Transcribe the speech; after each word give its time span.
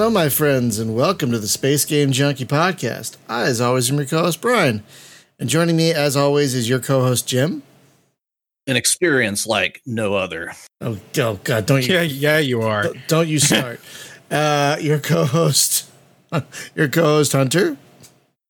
Hello, 0.00 0.08
my 0.08 0.30
friends, 0.30 0.78
and 0.78 0.96
welcome 0.96 1.30
to 1.30 1.38
the 1.38 1.46
Space 1.46 1.84
Game 1.84 2.10
Junkie 2.10 2.46
podcast. 2.46 3.18
I, 3.28 3.42
as 3.42 3.60
always, 3.60 3.90
am 3.90 3.98
your 3.98 4.06
co 4.06 4.20
host, 4.20 4.40
Brian. 4.40 4.82
And 5.38 5.46
joining 5.46 5.76
me, 5.76 5.92
as 5.92 6.16
always, 6.16 6.54
is 6.54 6.70
your 6.70 6.78
co 6.78 7.02
host, 7.02 7.28
Jim. 7.28 7.62
An 8.66 8.76
experience 8.76 9.46
like 9.46 9.82
no 9.84 10.14
other. 10.14 10.54
Oh, 10.80 10.98
oh 11.18 11.38
God, 11.44 11.66
don't 11.66 11.86
you? 11.86 11.92
Yeah, 11.92 12.00
yeah, 12.00 12.38
you 12.38 12.62
are. 12.62 12.84
Don't, 12.84 13.08
don't 13.08 13.28
you 13.28 13.38
start. 13.38 13.78
uh, 14.30 14.78
your 14.80 15.00
co 15.00 15.26
host, 15.26 15.90
your 16.74 16.88
co 16.88 17.02
host, 17.02 17.32
Hunter. 17.32 17.76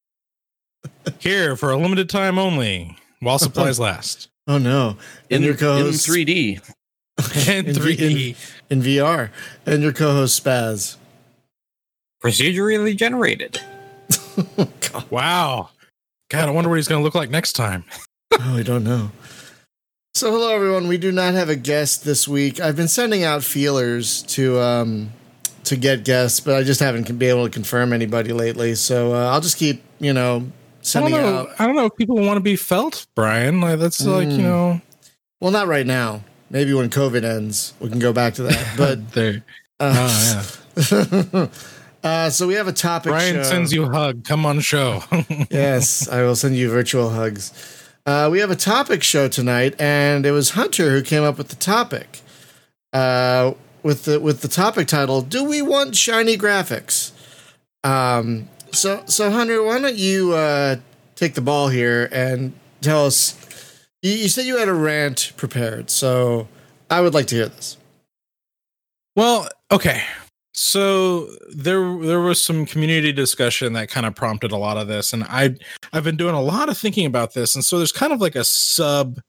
Here 1.18 1.56
for 1.56 1.72
a 1.72 1.76
limited 1.76 2.08
time 2.08 2.38
only, 2.38 2.96
while 3.18 3.40
supplies 3.40 3.80
last. 3.80 4.28
Oh, 4.46 4.58
no. 4.58 4.98
In, 5.28 5.42
your 5.42 5.56
co 5.56 5.78
in 5.78 5.86
host, 5.86 6.08
3D. 6.08 6.62
And 7.48 7.66
In 7.66 7.74
3D. 7.74 8.36
in 8.70 8.82
VR. 8.82 9.30
And 9.66 9.82
your 9.82 9.92
co 9.92 10.12
host, 10.12 10.44
Spaz. 10.44 10.96
Procedurally 12.22 12.96
generated. 12.96 13.60
Wow. 15.10 15.70
God, 16.30 16.48
I 16.48 16.50
wonder 16.50 16.68
what 16.70 16.76
he's 16.76 16.88
going 16.88 17.00
to 17.00 17.04
look 17.04 17.14
like 17.14 17.30
next 17.30 17.52
time. 17.52 17.84
Oh, 18.32 18.54
we 18.56 18.62
don't 18.62 18.84
know. 18.84 19.10
So, 20.14 20.30
hello 20.30 20.54
everyone. 20.54 20.86
We 20.88 20.98
do 20.98 21.10
not 21.12 21.34
have 21.34 21.48
a 21.48 21.56
guest 21.56 22.04
this 22.04 22.26
week. 22.28 22.60
I've 22.60 22.76
been 22.76 22.86
sending 22.88 23.24
out 23.24 23.42
feelers 23.42 24.22
to 24.34 24.58
um, 24.60 25.10
to 25.64 25.76
get 25.76 26.04
guests, 26.04 26.38
but 26.40 26.54
I 26.54 26.62
just 26.62 26.78
haven't 26.80 27.06
been 27.18 27.28
able 27.28 27.44
to 27.44 27.50
confirm 27.50 27.92
anybody 27.92 28.32
lately. 28.32 28.76
So 28.76 29.12
uh, 29.14 29.30
I'll 29.30 29.40
just 29.40 29.56
keep, 29.58 29.82
you 29.98 30.12
know, 30.12 30.36
I 30.36 30.38
don't 30.38 30.52
sending 30.82 31.12
know. 31.14 31.38
out. 31.40 31.48
I 31.58 31.66
don't 31.66 31.74
know 31.74 31.86
if 31.86 31.96
people 31.96 32.16
want 32.16 32.36
to 32.36 32.40
be 32.40 32.54
felt, 32.56 33.06
Brian. 33.16 33.60
Like 33.60 33.78
that's 33.80 34.00
like 34.06 34.28
you 34.28 34.38
Mm. 34.38 34.42
know. 34.42 34.80
Well, 35.40 35.50
not 35.50 35.66
right 35.66 35.86
now. 35.86 36.22
Maybe 36.50 36.72
when 36.72 36.88
COVID 36.88 37.24
ends, 37.24 37.74
we 37.80 37.88
can 37.90 37.98
go 37.98 38.12
back 38.12 38.34
to 38.34 38.44
that. 38.44 38.74
But 38.78 39.10
there. 39.12 39.42
uh, 39.80 39.92
Oh 39.98 40.46
yeah. 40.92 41.46
Uh, 42.02 42.30
so 42.30 42.46
we 42.46 42.54
have 42.54 42.68
a 42.68 42.72
topic. 42.72 43.10
Brian 43.10 43.36
show. 43.36 43.42
sends 43.42 43.72
you 43.72 43.84
a 43.84 43.90
hug. 43.90 44.24
Come 44.24 44.46
on 44.46 44.60
show. 44.60 45.02
yes, 45.50 46.08
I 46.08 46.22
will 46.22 46.36
send 46.36 46.56
you 46.56 46.70
virtual 46.70 47.10
hugs. 47.10 47.52
Uh, 48.06 48.28
we 48.32 48.40
have 48.40 48.50
a 48.50 48.56
topic 48.56 49.02
show 49.02 49.28
tonight, 49.28 49.74
and 49.78 50.24
it 50.24 50.32
was 50.32 50.50
Hunter 50.50 50.90
who 50.90 51.02
came 51.02 51.22
up 51.22 51.36
with 51.36 51.48
the 51.48 51.56
topic. 51.56 52.20
Uh, 52.92 53.52
with 53.82 54.04
the 54.04 54.18
with 54.18 54.40
the 54.40 54.48
topic 54.48 54.88
title, 54.88 55.22
"Do 55.22 55.44
we 55.44 55.62
want 55.62 55.94
shiny 55.96 56.36
graphics?" 56.36 57.12
Um, 57.84 58.48
so 58.72 59.02
so 59.06 59.30
Hunter, 59.30 59.62
why 59.62 59.78
don't 59.80 59.96
you 59.96 60.32
uh, 60.32 60.76
take 61.14 61.34
the 61.34 61.40
ball 61.40 61.68
here 61.68 62.08
and 62.12 62.52
tell 62.80 63.06
us? 63.06 63.36
You, 64.02 64.12
you 64.12 64.28
said 64.28 64.46
you 64.46 64.56
had 64.56 64.68
a 64.68 64.74
rant 64.74 65.32
prepared, 65.36 65.90
so 65.90 66.48
I 66.88 67.00
would 67.00 67.14
like 67.14 67.26
to 67.28 67.34
hear 67.36 67.46
this. 67.46 67.76
Well, 69.16 69.48
okay. 69.70 70.02
So 70.62 71.26
there 71.48 71.96
there 72.00 72.20
was 72.20 72.40
some 72.40 72.66
community 72.66 73.12
discussion 73.12 73.72
that 73.72 73.88
kind 73.88 74.04
of 74.04 74.14
prompted 74.14 74.52
a 74.52 74.58
lot 74.58 74.76
of 74.76 74.88
this 74.88 75.14
and 75.14 75.24
I 75.24 75.56
I've 75.90 76.04
been 76.04 76.18
doing 76.18 76.34
a 76.34 76.42
lot 76.42 76.68
of 76.68 76.76
thinking 76.76 77.06
about 77.06 77.32
this 77.32 77.54
and 77.54 77.64
so 77.64 77.78
there's 77.78 77.92
kind 77.92 78.12
of 78.12 78.20
like 78.20 78.36
a 78.36 78.44
sub 78.44 79.20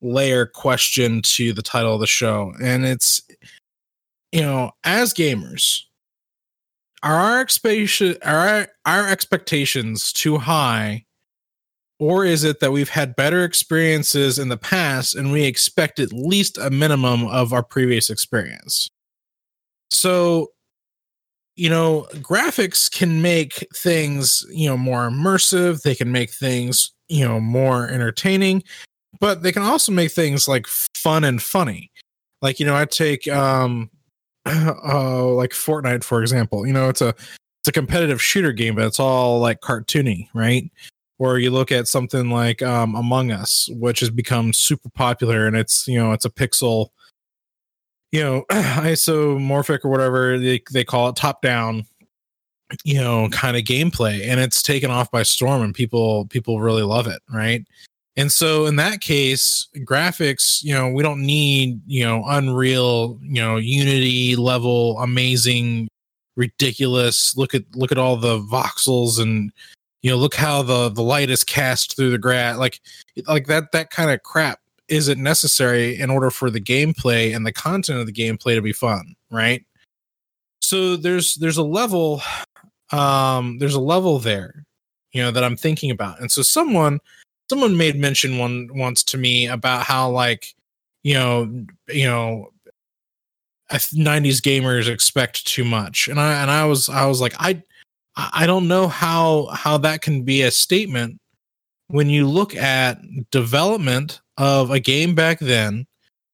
layer 0.00 0.46
question 0.46 1.22
to 1.22 1.52
the 1.52 1.60
title 1.60 1.94
of 1.94 2.00
the 2.00 2.06
show 2.06 2.52
and 2.62 2.86
it's 2.86 3.20
you 4.30 4.42
know, 4.42 4.70
as 4.84 5.12
gamers 5.12 5.80
are 7.02 7.16
our 7.16 7.46
are 8.22 8.68
our 8.86 9.08
expectations 9.08 10.12
too 10.12 10.38
high 10.38 11.04
or 11.98 12.24
is 12.24 12.44
it 12.44 12.60
that 12.60 12.70
we've 12.70 12.90
had 12.90 13.16
better 13.16 13.42
experiences 13.42 14.38
in 14.38 14.50
the 14.50 14.56
past 14.56 15.16
and 15.16 15.32
we 15.32 15.46
expect 15.46 15.98
at 15.98 16.12
least 16.12 16.58
a 16.58 16.70
minimum 16.70 17.26
of 17.26 17.52
our 17.52 17.64
previous 17.64 18.08
experience? 18.08 18.88
So, 19.90 20.52
you 21.60 21.68
know, 21.68 22.06
graphics 22.14 22.90
can 22.90 23.20
make 23.20 23.66
things, 23.76 24.46
you 24.50 24.66
know, 24.66 24.78
more 24.78 25.10
immersive. 25.10 25.82
They 25.82 25.94
can 25.94 26.10
make 26.10 26.30
things, 26.30 26.90
you 27.10 27.22
know, 27.22 27.38
more 27.38 27.86
entertaining, 27.86 28.62
but 29.20 29.42
they 29.42 29.52
can 29.52 29.60
also 29.60 29.92
make 29.92 30.10
things 30.10 30.48
like 30.48 30.66
fun 30.96 31.22
and 31.22 31.42
funny. 31.42 31.90
Like, 32.40 32.60
you 32.60 32.64
know, 32.64 32.74
I 32.74 32.86
take 32.86 33.28
um 33.28 33.90
uh 34.46 35.26
like 35.34 35.50
Fortnite 35.50 36.02
for 36.02 36.22
example. 36.22 36.66
You 36.66 36.72
know, 36.72 36.88
it's 36.88 37.02
a 37.02 37.08
it's 37.08 37.68
a 37.68 37.72
competitive 37.72 38.22
shooter 38.22 38.52
game, 38.52 38.74
but 38.74 38.86
it's 38.86 38.98
all 38.98 39.38
like 39.38 39.60
cartoony, 39.60 40.28
right? 40.32 40.64
Or 41.18 41.38
you 41.38 41.50
look 41.50 41.70
at 41.70 41.88
something 41.88 42.30
like 42.30 42.62
um 42.62 42.94
Among 42.94 43.32
Us, 43.32 43.68
which 43.74 44.00
has 44.00 44.08
become 44.08 44.54
super 44.54 44.88
popular 44.88 45.46
and 45.46 45.58
it's, 45.58 45.86
you 45.86 46.00
know, 46.00 46.12
it's 46.12 46.24
a 46.24 46.30
pixel 46.30 46.88
you 48.12 48.22
know 48.22 48.44
isomorphic 48.50 49.84
or 49.84 49.88
whatever 49.88 50.38
they, 50.38 50.62
they 50.72 50.84
call 50.84 51.08
it 51.08 51.16
top 51.16 51.42
down 51.42 51.84
you 52.84 53.00
know 53.00 53.28
kind 53.30 53.56
of 53.56 53.64
gameplay 53.64 54.26
and 54.26 54.40
it's 54.40 54.62
taken 54.62 54.90
off 54.90 55.10
by 55.10 55.22
storm 55.22 55.62
and 55.62 55.74
people 55.74 56.26
people 56.26 56.60
really 56.60 56.82
love 56.82 57.06
it 57.06 57.20
right? 57.32 57.66
And 58.16 58.30
so 58.30 58.66
in 58.66 58.76
that 58.76 59.00
case 59.00 59.68
graphics 59.78 60.62
you 60.62 60.74
know 60.74 60.88
we 60.88 61.02
don't 61.02 61.24
need 61.24 61.80
you 61.86 62.04
know 62.04 62.22
unreal 62.26 63.18
you 63.22 63.40
know 63.40 63.56
unity 63.56 64.36
level 64.36 64.98
amazing 64.98 65.88
ridiculous 66.36 67.36
look 67.36 67.54
at 67.54 67.62
look 67.74 67.92
at 67.92 67.98
all 67.98 68.16
the 68.16 68.38
voxels 68.40 69.20
and 69.20 69.52
you 70.02 70.10
know 70.10 70.16
look 70.16 70.34
how 70.34 70.62
the 70.62 70.88
the 70.90 71.02
light 71.02 71.30
is 71.30 71.44
cast 71.44 71.96
through 71.96 72.10
the 72.10 72.18
grass 72.18 72.56
like 72.56 72.80
like 73.26 73.46
that 73.46 73.72
that 73.72 73.90
kind 73.90 74.10
of 74.10 74.22
crap 74.22 74.60
isn't 74.90 75.22
necessary 75.22 75.98
in 75.98 76.10
order 76.10 76.30
for 76.30 76.50
the 76.50 76.60
gameplay 76.60 77.34
and 77.34 77.46
the 77.46 77.52
content 77.52 78.00
of 78.00 78.06
the 78.06 78.12
gameplay 78.12 78.54
to 78.54 78.62
be 78.62 78.72
fun 78.72 79.14
right? 79.30 79.64
So 80.62 80.96
there's 80.96 81.36
there's 81.36 81.56
a 81.56 81.62
level 81.64 82.22
um 82.92 83.58
there's 83.58 83.74
a 83.74 83.80
level 83.80 84.18
there 84.18 84.64
you 85.12 85.22
know 85.22 85.30
that 85.30 85.44
i'm 85.44 85.56
thinking 85.56 85.90
about. 85.90 86.20
And 86.20 86.30
so 86.30 86.42
someone 86.42 87.00
someone 87.48 87.76
made 87.76 87.96
mention 87.96 88.38
one 88.38 88.68
once 88.74 89.02
to 89.04 89.18
me 89.18 89.46
about 89.46 89.84
how 89.84 90.10
like 90.10 90.54
you 91.02 91.14
know 91.14 91.64
you 91.88 92.06
know 92.06 92.48
90s 93.70 94.40
gamers 94.40 94.88
expect 94.88 95.46
too 95.46 95.64
much. 95.64 96.08
And 96.08 96.20
i 96.20 96.42
and 96.42 96.50
i 96.50 96.64
was 96.64 96.88
i 96.88 97.06
was 97.06 97.20
like 97.20 97.34
i 97.38 97.62
i 98.16 98.46
don't 98.46 98.68
know 98.68 98.88
how 98.88 99.46
how 99.52 99.78
that 99.78 100.02
can 100.02 100.22
be 100.22 100.42
a 100.42 100.50
statement 100.50 101.19
when 101.90 102.08
you 102.10 102.26
look 102.28 102.54
at 102.54 103.00
development 103.30 104.20
of 104.38 104.70
a 104.70 104.80
game 104.80 105.14
back 105.14 105.38
then 105.40 105.86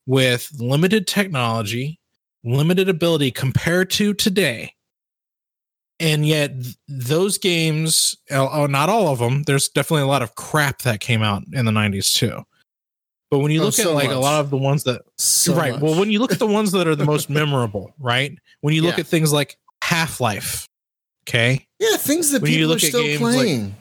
with 0.06 0.50
limited 0.59 1.06
technology, 1.06 1.99
limited 2.44 2.89
ability 2.89 3.31
compared 3.31 3.91
to 3.91 4.15
today, 4.15 4.72
and 5.99 6.27
yet 6.27 6.53
those 6.89 7.39
games, 7.39 8.15
oh, 8.31 8.67
not 8.67 8.89
all 8.89 9.09
of 9.09 9.19
them, 9.19 9.43
there's 9.44 9.69
definitely 9.69 10.03
a 10.03 10.06
lot 10.06 10.22
of 10.22 10.34
crap 10.34 10.83
that 10.83 11.00
came 11.00 11.22
out 11.22 11.43
in 11.53 11.65
the 11.65 11.73
90s 11.73 12.12
too. 12.12 12.43
But 13.31 13.41
when 13.41 13.50
you 13.50 13.61
Oh, 13.62 13.65
look 13.67 13.75
so 13.75 13.91
at 13.91 13.94
like 13.94 14.11
a 14.11 14.15
lot 14.19 14.41
of 14.41 14.50
the 14.50 14.56
ones 14.56 14.84
that 14.84 15.03
So 15.19 15.55
right, 15.55 15.73
much. 15.73 15.81
well, 15.83 15.99
when 15.99 16.11
you 16.11 16.21
look 16.21 16.33
at 16.33 16.38
the 16.38 16.47
ones 16.47 16.71
that 16.73 16.87
are 16.87 16.94
the 16.94 17.05
most 17.05 17.28
memorable, 17.41 17.93
right? 17.99 18.33
When 18.61 18.75
you 18.75 18.83
look 18.83 18.97
Yeah. 18.97 19.00
at 19.00 19.06
things 19.09 19.33
like 19.33 19.56
Half 19.83 20.21
Life, 20.21 20.69
okay, 21.28 21.67
yeah, 21.81 21.97
things 21.97 22.31
that 22.31 22.43
when 22.43 22.53
you 22.53 22.59
people 22.59 22.69
look 22.75 22.83
are 22.83 22.87
at 22.87 22.91
still 22.91 23.03
games 23.03 23.21
like- 23.23 23.34
playing. 23.34 23.77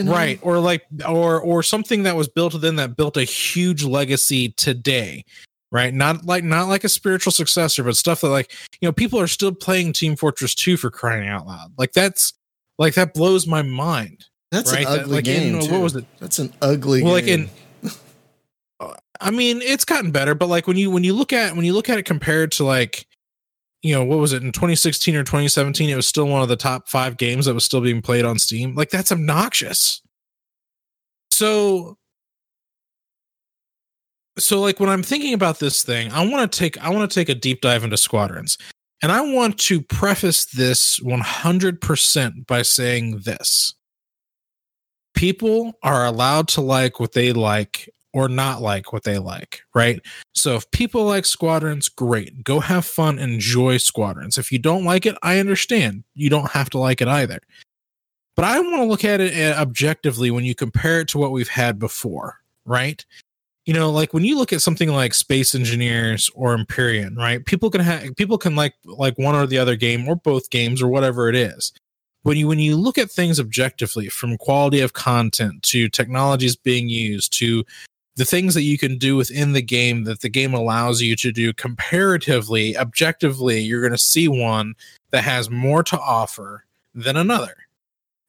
You 0.00 0.04
know? 0.06 0.12
right 0.12 0.38
or 0.42 0.58
like 0.58 0.82
or 1.06 1.40
or 1.40 1.62
something 1.62 2.02
that 2.04 2.16
was 2.16 2.28
built 2.28 2.60
then 2.60 2.76
that 2.76 2.96
built 2.96 3.16
a 3.16 3.24
huge 3.24 3.84
legacy 3.84 4.50
today 4.50 5.24
right 5.72 5.92
not 5.94 6.24
like 6.24 6.42
not 6.42 6.68
like 6.68 6.84
a 6.84 6.88
spiritual 6.88 7.30
successor 7.32 7.84
but 7.84 7.96
stuff 7.96 8.22
that 8.22 8.28
like 8.30 8.52
you 8.80 8.88
know 8.88 8.92
people 8.92 9.20
are 9.20 9.26
still 9.28 9.52
playing 9.52 9.92
team 9.92 10.16
fortress 10.16 10.54
2 10.54 10.76
for 10.76 10.90
crying 10.90 11.28
out 11.28 11.46
loud 11.46 11.70
like 11.78 11.92
that's 11.92 12.32
like 12.78 12.94
that 12.94 13.12
blows 13.14 13.46
my 13.46 13.62
mind 13.62 14.24
That's 14.50 14.72
right 14.72 14.86
an 14.86 14.92
That, 14.92 15.00
ugly 15.02 15.14
like 15.16 15.24
game. 15.24 15.60
too. 15.60 15.70
what 15.72 15.80
was 15.82 15.94
it 15.96 16.04
That's 16.18 16.38
an 16.38 16.52
ugly 16.62 17.02
well 17.02 17.12
like 17.12 17.26
game. 17.26 17.50
in 17.82 17.90
i 19.20 19.30
mean 19.30 19.60
it's 19.62 19.84
gotten 19.84 20.10
better 20.10 20.34
but 20.34 20.48
like 20.48 20.66
when 20.66 20.76
you 20.76 20.90
when 20.90 21.04
you 21.04 21.12
look 21.14 21.32
at 21.32 21.54
when 21.54 21.64
you 21.64 21.72
look 21.74 21.88
at 21.90 21.98
it 21.98 22.04
compared 22.04 22.52
to 22.52 22.64
like 22.64 23.06
you 23.82 23.94
know 23.94 24.04
what 24.04 24.18
was 24.18 24.32
it 24.32 24.42
in 24.42 24.52
2016 24.52 25.16
or 25.16 25.24
2017 25.24 25.88
it 25.88 25.96
was 25.96 26.06
still 26.06 26.26
one 26.26 26.42
of 26.42 26.48
the 26.48 26.56
top 26.56 26.88
five 26.88 27.16
games 27.16 27.46
that 27.46 27.54
was 27.54 27.64
still 27.64 27.80
being 27.80 28.02
played 28.02 28.24
on 28.24 28.38
steam? 28.38 28.74
Like 28.74 28.90
that's 28.90 29.12
obnoxious. 29.12 30.02
So 31.30 31.96
so 34.38 34.60
like 34.60 34.80
when 34.80 34.88
i'm 34.88 35.02
thinking 35.02 35.34
about 35.34 35.58
this 35.58 35.82
thing 35.82 36.10
i 36.12 36.26
want 36.26 36.50
to 36.50 36.58
take 36.58 36.78
i 36.78 36.88
want 36.88 37.10
to 37.10 37.14
take 37.14 37.28
a 37.28 37.34
deep 37.34 37.60
dive 37.60 37.84
into 37.84 37.96
squadrons. 37.96 38.56
And 39.02 39.10
i 39.10 39.20
want 39.20 39.58
to 39.60 39.80
preface 39.80 40.46
this 40.46 41.00
100% 41.00 42.46
by 42.46 42.62
saying 42.62 43.20
this. 43.24 43.74
People 45.14 45.72
are 45.82 46.04
allowed 46.04 46.48
to 46.48 46.60
like 46.60 47.00
what 47.00 47.12
they 47.12 47.32
like 47.32 47.88
or 48.12 48.28
not 48.28 48.60
like 48.60 48.92
what 48.92 49.04
they 49.04 49.18
like, 49.18 49.62
right? 49.74 50.00
So 50.34 50.56
if 50.56 50.70
people 50.70 51.04
like 51.04 51.24
squadrons, 51.24 51.88
great. 51.88 52.44
Go 52.44 52.60
have 52.60 52.84
fun, 52.84 53.18
enjoy 53.18 53.76
squadrons. 53.76 54.38
If 54.38 54.50
you 54.50 54.58
don't 54.58 54.84
like 54.84 55.06
it, 55.06 55.16
I 55.22 55.38
understand. 55.38 56.04
You 56.14 56.30
don't 56.30 56.50
have 56.50 56.70
to 56.70 56.78
like 56.78 57.00
it 57.00 57.08
either. 57.08 57.40
But 58.36 58.44
I 58.46 58.58
want 58.60 58.76
to 58.76 58.84
look 58.84 59.04
at 59.04 59.20
it 59.20 59.34
uh, 59.36 59.60
objectively 59.60 60.30
when 60.30 60.44
you 60.44 60.54
compare 60.54 61.00
it 61.00 61.08
to 61.08 61.18
what 61.18 61.32
we've 61.32 61.48
had 61.48 61.78
before, 61.78 62.38
right? 62.64 63.04
you 63.70 63.74
know, 63.74 63.90
like 63.90 64.12
when 64.12 64.24
you 64.24 64.36
look 64.36 64.52
at 64.52 64.62
something 64.62 64.88
like 64.88 65.14
Space 65.14 65.54
Engineers 65.54 66.30
or 66.34 66.56
Empyrion, 66.56 67.16
right? 67.16 67.44
People 67.44 67.70
can 67.70 67.80
have 67.80 68.16
people 68.16 68.38
can 68.38 68.56
like 68.56 68.74
like 68.84 69.16
one 69.18 69.34
or 69.36 69.46
the 69.46 69.58
other 69.58 69.76
game 69.76 70.08
or 70.08 70.16
both 70.16 70.50
games 70.50 70.82
or 70.82 70.88
whatever 70.88 71.28
it 71.28 71.36
is. 71.36 71.72
When 72.22 72.36
you 72.36 72.48
when 72.48 72.58
you 72.58 72.76
look 72.76 72.98
at 72.98 73.10
things 73.10 73.38
objectively, 73.38 74.08
from 74.08 74.38
quality 74.38 74.80
of 74.80 74.94
content 74.94 75.62
to 75.64 75.88
technologies 75.88 76.56
being 76.56 76.88
used 76.88 77.32
to 77.38 77.64
the 78.16 78.24
things 78.24 78.54
that 78.54 78.62
you 78.62 78.76
can 78.76 78.98
do 78.98 79.16
within 79.16 79.52
the 79.52 79.62
game 79.62 80.04
that 80.04 80.20
the 80.20 80.28
game 80.28 80.52
allows 80.52 81.00
you 81.00 81.16
to 81.16 81.32
do 81.32 81.52
comparatively, 81.52 82.76
objectively, 82.76 83.60
you're 83.60 83.80
going 83.80 83.92
to 83.92 83.98
see 83.98 84.28
one 84.28 84.74
that 85.10 85.24
has 85.24 85.50
more 85.50 85.82
to 85.84 85.98
offer 85.98 86.64
than 86.94 87.16
another, 87.16 87.54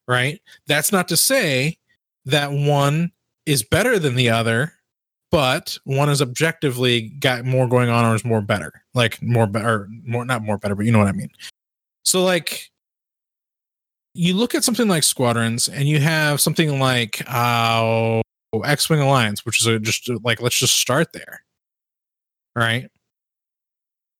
right? 0.07 0.41
That's 0.67 0.91
not 0.91 1.07
to 1.09 1.17
say 1.17 1.77
that 2.25 2.51
one 2.51 3.11
is 3.45 3.63
better 3.63 3.97
than 3.97 4.15
the 4.15 4.29
other, 4.29 4.73
but 5.31 5.77
one 5.85 6.09
is 6.09 6.21
objectively 6.21 7.09
got 7.19 7.45
more 7.45 7.67
going 7.67 7.89
on 7.89 8.05
or 8.05 8.15
is 8.15 8.25
more 8.25 8.41
better, 8.41 8.71
like 8.93 9.21
more 9.21 9.47
better, 9.47 9.87
more 10.05 10.25
not 10.25 10.43
more 10.43 10.57
better, 10.57 10.75
but 10.75 10.85
you 10.85 10.91
know 10.91 10.99
what 10.99 11.07
I 11.07 11.13
mean. 11.13 11.31
So, 12.03 12.23
like, 12.23 12.69
you 14.13 14.33
look 14.33 14.53
at 14.55 14.63
something 14.63 14.87
like 14.87 15.03
Squadrons, 15.03 15.69
and 15.69 15.87
you 15.87 15.99
have 15.99 16.41
something 16.41 16.79
like 16.79 17.23
uh, 17.27 18.21
X 18.59 18.89
Wing 18.89 18.99
Alliance, 18.99 19.45
which 19.45 19.61
is 19.61 19.67
a, 19.67 19.79
just 19.79 20.09
uh, 20.09 20.19
like 20.23 20.41
let's 20.41 20.57
just 20.57 20.75
start 20.75 21.13
there, 21.13 21.43
right? 22.55 22.89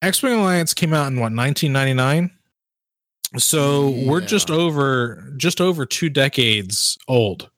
X 0.01 0.23
Wing 0.23 0.33
Alliance 0.33 0.73
came 0.73 0.93
out 0.93 1.07
in 1.07 1.15
what 1.15 1.33
1999. 1.33 2.31
So 3.37 3.91
we're 4.05 4.21
just 4.21 4.49
over 4.51 5.33
just 5.37 5.61
over 5.61 5.85
two 5.85 6.09
decades 6.09 6.97
old, 7.07 7.49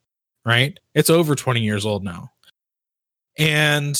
right? 0.45 0.79
It's 0.93 1.09
over 1.09 1.35
20 1.35 1.61
years 1.61 1.85
old 1.85 2.03
now. 2.03 2.31
And 3.39 3.99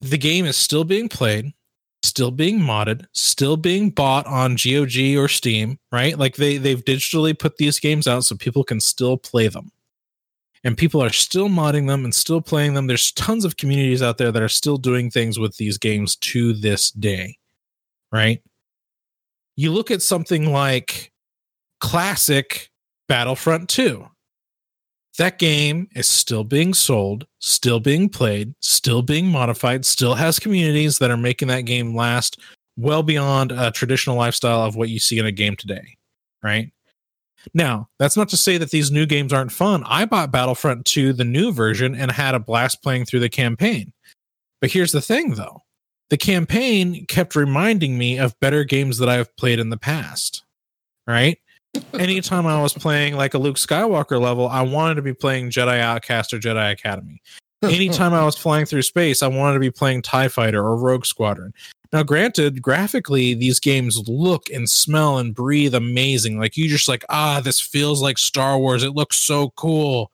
the 0.00 0.16
game 0.16 0.46
is 0.46 0.56
still 0.56 0.84
being 0.84 1.10
played, 1.10 1.52
still 2.02 2.30
being 2.30 2.58
modded, 2.58 3.04
still 3.12 3.58
being 3.58 3.90
bought 3.90 4.26
on 4.26 4.56
GOG 4.56 5.16
or 5.16 5.28
Steam, 5.28 5.78
right? 5.92 6.18
Like 6.18 6.36
they 6.36 6.56
they've 6.56 6.84
digitally 6.84 7.38
put 7.38 7.58
these 7.58 7.78
games 7.78 8.06
out 8.06 8.24
so 8.24 8.36
people 8.36 8.64
can 8.64 8.80
still 8.80 9.18
play 9.18 9.48
them. 9.48 9.72
And 10.62 10.76
people 10.76 11.02
are 11.02 11.10
still 11.10 11.48
modding 11.48 11.86
them 11.86 12.04
and 12.04 12.14
still 12.14 12.42
playing 12.42 12.74
them. 12.74 12.86
There's 12.86 13.12
tons 13.12 13.44
of 13.44 13.56
communities 13.56 14.02
out 14.02 14.18
there 14.18 14.30
that 14.30 14.42
are 14.42 14.48
still 14.48 14.76
doing 14.76 15.10
things 15.10 15.38
with 15.38 15.56
these 15.56 15.78
games 15.78 16.16
to 16.16 16.52
this 16.52 16.90
day, 16.90 17.36
right? 18.12 18.42
You 19.56 19.72
look 19.72 19.90
at 19.90 20.02
something 20.02 20.52
like 20.52 21.12
classic 21.80 22.70
Battlefront 23.08 23.68
2. 23.70 24.06
That 25.18 25.38
game 25.38 25.88
is 25.94 26.06
still 26.06 26.44
being 26.44 26.72
sold, 26.72 27.26
still 27.40 27.80
being 27.80 28.08
played, 28.08 28.54
still 28.60 29.02
being 29.02 29.26
modified, 29.26 29.84
still 29.84 30.14
has 30.14 30.38
communities 30.38 30.98
that 30.98 31.10
are 31.10 31.16
making 31.16 31.48
that 31.48 31.62
game 31.62 31.94
last 31.94 32.38
well 32.76 33.02
beyond 33.02 33.52
a 33.52 33.70
traditional 33.70 34.16
lifestyle 34.16 34.62
of 34.62 34.76
what 34.76 34.88
you 34.88 34.98
see 34.98 35.18
in 35.18 35.26
a 35.26 35.32
game 35.32 35.56
today, 35.56 35.96
right? 36.42 36.70
Now, 37.54 37.88
that's 37.98 38.16
not 38.16 38.28
to 38.30 38.36
say 38.36 38.58
that 38.58 38.70
these 38.70 38.90
new 38.90 39.06
games 39.06 39.32
aren't 39.32 39.52
fun. 39.52 39.82
I 39.86 40.04
bought 40.04 40.32
Battlefront 40.32 40.84
2, 40.86 41.12
the 41.12 41.24
new 41.24 41.52
version, 41.52 41.94
and 41.94 42.10
had 42.10 42.34
a 42.34 42.40
blast 42.40 42.82
playing 42.82 43.06
through 43.06 43.20
the 43.20 43.28
campaign. 43.28 43.92
But 44.60 44.70
here's 44.70 44.92
the 44.92 45.00
thing, 45.00 45.34
though 45.34 45.62
the 46.10 46.16
campaign 46.16 47.06
kept 47.06 47.36
reminding 47.36 47.96
me 47.96 48.18
of 48.18 48.38
better 48.40 48.64
games 48.64 48.98
that 48.98 49.08
I've 49.08 49.34
played 49.36 49.58
in 49.58 49.70
the 49.70 49.78
past, 49.78 50.42
right? 51.06 51.38
Anytime 51.94 52.46
I 52.46 52.60
was 52.60 52.74
playing 52.74 53.16
like 53.16 53.34
a 53.34 53.38
Luke 53.38 53.56
Skywalker 53.56 54.20
level, 54.20 54.48
I 54.48 54.62
wanted 54.62 54.96
to 54.96 55.02
be 55.02 55.14
playing 55.14 55.50
Jedi 55.50 55.78
Outcast 55.78 56.34
or 56.34 56.40
Jedi 56.40 56.72
Academy. 56.72 57.22
Anytime 57.62 58.12
I 58.12 58.24
was 58.24 58.36
flying 58.36 58.66
through 58.66 58.82
space, 58.82 59.22
I 59.22 59.28
wanted 59.28 59.54
to 59.54 59.60
be 59.60 59.70
playing 59.70 60.02
TIE 60.02 60.28
Fighter 60.28 60.60
or 60.60 60.76
Rogue 60.76 61.06
Squadron. 61.06 61.52
Now, 61.92 62.04
granted, 62.04 62.62
graphically, 62.62 63.34
these 63.34 63.58
games 63.58 64.08
look 64.08 64.48
and 64.50 64.70
smell 64.70 65.18
and 65.18 65.34
breathe 65.34 65.74
amazing. 65.74 66.38
Like 66.38 66.56
you 66.56 66.68
just 66.68 66.88
like, 66.88 67.04
ah, 67.08 67.40
this 67.42 67.60
feels 67.60 68.00
like 68.00 68.16
Star 68.16 68.58
Wars. 68.58 68.84
It 68.84 68.94
looks 68.94 69.16
so 69.16 69.50
cool. 69.56 70.12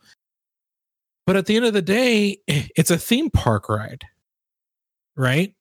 But 1.27 1.37
at 1.37 1.47
the 1.47 1.57
end 1.57 1.67
of 1.67 1.75
the 1.75 1.83
day, 1.83 2.39
it's 2.47 2.91
a 2.91 2.97
theme 2.97 3.31
park 3.31 3.69
ride, 3.69 4.05
right? 5.17 5.53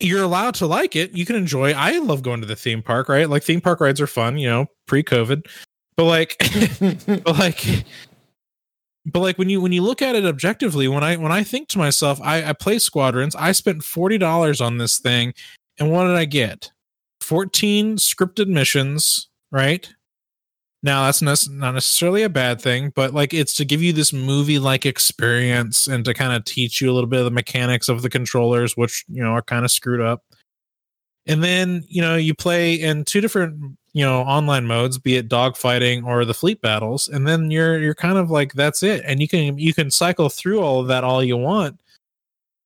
You're 0.00 0.22
allowed 0.22 0.54
to 0.56 0.66
like 0.66 0.96
it. 0.96 1.12
You 1.12 1.26
can 1.26 1.36
enjoy. 1.36 1.72
I 1.72 1.98
love 1.98 2.22
going 2.22 2.40
to 2.40 2.46
the 2.46 2.56
theme 2.56 2.82
park, 2.82 3.08
right? 3.08 3.28
Like 3.28 3.42
theme 3.42 3.60
park 3.60 3.80
rides 3.80 4.00
are 4.00 4.06
fun, 4.06 4.38
you 4.38 4.48
know, 4.48 4.66
pre-COVID. 4.86 5.46
But 5.96 6.04
like, 6.04 6.36
but 7.24 7.38
like, 7.38 7.84
but 9.12 9.20
like 9.20 9.38
when 9.38 9.48
you 9.48 9.60
when 9.60 9.72
you 9.72 9.82
look 9.82 10.02
at 10.02 10.14
it 10.14 10.24
objectively, 10.24 10.88
when 10.88 11.02
I 11.02 11.16
when 11.16 11.32
I 11.32 11.42
think 11.42 11.68
to 11.68 11.78
myself, 11.78 12.20
I, 12.22 12.44
I 12.44 12.52
play 12.52 12.78
Squadrons. 12.78 13.34
I 13.36 13.52
spent 13.52 13.82
forty 13.82 14.18
dollars 14.18 14.60
on 14.60 14.78
this 14.78 14.98
thing, 14.98 15.34
and 15.78 15.90
what 15.90 16.06
did 16.06 16.16
I 16.16 16.24
get? 16.24 16.70
Fourteen 17.20 17.96
scripted 17.96 18.48
missions, 18.48 19.28
right? 19.50 19.88
Now 20.82 21.06
that's 21.06 21.22
not 21.22 21.74
necessarily 21.74 22.22
a 22.22 22.28
bad 22.28 22.60
thing, 22.60 22.92
but 22.94 23.12
like 23.12 23.34
it's 23.34 23.54
to 23.54 23.64
give 23.64 23.82
you 23.82 23.92
this 23.92 24.12
movie 24.12 24.58
like 24.58 24.86
experience 24.86 25.88
and 25.88 26.04
to 26.04 26.14
kind 26.14 26.32
of 26.32 26.44
teach 26.44 26.80
you 26.80 26.90
a 26.90 26.94
little 26.94 27.08
bit 27.08 27.18
of 27.18 27.24
the 27.24 27.32
mechanics 27.32 27.88
of 27.88 28.02
the 28.02 28.10
controllers, 28.10 28.76
which 28.76 29.04
you 29.08 29.22
know 29.22 29.30
are 29.30 29.42
kind 29.42 29.64
of 29.64 29.72
screwed 29.72 30.00
up. 30.00 30.22
And 31.26 31.42
then 31.42 31.84
you 31.88 32.02
know 32.02 32.14
you 32.16 32.34
play 32.34 32.74
in 32.74 33.04
two 33.04 33.20
different 33.20 33.77
you 33.98 34.04
know 34.04 34.20
online 34.20 34.64
modes, 34.64 34.96
be 34.96 35.16
it 35.16 35.28
dogfighting 35.28 36.04
or 36.04 36.24
the 36.24 36.32
fleet 36.32 36.60
battles, 36.60 37.08
and 37.08 37.26
then 37.26 37.50
you're 37.50 37.80
you're 37.80 37.96
kind 37.96 38.16
of 38.16 38.30
like 38.30 38.52
that's 38.52 38.84
it, 38.84 39.02
and 39.04 39.20
you 39.20 39.26
can 39.26 39.58
you 39.58 39.74
can 39.74 39.90
cycle 39.90 40.28
through 40.28 40.60
all 40.60 40.78
of 40.78 40.86
that 40.86 41.02
all 41.02 41.24
you 41.24 41.36
want. 41.36 41.80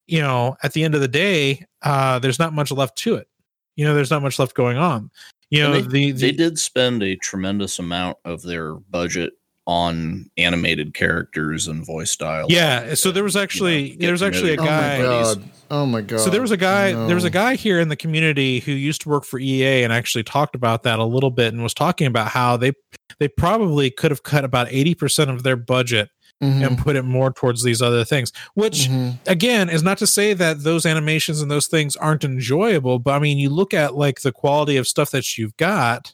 You 0.07 0.21
know, 0.21 0.59
at 0.63 0.75
the 0.75 0.85
end 0.85 0.95
of 0.95 1.01
the 1.01 1.09
day, 1.09 1.65
uh, 1.81 2.19
there's 2.19 2.39
not 2.39 2.53
much 2.53 2.71
left 2.71 2.99
to 2.99 3.15
it. 3.15 3.29
You 3.77 3.87
know, 3.87 3.95
there's 3.95 4.11
not 4.11 4.21
much 4.21 4.39
left 4.39 4.55
going 4.55 4.77
on. 4.77 5.11
You 5.49 5.63
know, 5.63 5.73
And 5.73 5.91
the, 5.91 6.13
the 6.13 6.21
They 6.21 6.33
did 6.33 6.59
spend 6.59 7.03
a 7.03 7.17
tremendous 7.17 7.79
amount 7.79 8.19
of 8.27 8.43
their 8.43 8.75
budget 8.75 9.33
on 9.67 10.29
animated 10.37 10.93
characters 10.95 11.69
and 11.69 11.87
voice 11.87 12.11
style. 12.11 12.47
Yeah, 12.49 12.95
so 12.95 13.11
there 13.13 13.23
was 13.23 13.37
actually- 13.37 13.91
get 13.91 14.01
there 14.01 14.13
was 14.13 14.23
actually 14.23 14.57
know 14.57 14.63
a 14.63 14.67
oh 14.67 14.69
guy- 14.69 14.99
my 14.99 15.05
god. 15.05 15.45
Oh 15.71 15.87
my 15.87 16.01
god. 16.03 16.21
So 16.21 16.31
there 16.31 16.43
was 16.43 16.51
a 16.51 16.57
guy 16.57 16.93
there 17.07 17.15
was 17.15 17.25
a 17.25 17.31
guy 17.31 17.55
here 17.55 17.81
in 17.81 17.89
the 17.89 17.97
community 17.97 18.59
who 18.61 18.73
used 18.73 19.01
to 19.03 19.09
work 19.09 19.25
for 19.25 19.39
EA 19.39 19.85
and 19.85 19.93
actually 19.93 20.25
talked 20.25 20.55
about 20.55 20.83
that 20.83 20.99
a 20.99 21.05
little 21.05 21.31
bit 21.31 21.53
and 21.55 21.63
was 21.63 21.75
talking 21.75 22.07
about 22.07 22.29
how 22.29 22.57
they 22.57 22.73
they 23.21 23.29
probably 23.29 23.91
could 23.91 24.11
have 24.11 24.23
cut 24.25 24.45
about 24.45 24.69
80% 24.69 25.31
of 25.31 25.43
their 25.45 25.57
budget 25.57 26.11
Mhm, 26.43 26.67
and 26.67 26.77
put 26.79 26.97
it 26.97 27.05
more 27.05 27.31
towards 27.33 27.63
these 27.63 27.81
other 27.81 28.05
things, 28.05 28.33
which 28.55 28.89
mhm. 28.89 29.17
again 29.29 29.71
is 29.71 29.83
not 29.85 29.97
to 29.99 30.09
say 30.09 30.35
that 30.35 30.65
those 30.65 30.85
animations 30.85 31.41
and 31.41 31.49
those 31.51 31.69
things 31.69 31.95
aren't 31.95 32.25
enjoyable, 32.25 32.99
but 32.99 33.13
I 33.13 33.21
mean 33.21 33.39
you 33.39 33.49
look 33.49 33.73
at 33.73 33.95
like 33.95 34.23
the 34.23 34.33
quality 34.33 34.77
of 34.77 34.89
stuff 34.89 35.13
that 35.13 35.39
you've 35.39 35.57
got 35.57 36.13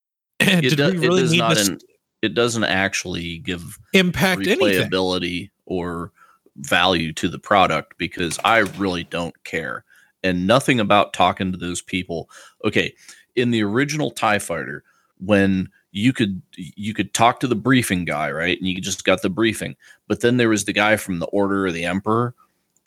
It, 0.40 0.76
do- 0.76 1.00
we 1.00 1.06
it 1.06 1.10
does 1.10 1.32
not. 1.34 1.56
to 1.56 1.72
in- 1.72 1.78
it 2.22 2.34
doesn't 2.34 2.64
actually 2.64 3.38
give 3.38 3.78
impact 3.92 4.46
anything? 4.46 4.90
replayability 4.90 5.50
or 5.66 6.12
value 6.56 7.12
to 7.14 7.28
the 7.28 7.38
product 7.38 7.96
because 7.98 8.38
I 8.44 8.58
really 8.58 9.04
don't 9.04 9.42
care. 9.44 9.84
And 10.22 10.46
nothing 10.46 10.80
about 10.80 11.12
talking 11.12 11.50
to 11.52 11.58
those 11.58 11.80
people. 11.80 12.28
Okay, 12.64 12.94
in 13.36 13.50
the 13.50 13.62
original 13.62 14.10
TIE 14.10 14.38
fighter, 14.38 14.84
when 15.18 15.70
you 15.92 16.12
could 16.12 16.42
you 16.56 16.94
could 16.94 17.14
talk 17.14 17.40
to 17.40 17.46
the 17.46 17.54
briefing 17.54 18.04
guy, 18.04 18.30
right? 18.30 18.58
And 18.58 18.68
you 18.68 18.80
just 18.80 19.04
got 19.04 19.22
the 19.22 19.30
briefing. 19.30 19.76
But 20.08 20.20
then 20.20 20.36
there 20.36 20.48
was 20.48 20.64
the 20.64 20.72
guy 20.72 20.96
from 20.96 21.18
the 21.18 21.26
Order 21.26 21.66
of 21.66 21.74
the 21.74 21.84
Emperor, 21.84 22.34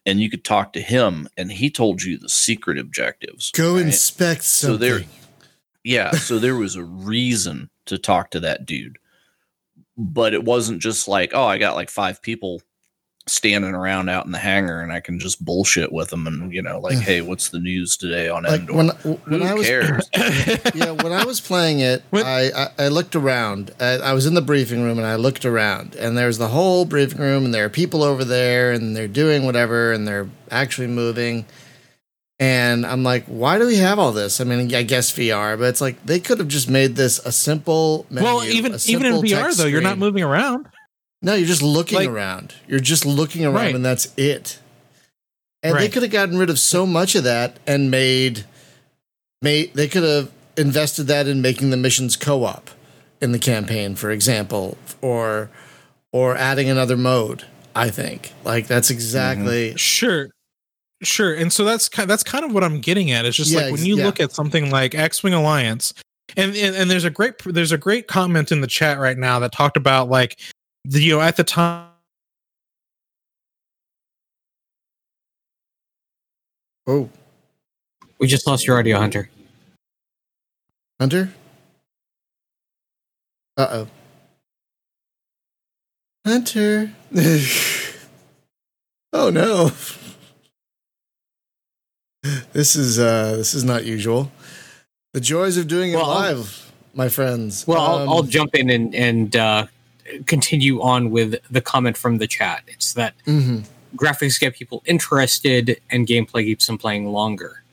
and 0.05 0.19
you 0.19 0.29
could 0.29 0.43
talk 0.43 0.73
to 0.73 0.81
him, 0.81 1.27
and 1.37 1.51
he 1.51 1.69
told 1.69 2.03
you 2.03 2.17
the 2.17 2.29
secret 2.29 2.77
objectives. 2.77 3.51
Go 3.51 3.75
right? 3.75 3.85
inspect 3.85 4.43
So 4.43 4.67
something. 4.67 4.79
there, 4.79 5.01
yeah. 5.83 6.11
So 6.11 6.39
there 6.39 6.55
was 6.55 6.75
a 6.75 6.83
reason 6.83 7.69
to 7.85 7.97
talk 7.97 8.31
to 8.31 8.39
that 8.41 8.65
dude, 8.65 8.97
but 9.97 10.33
it 10.33 10.43
wasn't 10.43 10.81
just 10.81 11.07
like, 11.07 11.31
oh, 11.33 11.45
I 11.45 11.57
got 11.57 11.75
like 11.75 11.89
five 11.89 12.21
people 12.21 12.61
standing 13.25 13.73
around 13.73 14.09
out 14.09 14.25
in 14.25 14.31
the 14.33 14.37
hangar, 14.37 14.81
and 14.81 14.91
I 14.91 14.99
can 14.99 15.17
just 15.17 15.43
bullshit 15.43 15.91
with 15.93 16.09
them, 16.09 16.27
and 16.27 16.53
you 16.53 16.61
know, 16.61 16.79
like, 16.79 16.97
hey, 16.97 17.21
what's 17.21 17.49
the 17.49 17.59
news 17.59 17.95
today 17.95 18.27
on 18.29 18.43
like 18.43 18.61
Endor? 18.61 18.73
when 18.73 18.89
when 18.89 19.41
Who 19.41 19.47
I 19.47 19.53
was 19.53 19.65
cares? 19.65 20.09
yeah, 20.75 20.91
when 20.91 21.13
I 21.13 21.23
was 21.23 21.39
playing 21.39 21.79
it, 21.79 22.03
I, 22.13 22.51
I 22.55 22.85
I 22.85 22.87
looked 22.89 23.15
around. 23.15 23.71
I, 23.79 23.93
I 23.93 24.13
was 24.13 24.25
in 24.25 24.33
the 24.33 24.41
briefing 24.41 24.83
room 24.83 24.97
and 24.97 25.07
I 25.07 25.15
looked 25.15 25.45
around, 25.45 25.95
and 25.95 26.17
there's 26.17 26.37
the 26.37 26.49
whole 26.49 26.85
briefing 26.85 27.21
room, 27.21 27.45
and 27.45 27.53
there 27.53 27.65
are 27.65 27.69
people 27.69 28.03
over 28.03 28.25
there, 28.25 28.71
and 28.71 28.95
they're 28.95 29.07
doing 29.07 29.45
whatever, 29.45 29.91
and 29.93 30.07
they're 30.07 30.29
actually 30.51 30.87
moving. 30.87 31.45
And 32.39 32.85
I'm 32.85 33.03
like, 33.03 33.25
why 33.25 33.59
do 33.59 33.67
we 33.67 33.77
have 33.77 33.99
all 33.99 34.11
this? 34.11 34.41
I 34.41 34.43
mean, 34.43 34.73
I 34.73 34.83
guess 34.83 35.11
VR, 35.11 35.57
but 35.57 35.65
it's 35.65 35.81
like 35.81 36.03
they 36.05 36.19
could 36.19 36.39
have 36.39 36.47
just 36.47 36.69
made 36.69 36.95
this 36.95 37.19
a 37.19 37.31
simple 37.31 38.05
menu. 38.09 38.25
well, 38.27 38.43
even 38.43 38.75
even 38.87 39.05
in 39.05 39.15
VR 39.21 39.43
text 39.43 39.57
though, 39.59 39.65
you're 39.65 39.81
not 39.81 39.97
moving 39.97 40.23
around. 40.23 40.67
No, 41.21 41.35
you're 41.35 41.47
just 41.47 41.61
looking 41.61 41.99
Like- 41.99 42.09
around. 42.09 42.53
You're 42.67 42.79
just 42.81 43.05
looking 43.05 43.45
around, 43.45 43.55
Right. 43.55 43.75
and 43.75 43.85
that's 43.85 44.09
it. 44.17 44.59
And 45.61 45.77
they 45.77 45.87
could 45.87 46.03
have 46.03 46.11
gotten 46.11 46.37
rid 46.37 46.49
of 46.49 46.59
so 46.59 46.85
much 46.85 47.15
of 47.15 47.23
that 47.23 47.57
and 47.65 47.89
made, 47.89 48.43
made 49.41 49.73
they 49.73 49.87
could 49.87 50.03
have 50.03 50.29
invested 50.57 51.03
that 51.03 51.25
in 51.25 51.41
making 51.41 51.69
the 51.69 51.77
missions 51.77 52.17
co-op 52.17 52.69
in 53.21 53.31
the 53.31 53.39
campaign, 53.39 53.95
for 53.95 54.11
example, 54.11 54.77
or 55.01 55.49
or 56.11 56.35
adding 56.35 56.69
another 56.69 56.97
mode. 56.97 57.45
I 57.75 57.89
think 57.89 58.33
like 58.43 58.67
that's 58.67 58.87
mm-hmm. 58.89 58.95
exactly 58.95 59.73
Sure. 59.77 60.29
Sure. 61.03 61.33
And 61.33 61.51
so 61.51 61.63
that's 61.65 61.89
kind 61.89 62.09
that's 62.09 62.23
kind 62.23 62.45
of 62.45 62.53
what 62.53 62.63
I'm 62.63 62.79
getting 62.79 63.11
at. 63.11 63.25
It's 63.25 63.37
just 63.37 63.51
Yeah, 63.51 63.61
like 63.61 63.71
when 63.73 63.85
you 63.85 63.97
yeah. 63.97 64.05
look 64.05 64.19
at 64.19 64.31
something 64.31 64.71
like 64.71 64.95
X-Wing 64.95 65.33
Alliance, 65.33 65.93
and, 66.37 66.55
and 66.55 66.75
and 66.75 66.89
there's 66.89 67.03
a 67.03 67.09
great 67.09 67.35
there's 67.45 67.71
a 67.71 67.77
great 67.77 68.07
comment 68.07 68.51
in 68.51 68.61
the 68.61 68.67
chat 68.67 68.99
right 68.99 69.17
now 69.17 69.39
that 69.39 69.51
talked 69.51 69.77
about 69.77 70.09
like 70.09 70.39
the 70.85 71.01
you 71.01 71.13
know 71.15 71.21
at 71.21 71.35
the 71.37 71.43
time 71.43 71.87
oh 76.87 77.09
We 78.19 78.27
just 78.27 78.47
lost 78.47 78.65
your 78.67 78.77
audio, 78.79 78.97
Hunter. 78.97 79.29
Hunter. 80.99 81.29
Uh 83.57 83.67
oh. 83.71 83.87
Hunter. 86.25 86.91
oh 89.13 89.29
no. 89.29 89.71
This 92.53 92.75
is 92.75 92.99
uh 92.99 93.35
this 93.35 93.53
is 93.53 93.63
not 93.63 93.85
usual. 93.85 94.31
The 95.13 95.19
joys 95.21 95.57
of 95.57 95.67
doing 95.67 95.91
it 95.91 95.95
Well, 95.97 96.09
I'll- 96.09 96.35
live, 96.35 96.71
my 96.93 97.09
friends. 97.09 97.67
Well, 97.67 97.81
Um, 97.81 98.07
I'll, 98.09 98.15
I'll 98.17 98.23
jump 98.23 98.55
in 98.55 98.69
and 98.69 98.95
and 98.95 99.35
uh, 99.35 99.67
continue 100.25 100.81
on 100.81 101.11
with 101.11 101.35
the 101.51 101.61
comment 101.61 101.97
from 101.97 102.17
the 102.17 102.27
chat. 102.27 102.63
It's 102.67 102.93
that 102.93 103.13
mhm. 103.27 103.65
graphics 103.95 104.39
get 104.39 104.55
people 104.55 104.81
interested, 104.85 105.79
and 105.89 106.07
gameplay 106.07 106.43
keeps 106.45 106.65
them 106.67 106.77
playing 106.77 107.11
longer, 107.11 107.63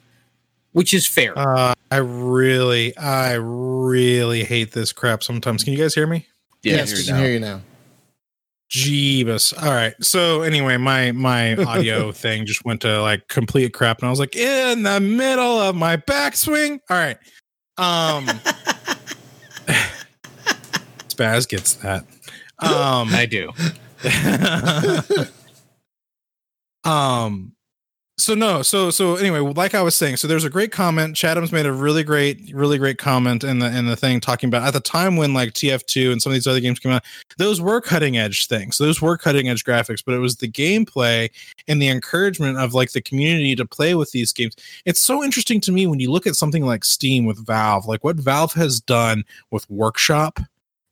which 0.73 0.93
is 0.93 1.07
fair. 1.07 1.39
uh 1.39 1.75
I 1.93 1.97
really 1.97 2.97
I 2.97 3.35
really 3.35 4.45
hate 4.45 4.73
this 4.73 4.93
crap 4.93 5.23
sometimes. 5.23 5.63
Can 5.65 5.73
you 5.75 5.79
guys 5.79 5.95
hear 5.95 6.07
me? 6.07 6.27
Yeah, 6.63 6.77
yes, 6.77 6.91
here 6.91 6.99
we 6.99 7.05
can 7.05 7.15
now. 7.15 7.21
hear 7.23 7.33
you 7.33 7.41
now. 7.41 7.61
Jeebus. 8.71 9.53
All 9.61 9.73
right. 9.73 9.95
So 10.01 10.43
anyway, 10.43 10.77
my 10.77 11.11
my 11.13 11.57
audio 11.65 12.13
thing 12.13 12.47
just 12.47 12.65
went 12.65 12.81
to 12.83 13.03
like 13.03 13.27
complete 13.29 13.75
crap, 13.75 13.99
and 13.99 14.07
I 14.07 14.11
was 14.11 14.21
like 14.21 14.37
in 14.37 14.85
the 14.85 15.01
middle 15.01 15.61
of 15.61 15.75
my 15.75 15.97
backswing. 15.97 16.79
All 16.89 16.97
right. 16.97 17.19
Um, 17.77 18.27
Spaz 21.09 21.49
gets 21.49 21.75
that. 21.75 22.05
Um, 22.59 23.09
I 23.13 23.27
do. 23.27 23.51
um 26.85 27.53
so 28.21 28.35
no 28.35 28.61
so 28.61 28.91
so 28.91 29.17
anyway 29.17 29.39
like 29.39 29.75
i 29.75 29.83
was 29.83 29.95
saying 29.95 30.17
so 30.17 30.29
there's 30.29 30.45
a 30.45 30.51
great 30.51 30.71
comment. 30.71 31.17
Chatham's 31.17 31.53
made 31.53 31.65
a 31.65 31.73
really 31.73 32.05
great 32.05 32.53
really 32.55 32.77
great 32.77 32.99
comment 32.99 33.43
in 33.43 33.61
the 33.61 33.75
in 33.75 33.87
the 33.87 33.97
thing 33.97 34.21
talking 34.21 34.49
about 34.49 34.63
at 34.63 34.75
the 34.75 34.81
time 34.81 35.17
when 35.17 35.33
like 35.33 35.55
tf2 35.55 36.13
and 36.13 36.21
some 36.21 36.31
of 36.31 36.35
these 36.35 36.47
other 36.47 36.61
games 36.61 36.79
came 36.79 36.93
out 36.93 37.03
those 37.39 37.61
were 37.61 37.81
cutting 37.81 38.19
edge 38.19 38.49
things. 38.49 38.77
Those 38.77 39.01
were 39.01 39.17
cutting 39.17 39.49
edge 39.49 39.65
graphics 39.65 40.05
but 40.05 40.15
it 40.15 40.19
was 40.19 40.37
the 40.37 40.51
gameplay 40.51 41.31
and 41.67 41.81
the 41.81 41.89
encouragement 41.89 42.59
of 42.59 42.75
like 42.75 42.93
the 42.93 43.01
community 43.01 43.57
to 43.57 43.65
play 43.65 43.95
with 43.95 44.13
these 44.13 44.33
games. 44.33 44.55
It's 44.85 45.01
so 45.01 45.25
interesting 45.25 45.61
to 45.63 45.73
me 45.73 45.87
when 45.87 46.01
you 46.01 46.11
look 46.11 46.27
at 46.27 46.37
something 46.37 46.67
like 46.67 46.85
steam 46.85 47.25
with 47.25 47.45
valve 47.45 47.87
like 47.87 48.05
what 48.05 48.17
valve 48.17 48.53
has 48.53 48.81
done 48.81 49.25
with 49.51 49.69
workshop 49.71 50.39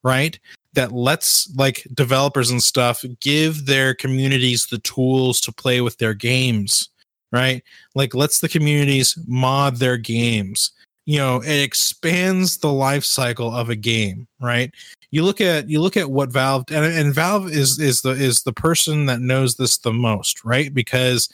right? 0.04 0.38
That 0.75 0.92
lets 0.92 1.52
like 1.56 1.87
developers 1.92 2.50
and 2.50 2.62
stuff 2.62 3.04
give 3.20 3.66
their 3.66 3.94
communities 3.94 4.66
the 4.66 4.78
tools 4.78 5.40
to 5.42 5.52
play 5.52 5.80
with 5.80 5.99
their 5.99 6.14
games 6.14 6.88
right? 7.32 7.62
Like 7.94 8.14
lets 8.14 8.40
the 8.40 8.49
communities 8.49 9.18
mod 9.26 9.76
their 9.76 9.97
games. 9.97 10.73
You 11.06 11.18
know 11.18 11.40
it 11.42 11.62
expands 11.62 12.58
the 12.58 12.73
life 12.73 13.04
cycle 13.04 13.54
of 13.54 13.70
a 13.70 13.76
game 13.76 14.28
right? 14.40 14.70
You 15.11 15.25
look 15.25 15.40
at 15.40 15.68
you 15.68 15.80
look 15.80 15.97
at 15.97 16.11
what 16.11 16.30
valve 16.30 16.64
and, 16.70 16.85
and 16.85 17.14
valve 17.14 17.50
is 17.50 17.78
is 17.78 18.02
the 18.02 18.11
is 18.11 18.42
the 18.42 18.52
person 18.52 19.06
that 19.06 19.20
knows 19.20 19.56
this 19.56 19.78
the 19.78 19.92
most 19.92 20.44
right? 20.44 20.73
Because 20.73 21.28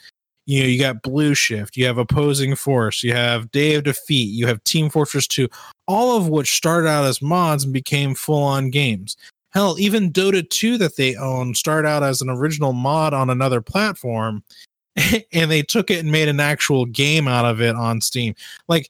you 0.45 0.61
know 0.61 0.67
you 0.67 0.79
got 0.79 1.01
blue 1.01 1.33
shift 1.33 1.75
you 1.75 1.85
have 1.85 1.97
opposing 1.97 2.55
force 2.55 3.03
you 3.03 3.13
have 3.13 3.51
day 3.51 3.73
of 3.75 3.83
defeat 3.83 4.31
you 4.31 4.45
have 4.45 4.63
team 4.63 4.89
fortress 4.89 5.27
2 5.27 5.49
all 5.87 6.17
of 6.17 6.29
which 6.29 6.55
started 6.55 6.87
out 6.87 7.05
as 7.05 7.21
mods 7.21 7.63
and 7.63 7.73
became 7.73 8.15
full 8.15 8.43
on 8.43 8.69
games. 8.69 9.17
Hell 9.51 9.77
even 9.79 10.11
dota 10.11 10.47
2 10.49 10.77
that 10.79 10.97
they 10.97 11.15
own 11.15 11.53
started 11.53 11.87
out 11.87 12.03
as 12.03 12.21
an 12.21 12.29
original 12.29 12.73
mod 12.73 13.13
on 13.13 13.29
another 13.29 13.61
platform 13.61 14.43
and 15.33 15.51
they 15.51 15.61
took 15.61 15.91
it 15.91 15.99
and 15.99 16.11
made 16.11 16.27
an 16.27 16.39
actual 16.39 16.85
game 16.85 17.27
out 17.27 17.45
of 17.45 17.61
it 17.61 17.75
on 17.75 18.01
steam. 18.01 18.35
Like 18.67 18.89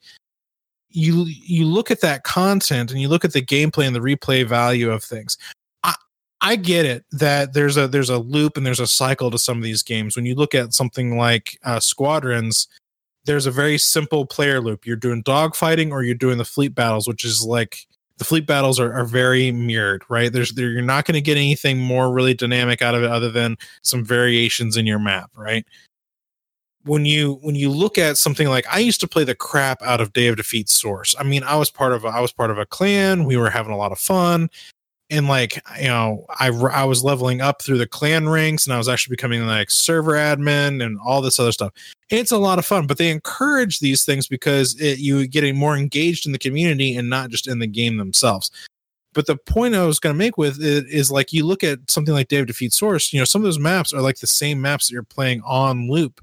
you 0.89 1.25
you 1.27 1.65
look 1.65 1.91
at 1.91 2.01
that 2.01 2.23
content 2.23 2.91
and 2.91 3.01
you 3.01 3.09
look 3.09 3.25
at 3.25 3.33
the 3.33 3.41
gameplay 3.41 3.85
and 3.85 3.95
the 3.95 3.99
replay 3.99 4.45
value 4.45 4.89
of 4.89 5.03
things. 5.03 5.37
I 5.83 5.95
i 6.41 6.55
get 6.55 6.85
it 6.85 7.05
that 7.11 7.53
there's 7.53 7.77
a 7.77 7.87
there's 7.87 8.09
a 8.09 8.19
loop 8.19 8.55
and 8.57 8.65
there's 8.65 8.79
a 8.79 8.87
cycle 8.87 9.31
to 9.31 9.37
some 9.37 9.57
of 9.57 9.63
these 9.63 9.83
games. 9.83 10.15
When 10.15 10.25
you 10.25 10.35
look 10.35 10.55
at 10.55 10.73
something 10.73 11.17
like 11.17 11.57
uh, 11.63 11.79
squadrons 11.79 12.67
there's 13.25 13.47
a 13.47 13.51
very 13.51 13.79
simple 13.79 14.27
player 14.27 14.61
loop. 14.61 14.85
You're 14.85 14.95
doing 14.95 15.23
dogfighting 15.23 15.89
or 15.89 16.03
you're 16.03 16.13
doing 16.13 16.37
the 16.37 16.45
fleet 16.45 16.75
battles 16.75 17.07
which 17.07 17.25
is 17.25 17.43
like 17.43 17.87
the 18.17 18.23
fleet 18.23 18.45
battles 18.45 18.79
are, 18.79 18.93
are 18.93 19.05
very 19.05 19.51
mirrored 19.51 20.03
right? 20.07 20.31
There's 20.31 20.51
there, 20.53 20.69
you're 20.69 20.81
not 20.81 21.05
going 21.05 21.15
to 21.15 21.21
get 21.21 21.35
anything 21.37 21.79
more 21.79 22.13
really 22.13 22.35
dynamic 22.35 22.81
out 22.81 22.95
of 22.95 23.03
it 23.03 23.09
other 23.09 23.31
than 23.31 23.57
some 23.81 24.05
variations 24.05 24.77
in 24.77 24.85
your 24.85 24.99
map 24.99 25.31
right 25.35 25.65
when 26.85 27.03
you 27.03 27.39
when 27.41 27.55
you 27.55 27.69
look 27.69 27.97
at 27.97 28.17
something 28.17 28.47
like 28.47 28.65
I 28.71 28.79
used 28.79 29.01
to 29.01 29.07
play 29.07 29.23
the 29.23 29.35
crap 29.35 29.81
out 29.81 30.01
of 30.01 30.13
Day 30.13 30.27
of 30.27 30.37
Defeat 30.37 30.69
Source. 30.69 31.15
I 31.19 31.23
mean, 31.23 31.43
I 31.43 31.55
was 31.55 31.69
part 31.69 31.93
of 31.93 32.05
a, 32.05 32.07
I 32.07 32.19
was 32.19 32.31
part 32.31 32.51
of 32.51 32.57
a 32.57 32.65
clan. 32.65 33.25
We 33.25 33.37
were 33.37 33.49
having 33.49 33.73
a 33.73 33.77
lot 33.77 33.91
of 33.91 33.99
fun, 33.99 34.49
and 35.09 35.27
like 35.27 35.61
you 35.79 35.87
know, 35.87 36.25
I 36.39 36.49
I 36.49 36.83
was 36.85 37.03
leveling 37.03 37.41
up 37.41 37.61
through 37.61 37.79
the 37.79 37.87
clan 37.87 38.29
ranks, 38.29 38.65
and 38.65 38.73
I 38.73 38.77
was 38.77 38.87
actually 38.87 39.13
becoming 39.13 39.45
like 39.47 39.71
server 39.71 40.13
admin 40.13 40.83
and 40.83 40.99
all 41.03 41.21
this 41.21 41.39
other 41.39 41.51
stuff. 41.51 41.73
It's 42.09 42.31
a 42.31 42.37
lot 42.37 42.59
of 42.59 42.65
fun, 42.65 42.85
but 42.85 42.99
they 42.99 43.09
encourage 43.09 43.79
these 43.79 44.05
things 44.05 44.27
because 44.27 44.79
it, 44.79 44.99
you 44.99 45.27
getting 45.27 45.57
more 45.57 45.75
engaged 45.75 46.27
in 46.27 46.33
the 46.33 46.39
community 46.39 46.95
and 46.95 47.09
not 47.09 47.31
just 47.31 47.47
in 47.47 47.59
the 47.59 47.67
game 47.67 47.97
themselves. 47.97 48.51
But 49.15 49.25
the 49.25 49.37
point 49.37 49.75
I 49.75 49.85
was 49.85 49.97
going 49.97 50.13
to 50.13 50.17
make 50.17 50.37
with 50.37 50.61
it 50.61 50.85
is 50.87 51.09
like 51.09 51.31
you 51.33 51.45
look 51.45 51.63
at 51.63 51.89
something 51.89 52.13
like 52.13 52.27
Day 52.27 52.39
of 52.39 52.47
Defeat 52.47 52.73
Source. 52.73 53.13
You 53.13 53.19
know, 53.19 53.25
some 53.25 53.41
of 53.41 53.45
those 53.45 53.57
maps 53.57 53.93
are 53.93 54.01
like 54.01 54.19
the 54.19 54.27
same 54.27 54.61
maps 54.61 54.87
that 54.87 54.93
you're 54.93 55.03
playing 55.03 55.41
on 55.45 55.89
loop 55.89 56.21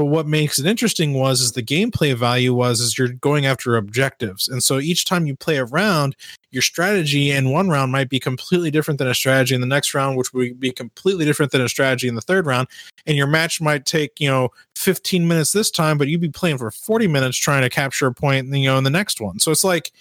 but 0.00 0.06
what 0.06 0.26
makes 0.26 0.58
it 0.58 0.64
interesting 0.64 1.12
was 1.12 1.42
is 1.42 1.52
the 1.52 1.62
gameplay 1.62 2.14
value 2.14 2.54
was 2.54 2.80
is 2.80 2.96
you're 2.96 3.08
going 3.08 3.44
after 3.44 3.76
objectives. 3.76 4.48
And 4.48 4.64
so 4.64 4.78
each 4.78 5.04
time 5.04 5.26
you 5.26 5.36
play 5.36 5.58
a 5.58 5.66
round 5.66 6.16
your 6.50 6.62
strategy 6.62 7.30
in 7.30 7.50
one 7.50 7.68
round 7.68 7.92
might 7.92 8.08
be 8.08 8.18
completely 8.18 8.70
different 8.70 8.96
than 8.96 9.08
a 9.08 9.14
strategy 9.14 9.54
in 9.54 9.60
the 9.60 9.66
next 9.66 9.92
round 9.92 10.16
which 10.16 10.32
would 10.32 10.58
be 10.58 10.72
completely 10.72 11.26
different 11.26 11.52
than 11.52 11.60
a 11.60 11.68
strategy 11.68 12.08
in 12.08 12.14
the 12.14 12.22
third 12.22 12.46
round. 12.46 12.66
And 13.04 13.14
your 13.14 13.26
match 13.26 13.60
might 13.60 13.84
take 13.84 14.18
you 14.18 14.30
know 14.30 14.48
15 14.76 15.28
minutes 15.28 15.52
this 15.52 15.70
time 15.70 15.98
but 15.98 16.08
you'd 16.08 16.22
be 16.22 16.30
playing 16.30 16.56
for 16.56 16.70
40 16.70 17.06
minutes 17.06 17.36
trying 17.36 17.60
to 17.60 17.68
capture 17.68 18.06
a 18.06 18.14
point 18.14 18.48
you 18.48 18.70
know 18.70 18.78
in 18.78 18.84
the 18.84 18.88
next 18.88 19.20
one. 19.20 19.38
So 19.38 19.50
it's 19.50 19.64
like 19.64 19.92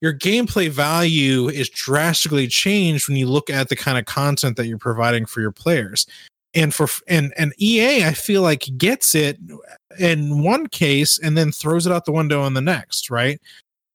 your 0.00 0.14
gameplay 0.14 0.68
value 0.68 1.48
is 1.48 1.70
drastically 1.70 2.48
changed 2.48 3.06
when 3.06 3.16
you 3.16 3.28
look 3.28 3.50
at 3.50 3.68
the 3.68 3.76
kind 3.76 3.98
of 3.98 4.04
content 4.04 4.56
that 4.56 4.66
you're 4.66 4.78
providing 4.78 5.26
for 5.26 5.40
your 5.40 5.52
players 5.52 6.08
and 6.56 6.74
for 6.74 6.88
and 7.06 7.32
and 7.36 7.52
EA 7.60 8.04
I 8.04 8.14
feel 8.14 8.42
like 8.42 8.66
gets 8.76 9.14
it 9.14 9.38
in 10.00 10.42
one 10.42 10.66
case 10.66 11.18
and 11.18 11.36
then 11.36 11.52
throws 11.52 11.86
it 11.86 11.92
out 11.92 12.06
the 12.06 12.12
window 12.12 12.44
in 12.46 12.54
the 12.54 12.60
next, 12.60 13.10
right? 13.10 13.40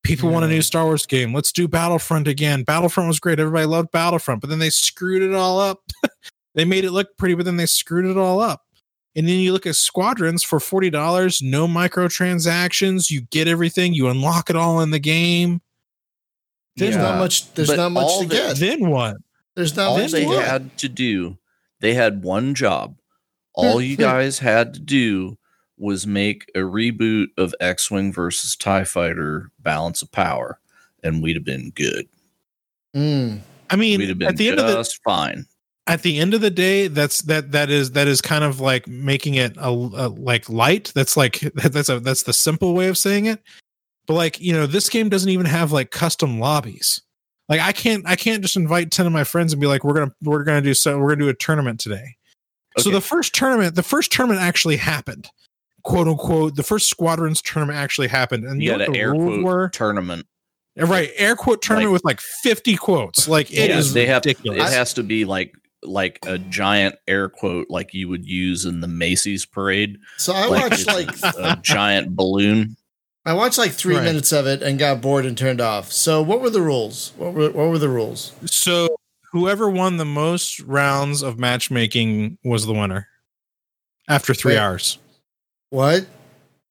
People 0.03 0.29
want 0.29 0.45
a 0.45 0.47
new 0.47 0.59
mm. 0.59 0.63
Star 0.63 0.85
Wars 0.85 1.05
game. 1.05 1.33
Let's 1.33 1.51
do 1.51 1.67
Battlefront 1.67 2.27
again. 2.27 2.63
Battlefront 2.63 3.07
was 3.07 3.19
great. 3.19 3.39
Everybody 3.39 3.65
loved 3.65 3.91
Battlefront, 3.91 4.41
but 4.41 4.49
then 4.49 4.59
they 4.59 4.69
screwed 4.69 5.21
it 5.21 5.35
all 5.35 5.59
up. 5.59 5.79
they 6.55 6.65
made 6.65 6.85
it 6.85 6.91
look 6.91 7.15
pretty, 7.17 7.35
but 7.35 7.45
then 7.45 7.57
they 7.57 7.67
screwed 7.67 8.05
it 8.05 8.17
all 8.17 8.39
up. 8.39 8.61
And 9.15 9.27
then 9.27 9.39
you 9.39 9.53
look 9.53 9.67
at 9.67 9.75
Squadrons 9.75 10.41
for 10.41 10.57
$40, 10.57 11.43
no 11.43 11.67
microtransactions, 11.67 13.11
you 13.11 13.21
get 13.29 13.47
everything, 13.47 13.93
you 13.93 14.07
unlock 14.07 14.49
it 14.49 14.55
all 14.55 14.79
in 14.81 14.89
the 14.89 14.99
game. 14.99 15.61
There's 16.77 16.95
Yeah. 16.95 17.01
not 17.03 17.19
much. 17.19 17.53
There's 17.53 17.67
But 17.67 17.77
not 17.77 17.91
much 17.91 18.19
to 18.21 18.25
the- 18.25 18.35
get. 18.35 18.57
Then 18.57 18.89
what? 18.89 19.17
There's 19.55 19.75
not 19.75 19.87
all 19.87 19.97
much 19.99 20.11
they 20.11 20.23
to 20.23 20.41
had 20.41 20.75
to 20.77 20.89
do 20.89 21.37
they 21.81 21.93
had 21.93 22.23
one 22.23 22.55
job. 22.55 22.95
All 23.53 23.81
you 23.81 23.97
guys 23.97 24.39
had 24.39 24.73
to 24.75 24.79
do 24.79 25.37
was 25.77 26.07
make 26.07 26.49
a 26.55 26.59
reboot 26.59 27.27
of 27.37 27.53
x-wing 27.59 28.13
versus 28.13 28.55
tie 28.55 28.85
fighter 28.85 29.51
balance 29.59 30.01
of 30.01 30.11
power 30.11 30.59
and 31.03 31.21
we'd 31.21 31.35
have 31.35 31.43
been 31.43 31.71
good. 31.71 32.07
Mm. 32.95 33.41
I 33.69 33.75
mean, 33.75 33.99
we'd 33.99 34.09
have 34.09 34.19
been 34.19 34.27
at 34.27 34.37
the 34.37 34.49
end 34.49 34.59
of 34.59 34.67
the 34.67 34.75
just 34.75 35.01
fine. 35.03 35.45
at 35.87 36.03
the 36.03 36.19
end 36.19 36.33
of 36.33 36.41
the 36.41 36.49
day 36.49 36.87
that's 36.87 37.23
that 37.23 37.51
that 37.51 37.69
is 37.69 37.91
that 37.91 38.07
is 38.07 38.21
kind 38.21 38.43
of 38.43 38.59
like 38.59 38.87
making 38.87 39.35
it 39.35 39.57
a, 39.57 39.69
a 39.69 40.07
like 40.09 40.49
light. 40.49 40.91
That's 40.93 41.17
like 41.17 41.39
that's 41.55 41.89
a 41.89 41.99
that's 41.99 42.23
the 42.23 42.33
simple 42.33 42.73
way 42.73 42.87
of 42.87 42.97
saying 42.97 43.25
it. 43.25 43.41
But 44.07 44.13
like 44.13 44.39
you 44.39 44.53
know 44.53 44.67
this 44.67 44.89
game 44.89 45.09
doesn't 45.09 45.29
even 45.29 45.45
have 45.45 45.71
like 45.71 45.91
custom 45.91 46.39
lobbies 46.39 47.01
like 47.51 47.59
i 47.59 47.71
can't 47.71 48.03
i 48.07 48.15
can't 48.15 48.41
just 48.41 48.55
invite 48.55 48.89
10 48.89 49.05
of 49.05 49.11
my 49.13 49.23
friends 49.23 49.51
and 49.53 49.59
be 49.61 49.67
like 49.67 49.83
we're 49.83 49.93
gonna 49.93 50.11
we're 50.23 50.43
gonna 50.43 50.61
do 50.61 50.73
so 50.73 50.97
we're 50.97 51.09
gonna 51.09 51.25
do 51.25 51.29
a 51.29 51.33
tournament 51.35 51.79
today. 51.79 52.15
So 52.77 52.89
the 52.89 53.01
first 53.01 53.35
tournament 53.35 53.75
the 53.75 53.83
first 53.83 54.11
tournament 54.11 54.41
actually 54.41 54.77
happened 54.77 55.29
quote 55.83 56.07
unquote. 56.07 56.55
The 56.55 56.63
first 56.63 56.89
squadrons 56.89 57.41
tournament 57.41 57.77
actually 57.77 58.07
happened. 58.07 58.45
And 58.45 58.61
you 58.61 58.67
you 58.67 58.71
had 58.71 58.77
know 58.79 58.85
an 58.85 58.89
what 58.91 58.93
the 58.93 58.99
air 58.99 59.11
rules 59.11 59.33
quote 59.35 59.43
were? 59.43 59.69
tournament. 59.69 60.25
Right. 60.77 61.09
Air 61.17 61.35
quote 61.35 61.61
tournament 61.61 61.89
Like- 61.91 61.93
with 61.93 62.05
like 62.05 62.21
50 62.21 62.77
quotes. 62.77 63.27
Like 63.27 63.51
it 63.51 63.69
yeah, 63.69 63.77
is 63.77 63.93
they 63.93 64.05
have 64.05 64.23
ridiculous. 64.23 64.71
it 64.71 64.73
has 64.73 64.93
to 64.93 65.03
be 65.03 65.25
like 65.25 65.53
like 65.83 66.19
a 66.27 66.37
giant 66.37 66.95
air 67.07 67.27
quote 67.27 67.65
like 67.69 67.93
you 67.93 68.07
would 68.07 68.23
use 68.25 68.63
in 68.65 68.79
the 68.81 68.87
Macy's 68.87 69.45
parade. 69.45 69.97
So 70.17 70.31
I 70.33 70.45
like 70.45 70.69
watched 70.71 70.87
like 70.87 71.09
a 71.37 71.59
giant 71.61 72.15
balloon. 72.15 72.77
I 73.25 73.33
watched 73.33 73.57
like 73.57 73.71
three 73.71 73.95
Right. 73.95 74.03
minutes 74.03 74.31
of 74.31 74.47
it 74.47 74.63
and 74.63 74.79
got 74.79 75.01
bored 75.01 75.25
and 75.25 75.37
turned 75.37 75.61
off. 75.61 75.91
So 75.91 76.21
what 76.21 76.41
were 76.41 76.49
the 76.49 76.61
rules? 76.61 77.13
What 77.17 77.33
were 77.33 77.51
what 77.51 77.69
were 77.69 77.77
the 77.77 77.89
rules? 77.89 78.31
So 78.45 78.95
whoever 79.31 79.69
won 79.69 79.97
the 79.97 80.05
most 80.05 80.59
rounds 80.61 81.21
of 81.21 81.37
matchmaking 81.37 82.37
was 82.43 82.65
the 82.65 82.73
winner 82.73 83.07
after 84.09 84.33
three 84.33 84.53
Wait. 84.53 84.59
hours. 84.59 84.97
What? 85.69 86.07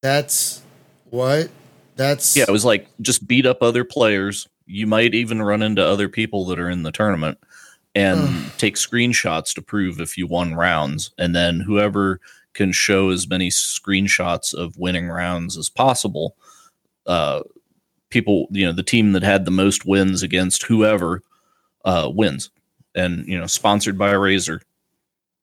That's 0.02 0.62
what? 1.10 1.50
That's 1.96 2.36
Yeah, 2.36 2.44
it 2.48 2.50
was 2.52 2.64
like 2.64 2.88
just 3.00 3.26
beat 3.28 3.46
up 3.46 3.62
other 3.62 3.84
players. 3.84 4.48
You 4.66 4.86
might 4.86 5.14
even 5.14 5.42
run 5.42 5.62
into 5.62 5.84
other 5.84 6.08
people 6.08 6.44
that 6.46 6.58
are 6.58 6.70
in 6.70 6.82
the 6.82 6.92
tournament 6.92 7.38
and 7.94 8.52
take 8.56 8.76
screenshots 8.76 9.52
to 9.54 9.62
prove 9.62 10.00
if 10.00 10.16
you 10.16 10.26
won 10.26 10.54
rounds. 10.54 11.10
And 11.18 11.34
then 11.34 11.60
whoever 11.60 12.20
can 12.60 12.72
show 12.72 13.08
as 13.08 13.26
many 13.26 13.48
screenshots 13.48 14.52
of 14.52 14.76
winning 14.76 15.08
rounds 15.08 15.56
as 15.56 15.70
possible, 15.70 16.36
uh, 17.06 17.40
people, 18.10 18.48
you 18.50 18.66
know, 18.66 18.72
the 18.72 18.82
team 18.82 19.12
that 19.12 19.22
had 19.22 19.46
the 19.46 19.50
most 19.50 19.86
wins 19.86 20.22
against 20.22 20.64
whoever 20.64 21.22
uh, 21.86 22.10
wins. 22.12 22.50
And, 22.94 23.26
you 23.26 23.38
know, 23.38 23.46
sponsored 23.46 23.96
by 23.96 24.12
Razer, 24.12 24.60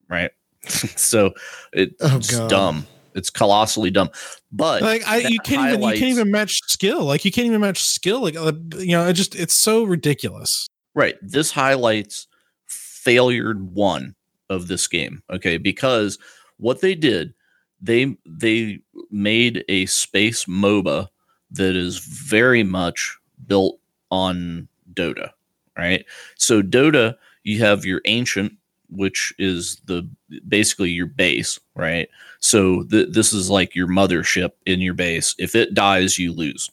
right? 0.08 0.30
so 0.68 1.34
it's 1.74 1.96
Oh, 2.02 2.20
God. 2.20 2.50
dumb. 2.52 2.88
It's 3.16 3.32
colossally 3.32 3.90
dumb. 3.90 4.12
But 4.52 4.84
Like 4.84 5.08
I, 5.08 5.18
you 5.18 5.40
can't 5.40 5.70
even 5.70 5.82
you 5.82 5.94
can't 5.98 6.12
even 6.12 6.30
match 6.30 6.62
skill. 6.68 7.04
Like 7.04 7.26
you 7.26 7.32
can't 7.32 7.48
even 7.48 7.62
match 7.62 7.84
skill. 7.84 8.22
Like 8.22 8.36
uh, 8.36 8.52
you 8.78 8.92
know, 8.92 9.08
it 9.08 9.14
just 9.14 9.34
it's 9.34 9.56
so 9.56 9.86
ridiculous. 9.86 10.68
Right. 10.94 11.16
This 11.24 11.50
highlights 11.50 12.28
failure 12.68 13.56
one 13.56 14.14
of 14.52 14.68
this 14.68 14.88
game. 14.88 15.24
Okay, 15.32 15.58
because 15.58 16.20
what 16.58 16.82
they 16.82 16.96
did, 16.96 17.34
they 17.82 18.18
they 18.26 18.80
made 19.12 19.64
a 19.70 19.86
space 19.86 20.46
MOBA 20.46 21.08
that 21.52 21.76
is 21.76 22.00
very 22.00 22.64
much 22.64 23.18
built 23.46 23.80
on 24.12 24.68
Dota. 24.94 25.32
Right. 25.78 26.06
So 26.36 26.62
Dota, 26.62 27.16
you 27.44 27.60
have 27.60 27.86
your 27.86 28.02
ancient, 28.06 28.54
which 28.90 29.34
is 29.38 29.80
the 29.86 30.10
basically 30.48 30.90
your 30.90 31.06
base. 31.06 31.60
Right. 31.76 32.10
So 32.40 32.84
th- 32.84 33.10
this 33.12 33.32
is 33.32 33.50
like 33.50 33.76
your 33.76 33.88
mothership 33.88 34.52
in 34.66 34.82
your 34.82 34.96
base. 34.96 35.36
If 35.38 35.56
it 35.56 35.74
dies, 35.74 36.18
you 36.18 36.34
lose, 36.34 36.70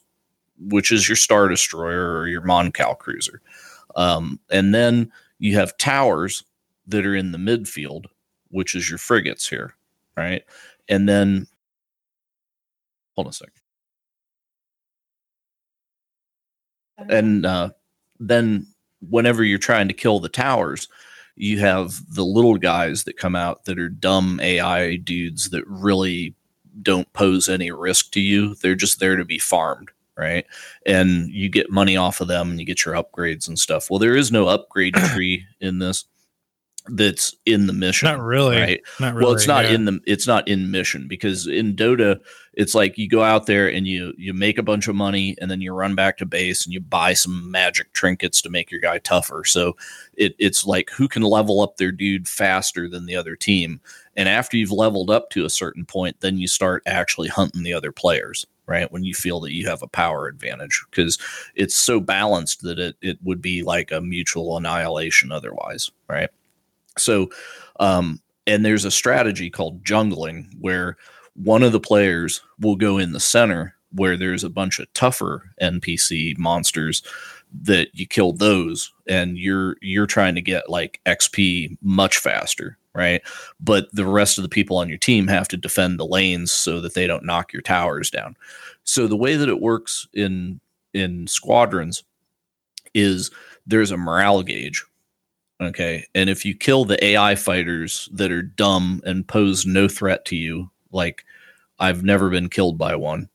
which 0.59 0.91
is 0.91 1.07
your 1.07 1.15
Star 1.15 1.47
Destroyer 1.47 2.17
or 2.17 2.27
your 2.27 2.41
Mon 2.41 2.71
Cal 2.71 2.95
cruiser. 2.95 3.41
Um, 3.95 4.39
and 4.49 4.73
then 4.73 5.11
you 5.39 5.55
have 5.55 5.77
towers 5.77 6.43
that 6.87 7.05
are 7.05 7.15
in 7.15 7.31
the 7.31 7.37
midfield, 7.37 8.05
which 8.55 8.75
is 8.75 8.89
your 8.89 8.97
frigates 8.99 9.47
here, 9.49 9.75
right? 10.17 10.43
And 10.89 11.09
then, 11.09 11.47
hold 13.15 13.27
on 13.27 13.31
a 13.31 13.33
second. 13.33 13.53
And 17.09 17.45
uh, 17.45 17.71
then, 18.19 18.67
whenever 19.09 19.43
you're 19.43 19.59
trying 19.59 19.89
to 19.89 19.93
kill 19.93 20.19
the 20.21 20.29
towers, 20.29 20.87
you 21.35 21.59
have 21.59 22.01
the 22.13 22.25
little 22.25 22.57
guys 22.57 23.03
that 23.03 23.17
come 23.17 23.35
out 23.35 23.65
that 23.65 23.77
are 23.79 23.89
dumb 23.89 24.39
AI 24.41 24.95
dudes 24.97 25.49
that 25.51 25.67
really 25.67 26.33
don't 26.81 27.11
pose 27.13 27.49
any 27.49 27.71
risk 27.71 28.11
to 28.11 28.21
you. 28.21 28.55
They're 28.55 28.75
just 28.75 28.99
there 29.01 29.17
to 29.17 29.25
be 29.25 29.39
farmed, 29.39 29.91
right? 30.17 30.45
and 30.85 31.29
you 31.31 31.49
get 31.49 31.71
money 31.71 31.97
off 31.97 32.21
of 32.21 32.29
them 32.29 32.51
and 32.51 32.59
you 32.59 32.65
get 32.65 32.85
your 32.85 32.95
upgrades 32.95 33.47
and 33.49 33.59
stuff. 33.59 33.89
Well, 33.89 33.99
there 33.99 34.15
is 34.15 34.31
no 34.31 34.47
upgrade 34.47 34.95
tree 35.13 35.45
in 35.59 35.79
this 35.79 36.05
that's 36.87 37.35
in 37.45 37.67
the 37.67 37.73
mission. 37.73 38.07
Not 38.07 38.21
really. 38.21 38.57
Right. 38.57 38.81
Not 38.99 39.13
really. 39.13 39.25
well, 39.25 39.35
it's 39.35 39.47
not 39.47 39.65
yeah. 39.65 39.71
in 39.71 39.85
the 39.85 39.99
it's 40.05 40.27
not 40.27 40.47
in 40.47 40.71
mission 40.71 41.07
because 41.07 41.47
in 41.47 41.75
Dota 41.75 42.19
it's 42.53 42.75
like 42.75 42.97
you 42.97 43.07
go 43.09 43.23
out 43.23 43.45
there 43.45 43.67
and 43.67 43.87
you 43.87 44.13
you 44.17 44.33
make 44.33 44.57
a 44.57 44.63
bunch 44.63 44.87
of 44.87 44.95
money 44.95 45.35
and 45.41 45.49
then 45.49 45.61
you 45.61 45.73
run 45.73 45.95
back 45.95 46.17
to 46.17 46.25
base 46.25 46.65
and 46.65 46.73
you 46.73 46.79
buy 46.79 47.13
some 47.13 47.49
magic 47.51 47.91
trinkets 47.93 48.41
to 48.41 48.49
make 48.49 48.71
your 48.71 48.79
guy 48.79 48.99
tougher. 48.99 49.43
So 49.43 49.75
it, 50.15 50.35
it's 50.39 50.65
like 50.65 50.89
who 50.91 51.07
can 51.07 51.23
level 51.23 51.61
up 51.61 51.77
their 51.77 51.91
dude 51.91 52.27
faster 52.27 52.87
than 52.87 53.05
the 53.05 53.15
other 53.15 53.35
team. 53.35 53.81
And 54.15 54.29
after 54.29 54.55
you've 54.55 54.71
leveled 54.71 55.09
up 55.09 55.29
to 55.31 55.45
a 55.45 55.49
certain 55.49 55.85
point, 55.85 56.21
then 56.21 56.37
you 56.37 56.47
start 56.47 56.83
actually 56.85 57.27
hunting 57.27 57.63
the 57.63 57.73
other 57.73 57.91
players, 57.91 58.45
right? 58.65 58.91
When 58.91 59.03
you 59.03 59.13
feel 59.13 59.41
that 59.41 59.53
you 59.53 59.67
have 59.67 59.81
a 59.81 59.87
power 59.87 60.27
advantage 60.27 60.83
because 60.89 61.17
it's 61.55 61.75
so 61.75 61.99
balanced 61.99 62.61
that 62.61 62.79
it, 62.79 62.95
it 63.01 63.17
would 63.23 63.41
be 63.41 63.63
like 63.63 63.91
a 63.91 64.01
mutual 64.01 64.55
annihilation 64.55 65.31
otherwise, 65.31 65.91
right? 66.07 66.29
So, 66.97 67.29
um, 67.79 68.21
and 68.47 68.63
there's 68.63 68.85
a 68.85 68.91
strategy 68.91 69.49
called 69.49 69.83
jungling 69.83 70.47
where 70.59 70.97
one 71.35 71.63
of 71.63 71.71
the 71.71 71.79
players 71.79 72.41
will 72.59 72.75
go 72.75 72.97
in 72.97 73.11
the 73.11 73.19
center 73.19 73.75
where 73.91 74.17
there's 74.17 74.43
a 74.43 74.49
bunch 74.49 74.79
of 74.79 74.91
tougher 74.93 75.51
NPC 75.61 76.37
monsters 76.37 77.01
that 77.61 77.89
you 77.93 78.05
kill 78.05 78.33
those 78.33 78.91
and 79.07 79.37
you're 79.37 79.77
you're 79.81 80.07
trying 80.07 80.35
to 80.35 80.41
get 80.41 80.69
like 80.69 80.99
XP 81.05 81.77
much 81.81 82.17
faster, 82.17 82.77
right? 82.93 83.21
But 83.59 83.87
the 83.93 84.05
rest 84.05 84.37
of 84.37 84.41
the 84.41 84.49
people 84.49 84.77
on 84.77 84.89
your 84.89 84.97
team 84.97 85.27
have 85.27 85.47
to 85.49 85.57
defend 85.57 85.99
the 85.99 86.05
lanes 86.05 86.51
so 86.51 86.81
that 86.81 86.93
they 86.93 87.07
don't 87.07 87.25
knock 87.25 87.53
your 87.53 87.61
towers 87.61 88.09
down. 88.09 88.35
So 88.83 89.07
the 89.07 89.15
way 89.15 89.35
that 89.35 89.49
it 89.49 89.61
works 89.61 90.07
in 90.13 90.59
in 90.93 91.27
squadrons 91.27 92.03
is 92.93 93.31
there's 93.67 93.91
a 93.91 93.97
morale 93.97 94.43
gauge 94.43 94.85
Okay. 95.61 96.05
And 96.13 96.29
if 96.29 96.45
you 96.45 96.55
kill 96.55 96.85
the 96.85 97.03
AI 97.03 97.35
fighters 97.35 98.09
that 98.13 98.31
are 98.31 98.41
dumb 98.41 99.01
and 99.05 99.27
pose 99.27 99.65
no 99.65 99.87
threat 99.87 100.25
to 100.25 100.35
you, 100.35 100.69
like 100.91 101.25
I've 101.79 102.03
never 102.03 102.29
been 102.29 102.49
killed 102.49 102.77
by 102.77 102.95
one 102.95 103.29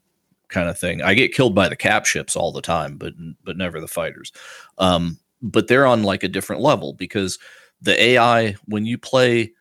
kind 0.49 0.69
of 0.69 0.79
thing. 0.79 1.03
I 1.03 1.15
get 1.15 1.35
killed 1.35 1.55
by 1.55 1.69
the 1.69 1.77
cap 1.77 2.07
ships 2.07 2.37
all 2.37 2.53
the 2.53 2.63
time, 2.63 2.97
but 2.97 3.15
but 3.45 3.57
never 3.57 3.81
the 3.81 3.89
fighters. 3.89 4.33
Um, 4.79 5.19
but 5.43 5.69
they're 5.69 5.87
on 5.87 6.03
like 6.03 6.23
a 6.23 6.29
different 6.29 6.63
level 6.63 6.93
because 6.95 7.39
the 7.81 8.01
AI 8.03 8.57
when 8.67 8.85
you 8.85 8.99
play 8.99 9.53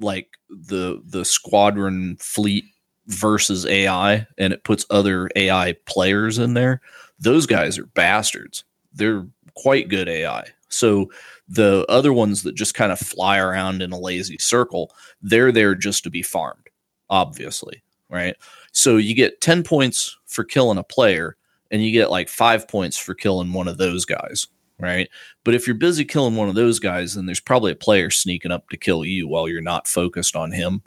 like 0.00 0.28
the 0.50 1.00
the 1.06 1.24
squadron 1.24 2.16
fleet 2.18 2.64
versus 3.06 3.66
AI 3.66 4.26
and 4.38 4.52
it 4.52 4.64
puts 4.64 4.86
other 4.90 5.30
AI 5.36 5.74
players 5.86 6.38
in 6.38 6.54
there, 6.54 6.80
those 7.18 7.46
guys 7.46 7.78
are 7.78 7.86
bastards. 7.86 8.64
They're 8.92 9.26
quite 9.54 9.88
good 9.88 10.08
AI. 10.08 10.44
So 10.72 11.10
the 11.48 11.84
other 11.88 12.12
ones 12.12 12.42
that 12.42 12.54
just 12.54 12.74
kind 12.74 12.92
of 12.92 12.98
fly 12.98 13.38
around 13.38 13.82
in 13.82 13.92
a 13.92 13.98
lazy 13.98 14.38
circle, 14.38 14.94
they're 15.20 15.52
there 15.52 15.74
just 15.74 16.02
to 16.04 16.10
be 16.10 16.22
farmed, 16.22 16.68
obviously, 17.10 17.82
right? 18.08 18.36
So 18.72 18.96
you 18.96 19.14
get 19.14 19.40
10 19.40 19.62
points 19.62 20.16
for 20.26 20.44
killing 20.44 20.78
a 20.78 20.82
player 20.82 21.36
and 21.70 21.84
you 21.84 21.92
get 21.92 22.10
like 22.10 22.28
5 22.28 22.68
points 22.68 22.96
for 22.96 23.14
killing 23.14 23.52
one 23.52 23.68
of 23.68 23.78
those 23.78 24.04
guys, 24.04 24.46
right? 24.78 25.08
But 25.44 25.54
if 25.54 25.66
you're 25.66 25.74
busy 25.74 26.04
killing 26.04 26.36
one 26.36 26.48
of 26.48 26.54
those 26.54 26.78
guys, 26.78 27.14
then 27.14 27.26
there's 27.26 27.40
probably 27.40 27.72
a 27.72 27.76
player 27.76 28.10
sneaking 28.10 28.52
up 28.52 28.68
to 28.70 28.76
kill 28.76 29.04
you 29.04 29.28
while 29.28 29.48
you're 29.48 29.60
not 29.60 29.88
focused 29.88 30.36
on 30.36 30.52
him. 30.52 30.82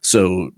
So 0.00 0.50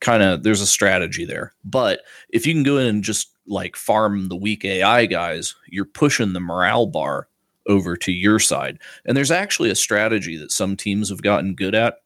kind 0.00 0.22
of 0.22 0.42
there's 0.42 0.60
a 0.60 0.66
strategy 0.66 1.24
there. 1.24 1.54
But 1.64 2.02
if 2.28 2.46
you 2.46 2.54
can 2.54 2.62
go 2.62 2.78
in 2.78 2.86
and 2.86 3.02
just 3.02 3.30
like 3.46 3.74
farm 3.76 4.28
the 4.28 4.36
weak 4.36 4.64
AI 4.64 5.06
guys, 5.06 5.54
you're 5.66 5.86
pushing 5.86 6.32
the 6.32 6.40
morale 6.40 6.86
bar 6.86 7.28
over 7.68 7.96
to 7.96 8.12
your 8.12 8.38
side. 8.38 8.78
And 9.04 9.16
there's 9.16 9.30
actually 9.30 9.70
a 9.70 9.76
strategy 9.76 10.36
that 10.38 10.52
some 10.52 10.76
teams 10.76 11.10
have 11.10 11.22
gotten 11.22 11.54
good 11.54 11.74
at 11.74 11.98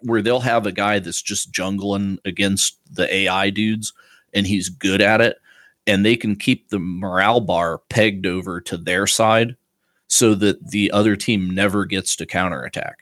where 0.00 0.22
they'll 0.22 0.40
have 0.40 0.66
a 0.66 0.72
guy 0.72 0.98
that's 0.98 1.22
just 1.22 1.52
jungling 1.52 2.18
against 2.24 2.78
the 2.90 3.12
AI 3.14 3.50
dudes 3.50 3.92
and 4.34 4.46
he's 4.46 4.68
good 4.68 5.00
at 5.00 5.20
it 5.20 5.36
and 5.86 6.04
they 6.04 6.16
can 6.16 6.36
keep 6.36 6.68
the 6.68 6.78
morale 6.78 7.40
bar 7.40 7.78
pegged 7.88 8.26
over 8.26 8.60
to 8.60 8.76
their 8.76 9.06
side 9.06 9.56
so 10.08 10.34
that 10.34 10.70
the 10.70 10.90
other 10.90 11.16
team 11.16 11.50
never 11.50 11.84
gets 11.84 12.16
to 12.16 12.26
counterattack 12.26 12.98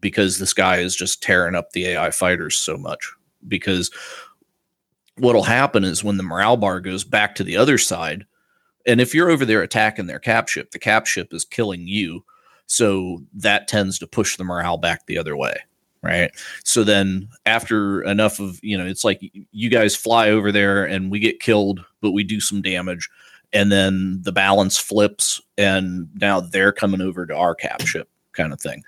because 0.00 0.38
this 0.38 0.52
guy 0.52 0.78
is 0.78 0.96
just 0.96 1.22
tearing 1.22 1.54
up 1.54 1.70
the 1.72 1.86
AI 1.86 2.10
fighters 2.10 2.56
so 2.56 2.76
much 2.76 3.12
because 3.46 3.90
what'll 5.16 5.42
happen 5.42 5.84
is 5.84 6.04
when 6.04 6.16
the 6.16 6.22
morale 6.22 6.56
bar 6.56 6.80
goes 6.80 7.04
back 7.04 7.34
to 7.34 7.44
the 7.44 7.56
other 7.56 7.78
side 7.78 8.24
and 8.86 9.00
if 9.00 9.14
you're 9.14 9.30
over 9.30 9.44
there 9.44 9.62
attacking 9.62 10.06
their 10.06 10.18
cap 10.18 10.48
ship, 10.48 10.70
the 10.70 10.78
cap 10.78 11.06
ship 11.06 11.32
is 11.32 11.44
killing 11.44 11.86
you. 11.86 12.24
So 12.66 13.22
that 13.34 13.68
tends 13.68 13.98
to 13.98 14.06
push 14.06 14.36
the 14.36 14.44
morale 14.44 14.78
back 14.78 15.06
the 15.06 15.18
other 15.18 15.36
way. 15.36 15.56
Right. 16.02 16.30
So 16.64 16.84
then 16.84 17.28
after 17.44 18.02
enough 18.04 18.38
of, 18.38 18.60
you 18.62 18.78
know, 18.78 18.86
it's 18.86 19.04
like 19.04 19.20
you 19.50 19.68
guys 19.68 19.96
fly 19.96 20.30
over 20.30 20.52
there 20.52 20.84
and 20.84 21.10
we 21.10 21.18
get 21.18 21.40
killed, 21.40 21.84
but 22.00 22.12
we 22.12 22.22
do 22.22 22.40
some 22.40 22.62
damage. 22.62 23.08
And 23.52 23.72
then 23.72 24.20
the 24.22 24.30
balance 24.30 24.78
flips 24.78 25.40
and 25.56 26.08
now 26.14 26.40
they're 26.40 26.70
coming 26.70 27.00
over 27.00 27.26
to 27.26 27.34
our 27.34 27.54
cap 27.54 27.80
ship 27.80 28.08
kind 28.32 28.52
of 28.52 28.60
thing. 28.60 28.84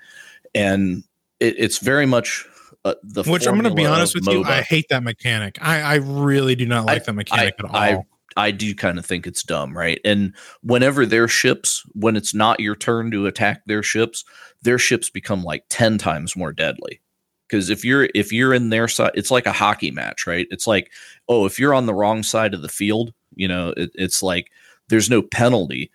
And 0.55 1.03
it, 1.39 1.55
it's 1.57 1.79
very 1.79 2.05
much 2.05 2.45
uh, 2.85 2.95
the 3.03 3.23
Which 3.23 3.45
I'm 3.45 3.55
going 3.55 3.65
to 3.65 3.75
be 3.75 3.85
honest 3.85 4.15
with 4.15 4.27
you, 4.27 4.43
I 4.43 4.61
hate 4.61 4.87
that 4.89 5.03
mechanic. 5.03 5.57
I, 5.61 5.81
I 5.81 5.95
really 5.95 6.55
do 6.55 6.65
not 6.65 6.85
like 6.85 7.01
I- 7.01 7.05
that 7.05 7.13
mechanic 7.13 7.55
at 7.59 7.65
all. 7.65 7.75
I 7.75 8.03
I 8.37 8.51
do 8.51 8.73
kind 8.75 8.97
of 8.97 9.05
think 9.05 9.27
it's 9.27 9.43
dumb, 9.43 9.77
right? 9.77 9.99
And 10.05 10.33
whenever 10.61 11.05
their 11.05 11.27
ships, 11.27 11.83
when 11.93 12.15
it's 12.15 12.33
not 12.33 12.59
your 12.59 12.75
turn 12.75 13.11
to 13.11 13.27
attack 13.27 13.63
their 13.65 13.83
ships, 13.83 14.23
their 14.61 14.77
ships 14.77 15.09
become 15.09 15.43
like 15.43 15.65
10 15.69 15.97
times 15.97 16.35
more 16.35 16.53
deadly. 16.53 17.01
Because 17.47 17.69
if 17.69 17.83
you're 17.83 18.07
if 18.15 18.31
you're 18.31 18.53
in 18.53 18.69
their 18.69 18.87
side, 18.87 19.11
it's 19.13 19.31
like 19.31 19.45
a 19.45 19.51
hockey 19.51 19.91
match, 19.91 20.25
right? 20.25 20.47
It's 20.51 20.67
like, 20.67 20.89
oh, 21.27 21.45
if 21.45 21.59
you're 21.59 21.73
on 21.73 21.85
the 21.85 21.93
wrong 21.93 22.23
side 22.23 22.53
of 22.53 22.61
the 22.61 22.69
field, 22.69 23.13
you 23.35 23.47
know, 23.47 23.73
it, 23.75 23.91
it's 23.95 24.23
like 24.23 24.51
there's 24.87 25.09
no 25.09 25.21
penalty 25.21 25.91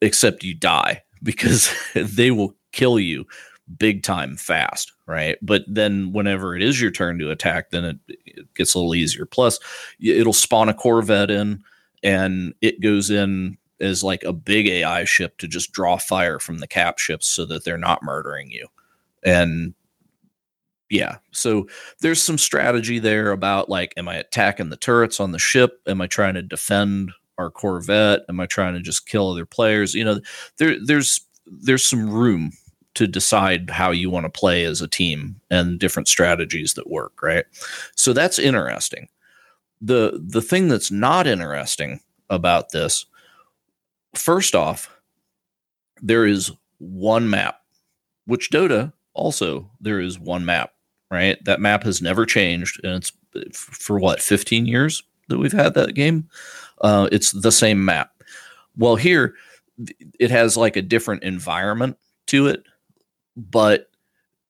except 0.00 0.44
you 0.44 0.54
die 0.54 1.02
because 1.22 1.74
they 1.94 2.30
will 2.30 2.54
kill 2.72 3.00
you 3.00 3.26
big 3.78 4.02
time 4.02 4.36
fast, 4.36 4.92
right? 5.06 5.38
But 5.42 5.64
then 5.66 6.12
whenever 6.12 6.56
it 6.56 6.62
is 6.62 6.80
your 6.80 6.90
turn 6.90 7.18
to 7.18 7.30
attack, 7.30 7.70
then 7.70 7.84
it, 7.84 7.98
it 8.08 8.54
gets 8.54 8.74
a 8.74 8.78
little 8.78 8.94
easier. 8.94 9.26
Plus, 9.26 9.58
it'll 10.00 10.32
spawn 10.32 10.68
a 10.68 10.74
Corvette 10.74 11.30
in 11.30 11.62
and 12.02 12.54
it 12.60 12.80
goes 12.80 13.10
in 13.10 13.56
as 13.80 14.04
like 14.04 14.22
a 14.24 14.32
big 14.32 14.66
AI 14.68 15.04
ship 15.04 15.38
to 15.38 15.48
just 15.48 15.72
draw 15.72 15.96
fire 15.96 16.38
from 16.38 16.58
the 16.58 16.68
cap 16.68 16.98
ships 16.98 17.26
so 17.26 17.44
that 17.46 17.64
they're 17.64 17.76
not 17.76 18.02
murdering 18.02 18.50
you. 18.50 18.68
And 19.24 19.74
yeah, 20.88 21.16
so 21.30 21.66
there's 22.00 22.22
some 22.22 22.38
strategy 22.38 22.98
there 22.98 23.32
about 23.32 23.68
like, 23.68 23.94
am 23.96 24.08
I 24.08 24.16
attacking 24.16 24.68
the 24.68 24.76
turrets 24.76 25.20
on 25.20 25.32
the 25.32 25.38
ship? 25.38 25.80
Am 25.86 26.00
I 26.00 26.06
trying 26.06 26.34
to 26.34 26.42
defend 26.42 27.12
our 27.38 27.50
Corvette? 27.50 28.20
Am 28.28 28.38
I 28.40 28.46
trying 28.46 28.74
to 28.74 28.80
just 28.80 29.06
kill 29.06 29.30
other 29.30 29.46
players? 29.46 29.94
You 29.94 30.04
know, 30.04 30.20
there 30.58 30.76
there's 30.84 31.20
there's 31.46 31.84
some 31.84 32.10
room 32.10 32.52
to 32.94 33.06
decide 33.06 33.70
how 33.70 33.90
you 33.90 34.10
want 34.10 34.26
to 34.26 34.38
play 34.38 34.64
as 34.64 34.82
a 34.82 34.88
team 34.88 35.40
and 35.50 35.78
different 35.78 36.08
strategies 36.08 36.74
that 36.74 36.90
work, 36.90 37.22
right? 37.22 37.46
So 37.96 38.12
that's 38.12 38.38
interesting. 38.38 39.08
The 39.82 40.20
the 40.24 40.42
thing 40.42 40.68
that's 40.68 40.90
not 40.90 41.26
interesting 41.26 42.00
about 42.30 42.70
this, 42.70 43.06
first 44.14 44.54
off, 44.54 44.90
there 46.00 46.24
is 46.24 46.52
one 46.78 47.28
map, 47.28 47.60
which 48.26 48.50
Dota 48.50 48.92
also 49.12 49.68
there 49.80 50.00
is 50.00 50.18
one 50.18 50.44
map, 50.44 50.72
right? 51.10 51.42
That 51.44 51.60
map 51.60 51.82
has 51.82 52.00
never 52.00 52.24
changed, 52.24 52.80
and 52.84 52.94
it's 52.94 53.12
for 53.58 53.98
what 53.98 54.20
15 54.22 54.66
years 54.66 55.02
that 55.28 55.38
we've 55.38 55.52
had 55.52 55.74
that 55.74 55.94
game. 55.94 56.28
Uh, 56.80 57.08
it's 57.10 57.32
the 57.32 57.52
same 57.52 57.84
map. 57.84 58.12
Well, 58.76 58.96
here 58.96 59.34
it 60.18 60.30
has 60.30 60.56
like 60.56 60.76
a 60.76 60.82
different 60.82 61.24
environment 61.24 61.98
to 62.26 62.46
it 62.46 62.64
but 63.36 63.90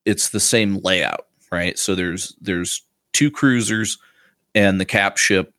it's 0.04 0.30
the 0.30 0.40
same 0.40 0.78
layout, 0.78 1.26
right? 1.50 1.78
So 1.78 1.94
there's 1.94 2.34
there's 2.40 2.82
two 3.12 3.30
cruisers 3.30 3.98
and 4.54 4.80
the 4.80 4.84
cap 4.84 5.16
ship 5.16 5.52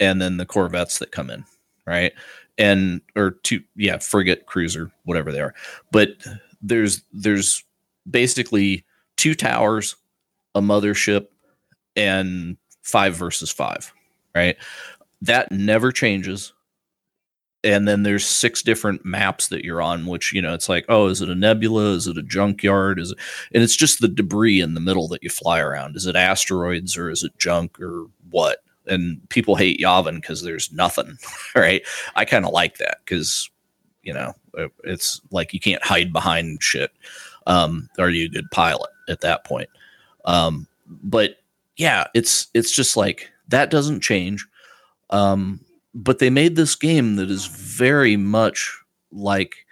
and 0.00 0.20
then 0.20 0.36
the 0.36 0.46
corvettes 0.46 0.98
that 0.98 1.12
come 1.12 1.30
in, 1.30 1.44
right? 1.86 2.12
And 2.58 3.00
or 3.14 3.32
two 3.42 3.62
yeah, 3.76 3.98
frigate, 3.98 4.46
cruiser, 4.46 4.90
whatever 5.04 5.32
they 5.32 5.40
are. 5.40 5.54
But 5.92 6.10
there's 6.62 7.02
there's 7.12 7.64
basically 8.10 8.84
two 9.16 9.34
towers, 9.34 9.96
a 10.54 10.60
mothership 10.60 11.26
and 11.96 12.56
5 12.82 13.14
versus 13.16 13.50
5, 13.50 13.92
right? 14.34 14.56
That 15.22 15.50
never 15.50 15.90
changes 15.90 16.52
and 17.66 17.88
then 17.88 18.04
there's 18.04 18.24
six 18.24 18.62
different 18.62 19.04
maps 19.04 19.48
that 19.48 19.64
you're 19.64 19.82
on 19.82 20.06
which 20.06 20.32
you 20.32 20.40
know 20.40 20.54
it's 20.54 20.68
like 20.68 20.84
oh 20.88 21.08
is 21.08 21.20
it 21.20 21.28
a 21.28 21.34
nebula? 21.34 21.92
Is 21.94 22.06
it 22.06 22.16
a 22.16 22.22
junkyard? 22.22 23.00
Is 23.00 23.10
it 23.10 23.18
and 23.52 23.62
it's 23.62 23.76
just 23.76 24.00
the 24.00 24.08
debris 24.08 24.60
in 24.60 24.74
the 24.74 24.80
middle 24.80 25.08
that 25.08 25.22
you 25.22 25.28
fly 25.30 25.58
around. 25.58 25.96
Is 25.96 26.06
it 26.06 26.14
asteroids 26.16 26.96
or 26.96 27.10
is 27.10 27.24
it 27.24 27.36
junk 27.38 27.80
or 27.80 28.06
what? 28.30 28.58
And 28.86 29.28
people 29.30 29.56
hate 29.56 29.80
yavin 29.80 30.16
because 30.16 30.42
there's 30.42 30.72
nothing 30.72 31.18
right? 31.56 31.82
I 32.14 32.24
kind 32.24 32.44
of 32.44 32.52
like 32.52 32.78
that 32.78 32.98
because 33.04 33.50
you 34.02 34.14
know 34.14 34.34
it's 34.84 35.20
like 35.32 35.52
you 35.52 35.60
can't 35.60 35.84
hide 35.84 36.12
behind 36.12 36.62
shit. 36.62 36.92
Um 37.46 37.88
are 37.98 38.10
you 38.10 38.26
a 38.26 38.30
good 38.30 38.50
pilot 38.52 38.90
at 39.08 39.22
that 39.22 39.44
point? 39.44 39.68
Um 40.24 40.68
but 40.86 41.36
yeah 41.76 42.06
it's 42.14 42.46
it's 42.54 42.70
just 42.70 42.96
like 42.96 43.30
that 43.48 43.70
doesn't 43.70 44.00
change. 44.00 44.46
Um 45.10 45.60
but 45.96 46.18
they 46.18 46.28
made 46.28 46.56
this 46.56 46.74
game 46.74 47.16
that 47.16 47.30
is 47.30 47.46
very 47.46 48.18
much 48.18 48.78
like 49.10 49.64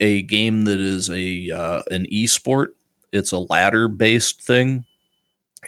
a 0.00 0.22
game 0.22 0.64
that 0.64 0.80
is 0.80 1.08
a 1.08 1.50
uh, 1.50 1.82
an 1.90 2.04
esport. 2.12 2.68
It's 3.12 3.30
a 3.30 3.38
ladder 3.38 3.86
based 3.86 4.42
thing. 4.42 4.84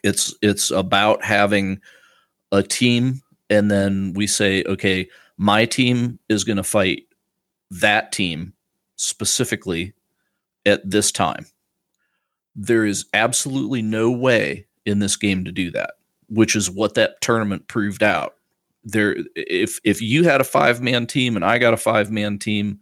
It's 0.02 0.34
it's 0.42 0.72
about 0.72 1.24
having 1.24 1.80
a 2.50 2.62
team, 2.62 3.22
and 3.48 3.70
then 3.70 4.14
we 4.14 4.26
say, 4.26 4.64
okay, 4.64 5.08
my 5.36 5.64
team 5.64 6.18
is 6.28 6.42
going 6.42 6.56
to 6.56 6.64
fight 6.64 7.04
that 7.70 8.10
team 8.10 8.54
specifically 8.96 9.94
at 10.66 10.88
this 10.90 11.12
time. 11.12 11.46
There 12.56 12.84
is 12.84 13.06
absolutely 13.14 13.82
no 13.82 14.10
way 14.10 14.66
in 14.84 14.98
this 14.98 15.14
game 15.14 15.44
to 15.44 15.52
do 15.52 15.70
that, 15.70 15.92
which 16.28 16.56
is 16.56 16.68
what 16.68 16.94
that 16.94 17.20
tournament 17.20 17.68
proved 17.68 18.02
out 18.02 18.37
there 18.84 19.16
if 19.34 19.80
if 19.84 20.00
you 20.00 20.24
had 20.24 20.40
a 20.40 20.44
five 20.44 20.80
man 20.80 21.06
team 21.06 21.36
and 21.36 21.44
I 21.44 21.58
got 21.58 21.74
a 21.74 21.78
five 21.78 22.10
man 22.10 22.38
team, 22.38 22.80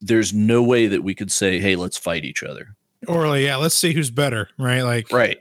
there's 0.00 0.32
no 0.32 0.62
way 0.62 0.86
that 0.86 1.02
we 1.02 1.14
could 1.14 1.30
say, 1.30 1.58
"Hey, 1.58 1.76
let's 1.76 1.98
fight 1.98 2.24
each 2.24 2.42
other." 2.42 2.76
Or 3.08 3.28
like, 3.28 3.42
yeah, 3.42 3.56
let's 3.56 3.74
see 3.74 3.92
who's 3.92 4.10
better, 4.10 4.48
right? 4.58 4.82
Like, 4.82 5.12
right. 5.12 5.38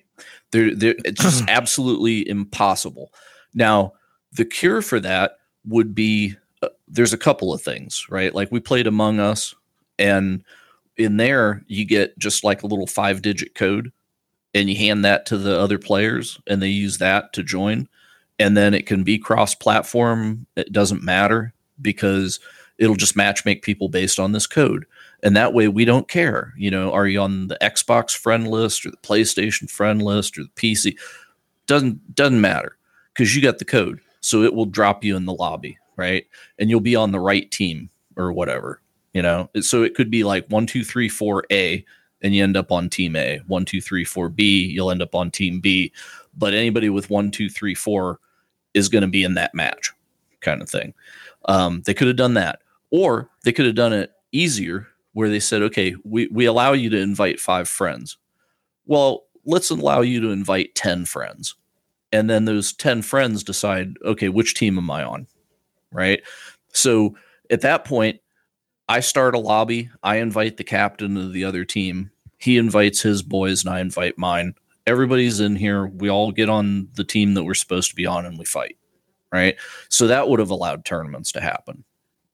There, 0.52 0.76
there 0.76 0.96
it's 1.06 1.22
just 1.22 1.44
absolutely 1.48 2.28
impossible. 2.28 3.14
Now, 3.54 3.94
the 4.34 4.46
cure 4.46 4.82
for 4.82 5.00
that 5.00 5.38
would 5.66 5.94
be 5.94 6.36
uh, 6.62 6.70
there's 6.88 7.14
a 7.14 7.18
couple 7.18 7.54
of 7.54 7.62
things, 7.62 8.08
right? 8.10 8.34
Like 8.34 8.52
we 8.52 8.60
played 8.60 8.88
Among 8.88 9.20
Us, 9.20 9.56
and 10.00 10.44
in 10.98 11.18
there 11.18 11.64
you 11.68 11.86
get 11.86 12.18
just 12.18 12.44
like 12.44 12.64
a 12.64 12.68
little 12.68 12.88
five 12.88 13.22
digit 13.22 13.56
code, 13.56 13.92
and 14.54 14.70
you 14.70 14.76
hand 14.76 15.06
that 15.06 15.26
to 15.28 15.38
the 15.38 15.58
other 15.58 15.78
players, 15.78 16.40
and 16.48 16.62
they 16.62 16.70
use 16.70 16.98
that 16.98 17.34
to 17.34 17.44
join 17.44 17.88
and 18.42 18.58
then 18.58 18.74
it 18.74 18.86
can 18.86 19.04
be 19.04 19.18
cross 19.18 19.56
platform. 19.56 20.46
It 20.56 20.72
doesn't 20.72 21.04
matter 21.04 21.54
because 21.82 22.40
it'll 22.78 22.96
just 22.96 23.16
match 23.16 23.46
make 23.46 23.62
people 23.62 23.90
based 23.90 24.20
on 24.20 24.32
this 24.32 24.48
code. 24.48 24.86
And 25.24 25.36
that 25.36 25.54
way 25.54 25.68
we 25.68 25.86
don't 25.86 26.08
care. 26.08 26.54
You 26.58 26.72
know, 26.72 26.92
are 26.92 27.08
you 27.08 27.22
on 27.22 27.48
the 27.48 27.58
Xbox 27.62 28.18
friend 28.18 28.48
list 28.48 28.86
or 28.86 28.92
the 28.92 28.98
PlayStation 28.98 29.70
friend 29.70 30.02
list 30.02 30.38
or 30.38 30.44
the 30.44 30.50
PC? 30.50 30.98
Doesn't 31.68 32.16
doesn't 32.16 32.42
matter 32.42 32.78
because 33.14 33.36
you 33.36 33.42
got 33.42 33.60
the 33.60 33.66
code. 33.66 34.00
So 34.22 34.42
it 34.44 34.54
will 34.54 34.66
drop 34.66 35.04
you 35.04 35.16
in 35.16 35.26
the 35.26 35.34
lobby, 35.34 35.78
right? 35.96 36.26
And 36.58 36.70
you'll 36.70 36.80
be 36.80 36.96
on 36.96 37.12
the 37.12 37.20
right 37.20 37.50
team 37.52 37.90
or 38.18 38.32
whatever. 38.32 38.82
You 39.14 39.22
know, 39.22 39.50
so 39.60 39.84
it 39.84 39.94
could 39.94 40.10
be 40.10 40.24
like 40.24 40.48
one, 40.48 40.66
two, 40.66 40.84
three, 40.84 41.10
four 41.10 41.44
A, 41.52 41.86
and 42.22 42.34
you 42.34 42.44
end 42.44 42.56
up 42.56 42.72
on 42.72 42.90
team 42.90 43.16
A. 43.16 43.42
One, 43.46 43.66
two, 43.66 43.82
three, 43.82 44.06
four 44.06 44.30
B, 44.30 44.66
you'll 44.66 44.90
end 44.90 45.02
up 45.02 45.14
on 45.14 45.30
team 45.30 45.60
B. 45.60 45.92
But 46.36 46.54
anybody 46.54 46.90
with 46.90 47.10
one, 47.10 47.30
two, 47.30 47.50
three, 47.50 47.76
four 47.76 48.20
is 48.74 48.90
going 48.90 49.02
to 49.02 49.08
be 49.08 49.24
in 49.24 49.34
that 49.36 49.54
match, 49.54 49.92
kind 50.42 50.62
of 50.62 50.70
thing. 50.70 50.94
Um, 51.46 51.82
they 51.86 51.94
could 51.94 52.08
have 52.08 52.18
done 52.18 52.36
that, 52.36 52.62
or 52.90 53.30
they 53.44 53.52
could 53.52 53.66
have 53.66 53.76
done 53.76 53.94
it 53.94 54.12
easier, 54.32 54.88
where 55.14 55.30
they 55.30 55.40
said, 55.40 55.62
"Okay, 55.62 55.96
we 56.04 56.28
we 56.28 56.46
allow 56.46 56.74
you 56.74 56.90
to 56.90 56.98
invite 56.98 57.40
five 57.40 57.68
friends. 57.68 58.18
Well, 58.86 59.24
let's 59.46 59.70
allow 59.70 60.02
you 60.02 60.22
to 60.22 60.30
invite 60.30 60.76
ten 60.76 61.06
friends." 61.06 61.56
And 62.12 62.30
then 62.30 62.46
those 62.46 62.74
10 62.74 63.02
friends 63.02 63.44
decide, 63.44 63.96
okay, 64.04 64.30
which 64.30 64.56
team 64.56 64.78
am 64.78 64.92
I 64.92 65.04
on? 65.04 65.28
Right. 65.92 66.22
So 66.74 67.16
at 67.50 67.62
that 67.62 67.86
point, 67.86 68.20
I 68.90 69.00
start 69.00 69.36
a 69.36 69.40
lobby. 69.40 69.90
I 70.04 70.18
invite 70.18 70.58
the 70.58 70.64
captain 70.64 71.16
of 71.18 71.34
the 71.34 71.46
other 71.46 71.64
team. 71.64 72.12
He 72.38 72.58
invites 72.58 73.02
his 73.02 73.22
boys, 73.22 73.64
and 73.64 73.74
I 73.74 73.80
invite 73.80 74.18
mine 74.18 74.56
everybody's 74.88 75.40
in 75.40 75.56
here. 75.56 75.88
We 75.88 76.10
all 76.10 76.32
get 76.32 76.50
on 76.50 76.90
the 76.96 77.04
team 77.04 77.34
that 77.36 77.44
we're 77.44 77.54
supposed 77.54 77.90
to 77.90 77.96
be 77.96 78.06
on 78.06 78.26
and 78.26 78.38
we 78.38 78.46
fight. 78.46 78.78
Right. 79.32 79.56
So 79.90 80.08
that 80.08 80.28
would 80.28 80.40
have 80.40 80.50
allowed 80.50 80.84
tournaments 80.84 81.32
to 81.34 81.42
happen. 81.42 81.86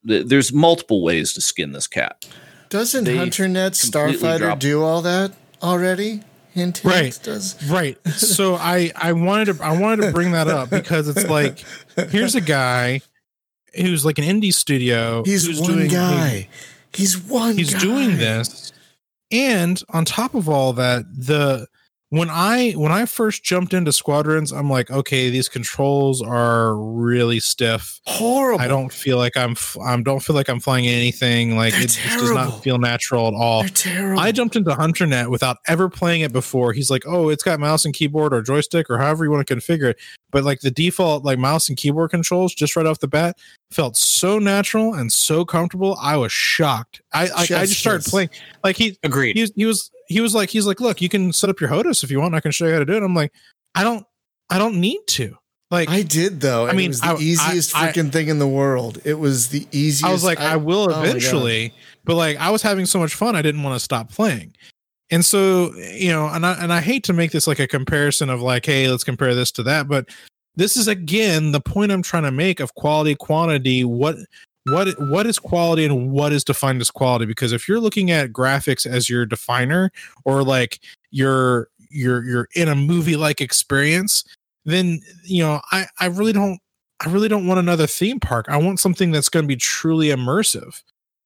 There's 0.02 0.52
multiple 0.52 1.02
ways 1.02 1.32
to 1.34 1.40
skin 1.40 1.72
this 1.72 1.86
cat. 1.86 2.28
Doesn't 2.70 3.04
they 3.04 3.16
HunterNet 3.16 3.72
Starfighter 3.72 4.58
do 4.58 4.82
all 4.82 5.02
that 5.02 5.32
already? 5.62 6.22
Hint, 6.52 6.78
hint, 6.78 6.84
right, 6.84 7.20
does. 7.22 7.70
right. 7.70 7.98
So 8.08 8.54
I 8.56 8.90
I 8.96 9.12
wanted 9.12 9.56
to 9.56 9.64
I 9.64 9.78
wanted 9.78 10.06
to 10.06 10.12
bring 10.12 10.32
that 10.32 10.48
up 10.48 10.70
because 10.70 11.08
it's 11.08 11.28
like 11.28 11.62
here's 12.10 12.34
a 12.34 12.40
guy 12.40 13.00
who's 13.76 14.04
like 14.04 14.18
an 14.18 14.24
indie 14.24 14.52
studio. 14.52 15.22
He's 15.24 15.60
one 15.60 15.72
doing, 15.72 15.90
guy. 15.90 16.48
He's 16.92 17.16
one. 17.16 17.56
He's 17.56 17.74
guy. 17.74 17.80
doing 17.80 18.16
this, 18.16 18.72
and 19.30 19.80
on 19.90 20.04
top 20.04 20.34
of 20.34 20.48
all 20.48 20.72
that, 20.72 21.04
the 21.14 21.68
when 22.10 22.30
I 22.30 22.72
when 22.72 22.90
I 22.90 23.04
first 23.04 23.44
jumped 23.44 23.74
into 23.74 23.92
squadrons, 23.92 24.50
I'm 24.50 24.70
like, 24.70 24.90
okay, 24.90 25.28
these 25.28 25.48
controls 25.48 26.22
are 26.22 26.74
really 26.74 27.38
stiff. 27.38 28.00
Horrible. 28.06 28.62
I 28.62 28.66
don't 28.66 28.90
feel 28.90 29.18
like 29.18 29.36
I'm 29.36 29.56
I'm 29.84 30.02
don't 30.02 30.20
feel 30.20 30.34
like 30.34 30.48
I'm 30.48 30.60
flying 30.60 30.86
anything. 30.86 31.56
Like 31.56 31.74
They're 31.74 31.82
it 31.82 31.90
just 31.90 32.18
does 32.18 32.30
not 32.30 32.62
feel 32.62 32.78
natural 32.78 33.28
at 33.28 33.34
all. 33.34 33.60
They're 33.60 33.70
terrible. 33.70 34.20
I 34.20 34.32
jumped 34.32 34.56
into 34.56 34.70
HunterNet 34.70 35.30
without 35.30 35.58
ever 35.66 35.90
playing 35.90 36.22
it 36.22 36.32
before. 36.32 36.72
He's 36.72 36.90
like, 36.90 37.02
"Oh, 37.06 37.28
it's 37.28 37.42
got 37.42 37.60
mouse 37.60 37.84
and 37.84 37.92
keyboard 37.92 38.32
or 38.32 38.40
joystick 38.40 38.88
or 38.88 38.96
however 38.96 39.24
you 39.24 39.30
want 39.30 39.46
to 39.46 39.54
configure 39.54 39.90
it." 39.90 39.98
But 40.30 40.44
like 40.44 40.60
the 40.60 40.70
default 40.70 41.24
like 41.24 41.38
mouse 41.38 41.68
and 41.68 41.76
keyboard 41.76 42.10
controls 42.10 42.54
just 42.54 42.74
right 42.74 42.86
off 42.86 43.00
the 43.00 43.08
bat 43.08 43.36
felt 43.70 43.98
so 43.98 44.38
natural 44.38 44.94
and 44.94 45.12
so 45.12 45.44
comfortable. 45.44 45.98
I 46.00 46.16
was 46.16 46.32
shocked. 46.32 47.02
I 47.12 47.28
I, 47.28 47.42
I 47.42 47.46
just 47.66 47.80
started 47.80 48.08
playing 48.08 48.30
like 48.64 48.76
he 48.76 48.98
Agreed. 49.02 49.36
he 49.36 49.42
was, 49.42 49.52
he 49.54 49.66
was 49.66 49.90
he 50.08 50.20
was 50.20 50.34
like 50.34 50.50
he's 50.50 50.66
like, 50.66 50.80
"Look, 50.80 51.00
you 51.00 51.08
can 51.08 51.32
set 51.32 51.50
up 51.50 51.60
your 51.60 51.70
HOTAS 51.70 52.02
if 52.02 52.10
you 52.10 52.20
want. 52.20 52.34
I 52.34 52.40
can 52.40 52.50
show 52.50 52.66
you 52.66 52.72
how 52.72 52.78
to 52.80 52.84
do 52.84 52.94
it." 52.94 53.02
I'm 53.02 53.14
like, 53.14 53.32
"I 53.74 53.84
don't 53.84 54.04
I 54.50 54.58
don't 54.58 54.80
need 54.80 55.00
to." 55.08 55.36
Like 55.70 55.90
I 55.90 56.02
did 56.02 56.40
though. 56.40 56.66
I 56.66 56.72
mean, 56.72 56.86
it 56.86 56.88
was 56.88 57.00
the 57.00 57.06
I- 57.08 57.12
I- 57.12 57.18
easiest 57.18 57.76
I- 57.76 57.92
freaking 57.92 58.10
thing 58.10 58.28
in 58.28 58.38
the 58.38 58.48
world. 58.48 59.00
It 59.04 59.14
was 59.14 59.48
the 59.48 59.66
easiest. 59.70 60.04
I 60.04 60.12
was 60.12 60.24
like, 60.24 60.40
I, 60.40 60.56
will 60.56 60.90
oh 60.90 61.02
eventually, 61.02 61.74
but 62.04 62.14
like 62.16 62.38
I 62.38 62.50
was 62.50 62.62
having 62.62 62.86
so 62.86 62.98
much 62.98 63.14
fun, 63.14 63.36
I 63.36 63.42
didn't 63.42 63.62
want 63.62 63.76
to 63.76 63.84
stop 63.84 64.10
playing. 64.10 64.54
And 65.10 65.24
so, 65.24 65.74
you 65.74 66.10
know, 66.10 66.26
and 66.26 66.46
I 66.46 66.54
and 66.54 66.72
I 66.72 66.80
hate 66.80 67.04
to 67.04 67.12
make 67.12 67.32
this 67.32 67.46
like 67.46 67.58
a 67.58 67.66
comparison 67.66 68.30
of 68.30 68.40
like, 68.40 68.64
hey, 68.64 68.88
let's 68.88 69.04
compare 69.04 69.34
this 69.34 69.50
to 69.52 69.62
that, 69.64 69.88
but 69.88 70.08
this 70.56 70.76
is 70.76 70.88
again 70.88 71.52
the 71.52 71.60
point 71.60 71.92
I'm 71.92 72.02
trying 72.02 72.24
to 72.24 72.32
make 72.32 72.60
of 72.60 72.74
quality, 72.74 73.14
quantity. 73.14 73.84
What 73.84 74.16
what 74.72 74.88
what 75.10 75.26
is 75.26 75.38
quality 75.38 75.84
and 75.84 76.10
what 76.10 76.32
is 76.32 76.44
defined 76.44 76.80
as 76.80 76.90
quality? 76.90 77.26
Because 77.26 77.52
if 77.52 77.68
you're 77.68 77.80
looking 77.80 78.10
at 78.10 78.32
graphics 78.32 78.86
as 78.86 79.08
your 79.08 79.26
definer, 79.26 79.90
or 80.24 80.42
like 80.42 80.80
you're 81.10 81.68
you're 81.90 82.24
you're 82.24 82.48
in 82.54 82.68
a 82.68 82.74
movie 82.74 83.16
like 83.16 83.40
experience, 83.40 84.24
then 84.64 85.00
you 85.24 85.42
know, 85.42 85.60
I 85.72 85.86
I 86.00 86.06
really 86.06 86.32
don't 86.32 86.60
I 87.04 87.10
really 87.10 87.28
don't 87.28 87.46
want 87.46 87.60
another 87.60 87.86
theme 87.86 88.20
park. 88.20 88.46
I 88.48 88.56
want 88.56 88.80
something 88.80 89.10
that's 89.10 89.28
going 89.28 89.44
to 89.44 89.48
be 89.48 89.56
truly 89.56 90.08
immersive. 90.08 90.82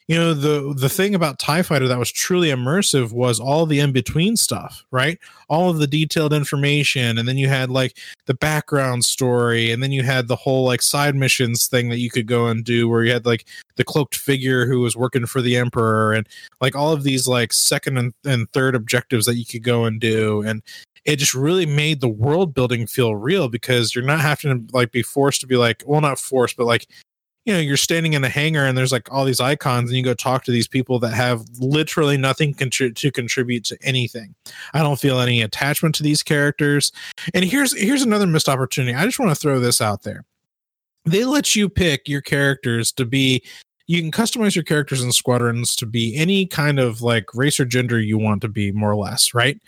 You 0.08 0.16
know, 0.16 0.34
the 0.34 0.74
the 0.74 0.88
thing 0.88 1.14
about 1.14 1.38
TIE 1.38 1.62
Fighter 1.62 1.86
that 1.86 1.98
was 1.98 2.10
truly 2.10 2.48
immersive 2.48 3.12
was 3.12 3.38
all 3.38 3.66
the 3.66 3.78
in-between 3.78 4.36
stuff, 4.36 4.84
right? 4.90 5.18
All 5.48 5.70
of 5.70 5.78
the 5.78 5.86
detailed 5.86 6.32
information, 6.32 7.18
and 7.18 7.28
then 7.28 7.38
you 7.38 7.48
had 7.48 7.70
like 7.70 7.96
the 8.26 8.34
background 8.34 9.04
story, 9.04 9.70
and 9.70 9.82
then 9.82 9.92
you 9.92 10.02
had 10.02 10.26
the 10.26 10.36
whole 10.36 10.64
like 10.64 10.82
side 10.82 11.14
missions 11.14 11.66
thing 11.66 11.88
that 11.90 11.98
you 11.98 12.10
could 12.10 12.26
go 12.26 12.46
and 12.48 12.64
do 12.64 12.88
where 12.88 13.04
you 13.04 13.12
had 13.12 13.26
like 13.26 13.46
the 13.76 13.84
cloaked 13.84 14.16
figure 14.16 14.66
who 14.66 14.80
was 14.80 14.96
working 14.96 15.24
for 15.24 15.40
the 15.40 15.56
Emperor 15.56 16.12
and 16.12 16.28
like 16.60 16.74
all 16.74 16.92
of 16.92 17.04
these 17.04 17.28
like 17.28 17.52
second 17.52 17.96
and, 17.96 18.12
and 18.24 18.52
third 18.52 18.74
objectives 18.74 19.24
that 19.26 19.36
you 19.36 19.46
could 19.46 19.62
go 19.62 19.84
and 19.84 20.00
do. 20.00 20.42
And 20.42 20.62
it 21.04 21.16
just 21.16 21.34
really 21.34 21.66
made 21.66 22.00
the 22.00 22.08
world 22.08 22.54
building 22.54 22.86
feel 22.86 23.14
real 23.14 23.48
because 23.48 23.94
you're 23.94 24.04
not 24.04 24.20
having 24.20 24.66
to 24.66 24.74
like 24.74 24.92
be 24.92 25.02
forced 25.02 25.40
to 25.40 25.46
be 25.46 25.56
like 25.56 25.82
well 25.86 26.00
not 26.00 26.18
forced 26.18 26.56
but 26.56 26.66
like 26.66 26.86
you 27.44 27.52
know 27.52 27.58
you're 27.58 27.76
standing 27.76 28.12
in 28.12 28.22
the 28.22 28.28
hangar 28.28 28.64
and 28.64 28.78
there's 28.78 28.92
like 28.92 29.10
all 29.12 29.24
these 29.24 29.40
icons 29.40 29.90
and 29.90 29.96
you 29.96 30.04
go 30.04 30.14
talk 30.14 30.44
to 30.44 30.52
these 30.52 30.68
people 30.68 30.98
that 31.00 31.12
have 31.12 31.44
literally 31.58 32.16
nothing 32.16 32.54
contri- 32.54 32.94
to 32.94 33.10
contribute 33.10 33.64
to 33.64 33.78
anything. 33.82 34.34
I 34.74 34.80
don't 34.80 35.00
feel 35.00 35.18
any 35.18 35.42
attachment 35.42 35.94
to 35.96 36.02
these 36.02 36.22
characters. 36.22 36.92
And 37.34 37.44
here's 37.44 37.76
here's 37.76 38.02
another 38.02 38.26
missed 38.26 38.48
opportunity. 38.48 38.94
I 38.94 39.04
just 39.04 39.18
want 39.18 39.30
to 39.30 39.40
throw 39.40 39.58
this 39.58 39.80
out 39.80 40.02
there. 40.02 40.24
They 41.04 41.24
let 41.24 41.56
you 41.56 41.68
pick 41.68 42.08
your 42.08 42.20
characters 42.20 42.92
to 42.92 43.04
be 43.04 43.42
you 43.88 44.00
can 44.00 44.12
customize 44.12 44.54
your 44.54 44.64
characters 44.64 45.02
and 45.02 45.12
squadrons 45.12 45.74
to 45.76 45.86
be 45.86 46.16
any 46.16 46.46
kind 46.46 46.78
of 46.78 47.02
like 47.02 47.34
race 47.34 47.58
or 47.58 47.64
gender 47.64 48.00
you 48.00 48.16
want 48.16 48.40
to 48.42 48.48
be 48.48 48.70
more 48.70 48.92
or 48.92 48.96
less 48.96 49.34
right 49.34 49.60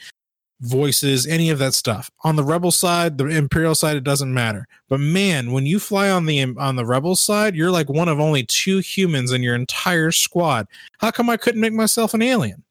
voices, 0.61 1.27
any 1.27 1.51
of 1.51 1.59
that 1.59 1.75
stuff. 1.75 2.11
On 2.23 2.37
the 2.37 2.45
rebel 2.45 2.71
side, 2.71 3.19
the 3.19 3.27
imperial 3.27 3.75
side, 3.75 3.97
it 3.97 4.05
doesn't 4.05 4.33
matter. 4.33 4.67
But 4.89 5.01
man, 5.01 5.53
when 5.53 5.67
you 5.67 5.79
fly 5.79 6.11
on 6.11 6.27
the 6.27 6.43
on 6.57 6.77
the 6.77 6.87
rebel 6.87 7.17
side, 7.17 7.55
you're 7.55 7.71
like 7.71 7.89
one 7.89 8.09
of 8.09 8.21
only 8.21 8.45
two 8.45 8.79
humans 8.79 9.33
in 9.33 9.43
your 9.43 9.55
entire 9.55 10.13
squad. 10.13 10.67
How 10.99 11.11
come 11.11 11.29
I 11.29 11.37
couldn't 11.37 11.61
make 11.61 11.73
myself 11.73 12.15
an 12.15 12.23
alien? 12.23 12.65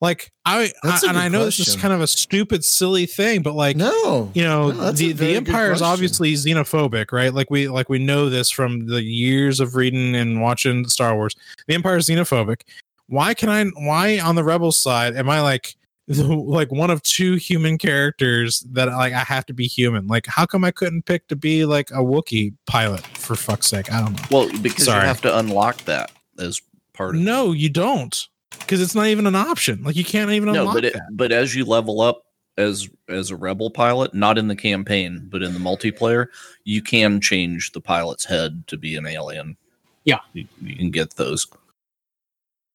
Like 0.00 0.30
I, 0.44 0.72
I 0.84 1.00
and 1.08 1.16
I 1.16 1.28
know 1.28 1.46
this 1.46 1.58
is 1.58 1.74
kind 1.74 1.94
of 1.94 2.02
a 2.02 2.06
stupid, 2.06 2.64
silly 2.66 3.06
thing, 3.06 3.42
but 3.42 3.54
like 3.54 3.76
no. 3.76 4.30
you 4.34 4.42
know 4.42 4.70
No, 4.70 4.92
the 4.92 5.12
the 5.12 5.34
empire 5.36 5.72
is 5.72 5.80
obviously 5.80 6.34
xenophobic 6.34 7.12
right 7.12 7.32
like 7.32 7.50
we 7.50 7.68
like 7.68 7.88
we 7.88 7.98
know 7.98 8.28
this 8.28 8.50
from 8.50 8.88
the 8.88 9.02
years 9.02 9.58
of 9.58 9.74
reading 9.74 10.14
and 10.14 10.42
watching 10.42 10.86
star 10.86 11.14
wars 11.14 11.34
the 11.66 11.74
empire 11.74 11.96
is 11.96 12.08
xenophobic 12.08 12.60
why 13.06 13.32
can 13.32 13.48
i 13.48 13.64
why 13.86 14.18
on 14.18 14.34
the 14.34 14.44
rebel 14.44 14.70
side 14.70 15.16
am 15.16 15.30
i 15.30 15.40
like 15.40 15.76
like 16.08 16.70
one 16.70 16.90
of 16.90 17.02
two 17.02 17.34
human 17.34 17.78
characters 17.78 18.60
that 18.70 18.86
like 18.88 19.12
i 19.12 19.18
have 19.20 19.44
to 19.44 19.52
be 19.52 19.66
human 19.66 20.06
like 20.06 20.24
how 20.26 20.46
come 20.46 20.62
i 20.64 20.70
couldn't 20.70 21.02
pick 21.04 21.26
to 21.26 21.34
be 21.36 21.64
like 21.64 21.90
a 21.90 21.94
wookiee 21.98 22.54
pilot 22.66 23.00
for 23.18 23.34
fuck's 23.34 23.66
sake 23.66 23.92
i 23.92 24.00
don't 24.00 24.12
know 24.12 24.22
Well, 24.30 24.48
because 24.62 24.84
Sorry. 24.84 25.00
you 25.00 25.06
have 25.06 25.20
to 25.22 25.38
unlock 25.38 25.78
that 25.84 26.12
as 26.38 26.60
part 26.92 27.16
of 27.16 27.20
no 27.22 27.50
you 27.52 27.68
don't 27.68 28.28
because 28.60 28.80
it's 28.80 28.94
not 28.94 29.06
even 29.08 29.26
an 29.26 29.34
option 29.34 29.82
like 29.82 29.96
you 29.96 30.04
can't 30.04 30.30
even 30.30 30.52
no, 30.52 30.60
unlock 30.60 30.74
but 30.76 30.84
it, 30.84 30.92
that 30.94 31.02
but 31.12 31.32
as 31.32 31.54
you 31.56 31.64
level 31.64 32.00
up 32.00 32.22
as 32.58 32.88
as 33.10 33.30
a 33.30 33.36
rebel 33.36 33.70
pilot, 33.70 34.14
not 34.14 34.38
in 34.38 34.48
the 34.48 34.56
campaign, 34.56 35.28
but 35.30 35.42
in 35.42 35.52
the 35.52 35.58
multiplayer, 35.60 36.28
you 36.64 36.80
can 36.80 37.20
change 37.20 37.72
the 37.72 37.82
pilot's 37.82 38.24
head 38.24 38.66
to 38.66 38.78
be 38.78 38.96
an 38.96 39.06
alien. 39.06 39.58
Yeah. 40.06 40.20
you, 40.32 40.46
you 40.62 40.74
can 40.74 40.90
get 40.90 41.16
those. 41.16 41.46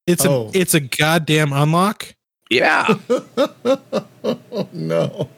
it's 0.05 0.23
Oh. 0.23 0.51
a 0.53 0.57
it's 0.59 0.75
a 0.75 0.79
goddamn 0.79 1.51
unlock 1.51 2.13
Yeah, 2.51 2.97
no. 4.73 5.29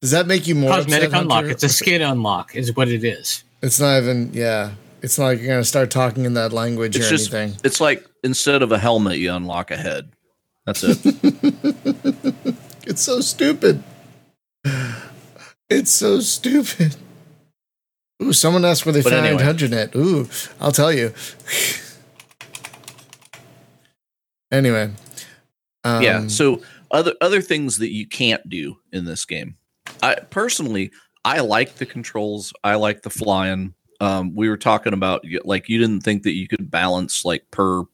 Does 0.00 0.10
that 0.12 0.26
make 0.26 0.46
you 0.46 0.54
more 0.54 0.70
Cosmetic 0.70 1.08
upset, 1.10 1.20
unlock. 1.22 1.34
Hunter? 1.36 1.50
It's 1.50 1.62
a 1.62 1.68
skin 1.68 2.00
unlock, 2.02 2.56
is 2.56 2.74
what 2.74 2.88
it 2.88 3.04
is. 3.04 3.44
It's 3.62 3.78
not 3.78 3.98
even. 4.02 4.30
Yeah. 4.32 4.72
It's 5.02 5.18
not 5.18 5.26
like 5.26 5.38
you're 5.40 5.48
gonna 5.48 5.64
start 5.64 5.90
talking 5.90 6.24
in 6.24 6.34
that 6.34 6.52
language 6.52 6.96
It's 6.96 7.06
or 7.06 7.10
just- 7.10 7.34
anything. 7.34 7.60
it's 7.64 7.80
like 7.80 8.04
instead 8.24 8.62
of 8.62 8.72
a 8.72 8.78
helmet, 8.78 9.18
you 9.18 9.32
unlock 9.32 9.70
a 9.70 9.76
head. 9.76 10.08
That's 10.66 10.82
it. 10.84 10.98
It's 12.84 13.02
so 13.02 13.20
stupid. 13.20 13.82
It's 15.70 15.90
so 15.92 16.18
stupid. 16.20 16.96
Ooh, 18.22 18.32
someone 18.32 18.64
asked 18.64 18.84
where 18.86 18.92
they 18.92 19.02
But 19.02 19.12
found 19.12 19.26
anyway. 19.26 19.42
HunterNet. 19.44 19.94
Ooh, 19.94 20.28
I'll 20.60 20.72
tell 20.72 20.92
you. 20.92 21.12
anyway. 24.50 24.90
Um, 25.84 26.02
yeah. 26.02 26.26
So 26.28 26.62
other 26.90 27.14
other 27.20 27.40
things 27.40 27.78
that 27.78 27.92
you 27.92 28.06
can't 28.06 28.46
do 28.48 28.76
in 28.92 29.04
this 29.04 29.24
game. 29.24 29.56
I 30.02 30.14
personally 30.14 30.90
I 31.24 31.40
like 31.40 31.76
the 31.76 31.86
controls. 31.86 32.52
I 32.64 32.74
like 32.74 33.02
the 33.02 33.10
flying. 33.10 33.74
Um, 34.00 34.34
we 34.34 34.48
were 34.48 34.56
talking 34.56 34.92
about 34.92 35.24
like 35.44 35.68
you 35.68 35.78
didn't 35.78 36.00
think 36.00 36.24
that 36.24 36.32
you 36.32 36.48
could 36.48 36.70
balance 36.70 37.24
like 37.24 37.48
per 37.50 37.84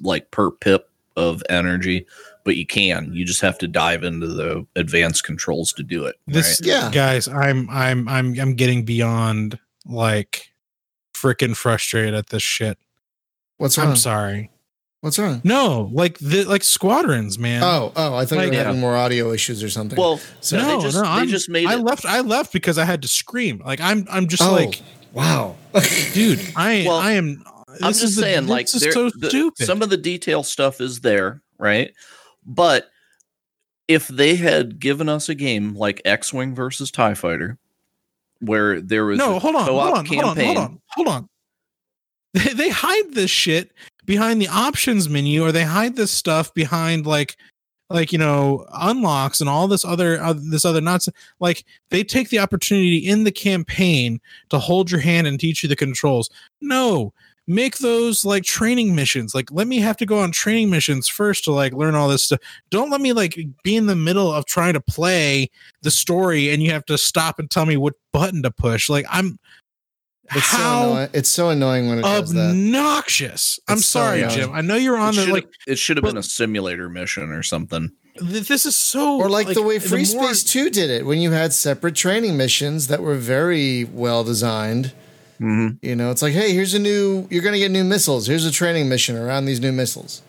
like 0.00 0.30
per 0.30 0.50
pip 0.50 0.88
of 1.16 1.42
energy, 1.48 2.06
but 2.44 2.56
you 2.56 2.66
can. 2.66 3.12
You 3.12 3.24
just 3.24 3.40
have 3.42 3.58
to 3.58 3.68
dive 3.68 4.04
into 4.04 4.26
the 4.26 4.66
advanced 4.76 5.24
controls 5.24 5.72
to 5.74 5.82
do 5.82 6.04
it. 6.06 6.16
This 6.26 6.60
right? 6.60 6.68
Yeah. 6.68 6.90
guys, 6.90 7.28
I'm 7.28 7.68
I'm 7.70 8.08
I'm 8.08 8.38
I'm 8.40 8.54
getting 8.54 8.84
beyond 8.84 9.58
like 9.86 10.50
freaking 11.14 11.56
frustrated 11.56 12.14
at 12.14 12.28
this 12.28 12.42
shit. 12.42 12.78
what's 13.58 13.78
wrong? 13.78 13.88
I'm 13.88 13.96
sorry. 13.96 14.50
What's 15.04 15.18
wrong? 15.18 15.42
No, 15.44 15.90
like 15.92 16.16
the 16.18 16.44
like 16.44 16.64
squadrons, 16.64 17.38
man. 17.38 17.62
Oh, 17.62 17.92
oh, 17.94 18.14
I 18.14 18.24
thought 18.24 18.36
Like- 18.36 18.46
you 18.46 18.50
were 18.52 18.56
Yeah. 18.56 18.64
having 18.64 18.80
more 18.80 18.96
audio 18.96 19.32
issues 19.32 19.62
or 19.62 19.68
something. 19.68 19.98
Well, 19.98 20.18
so, 20.40 20.56
no, 20.56 20.78
they 20.78 20.82
just- 20.82 20.96
no, 20.96 21.02
they 21.02 21.08
I'm, 21.08 21.28
just 21.28 21.50
made 21.50 21.66
I 21.66 21.74
it- 21.74 21.80
left. 21.82 22.06
I 22.06 22.20
left 22.20 22.54
because 22.54 22.78
I 22.78 22.86
had 22.86 23.02
to 23.02 23.08
scream. 23.08 23.60
Like 23.62 23.82
I'm, 23.82 24.06
I'm 24.10 24.28
just 24.28 24.42
oh, 24.42 24.52
like, 24.52 24.80
wow, 25.12 25.56
dude, 26.14 26.40
I, 26.56 26.84
Well, 26.86 26.96
I 26.96 27.12
am. 27.12 27.44
I'm 27.82 27.92
just 27.92 28.02
is 28.02 28.16
the- 28.16 28.22
saying, 28.22 28.46
like, 28.46 28.64
this 28.64 28.76
is 28.76 28.80
there- 28.80 28.92
so 28.92 29.10
the- 29.10 29.28
stupid. 29.28 29.66
some 29.66 29.82
of 29.82 29.90
the 29.90 29.98
detail 29.98 30.42
stuff 30.42 30.80
is 30.80 31.00
there, 31.00 31.42
right? 31.58 31.92
But 32.46 32.88
if 33.86 34.08
they 34.08 34.36
had 34.36 34.78
given 34.78 35.10
us 35.10 35.28
a 35.28 35.34
game 35.34 35.74
like 35.74 36.00
X 36.06 36.32
Wing 36.32 36.54
versus 36.54 36.90
TIE 36.90 37.12
Fighter, 37.12 37.58
where 38.40 38.80
there 38.80 39.04
was 39.04 39.18
no, 39.18 39.36
a 39.36 39.38
hold 39.38 39.54
on, 39.54 39.64
hold 39.66 39.82
co-op 39.82 39.98
on, 39.98 40.06
hold 40.06 40.24
on, 40.24 40.34
campaign, 40.36 40.56
hold 40.56 40.58
on, 40.58 40.80
hold 40.88 41.08
on. 41.08 41.28
They, 42.32 42.52
they 42.54 42.68
hide 42.70 43.12
this 43.14 43.30
shit 43.30 43.70
behind 44.04 44.40
the 44.40 44.48
options 44.48 45.08
menu, 45.08 45.42
or 45.44 45.52
they 45.52 45.64
hide 45.64 45.96
this 45.96 46.10
stuff 46.10 46.52
behind 46.54 47.06
like, 47.06 47.36
like 47.90 48.12
you 48.12 48.18
know, 48.18 48.66
unlocks 48.72 49.40
and 49.40 49.48
all 49.48 49.68
this 49.68 49.84
other 49.84 50.20
uh, 50.20 50.34
this 50.36 50.64
other 50.64 50.80
nuts. 50.80 51.08
Like 51.40 51.64
they 51.90 52.04
take 52.04 52.30
the 52.30 52.38
opportunity 52.38 52.98
in 52.98 53.24
the 53.24 53.32
campaign 53.32 54.20
to 54.50 54.58
hold 54.58 54.90
your 54.90 55.00
hand 55.00 55.26
and 55.26 55.38
teach 55.38 55.62
you 55.62 55.68
the 55.68 55.76
controls. 55.76 56.30
No, 56.60 57.12
make 57.46 57.78
those 57.78 58.24
like 58.24 58.44
training 58.44 58.94
missions. 58.94 59.34
Like 59.34 59.50
let 59.52 59.66
me 59.66 59.78
have 59.78 59.96
to 59.98 60.06
go 60.06 60.18
on 60.18 60.30
training 60.32 60.70
missions 60.70 61.08
first 61.08 61.44
to 61.44 61.52
like 61.52 61.72
learn 61.72 61.94
all 61.94 62.08
this 62.08 62.24
stuff. 62.24 62.40
Don't 62.70 62.90
let 62.90 63.00
me 63.00 63.12
like 63.12 63.38
be 63.62 63.76
in 63.76 63.86
the 63.86 63.96
middle 63.96 64.32
of 64.32 64.46
trying 64.46 64.74
to 64.74 64.80
play 64.80 65.50
the 65.82 65.90
story 65.90 66.50
and 66.50 66.62
you 66.62 66.70
have 66.70 66.86
to 66.86 66.98
stop 66.98 67.38
and 67.38 67.50
tell 67.50 67.66
me 67.66 67.76
what 67.76 67.94
button 68.12 68.42
to 68.42 68.50
push. 68.50 68.88
Like 68.88 69.04
I'm 69.10 69.38
it's 70.34 70.46
so 70.46 70.56
how 70.56 70.82
annoying. 70.90 71.08
It's 71.12 71.28
so 71.28 71.48
annoying 71.50 71.88
when 71.88 71.98
it 71.98 72.02
does 72.02 72.32
that. 72.32 72.50
obnoxious. 72.50 73.58
I'm 73.68 73.78
It's 73.78 73.86
sorry, 73.86 74.22
annoying. 74.22 74.36
Jim. 74.38 74.52
I 74.52 74.60
know 74.60 74.76
you're 74.76 74.96
on 74.96 75.14
it 75.18 75.26
the 75.26 75.32
like 75.32 75.48
it 75.66 75.78
should 75.78 75.96
have 75.96 76.04
been 76.04 76.16
a 76.16 76.22
simulator 76.22 76.88
mission 76.88 77.30
or 77.30 77.42
something. 77.42 77.90
th- 78.18 78.48
this 78.48 78.64
is 78.66 78.76
so 78.76 79.18
Or 79.20 79.28
like, 79.28 79.48
the 79.48 79.62
way 79.62 79.78
the 79.78 79.88
Free 79.88 80.04
more- 80.14 80.32
Space 80.34 80.44
2 80.44 80.70
did 80.70 80.90
it 80.90 81.04
when 81.06 81.18
you 81.20 81.32
had 81.32 81.52
separate 81.52 81.94
training 81.94 82.36
missions 82.36 82.86
that 82.88 83.02
were 83.02 83.16
very 83.16 83.84
well 83.84 84.24
designed. 84.24 84.92
hmm 85.38 85.70
You 85.82 85.96
know, 85.96 86.10
it's 86.10 86.22
like, 86.22 86.32
hey, 86.32 86.52
here's 86.52 86.74
a 86.74 86.78
new, 86.78 87.26
you're 87.30 87.42
going 87.42 87.54
to 87.54 87.58
get 87.58 87.70
new 87.70 87.84
missiles. 87.84 88.26
Here's 88.26 88.46
a 88.46 88.52
training 88.52 88.88
mission 88.88 89.16
around 89.16 89.44
these 89.46 89.60
new 89.60 89.72
missiles. 89.72 90.22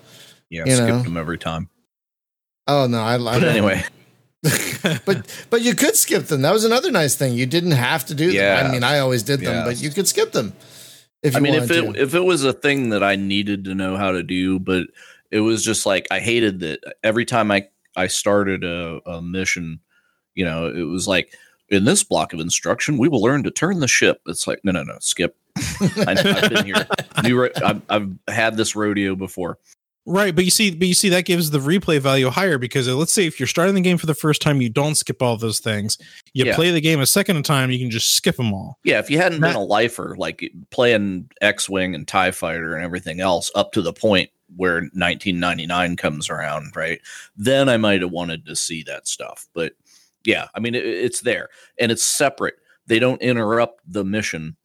Yeah, 0.50 0.64
You 0.66 0.74
skipped 0.76 0.90
know. 0.90 1.02
them 1.04 1.18
every 1.18 1.38
time. 1.38 1.70
Oh, 2.68 2.88
no, 2.88 3.00
I, 3.02 3.16
I 3.16 3.40
But 3.40 3.44
anyway, 3.44 3.84
but 5.06 5.46
but 5.50 5.62
you 5.62 5.76
could 5.76 5.96
skip 5.96 6.26
them. 6.26 6.42
That 6.42 6.54
was 6.54 6.64
another 6.64 6.92
nice 6.92 7.16
thing. 7.16 7.34
You 7.34 7.46
didn't 7.46 7.72
have 7.72 8.06
to 8.06 8.16
do 8.16 8.32
them. 8.32 8.66
I 8.66 8.72
mean, 8.72 8.84
I 8.84 9.00
always 9.00 9.24
did 9.24 9.40
them, 9.42 9.54
Yes. 9.54 9.66
but 9.66 9.82
you 9.84 9.90
could 9.90 10.08
skip 10.08 10.32
them 10.32 10.54
if 11.26 11.34
you 11.34 11.38
I 11.38 11.42
mean, 11.42 11.56
if 11.56 11.72
it 11.72 11.82
to. 11.82 12.02
if 12.02 12.14
it 12.14 12.24
was 12.24 12.44
a 12.44 12.54
thing 12.54 12.90
that 12.90 13.04
I 13.04 13.16
needed 13.16 13.66
to 13.66 13.76
know 13.76 13.98
how 13.98 14.12
to 14.12 14.22
do, 14.22 14.60
but 14.60 14.88
it 15.32 15.40
was 15.40 15.64
just 15.64 15.86
like 15.86 16.08
I 16.12 16.20
hated 16.20 16.60
that 16.60 16.80
every 17.04 17.26
time 17.26 17.52
I 17.52 17.68
I 17.96 18.08
started 18.08 18.64
a, 18.64 19.00
a 19.08 19.22
mission, 19.22 19.80
you 20.36 20.46
know, 20.46 20.68
it 20.68 20.84
was 20.84 21.08
like 21.08 21.34
in 21.70 21.86
this 21.86 22.04
block 22.04 22.32
of 22.34 22.40
instruction 22.40 22.98
we 23.00 23.10
will 23.10 23.22
learn 23.22 23.42
to 23.44 23.52
turn 23.52 23.80
the 23.80 23.88
ship. 23.88 24.22
It's 24.28 24.46
like 24.46 24.60
no, 24.64 24.72
no, 24.72 24.84
no, 24.84 24.98
skip. 25.00 25.36
I, 25.58 26.16
I've 26.18 26.50
been 26.52 26.66
here. 26.66 26.88
New, 27.24 27.50
I've, 27.64 27.82
I've 27.90 28.12
had 28.28 28.58
this 28.58 28.76
rodeo 28.76 29.16
before. 29.16 29.58
Right, 30.08 30.36
but 30.36 30.46
you 30.46 30.52
see, 30.52 30.70
but 30.76 30.88
you 30.88 30.94
see, 30.94 31.10
that 31.10 31.26
gives 31.26 31.50
the 31.50 31.58
replay 31.58 32.00
value 32.00 32.30
higher 32.30 32.60
because 32.60 32.88
uh, 32.88 32.96
let's 32.96 33.12
say 33.12 33.26
if 33.26 33.40
you're 33.40 33.48
starting 33.48 33.74
the 33.74 33.82
game 33.82 33.98
for 33.98 34.06
the 34.06 34.14
first 34.14 34.40
time, 34.40 34.62
you 34.62 34.70
don't 34.70 34.94
skip 34.94 35.20
all 35.20 35.36
those 35.36 35.60
things. 35.60 35.98
You 36.34 36.46
Yeah. 36.46 36.56
play 36.56 36.70
the 36.70 36.82
game 36.82 37.00
a 37.00 37.08
second 37.08 37.44
time, 37.44 37.72
you 37.72 37.80
can 37.80 37.90
just 37.90 38.12
skip 38.16 38.36
them 38.36 38.54
all. 38.54 38.78
Yeah, 38.84 39.00
if 39.00 39.10
you 39.10 39.18
hadn't 39.18 39.42
been 39.42 39.56
a 39.56 39.64
lifer, 39.64 40.16
like 40.18 40.52
playing 40.70 41.30
X 41.42 41.68
Wing 41.68 41.96
and 41.96 42.08
TIE 42.08 42.30
Fighter 42.30 42.76
and 42.76 42.84
everything 42.84 43.20
else 43.20 43.50
up 43.56 43.72
to 43.72 43.82
the 43.82 43.94
point 43.94 44.30
where 44.56 44.82
1999 44.94 45.96
comes 45.96 46.30
around, 46.30 46.76
right? 46.76 47.02
Then 47.36 47.68
I 47.68 47.78
might 47.78 48.02
have 48.02 48.12
wanted 48.12 48.46
to 48.46 48.56
see 48.56 48.84
that 48.84 49.08
stuff. 49.08 49.48
But 49.54 49.74
yeah, 50.24 50.50
I 50.54 50.60
mean, 50.60 50.76
it, 50.76 50.86
it's 50.86 51.22
there 51.22 51.50
and 51.80 51.92
it's 51.92 52.04
separate. 52.04 52.56
They 52.86 53.00
don't 53.00 53.22
interrupt 53.24 53.82
the 53.92 54.04
mission, 54.06 54.56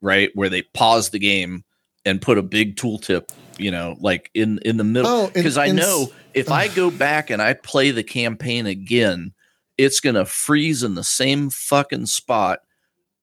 right? 0.00 0.30
Where 0.34 0.48
they 0.48 0.62
pause 0.62 1.10
the 1.10 1.20
game 1.20 1.62
and 2.06 2.22
put 2.22 2.38
a 2.38 2.42
big 2.42 2.76
tooltip, 2.76 3.28
you 3.58 3.70
know, 3.70 3.96
like 4.00 4.30
in 4.32 4.58
in 4.64 4.78
the 4.78 4.84
middle. 4.84 5.10
Oh, 5.10 5.30
Because 5.34 5.58
I 5.58 5.72
know 5.72 6.06
if 6.32 6.50
I 6.50 6.68
go 6.68 6.90
back 6.90 7.28
and 7.28 7.42
I 7.42 7.52
play 7.52 7.90
the 7.90 8.04
campaign 8.04 8.66
again, 8.66 9.34
it's 9.76 10.00
gonna 10.00 10.24
freeze 10.24 10.82
in 10.82 10.94
the 10.94 11.04
same 11.04 11.50
fucking 11.50 12.06
spot. 12.06 12.60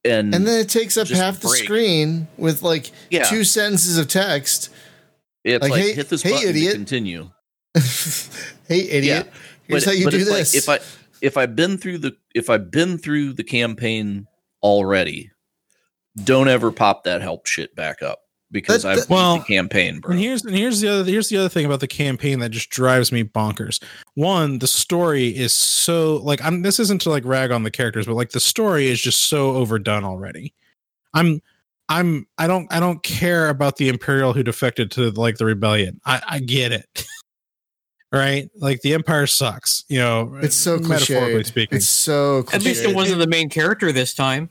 And, 0.05 0.35
and 0.35 0.45
then 0.45 0.59
it 0.59 0.67
takes 0.67 0.97
up 0.97 1.07
half 1.07 1.39
the 1.39 1.47
screen 1.47 2.27
with 2.37 2.61
like 2.61 2.91
yeah, 3.09 3.23
two 3.23 3.45
sentences 3.45 3.97
of 3.97 4.09
text. 4.09 4.69
it's 5.45 5.61
like, 5.61 5.71
like, 5.71 5.81
hey- 5.81 5.93
hit 5.93 6.09
this 6.09 6.21
hey, 6.21 6.31
button 6.31 6.49
idiot. 6.49 6.71
to 6.71 6.77
continue. 6.77 7.29
hey, 8.67 8.81
idiot! 8.89 9.29
Here's 9.63 9.85
but, 9.85 9.93
how 9.93 9.97
you 9.97 10.11
do 10.11 10.25
this. 10.25 10.67
Like 10.67 10.79
if 10.81 10.83
I 10.83 11.25
if 11.25 11.37
I've 11.37 11.55
been 11.55 11.77
through 11.77 11.99
the 11.99 12.17
if 12.35 12.49
I've 12.49 12.69
been 12.69 12.97
through 12.97 13.33
the 13.33 13.45
campaign 13.45 14.27
already, 14.61 15.31
don't 16.21 16.49
ever 16.49 16.69
pop 16.71 17.05
that 17.05 17.21
help 17.21 17.45
shit 17.45 17.73
back 17.73 18.03
up 18.03 18.22
because 18.53 18.83
That- 18.83 18.89
I've 18.91 18.97
that- 18.99 19.07
beat 19.09 19.13
Well, 19.13 19.37
the 19.39 19.43
campaign, 19.43 19.99
bro. 19.99 20.11
And 20.11 20.19
here's 20.21 20.45
and 20.45 20.55
here's 20.55 20.79
the 20.79 20.87
other 20.87 21.03
here's 21.11 21.27
the 21.27 21.35
other 21.37 21.49
thing 21.49 21.65
about 21.65 21.81
the 21.81 21.87
campaign 21.87 22.39
that 22.39 22.51
just 22.51 22.69
drives 22.69 23.11
me 23.11 23.25
bonkers. 23.25 23.83
One, 24.13 24.59
the 24.59 24.67
story 24.67 25.35
is 25.35 25.51
so 25.51 26.17
like 26.23 26.41
I'm 26.41 26.61
this 26.61 26.79
isn't 26.79 27.01
to 27.01 27.09
like 27.09 27.25
rag 27.25 27.51
on 27.51 27.63
the 27.63 27.71
characters, 27.71 28.05
but 28.05 28.15
like 28.15 28.29
the 28.29 28.39
story 28.39 28.87
is 28.87 29.01
just 29.01 29.23
so 29.23 29.55
overdone 29.55 30.05
already. 30.05 30.53
I'm 31.13 31.41
I'm 31.89 32.27
I 32.37 32.47
don't 32.47 32.71
I 32.71 32.79
don't 32.79 33.03
care 33.03 33.49
about 33.49 33.75
the 33.75 33.89
Imperial 33.89 34.31
who 34.31 34.41
defected 34.43 34.89
to 34.91 35.11
like 35.11 35.37
the 35.37 35.45
rebellion. 35.45 35.99
I, 36.05 36.21
I 36.25 36.39
get 36.39 36.71
it. 36.71 37.05
right? 38.13 38.49
Like 38.55 38.81
the 38.81 38.93
Empire 38.93 39.27
sucks, 39.27 39.83
you 39.89 39.97
know. 39.99 40.37
it's 40.41 40.55
so 40.55 40.77
metaphorically 40.77 41.41
cliched. 41.41 41.45
speaking. 41.47 41.77
It's 41.77 41.87
so 41.87 42.45
At 42.53 42.63
least 42.63 42.83
it 42.85 42.95
wasn't 42.95 43.19
the 43.19 43.27
main 43.27 43.49
character 43.49 43.91
this 43.91 44.13
time. 44.13 44.49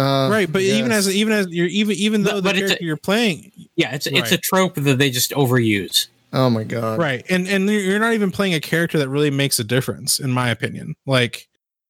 Uh, 0.00 0.28
right, 0.30 0.50
but 0.50 0.62
even 0.62 0.92
as 0.92 1.14
even 1.14 1.32
as 1.32 1.46
you're 1.48 1.66
even 1.66 1.94
even 1.96 2.22
But- 2.22 2.30
though 2.30 2.36
the 2.36 2.42
but 2.42 2.56
it's 2.56 2.62
a- 2.62 2.66
character 2.68 2.84
you're 2.84 2.96
playing 2.96 3.52
Yeah, 3.76 3.94
it's 3.94 4.06
it's 4.06 4.32
a 4.32 4.38
trope 4.38 4.74
that 4.76 4.98
they 4.98 5.10
just 5.10 5.30
overuse. 5.32 6.06
oh 6.32 6.48
my 6.48 6.64
god, 6.64 6.98
right 6.98 7.24
and 7.28 7.46
and 7.48 7.68
you're 7.68 7.98
not 7.98 8.14
even 8.14 8.30
playing 8.30 8.54
a 8.54 8.60
character 8.60 8.98
that 8.98 9.08
really 9.08 9.30
makes 9.30 9.58
a 9.58 9.64
difference 9.64 10.18
in 10.20 10.30
my 10.30 10.48
opinion 10.50 10.94
like 11.06 11.46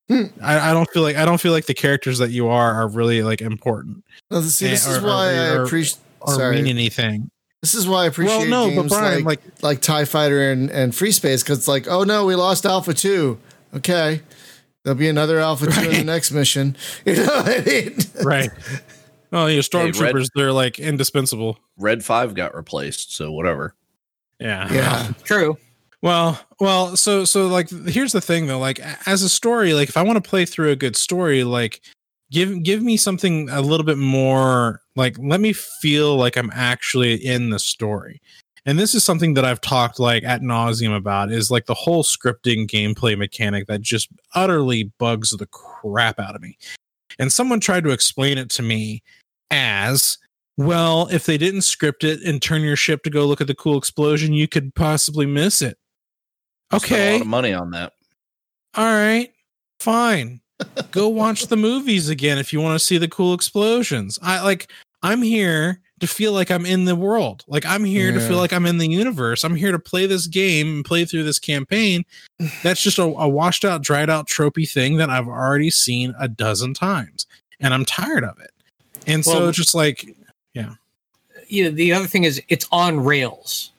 Hmm. 0.08 0.24
I, 0.42 0.70
I 0.70 0.72
don't 0.72 0.90
feel 0.90 1.02
like 1.02 1.14
i 1.16 1.24
don't 1.24 1.40
feel 1.40 1.52
like 1.52 1.66
the 1.66 1.74
characters 1.74 2.18
that 2.18 2.30
you 2.32 2.48
are 2.48 2.72
are 2.74 2.88
really 2.88 3.22
like 3.22 3.40
important 3.40 4.02
Well, 4.28 4.42
see, 4.42 4.66
this 4.68 4.84
Eh, 4.88 4.90
is 4.90 4.96
or- 4.98 5.06
why 5.06 5.26
or- 5.36 5.40
I 5.40 5.48
or- 5.50 5.64
appreciate. 5.64 5.98
or 6.22 6.50
mean 6.52 6.66
anything 6.66 7.30
this 7.62 7.74
is 7.74 7.86
why 7.86 8.04
I 8.04 8.06
appreciate 8.06 8.38
well 8.38 8.46
no 8.46 8.64
but 8.74 8.74
games 8.82 8.92
brian 8.92 9.14
like, 9.24 9.40
like, 9.44 9.62
like 9.62 9.80
Tie 9.82 10.06
Fighter 10.06 10.50
and, 10.50 10.68
and 10.70 10.92
FreeSpace 10.94 11.42
because 11.44 11.58
it's 11.58 11.68
like, 11.68 11.86
oh 11.86 12.02
no, 12.04 12.24
we 12.24 12.34
lost 12.34 12.64
Alpha 12.66 12.94
Two. 12.94 13.38
Okay, 13.76 14.22
there'll 14.84 14.98
be 14.98 15.08
another 15.08 15.38
Alpha 15.38 15.66
Two 15.66 15.88
in 15.90 15.92
the 15.92 16.04
next 16.04 16.30
mission. 16.32 16.76
You 17.04 17.16
know 17.16 17.26
what 17.26 17.48
I 17.48 17.64
mean? 17.64 17.96
right 18.24 18.50
oh 19.32 19.46
yeah 19.46 19.56
Red- 19.56 19.64
stormtroopers 19.64 20.28
they're 20.34 20.52
like 20.52 20.78
indispensable 20.78 21.58
Red 21.78 22.04
Five 22.04 22.34
got 22.34 22.54
replaced, 22.54 23.14
so 23.14 23.32
whatever. 23.32 23.74
yeah 24.38 24.72
Yeah. 24.72 25.12
True. 25.24 25.56
Well, 26.02 26.40
well, 26.60 26.96
so 26.96 27.24
so 27.26 27.46
like 27.48 27.68
here's 27.68 28.12
the 28.12 28.22
thing 28.22 28.46
though, 28.46 28.58
like 28.58 28.80
as 29.06 29.22
a 29.22 29.28
story, 29.28 29.74
like 29.74 29.88
if 29.90 29.96
I 29.98 30.02
want 30.02 30.22
to 30.22 30.26
play 30.28 30.46
through 30.46 30.70
a 30.70 30.76
good 30.76 30.96
story, 30.96 31.44
like 31.44 31.82
give 32.30 32.62
give 32.62 32.82
me 32.82 32.96
something 32.96 33.50
a 33.50 33.60
little 33.60 33.84
bit 33.84 33.98
more 33.98 34.80
like 34.96 35.16
let 35.18 35.40
me 35.40 35.52
feel 35.52 36.16
like 36.16 36.36
I'm 36.38 36.50
actually 36.54 37.14
in 37.16 37.50
the 37.50 37.58
story. 37.58 38.22
And 38.66 38.78
this 38.78 38.94
is 38.94 39.04
something 39.04 39.34
that 39.34 39.44
I've 39.44 39.60
talked 39.60 39.98
like 39.98 40.22
at 40.24 40.42
nauseum 40.42 40.94
about 40.94 41.32
is 41.32 41.50
like 41.50 41.66
the 41.66 41.74
whole 41.74 42.02
scripting 42.02 42.66
gameplay 42.66 43.16
mechanic 43.16 43.66
that 43.66 43.80
just 43.80 44.08
utterly 44.34 44.92
bugs 44.98 45.30
the 45.30 45.46
crap 45.46 46.18
out 46.18 46.36
of 46.36 46.42
me. 46.42 46.58
And 47.18 47.32
someone 47.32 47.60
tried 47.60 47.84
to 47.84 47.90
explain 47.90 48.38
it 48.38 48.50
to 48.50 48.62
me 48.62 49.02
as 49.50 50.18
well, 50.56 51.08
if 51.10 51.24
they 51.24 51.38
didn't 51.38 51.62
script 51.62 52.04
it 52.04 52.22
and 52.22 52.40
turn 52.42 52.62
your 52.62 52.76
ship 52.76 53.02
to 53.04 53.10
go 53.10 53.26
look 53.26 53.40
at 53.40 53.46
the 53.46 53.54
cool 53.54 53.78
explosion, 53.78 54.34
you 54.34 54.46
could 54.46 54.74
possibly 54.74 55.24
miss 55.24 55.62
it. 55.62 55.78
Spent 56.84 57.00
a 57.00 57.12
lot 57.12 57.20
of 57.22 57.26
money 57.26 57.52
on 57.52 57.70
that. 57.70 57.94
All 58.74 58.84
right. 58.84 59.32
Fine. 59.80 60.40
Go 60.90 61.08
watch 61.08 61.46
the 61.46 61.56
movies 61.56 62.08
again 62.08 62.38
if 62.38 62.52
you 62.52 62.60
want 62.60 62.78
to 62.78 62.84
see 62.84 62.98
the 62.98 63.08
cool 63.08 63.32
explosions. 63.32 64.18
I 64.22 64.42
like 64.42 64.70
I'm 65.02 65.22
here 65.22 65.80
to 66.00 66.06
feel 66.06 66.32
like 66.32 66.50
I'm 66.50 66.66
in 66.66 66.86
the 66.86 66.96
world. 66.96 67.44
Like 67.46 67.64
I'm 67.66 67.84
here 67.84 68.10
to 68.12 68.20
feel 68.20 68.38
like 68.38 68.52
I'm 68.52 68.66
in 68.66 68.78
the 68.78 68.88
universe. 68.88 69.44
I'm 69.44 69.54
here 69.54 69.72
to 69.72 69.78
play 69.78 70.06
this 70.06 70.26
game 70.26 70.76
and 70.76 70.84
play 70.84 71.04
through 71.04 71.24
this 71.24 71.38
campaign. 71.38 72.04
That's 72.62 72.82
just 72.82 72.98
a, 72.98 73.02
a 73.02 73.28
washed 73.28 73.64
out, 73.64 73.82
dried 73.82 74.10
out 74.10 74.26
tropey 74.26 74.70
thing 74.70 74.96
that 74.96 75.10
I've 75.10 75.28
already 75.28 75.70
seen 75.70 76.14
a 76.18 76.28
dozen 76.28 76.74
times. 76.74 77.26
And 77.60 77.74
I'm 77.74 77.84
tired 77.84 78.24
of 78.24 78.38
it. 78.40 78.50
And 79.06 79.24
so 79.24 79.48
it's 79.48 79.56
just 79.56 79.74
like 79.74 80.16
You 81.50 81.64
know, 81.64 81.70
the 81.70 81.92
other 81.92 82.06
thing 82.06 82.24
is 82.24 82.40
it's 82.48 82.66
on 82.70 83.00
rails. 83.00 83.72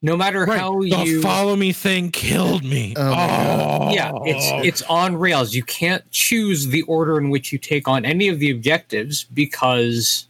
No 0.00 0.16
matter 0.16 0.44
right, 0.44 0.60
how 0.60 0.78
the 0.80 0.86
you 1.04 1.20
follow 1.20 1.56
me 1.56 1.72
thing 1.72 2.12
killed 2.12 2.62
me. 2.62 2.94
Oh 2.96 3.10
God. 3.10 3.82
Oh. 3.82 3.92
yeah 3.92 4.12
it's 4.22 4.66
it's 4.66 4.82
on 4.82 5.16
rails 5.16 5.54
you 5.54 5.64
can't 5.64 6.08
choose 6.12 6.68
the 6.68 6.82
order 6.82 7.18
in 7.18 7.30
which 7.30 7.52
you 7.52 7.58
take 7.58 7.88
on 7.88 8.04
any 8.04 8.28
of 8.28 8.38
the 8.38 8.52
objectives 8.52 9.24
because 9.24 10.27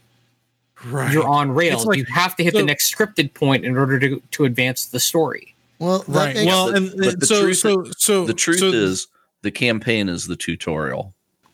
right. 0.85 1.11
you're 1.13 1.27
on 1.27 1.51
rails 1.51 1.85
like- 1.85 1.97
you 1.97 2.05
have 2.05 2.35
to 2.37 2.43
hit 2.43 2.53
so- 2.53 2.59
the 2.59 2.65
next 2.65 2.93
scripted 2.93 3.33
point 3.33 3.65
in 3.65 3.77
order 3.77 3.99
to 3.99 4.21
to 4.31 4.45
advance 4.45 4.85
the 4.85 4.99
story 4.99 5.55
Well, 5.79 6.03
right. 6.07 6.35
makes- 6.35 6.45
Well, 6.47 6.67
but- 6.67 6.75
and, 6.77 6.93
and 6.93 7.21
the 7.21 7.25
so 7.25 7.41
truth- 7.41 7.57
so 7.57 7.85
so 7.97 8.25
The 8.25 8.33
truth 8.33 8.59
so- 8.59 8.71
is, 8.71 9.07
the 9.41 9.51
campaign 9.51 10.09
is 10.09 10.27
the 10.27 10.35
tutorial. 10.35 11.13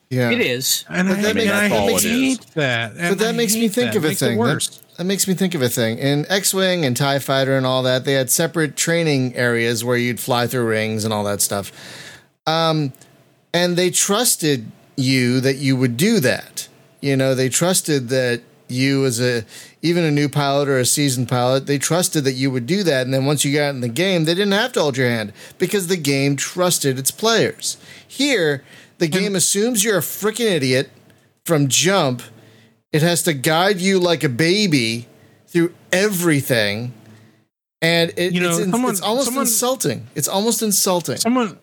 yeah. 0.09 0.31
it 0.31 0.41
is 0.41 0.85
And 0.89 1.07
But 1.09 1.17
I, 1.19 1.21
that 1.21 1.27
and 1.29 1.35
makes- 1.37 1.51
I 1.51 1.59
that's 1.69 1.73
all 1.73 1.89
it 1.89 2.01
hate 2.03 2.39
is. 2.39 2.45
that. 2.55 2.91
And 2.97 3.09
But 3.17 3.17
that 3.25 3.29
I 3.33 3.37
makes 3.37 3.53
me 3.55 3.67
think 3.67 3.91
that. 3.91 3.97
of 3.97 4.05
a 4.05 4.07
Makes 4.09 4.19
thing. 4.19 4.37
worse. 4.37 4.67
That, 4.67 4.97
that 4.97 5.03
makes 5.05 5.27
me 5.27 5.33
think 5.33 5.53
of 5.55 5.61
a 5.61 5.69
thing. 5.69 5.97
In 5.97 6.25
X 6.29 6.53
Wing 6.53 6.85
and 6.85 6.95
TIE 6.95 7.19
Fighter 7.19 7.57
and 7.57 7.65
all 7.65 7.83
that, 7.83 8.05
they 8.05 8.13
had 8.13 8.29
separate 8.31 8.75
training 8.77 9.35
areas 9.35 9.83
where 9.83 9.97
you'd 9.97 10.19
fly 10.19 10.47
through 10.47 10.65
rings 10.67 11.03
and 11.03 11.13
all 11.13 11.23
that 11.25 11.41
stuff. 11.41 11.71
Um, 12.47 12.93
and 13.53 13.75
they 13.75 13.89
trusted 13.89 14.71
you 14.95 15.39
that 15.41 15.57
you 15.57 15.75
would 15.75 15.97
do 15.97 16.19
that. 16.21 16.67
You 17.01 17.17
know, 17.17 17.35
they 17.35 17.49
trusted 17.49 18.09
that 18.09 18.41
you, 18.67 19.05
as 19.05 19.19
a 19.21 19.43
even 19.81 20.03
a 20.03 20.11
new 20.11 20.27
pilot 20.29 20.67
or 20.67 20.79
a 20.79 20.85
seasoned 20.85 21.29
pilot, 21.29 21.67
they 21.67 21.77
trusted 21.77 22.23
that 22.23 22.33
you 22.33 22.49
would 22.51 22.65
do 22.65 22.83
that. 22.83 23.05
And 23.05 23.13
then 23.13 23.25
once 23.25 23.45
you 23.45 23.53
got 23.55 23.69
in 23.69 23.81
the 23.81 23.87
game, 23.89 24.25
they 24.25 24.33
didn't 24.33 24.53
have 24.53 24.73
to 24.73 24.81
hold 24.81 24.97
your 24.97 25.09
hand 25.09 25.33
because 25.57 25.87
the 25.87 25.97
game 25.97 26.35
trusted 26.35 26.97
its 26.99 27.11
players. 27.11 27.77
Here, 28.07 28.63
the 28.97 29.07
game 29.07 29.35
assumes 29.35 29.83
you're 29.83 29.97
a 29.97 30.01
freaking 30.01 30.51
idiot 30.51 30.89
from 31.45 31.67
jump. 31.67 32.21
It 32.91 33.01
has 33.01 33.21
to 33.23 33.33
guide 33.33 33.79
you 33.79 33.99
like 33.99 34.23
a 34.23 34.29
baby 34.29 35.07
through 35.47 35.73
everything. 35.91 36.93
And 37.81 38.13
it, 38.17 38.33
You 38.33 38.41
know, 38.41 38.57
it's, 38.57 38.71
someone- 38.71 38.91
it's 38.91 39.01
almost 39.01 39.25
someone- 39.27 39.43
insulting. 39.45 40.07
It's 40.15 40.27
almost 40.27 40.61
insulting. 40.63 41.17
Someone 41.17 41.59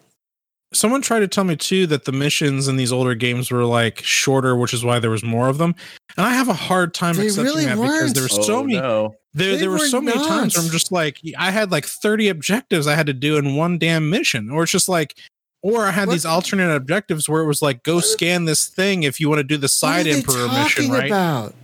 someone 0.73 1.03
tried 1.03 1.20
to 1.20 1.29
tell 1.29 1.45
me 1.45 1.57
too 1.57 1.87
that 1.89 2.05
the 2.05 2.12
missions 2.12 2.68
in 2.68 2.77
these 2.77 2.93
older 2.93 3.14
games 3.14 3.51
were 3.51 3.64
like 3.64 4.01
shorter, 4.03 4.57
which 4.57 4.73
is 4.75 4.85
why 4.85 4.99
there 4.99 5.11
was 5.11 5.23
more 5.23 5.49
of 5.49 5.59
them. 5.59 5.75
And 6.16 6.27
I 6.27 6.31
have 6.31 6.49
a 6.49 6.53
hard 6.55 6.95
time 6.95 7.16
They 7.16 7.27
accepting 7.27 7.45
really 7.45 7.64
that 7.66 7.77
because 7.77 7.89
weren't. 7.91 8.14
there 8.14 8.23
were 8.25 8.29
so 8.29 8.57
oh, 8.59 8.62
many 8.64 8.79
no. 8.79 9.14
there 9.35 9.53
They 9.53 9.59
there 9.59 9.70
were 9.70 9.79
were 9.79 9.87
so 9.87 10.01
many 10.01 10.18
times 10.18 10.57
where 10.57 10.64
I'm 10.64 10.70
just 10.70 10.93
like 10.93 11.20
I 11.39 11.51
had 11.51 11.70
like 11.70 11.85
30 11.87 12.29
objectives 12.29 12.87
I 12.87 12.95
had 12.95 13.07
to 13.07 13.12
do 13.14 13.37
in 13.39 13.57
one 13.57 13.79
damn 13.79 14.11
mission, 14.11 14.51
or 14.51 14.62
it's 14.64 14.73
just 14.73 14.89
like, 14.89 15.14
or 15.62 15.87
I 15.87 15.91
had 15.93 16.09
What- 16.09 16.14
these 16.14 16.25
alternate 16.27 16.75
objectives 16.75 17.29
where 17.29 17.43
it 17.43 17.47
was 17.47 17.62
like, 17.62 17.83
go 17.83 17.97
What- 17.97 18.05
scan 18.05 18.45
this 18.47 18.66
thing 18.66 19.03
if 19.05 19.20
you 19.20 19.29
want 19.29 19.39
to 19.41 19.45
do 19.45 19.57
the 19.57 19.64
What 19.64 19.70
side 19.70 20.01
are 20.01 20.05
they 20.05 20.12
emperor 20.18 20.49
mission, 20.49 20.91
right? 20.91 21.07
about? 21.07 21.55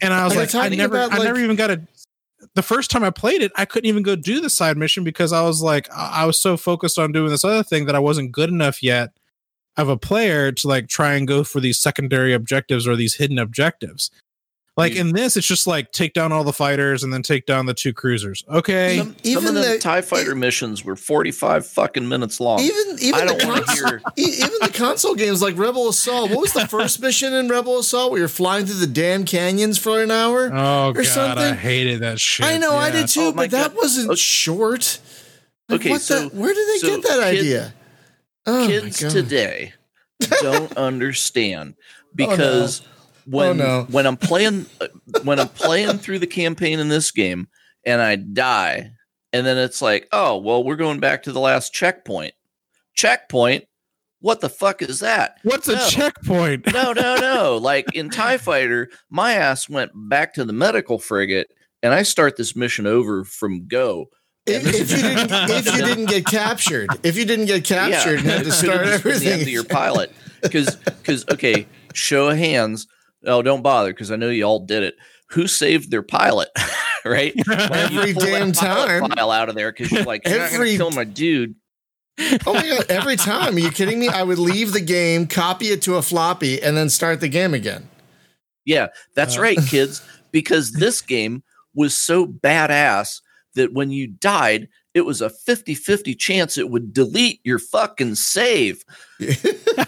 And 0.00 0.12
I 0.12 0.24
was 0.24 0.34
Are 0.36 0.40
like, 0.40 0.54
I 0.54 0.68
never, 0.68 0.96
about, 0.96 1.18
I 1.18 1.24
never 1.24 1.38
even 1.38 1.56
got 1.56 1.70
a. 1.70 1.80
The 2.54 2.62
first 2.62 2.90
time 2.90 3.02
I 3.02 3.10
played 3.10 3.42
it, 3.42 3.52
I 3.56 3.64
couldn't 3.64 3.88
even 3.88 4.02
go 4.02 4.16
do 4.16 4.40
the 4.40 4.50
side 4.50 4.76
mission 4.76 5.04
because 5.04 5.32
I 5.32 5.42
was 5.42 5.62
like, 5.62 5.88
I 5.92 6.24
was 6.26 6.38
so 6.38 6.56
focused 6.56 6.98
on 6.98 7.12
doing 7.12 7.30
this 7.30 7.44
other 7.44 7.62
thing 7.62 7.86
that 7.86 7.94
I 7.94 8.00
wasn't 8.00 8.32
good 8.32 8.50
enough 8.50 8.82
yet 8.82 9.10
of 9.76 9.88
a 9.88 9.96
player 9.96 10.52
to 10.52 10.68
like 10.68 10.88
try 10.88 11.14
and 11.14 11.26
go 11.26 11.42
for 11.42 11.60
these 11.60 11.78
secondary 11.78 12.32
objectives 12.32 12.86
or 12.86 12.96
these 12.96 13.14
hidden 13.14 13.38
objectives. 13.38 14.10
Like 14.76 14.96
in 14.96 15.12
this, 15.12 15.36
it's 15.36 15.46
just 15.46 15.68
like 15.68 15.92
take 15.92 16.14
down 16.14 16.32
all 16.32 16.42
the 16.42 16.52
fighters 16.52 17.04
and 17.04 17.12
then 17.12 17.22
take 17.22 17.46
down 17.46 17.66
the 17.66 17.74
two 17.74 17.92
cruisers. 17.92 18.42
Okay, 18.48 18.98
Some, 18.98 19.06
some 19.10 19.16
even 19.22 19.48
of 19.50 19.54
the, 19.54 19.60
the- 19.60 19.78
TIE 19.78 20.00
fighter 20.00 20.34
missions 20.34 20.84
were 20.84 20.96
45 20.96 21.64
fucking 21.64 22.08
minutes 22.08 22.40
long. 22.40 22.58
Even 22.58 22.96
even 23.00 23.14
I 23.14 23.20
the 23.20 23.38
don't 23.38 23.48
want 23.48 23.60
to 23.60 23.66
console, 23.66 23.88
hear. 23.88 24.02
e- 24.16 24.34
even 24.38 24.58
the 24.62 24.72
console 24.74 25.14
games 25.14 25.40
like 25.40 25.56
Rebel 25.56 25.88
Assault. 25.88 26.30
What 26.30 26.40
was 26.40 26.52
the 26.54 26.66
first 26.66 27.00
mission 27.00 27.32
in 27.34 27.46
Rebel 27.48 27.78
Assault 27.78 28.10
where 28.10 28.18
you're 28.18 28.26
flying 28.28 28.66
through 28.66 28.80
the 28.80 28.88
damn 28.88 29.24
canyons 29.24 29.78
for 29.78 30.02
an 30.02 30.10
hour? 30.10 30.46
oh 30.52 30.92
god, 30.92 31.38
I 31.38 31.54
hated 31.54 32.00
that 32.00 32.18
shit. 32.18 32.44
I 32.44 32.56
know 32.58 32.74
I 32.74 32.90
did 32.90 33.06
too, 33.06 33.20
Oh 33.20 33.32
my 33.32 33.44
but 33.44 33.50
that 33.52 33.76
wasn't 33.76 34.08
Okay. 34.10 34.16
short. 34.16 34.98
Like, 35.68 35.80
Okay, 35.82 35.90
what 35.90 36.00
so- 36.00 36.28
the, 36.28 36.36
where 36.36 36.52
did 36.52 36.68
they 36.68 36.78
so 36.78 36.88
get 36.88 37.02
that 37.04 37.30
kid- 37.30 37.38
idea? 37.38 37.74
Oh 38.44 38.66
Kids 38.66 38.98
today 38.98 39.72
don't 40.42 40.76
understand 40.76 41.76
oh, 41.78 41.82
because 42.16 42.82
when 43.26 43.60
Oh, 43.60 43.64
no. 43.82 43.86
when 43.90 44.06
I'm 44.06 44.16
playing 44.16 44.66
uh, 44.80 44.88
when 45.22 45.38
I'm 45.40 45.48
playing 45.48 45.98
through 45.98 46.18
the 46.20 46.26
campaign 46.26 46.78
in 46.80 46.88
this 46.88 47.10
game 47.10 47.48
and 47.84 48.00
I 48.00 48.16
die 48.16 48.90
and 49.32 49.44
then 49.46 49.58
it's 49.58 49.82
like, 49.82 50.08
"Oh, 50.12 50.38
well, 50.38 50.62
we're 50.62 50.76
going 50.76 51.00
back 51.00 51.24
to 51.24 51.32
the 51.32 51.40
last 51.40 51.72
checkpoint." 51.74 52.34
Checkpoint? 52.94 53.64
What 54.20 54.40
the 54.40 54.48
fuck 54.48 54.80
is 54.80 55.00
that? 55.00 55.36
What's 55.42 55.68
a 55.68 55.88
checkpoint? 55.90 56.72
no, 56.72 56.92
no, 56.92 57.16
no. 57.16 57.56
Like 57.60 57.94
in 57.94 58.08
TIE 58.10 58.38
Fighter, 58.38 58.88
my 59.10 59.32
ass 59.34 59.68
went 59.68 59.90
back 59.94 60.32
to 60.34 60.44
the 60.44 60.52
medical 60.52 60.98
frigate 60.98 61.48
and 61.82 61.92
I 61.92 62.02
start 62.04 62.36
this 62.36 62.56
mission 62.56 62.86
over 62.86 63.24
from 63.24 63.66
go. 63.68 64.06
If, 64.46 64.66
if 64.66 64.90
you 64.90 65.02
didn't, 65.02 65.30
if 65.50 65.66
you 65.66 65.82
didn't 65.84 66.06
get 66.06 66.24
captured, 66.26 66.88
if 67.02 67.16
you 67.18 67.24
didn't 67.26 67.46
get 67.46 67.64
captured, 67.64 68.20
and 68.20 68.28
had 68.28 68.44
to 68.44 68.52
start 68.52 68.86
everything. 68.86 69.28
end 69.28 69.42
of 69.42 69.48
your 69.48 69.64
pilot. 69.64 70.12
Because, 70.42 70.76
because, 70.76 71.26
okay, 71.30 71.66
show 71.94 72.28
of 72.28 72.36
hands. 72.38 72.86
Oh, 73.26 73.42
don't 73.42 73.62
bother, 73.62 73.92
because 73.92 74.10
I 74.10 74.16
know 74.16 74.28
you 74.30 74.44
all 74.44 74.60
did 74.60 74.82
it. 74.82 74.94
Who 75.30 75.46
saved 75.46 75.90
their 75.90 76.02
pilot? 76.02 76.48
right? 77.04 77.32
Why 77.46 77.54
don't 77.68 77.92
you 77.92 78.00
Every 78.00 78.12
damn 78.14 78.52
time. 78.52 79.08
File 79.10 79.30
out 79.30 79.48
of 79.48 79.54
there 79.54 79.72
because 79.72 79.90
you're 79.92 80.04
like, 80.04 80.26
you're 80.26 80.40
Every- 80.40 80.76
kill 80.76 80.90
my 80.90 81.04
dude. 81.04 81.54
Oh 82.46 82.54
my 82.54 82.62
god! 82.68 82.86
Every 82.90 83.16
time, 83.16 83.56
are 83.56 83.58
you 83.58 83.72
kidding 83.72 83.98
me? 83.98 84.08
I 84.08 84.22
would 84.22 84.38
leave 84.38 84.72
the 84.72 84.80
game, 84.80 85.26
copy 85.26 85.66
it 85.72 85.82
to 85.82 85.96
a 85.96 86.02
floppy, 86.02 86.62
and 86.62 86.76
then 86.76 86.88
start 86.88 87.18
the 87.20 87.26
game 87.28 87.54
again. 87.54 87.88
Yeah, 88.64 88.88
that's 89.16 89.36
Uh. 89.36 89.40
right, 89.42 89.58
kids. 89.68 90.00
Because 90.30 90.70
this 90.72 91.00
game 91.00 91.42
was 91.74 91.96
so 91.96 92.24
badass 92.24 93.20
that 93.56 93.72
when 93.72 93.90
you 93.90 94.06
died, 94.06 94.68
it 94.94 95.02
was 95.04 95.20
a 95.20 95.28
50 95.28 95.74
50 95.74 96.14
chance 96.14 96.56
it 96.56 96.70
would 96.70 96.92
delete 96.92 97.40
your 97.44 97.58
fucking 97.58 98.14
save. 98.14 98.84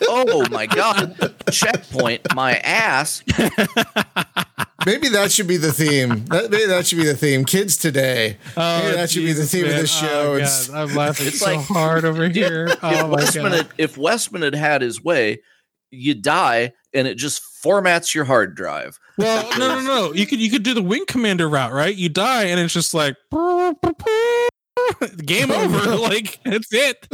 oh 0.09 0.47
my 0.51 0.67
God. 0.67 1.35
Checkpoint, 1.51 2.35
my 2.35 2.57
ass. 2.59 3.23
Maybe 4.85 5.09
that 5.09 5.33
should 5.33 5.49
be 5.49 5.57
the 5.57 5.73
theme. 5.73 6.25
That, 6.27 6.51
maybe 6.51 6.67
that 6.67 6.87
should 6.87 6.99
be 6.99 7.07
the 7.07 7.17
theme. 7.17 7.45
Kids 7.45 7.77
today. 7.77 8.37
Oh, 8.57 8.83
maybe 8.83 8.97
that 8.97 9.11
should 9.11 9.21
be 9.25 9.33
the 9.33 9.43
Jesus, 9.43 9.51
theme 9.53 9.65
of 9.65 9.71
man. 9.71 9.81
this 9.81 10.03
oh, 10.03 10.07
show. 10.07 10.33
Oh, 10.33 10.35
It's- 10.37 10.69
God, 10.69 10.91
I'm 10.91 10.95
laughing 10.97 11.27
It's 11.29 11.41
so 11.41 11.47
like- 11.55 11.67
hard 11.67 12.05
over 12.05 12.29
here. 12.29 12.67
if, 12.67 12.79
Oh 12.85 13.09
my 13.09 13.17
Westman 13.17 13.45
god. 13.53 13.53
had, 13.55 13.69
if 13.79 13.97
Westman 13.99 14.43
had 14.43 14.55
had 14.55 14.83
his 14.83 15.03
way, 15.03 15.41
you 15.91 16.15
die 16.15 16.73
and 16.95 17.07
it 17.09 17.17
just 17.17 17.43
formats 17.65 18.15
your 18.15 18.25
hard 18.25 18.55
drive. 18.55 18.99
Well, 19.19 19.49
no, 19.59 19.81
no, 19.81 19.83
no. 19.83 20.13
You 20.13 20.27
could 20.27 20.41
you 20.41 20.51
could 20.51 20.63
do 20.63 20.75
the 20.75 20.83
wing 20.83 21.05
commander 21.07 21.49
route, 21.49 21.73
right? 21.73 21.95
You 21.95 22.09
die 22.09 22.45
and 22.45 22.61
it's 22.61 22.75
just 22.75 22.93
like 22.95 23.17
game 25.25 25.51
over. 25.51 25.97
like 25.97 26.39
that's 26.45 26.69
it. 26.73 27.07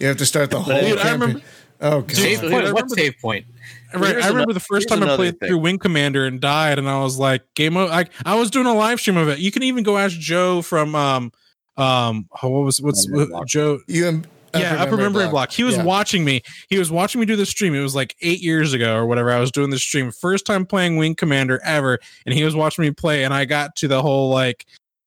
you 0.00 0.06
have 0.06 0.16
to 0.18 0.26
start 0.26 0.50
the 0.50 0.60
whole. 0.60 0.80
Dude, 0.80 0.98
I 0.98 1.12
remember- 1.12 1.40
Oh 1.82 2.02
god! 2.02 2.14
Save 2.14 2.40
point. 2.40 2.52
here's- 2.52 2.72
What 2.74 2.90
save 2.90 3.14
point? 3.22 3.46
Right. 3.94 4.10
here's 4.12 4.24
I 4.24 4.28
remember 4.28 4.50
ano- 4.50 4.52
the 4.52 4.60
first 4.60 4.86
time 4.88 5.02
I 5.02 5.16
played 5.16 5.40
thing. 5.40 5.48
through 5.48 5.58
Wing 5.58 5.78
Commander 5.78 6.26
and 6.26 6.38
died, 6.38 6.78
and 6.78 6.86
I 6.88 7.00
was 7.02 7.18
like, 7.18 7.42
game 7.54 7.76
over. 7.78 7.90
I, 7.90 8.04
I 8.26 8.34
was 8.34 8.50
doing 8.50 8.66
a 8.66 8.74
live 8.74 9.00
stream 9.00 9.16
of 9.16 9.28
it. 9.28 9.38
You 9.38 9.50
can 9.50 9.62
even 9.62 9.82
go 9.82 9.96
ask 9.96 10.14
Joe 10.18 10.60
from 10.60 10.94
um 10.94 11.32
um 11.78 12.28
oh, 12.42 12.50
what 12.50 12.64
was 12.64 12.82
what's 12.82 13.08
Upper 13.08 13.26
Block. 13.26 13.46
Joe 13.46 13.80
You 13.86 14.06
am- 14.08 14.24
yeah, 14.52 14.82
upper 14.82 14.96
memory 14.96 15.28
block. 15.28 15.52
He 15.52 15.62
was 15.62 15.76
Yeah. 15.76 15.84
watching 15.84 16.24
me. 16.24 16.42
He 16.68 16.76
was 16.76 16.90
watching 16.90 17.20
me 17.20 17.24
do 17.26 17.36
the 17.36 17.46
stream. 17.46 17.72
It 17.72 17.82
was 17.82 17.94
like 17.94 18.16
eight 18.20 18.40
years 18.42 18.72
ago 18.72 18.96
or 18.96 19.06
whatever. 19.06 19.30
I 19.30 19.38
was 19.38 19.52
doing 19.52 19.70
the 19.70 19.78
stream, 19.78 20.10
first 20.10 20.44
time 20.44 20.66
playing 20.66 20.96
Wing 20.96 21.14
Commander 21.14 21.60
ever, 21.64 22.00
and 22.26 22.34
he 22.34 22.42
was 22.42 22.56
watching 22.56 22.82
me 22.82 22.90
play. 22.90 23.22
And 23.22 23.32
I 23.32 23.44
got 23.44 23.76
to 23.76 23.86
the 23.88 24.02
whole 24.02 24.28
like, 24.28 24.66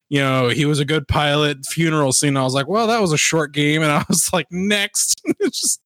you 0.10 0.20
know, 0.20 0.50
he 0.50 0.66
was 0.66 0.80
a 0.80 0.86
good 0.86 1.08
pilot 1.08 1.66
funeral 1.66 2.12
scene. 2.12 2.38
I 2.38 2.44
was 2.44 2.54
like, 2.54 2.68
well, 2.68 2.88
that 2.88 3.02
was 3.02 3.12
a 3.12 3.18
short 3.18 3.54
game, 3.54 3.82
and 3.82 3.92
I 3.92 4.04
was 4.10 4.32
like, 4.34 4.48
next. 4.52 5.22
it's 5.40 5.62
just 5.62 5.80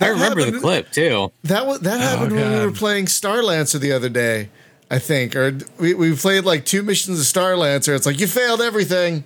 I 0.00 0.08
remember 0.08 0.50
the 0.50 0.58
clip 0.58 0.90
too. 0.92 1.30
That 1.44 1.66
was 1.66 1.80
that 1.80 1.98
oh, 1.98 2.00
happened 2.00 2.32
when 2.32 2.52
we 2.52 2.64
were 2.64 2.72
playing 2.72 3.06
Starlancer 3.06 3.78
the 3.78 3.92
other 3.92 4.08
day, 4.08 4.48
I 4.90 4.98
think, 4.98 5.36
or 5.36 5.58
we, 5.78 5.92
we 5.94 6.16
played 6.16 6.44
like 6.44 6.64
two 6.64 6.82
missions 6.82 7.20
of 7.20 7.26
Starlancer. 7.26 7.94
It's 7.94 8.06
like 8.06 8.18
you 8.18 8.26
failed 8.26 8.62
everything. 8.62 9.24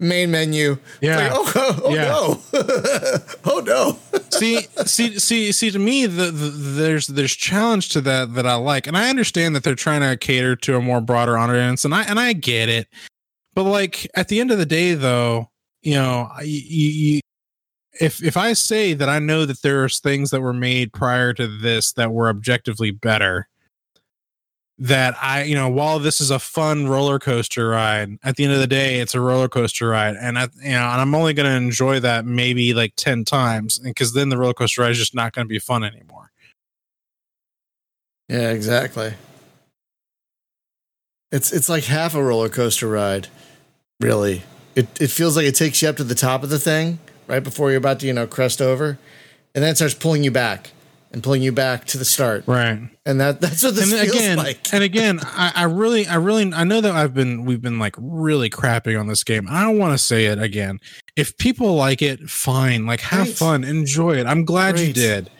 Main 0.00 0.30
menu. 0.30 0.78
Yeah. 1.00 1.16
like, 1.16 1.32
oh, 1.34 1.80
oh 1.84 1.94
Yeah. 1.94 2.04
no. 2.04 2.40
oh 3.44 3.60
no. 3.66 3.98
see, 4.30 4.62
see, 4.86 5.18
see, 5.18 5.50
see. 5.52 5.70
To 5.70 5.78
me, 5.78 6.06
the, 6.06 6.30
the 6.30 6.50
there's 6.50 7.08
there's 7.08 7.34
challenge 7.34 7.88
to 7.90 8.00
that 8.02 8.34
that 8.34 8.46
I 8.46 8.54
like, 8.54 8.86
and 8.86 8.96
I 8.96 9.10
understand 9.10 9.56
that 9.56 9.64
they're 9.64 9.74
trying 9.74 10.02
to 10.02 10.16
cater 10.16 10.54
to 10.56 10.76
a 10.76 10.80
more 10.80 11.00
broader 11.00 11.36
audience, 11.36 11.84
and 11.84 11.94
I 11.94 12.02
and 12.04 12.20
I 12.20 12.32
get 12.32 12.68
it. 12.68 12.86
But 13.54 13.64
like 13.64 14.08
at 14.14 14.28
the 14.28 14.38
end 14.38 14.52
of 14.52 14.58
the 14.58 14.66
day, 14.66 14.94
though, 14.94 15.50
you 15.82 15.94
know, 15.94 16.30
you, 16.44 17.20
if 18.00 18.22
if 18.22 18.36
I 18.36 18.52
say 18.52 18.94
that 18.94 19.08
I 19.08 19.18
know 19.18 19.46
that 19.46 19.62
there's 19.62 19.98
things 19.98 20.30
that 20.30 20.40
were 20.42 20.52
made 20.52 20.92
prior 20.92 21.32
to 21.32 21.48
this 21.48 21.92
that 21.94 22.12
were 22.12 22.28
objectively 22.28 22.92
better, 22.92 23.48
that 24.78 25.16
I, 25.20 25.42
you 25.42 25.56
know, 25.56 25.68
while 25.68 25.98
this 25.98 26.20
is 26.20 26.30
a 26.30 26.38
fun 26.38 26.86
roller 26.86 27.18
coaster 27.18 27.68
ride, 27.68 28.18
at 28.22 28.36
the 28.36 28.44
end 28.44 28.52
of 28.52 28.60
the 28.60 28.66
day, 28.66 29.00
it's 29.00 29.14
a 29.14 29.20
roller 29.20 29.48
coaster 29.48 29.88
ride, 29.88 30.14
and 30.16 30.38
I, 30.38 30.48
you 30.62 30.70
know, 30.70 30.88
and 30.88 31.00
I'm 31.00 31.14
only 31.14 31.34
going 31.34 31.48
to 31.48 31.56
enjoy 31.56 32.00
that 32.00 32.24
maybe 32.24 32.74
like 32.74 32.94
ten 32.96 33.24
times, 33.24 33.78
because 33.78 34.14
then 34.14 34.28
the 34.28 34.38
roller 34.38 34.54
coaster 34.54 34.82
ride 34.82 34.92
is 34.92 34.98
just 34.98 35.14
not 35.14 35.32
going 35.32 35.46
to 35.46 35.48
be 35.48 35.58
fun 35.58 35.82
anymore. 35.82 36.30
Yeah, 38.28 38.50
exactly. 38.50 39.14
It's 41.32 41.52
it's 41.52 41.68
like 41.68 41.84
half 41.84 42.14
a 42.14 42.22
roller 42.22 42.48
coaster 42.48 42.88
ride, 42.88 43.28
really. 44.00 44.42
It 44.76 44.86
it 45.00 45.10
feels 45.10 45.36
like 45.36 45.46
it 45.46 45.54
takes 45.56 45.82
you 45.82 45.88
up 45.88 45.96
to 45.96 46.04
the 46.04 46.14
top 46.14 46.42
of 46.42 46.50
the 46.50 46.58
thing 46.58 47.00
right 47.26 47.42
before 47.42 47.70
you're 47.70 47.78
about 47.78 48.00
to 48.00 48.06
you 48.06 48.12
know 48.12 48.26
crest 48.26 48.62
over, 48.62 48.98
and 49.54 49.64
then 49.64 49.72
it 49.72 49.76
starts 49.76 49.94
pulling 49.94 50.22
you 50.22 50.30
back 50.30 50.70
and 51.12 51.22
pulling 51.22 51.42
you 51.42 51.52
back 51.52 51.84
to 51.86 51.98
the 51.98 52.04
start, 52.04 52.44
Right. 52.46 52.80
and 53.06 53.20
that 53.20 53.40
that's 53.40 53.62
what 53.62 53.74
this 53.74 53.90
and 53.92 54.00
feels 54.02 54.14
again, 54.16 54.36
like. 54.38 54.72
and 54.72 54.84
again, 54.84 55.20
I, 55.22 55.52
I 55.54 55.62
really, 55.64 56.06
I 56.06 56.16
really, 56.16 56.52
I 56.52 56.64
know 56.64 56.80
that 56.80 56.92
I've 56.94 57.14
been, 57.14 57.44
we've 57.44 57.62
been 57.62 57.78
like 57.78 57.94
really 57.98 58.50
crapping 58.50 58.98
on 59.00 59.06
this 59.06 59.24
game. 59.24 59.46
I 59.50 59.62
don't 59.64 59.78
want 59.78 59.92
to 59.94 59.98
say 59.98 60.26
it 60.26 60.38
again. 60.40 60.78
If 61.16 61.36
people 61.38 61.74
like 61.76 62.02
it, 62.02 62.28
fine. 62.28 62.84
Like, 62.86 63.00
have 63.00 63.24
Great. 63.26 63.36
fun, 63.36 63.64
enjoy 63.64 64.16
it. 64.18 64.26
I'm 64.26 64.44
glad 64.44 64.78
you 64.78 64.86
Great. 64.86 64.94
did. 64.94 65.30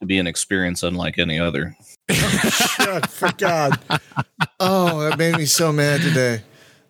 To 0.00 0.06
be 0.06 0.18
an 0.18 0.28
experience 0.28 0.84
unlike 0.84 1.18
any 1.18 1.40
other. 1.40 1.74
Shut 2.10 3.10
for 3.10 3.32
God. 3.36 3.80
Oh, 4.60 5.00
that 5.00 5.18
made 5.18 5.36
me 5.36 5.44
so 5.44 5.72
mad 5.72 6.02
today. 6.02 6.42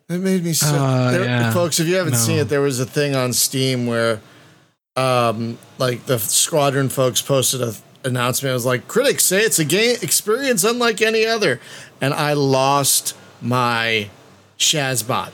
That 0.07 0.19
made 0.19 0.43
me 0.43 0.53
so. 0.53 0.67
Uh, 0.75 1.11
there- 1.11 1.23
yeah. 1.23 1.51
Folks, 1.51 1.79
if 1.79 1.87
you 1.87 1.95
haven't 1.95 2.13
No. 2.13 2.19
seen 2.19 2.37
it, 2.37 2.49
there 2.49 2.61
was 2.61 2.79
a 2.79 2.85
thing 2.85 3.15
on 3.15 3.33
Steam 3.33 3.87
where, 3.87 4.21
um, 4.99 5.57
like 5.77 6.05
the 6.05 6.19
Squadron 6.19 6.89
folks 6.89 7.21
posted 7.21 7.61
a 7.61 7.73
announcement. 8.03 8.51
It 8.51 8.53
was 8.53 8.65
like 8.65 8.87
critics 8.87 9.25
say 9.25 9.41
it's 9.41 9.59
a 9.59 9.65
game 9.65 9.97
experience 10.01 10.63
unlike 10.63 11.01
any 11.01 11.25
other, 11.25 11.59
and 12.01 12.13
I 12.13 12.33
lost 12.33 13.15
my 13.41 14.09
Shazbot. 14.57 15.31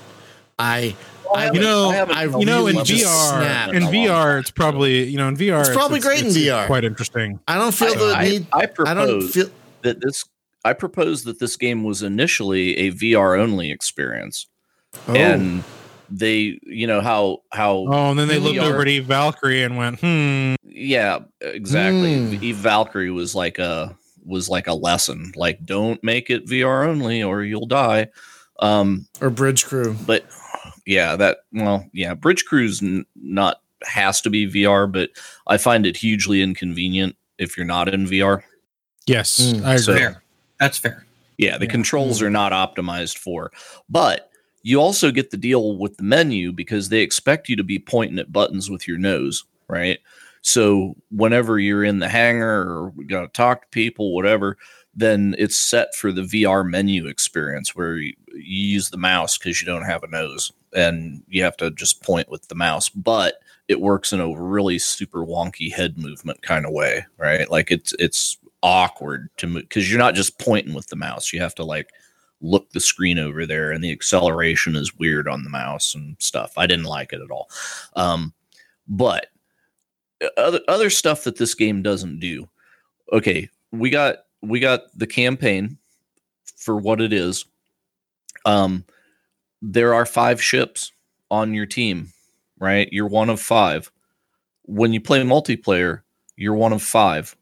I, 0.57 0.95
I 1.34 1.51
You 1.51 1.59
know, 1.59 1.89
I 1.89 2.03
I 2.03 2.24
You 2.26 2.45
know, 2.45 2.68
in 2.68 2.76
VR, 2.78 3.74
in 3.74 3.84
VR, 3.84 4.39
it's 4.39 4.51
probably, 4.51 5.03
you 5.03 5.18
know, 5.18 5.28
in 5.28 5.36
VR, 5.36 5.61
It's 5.61 5.70
probably 5.70 5.99
great 5.99 6.22
in 6.22 6.28
VR. 6.28 6.66
quite 6.68 6.84
interesting. 6.86 7.39
I 7.47 7.55
don't 7.57 7.74
feel 7.74 7.93
the 7.95 8.16
I, 8.16 8.24
need. 8.30 8.47
I, 8.53 8.57
I 8.59 8.61
I 8.61 8.66
don't 8.66 8.76
propose 9.07 9.34
feel. 9.34 9.49
that 9.82 10.01
this. 10.01 10.24
I 10.63 10.74
propose 10.74 11.24
that 11.26 11.39
this 11.39 11.55
game 11.57 11.84
was 11.84 12.01
initially 12.01 12.76
a 12.78 12.91
VR 12.91 13.38
only 13.39 13.72
experience, 13.72 14.47
Oh, 15.07 15.13
and 15.13 15.63
they, 16.18 16.59
you 16.63 16.88
know 16.88 17.01
how 17.01 17.41
how 17.51 17.86
Oh, 17.89 18.09
and 18.11 18.20
then 18.20 18.28
they 18.28 18.39
looked 18.39 18.57
VR. 18.59 18.63
over 18.72 18.82
at 18.82 18.88
Eve 18.88 19.05
Valkyrie 19.05 19.63
and 19.63 19.78
went, 19.78 19.99
hmm. 19.99 20.55
yeah 20.63 21.20
exactly. 21.41 22.36
Hmm. 22.38 22.43
Eve 22.43 22.55
Valkyrie 22.57 23.11
was 23.11 23.36
like 23.36 23.59
a 23.59 23.95
was 24.26 24.49
like 24.49 24.68
a 24.68 24.74
lesson. 24.74 25.32
Like, 25.36 25.63
don't 25.66 26.03
make 26.03 26.30
it 26.30 26.45
VR 26.47 26.88
only, 26.88 27.22
or 27.24 27.43
you'll 27.43 27.68
die. 27.68 28.07
Um, 28.59 29.07
or 29.22 29.30
Bridge 29.30 29.66
Crew. 29.66 29.95
but 30.05 30.26
yeah, 30.86 31.16
that 31.16 31.39
well, 31.51 31.86
yeah, 31.93 32.13
Bridge 32.13 32.45
Crew's 32.45 32.82
n- 32.82 33.05
not 33.16 33.61
has 33.84 34.22
to 34.22 34.30
be 34.30 34.47
VR, 34.51 34.91
but 34.91 35.09
I 35.47 35.57
find 35.57 35.86
it 35.86 35.97
hugely 35.97 36.41
inconvenient 36.41 37.16
if 37.38 37.55
you're 37.57 37.66
not 37.66 37.93
in 37.93 38.05
VR. 38.07 38.41
Yes, 39.05 39.39
Mm, 39.39 39.63
I 39.66 39.74
agree. 39.74 39.78
so- 39.84 39.95
Fair. 39.95 40.24
That's 40.59 40.78
fair. 40.78 41.05
Yeah, 41.38 41.57
the 41.57 41.66
Yeah. 41.66 41.72
controls 41.72 42.22
are 42.22 42.30
not 42.30 42.51
optimized 42.53 43.18
for. 43.18 43.51
But 43.89 44.30
you 44.66 44.82
also 44.82 45.11
get 45.11 45.30
the 45.30 45.38
deal 45.38 45.78
with 45.78 45.95
the 45.97 46.03
menu 46.03 46.51
because 46.51 46.89
they 46.89 47.01
expect 47.01 47.47
you 47.47 47.55
to 47.55 47.63
be 47.63 47.78
pointing 47.78 48.18
at 48.18 48.34
buttons 48.34 48.68
with 48.68 48.88
your 48.88 48.97
nose, 48.97 49.43
right? 49.68 49.99
So 50.41 50.95
whenever 51.11 51.59
you're 51.59 51.84
in 51.84 51.99
the 51.99 52.09
hangar 52.09 52.61
or 52.61 52.89
we 52.89 53.05
got 53.05 53.22
to 53.22 53.28
talk 53.28 53.61
to 53.61 53.68
people, 53.68 54.16
whatever, 54.16 54.57
then 54.95 55.36
it's 55.38 55.55
set 55.55 55.93
for 55.93 56.11
the 56.11 56.24
VR 56.24 56.68
menu 56.68 57.05
experience 57.05 57.76
where 57.76 57.97
you, 57.97 58.16
you 58.34 58.70
use 58.70 58.89
the 58.89 58.97
mouse 58.97 59.38
because 59.38 59.61
you 59.61 59.68
don't 59.68 59.86
have 59.86 60.01
a 60.01 60.07
nose 60.07 60.51
and 60.74 61.22
you 61.28 61.43
have 61.43 61.57
to 61.57 61.70
just 61.70 62.01
point 62.01 62.28
with 62.28 62.47
the 62.47 62.55
mouse. 62.55 62.89
But 62.89 63.36
it 63.68 63.82
works 63.82 64.13
in 64.13 64.20
a 64.20 64.36
really 64.36 64.80
super 64.80 65.24
wonky 65.24 65.72
head 65.72 65.95
movement 65.95 66.41
kind 66.41 66.66
of 66.66 66.72
way, 66.72 67.05
right? 67.20 67.51
Like 67.51 67.70
it's 67.70 67.93
it's 67.99 68.39
awkward 68.63 69.30
to 69.38 69.45
move 69.45 69.61
because 69.61 69.91
you're 69.91 69.99
not 69.99 70.16
just 70.16 70.39
pointing 70.39 70.74
with 70.74 70.88
the 70.88 70.95
mouse. 70.95 71.32
You 71.32 71.39
have 71.41 71.53
to 71.55 71.63
like 71.63 71.91
look 72.42 72.70
the 72.72 72.80
screen 72.80 73.18
over 73.18 73.46
there, 73.46 73.72
and 73.72 73.84
the 73.84 73.92
acceleration 73.92 74.76
is 74.76 74.98
weird 74.98 75.28
on 75.28 75.44
the 75.44 75.50
mouse 75.50 75.96
and 75.96 76.16
stuff. 76.20 76.54
I 76.58 76.68
didn't 76.68 76.86
like 76.86 77.14
it 77.14 77.22
at 77.22 77.32
all. 77.32 77.50
Um, 77.96 78.34
but 78.88 79.28
uh, 80.24 80.28
other 80.38 80.60
other 80.68 80.90
stuff 80.90 81.24
that 81.24 81.38
this 81.38 81.54
game 81.54 81.82
doesn't 81.82 82.20
do. 82.20 82.48
Okay, 83.12 83.50
we 83.72 83.90
got 83.90 84.18
we 84.42 84.60
got 84.60 84.82
the 84.98 85.08
campaign 85.08 85.78
for 86.56 86.78
what 86.78 87.02
it 87.02 87.14
is. 87.14 87.46
Um, 88.46 88.86
there 89.62 89.94
are 89.94 90.06
five 90.06 90.42
ships 90.42 90.92
on 91.32 91.54
your 91.54 91.66
team, 91.66 92.10
right? 92.60 92.88
You're 92.92 93.08
one 93.08 93.30
of 93.30 93.42
five. 93.42 93.92
When 94.64 94.94
you 94.94 95.02
play 95.02 95.22
multiplayer, 95.22 96.02
you're 96.36 96.56
one 96.56 96.74
of 96.74 96.82
five. 96.82 97.36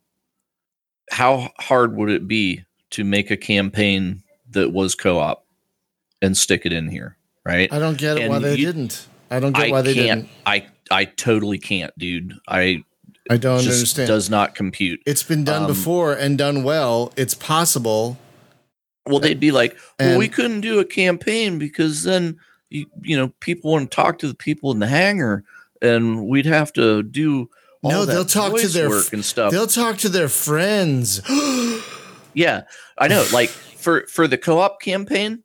How 1.11 1.51
hard 1.59 1.95
would 1.95 2.09
it 2.09 2.27
be 2.27 2.63
to 2.91 3.03
make 3.03 3.31
a 3.31 3.37
campaign 3.37 4.22
that 4.53 4.71
was 4.71 4.95
co-op 4.95 5.45
and 6.21 6.35
stick 6.37 6.65
it 6.65 6.73
in 6.73 6.89
here, 6.89 7.17
right? 7.45 7.71
I 7.71 7.79
don't 7.79 7.97
get 7.97 8.17
it 8.17 8.29
why 8.29 8.39
they 8.39 8.55
you- 8.55 8.65
didn't. 8.65 9.07
I 9.29 9.39
don't 9.39 9.53
get 9.53 9.67
I 9.67 9.71
why 9.71 9.81
they 9.81 9.93
didn't. 9.93 10.29
I 10.45 10.67
I 10.91 11.05
totally 11.05 11.57
can't, 11.57 11.91
dude. 11.97 12.33
I 12.47 12.83
I 13.29 13.37
don't 13.37 13.61
just 13.61 13.79
understand. 13.79 14.07
does 14.07 14.29
not 14.29 14.53
compute. 14.53 15.01
it's 15.05 15.23
been 15.23 15.43
done 15.43 15.61
um, 15.63 15.67
before 15.67 16.13
and 16.13 16.37
done 16.37 16.63
well. 16.63 17.11
It's 17.15 17.33
possible. 17.33 18.17
Well, 19.05 19.19
they'd 19.19 19.39
be 19.39 19.51
like, 19.51 19.75
"Well, 19.99 20.09
And- 20.09 20.19
we 20.19 20.27
couldn't 20.29 20.61
do 20.61 20.79
a 20.79 20.85
campaign 20.85 21.57
because 21.57 22.03
then 22.03 22.37
you 22.69 22.85
you 23.01 23.17
know 23.17 23.29
people 23.39 23.71
want 23.71 23.89
to 23.89 23.95
talk 23.95 24.19
to 24.19 24.27
the 24.27 24.35
people 24.35 24.71
in 24.71 24.79
the 24.79 24.87
hangar, 24.87 25.43
and 25.81 26.27
we'd 26.27 26.45
have 26.45 26.71
to 26.73 27.01
do 27.03 27.49
all 27.81 27.91
No, 27.91 28.05
that 28.05 28.13
they'll 28.13 28.25
talk 28.25 28.55
to 28.59 28.67
their 28.67 28.89
work 28.89 29.11
and 29.13 29.25
stuff." 29.25 29.51
They'll 29.51 29.67
talk 29.67 29.97
to 29.99 30.09
their 30.09 30.29
friends. 30.29 31.21
Yeah, 32.35 32.63
I 32.97 33.07
know. 33.09 33.25
Like 33.31 33.51
for 33.83 34.05
for 34.07 34.27
the 34.27 34.37
co-op 34.37 34.81
campaign, 34.81 35.43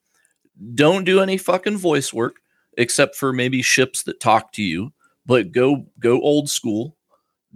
don't 0.74 1.04
do 1.04 1.20
any 1.20 1.36
fucking 1.36 1.78
voice 1.78 2.12
work 2.12 2.36
except 2.76 3.16
for 3.16 3.32
maybe 3.32 3.60
ships 3.62 4.04
that 4.04 4.20
talk 4.20 4.52
to 4.52 4.62
you. 4.62 4.92
But 5.26 5.52
go 5.52 5.86
go 5.98 6.20
old 6.20 6.48
school. 6.48 6.96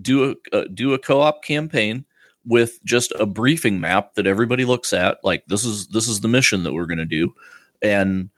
Do 0.01 0.37
a 0.53 0.57
uh, 0.57 0.65
do 0.73 0.95
a 0.95 0.99
co-op 0.99 1.45
campaign 1.45 2.05
with 2.45 2.83
just 2.85 3.13
a 3.19 3.27
briefing 3.27 3.81
map 3.81 4.15
that 4.15 4.27
everybody 4.27 4.65
looks 4.65 4.93
at. 4.93 5.19
Like 5.23 5.45
this 5.47 5.65
is 5.65 5.89
this 5.89 6.09
is 6.09 6.21
the 6.21 6.29
mission 6.29 6.65
that 6.65 6.73
we're 6.73 6.87
going 6.87 6.99
to 6.99 7.05
do, 7.05 7.35
and 7.81 8.31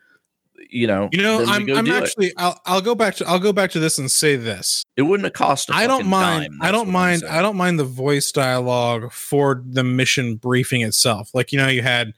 you 0.70 0.86
know, 0.86 1.08
You 1.12 1.22
know, 1.22 1.44
I'm, 1.46 1.68
I'm 1.70 1.86
it. 1.86 1.92
actually. 2.02 2.32
I'll, 2.36 2.60
I'll 2.66 2.80
go 2.80 2.94
back 2.94 3.16
to. 3.16 3.26
I'll 3.28 3.38
go 3.38 3.52
back 3.52 3.70
to 3.72 3.78
this 3.80 3.98
and 3.98 4.10
say 4.10 4.36
this. 4.36 4.84
It 4.96 5.02
wouldn't 5.02 5.24
have 5.24 5.32
cost. 5.34 5.70
I 5.72 5.86
don't 5.86 6.06
mind. 6.06 6.54
I 6.60 6.70
don't 6.72 6.88
mind. 6.90 7.22
I 7.28 7.42
don't 7.42 7.56
mind 7.56 7.78
the 7.78 7.84
voice 7.84 8.30
dialogue 8.32 9.12
for 9.12 9.62
the 9.66 9.84
mission 9.84 10.36
briefing 10.36 10.80
itself. 10.82 11.30
Like 11.34 11.52
you 11.52 11.58
know, 11.58 11.68
you 11.68 11.82
had, 11.82 12.12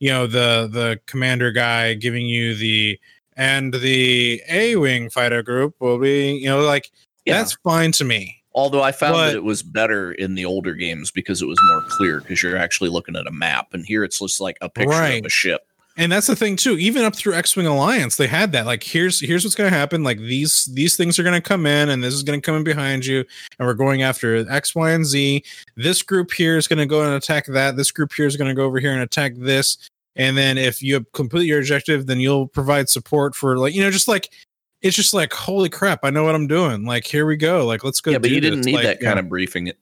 you 0.00 0.10
know, 0.10 0.26
the 0.26 0.68
the 0.70 1.00
commander 1.06 1.52
guy 1.52 1.94
giving 1.94 2.26
you 2.26 2.54
the 2.54 2.98
and 3.36 3.72
the 3.72 4.42
A 4.50 4.76
wing 4.76 5.08
fighter 5.10 5.42
group 5.42 5.74
will 5.80 5.98
be, 5.98 6.32
you 6.32 6.46
know, 6.46 6.60
like 6.60 6.90
Yeah. 7.24 7.38
that's 7.38 7.54
fine 7.64 7.92
to 7.92 8.04
me. 8.04 8.42
Although 8.54 8.82
I 8.82 8.92
found 8.92 9.14
But- 9.14 9.26
that 9.28 9.36
it 9.36 9.44
was 9.44 9.62
better 9.62 10.12
in 10.12 10.34
the 10.34 10.44
older 10.44 10.74
games 10.74 11.10
because 11.10 11.40
it 11.40 11.46
was 11.46 11.58
more 11.70 11.82
clear 11.88 12.20
because 12.20 12.42
you're 12.42 12.58
actually 12.58 12.90
looking 12.90 13.16
at 13.16 13.26
a 13.26 13.30
map, 13.30 13.68
and 13.72 13.86
here 13.86 14.04
it's 14.04 14.18
just 14.18 14.40
like 14.40 14.58
a 14.60 14.68
picture 14.68 14.90
Right. 14.90 15.20
of 15.20 15.26
a 15.26 15.30
ship. 15.30 15.62
And 15.96 16.10
that's 16.10 16.26
the 16.26 16.36
thing 16.36 16.56
too. 16.56 16.76
Even 16.78 17.04
up 17.04 17.14
through 17.14 17.34
x-wing 17.34 17.66
alliance 17.66 18.16
they 18.16 18.26
had 18.26 18.52
that 18.52 18.66
like 18.66 18.82
here's 18.82 19.20
here's 19.20 19.44
what's 19.44 19.54
going 19.54 19.70
to 19.70 19.76
happen 19.76 20.02
like 20.02 20.18
these 20.18 20.66
these 20.66 20.96
things 20.96 21.18
are 21.18 21.22
going 21.22 21.40
to 21.40 21.46
come 21.46 21.66
in 21.66 21.90
and 21.90 22.02
this 22.02 22.14
is 22.14 22.22
going 22.22 22.40
to 22.40 22.44
come 22.44 22.56
in 22.56 22.64
behind 22.64 23.04
you 23.04 23.24
and 23.58 23.66
we're 23.66 23.74
going 23.74 24.02
after 24.02 24.50
x 24.50 24.74
y 24.74 24.90
and 24.92 25.04
z. 25.04 25.44
This 25.76 26.02
group 26.02 26.32
here 26.32 26.56
is 26.56 26.66
going 26.66 26.78
to 26.78 26.86
go 26.86 27.02
and 27.02 27.14
attack 27.14 27.46
that. 27.46 27.76
This 27.76 27.90
group 27.90 28.12
here 28.12 28.26
is 28.26 28.36
going 28.36 28.48
to 28.48 28.54
go 28.54 28.64
over 28.64 28.78
here 28.78 28.92
and 28.92 29.02
attack 29.02 29.34
this. 29.36 29.78
And 30.16 30.36
then 30.36 30.58
if 30.58 30.82
you 30.82 31.04
complete 31.12 31.46
your 31.46 31.58
objective 31.58 32.06
then 32.06 32.20
you'll 32.20 32.48
provide 32.48 32.88
support 32.88 33.34
for 33.34 33.58
like 33.58 33.74
you 33.74 33.82
know 33.82 33.90
just 33.90 34.08
like 34.08 34.32
it's 34.80 34.96
just 34.96 35.14
like 35.14 35.32
holy 35.32 35.68
crap 35.68 36.00
i 36.02 36.10
know 36.10 36.24
what 36.24 36.34
i'm 36.34 36.46
doing. 36.46 36.84
Like 36.84 37.06
here 37.06 37.26
we 37.26 37.36
go. 37.36 37.66
Like 37.66 37.84
let's 37.84 38.00
go 38.00 38.12
yeah, 38.12 38.18
but 38.18 38.30
you 38.30 38.40
didn't 38.40 38.60
this. 38.60 38.66
need 38.66 38.74
Like, 38.76 38.84
that 38.84 39.00
kind 39.00 39.18
of 39.18 39.28
briefing. 39.28 39.72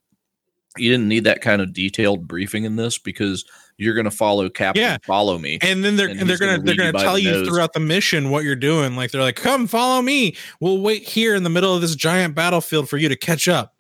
You 0.77 0.91
didn't 0.91 1.09
need 1.09 1.25
that 1.25 1.41
kind 1.41 1.61
of 1.61 1.73
detailed 1.73 2.29
briefing 2.29 2.65
in 2.65 2.77
this 2.77 2.97
because 2.97 3.45
you're 3.81 3.95
going 3.95 4.05
to 4.05 4.11
follow 4.11 4.49
Captain. 4.49 4.83
Yeah. 4.83 4.99
Follow 5.05 5.39
me. 5.39 5.59
and 5.63 5.83
then 5.85 5.97
they're 5.97 6.09
and 6.09 6.21
and 6.21 6.31
they're 6.31 6.39
gonna 6.39 6.59
gonna 6.59 6.65
they're 6.65 6.77
gonna 6.93 7.05
tell 7.05 7.15
the 7.15 7.23
you 7.23 7.31
nose. 7.33 7.49
throughout 7.49 7.73
the 7.73 7.81
mission 7.81 8.31
what 8.31 8.45
you're 8.45 8.55
doing. 8.55 8.95
Like 8.95 9.11
they're 9.11 9.23
like, 9.23 9.37
"Come 9.37 9.67
follow 9.67 10.03
me. 10.03 10.37
We'll 10.61 10.81
wait 10.81 11.03
here 11.03 11.35
in 11.35 11.43
the 11.43 11.51
middle 11.51 11.75
of 11.75 11.81
this 11.81 11.95
giant 11.97 12.35
battlefield 12.35 12.89
for 12.89 12.97
you 12.99 13.09
to 13.09 13.17
catch 13.17 13.49
up." 13.49 13.75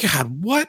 God, 0.00 0.42
what? 0.42 0.68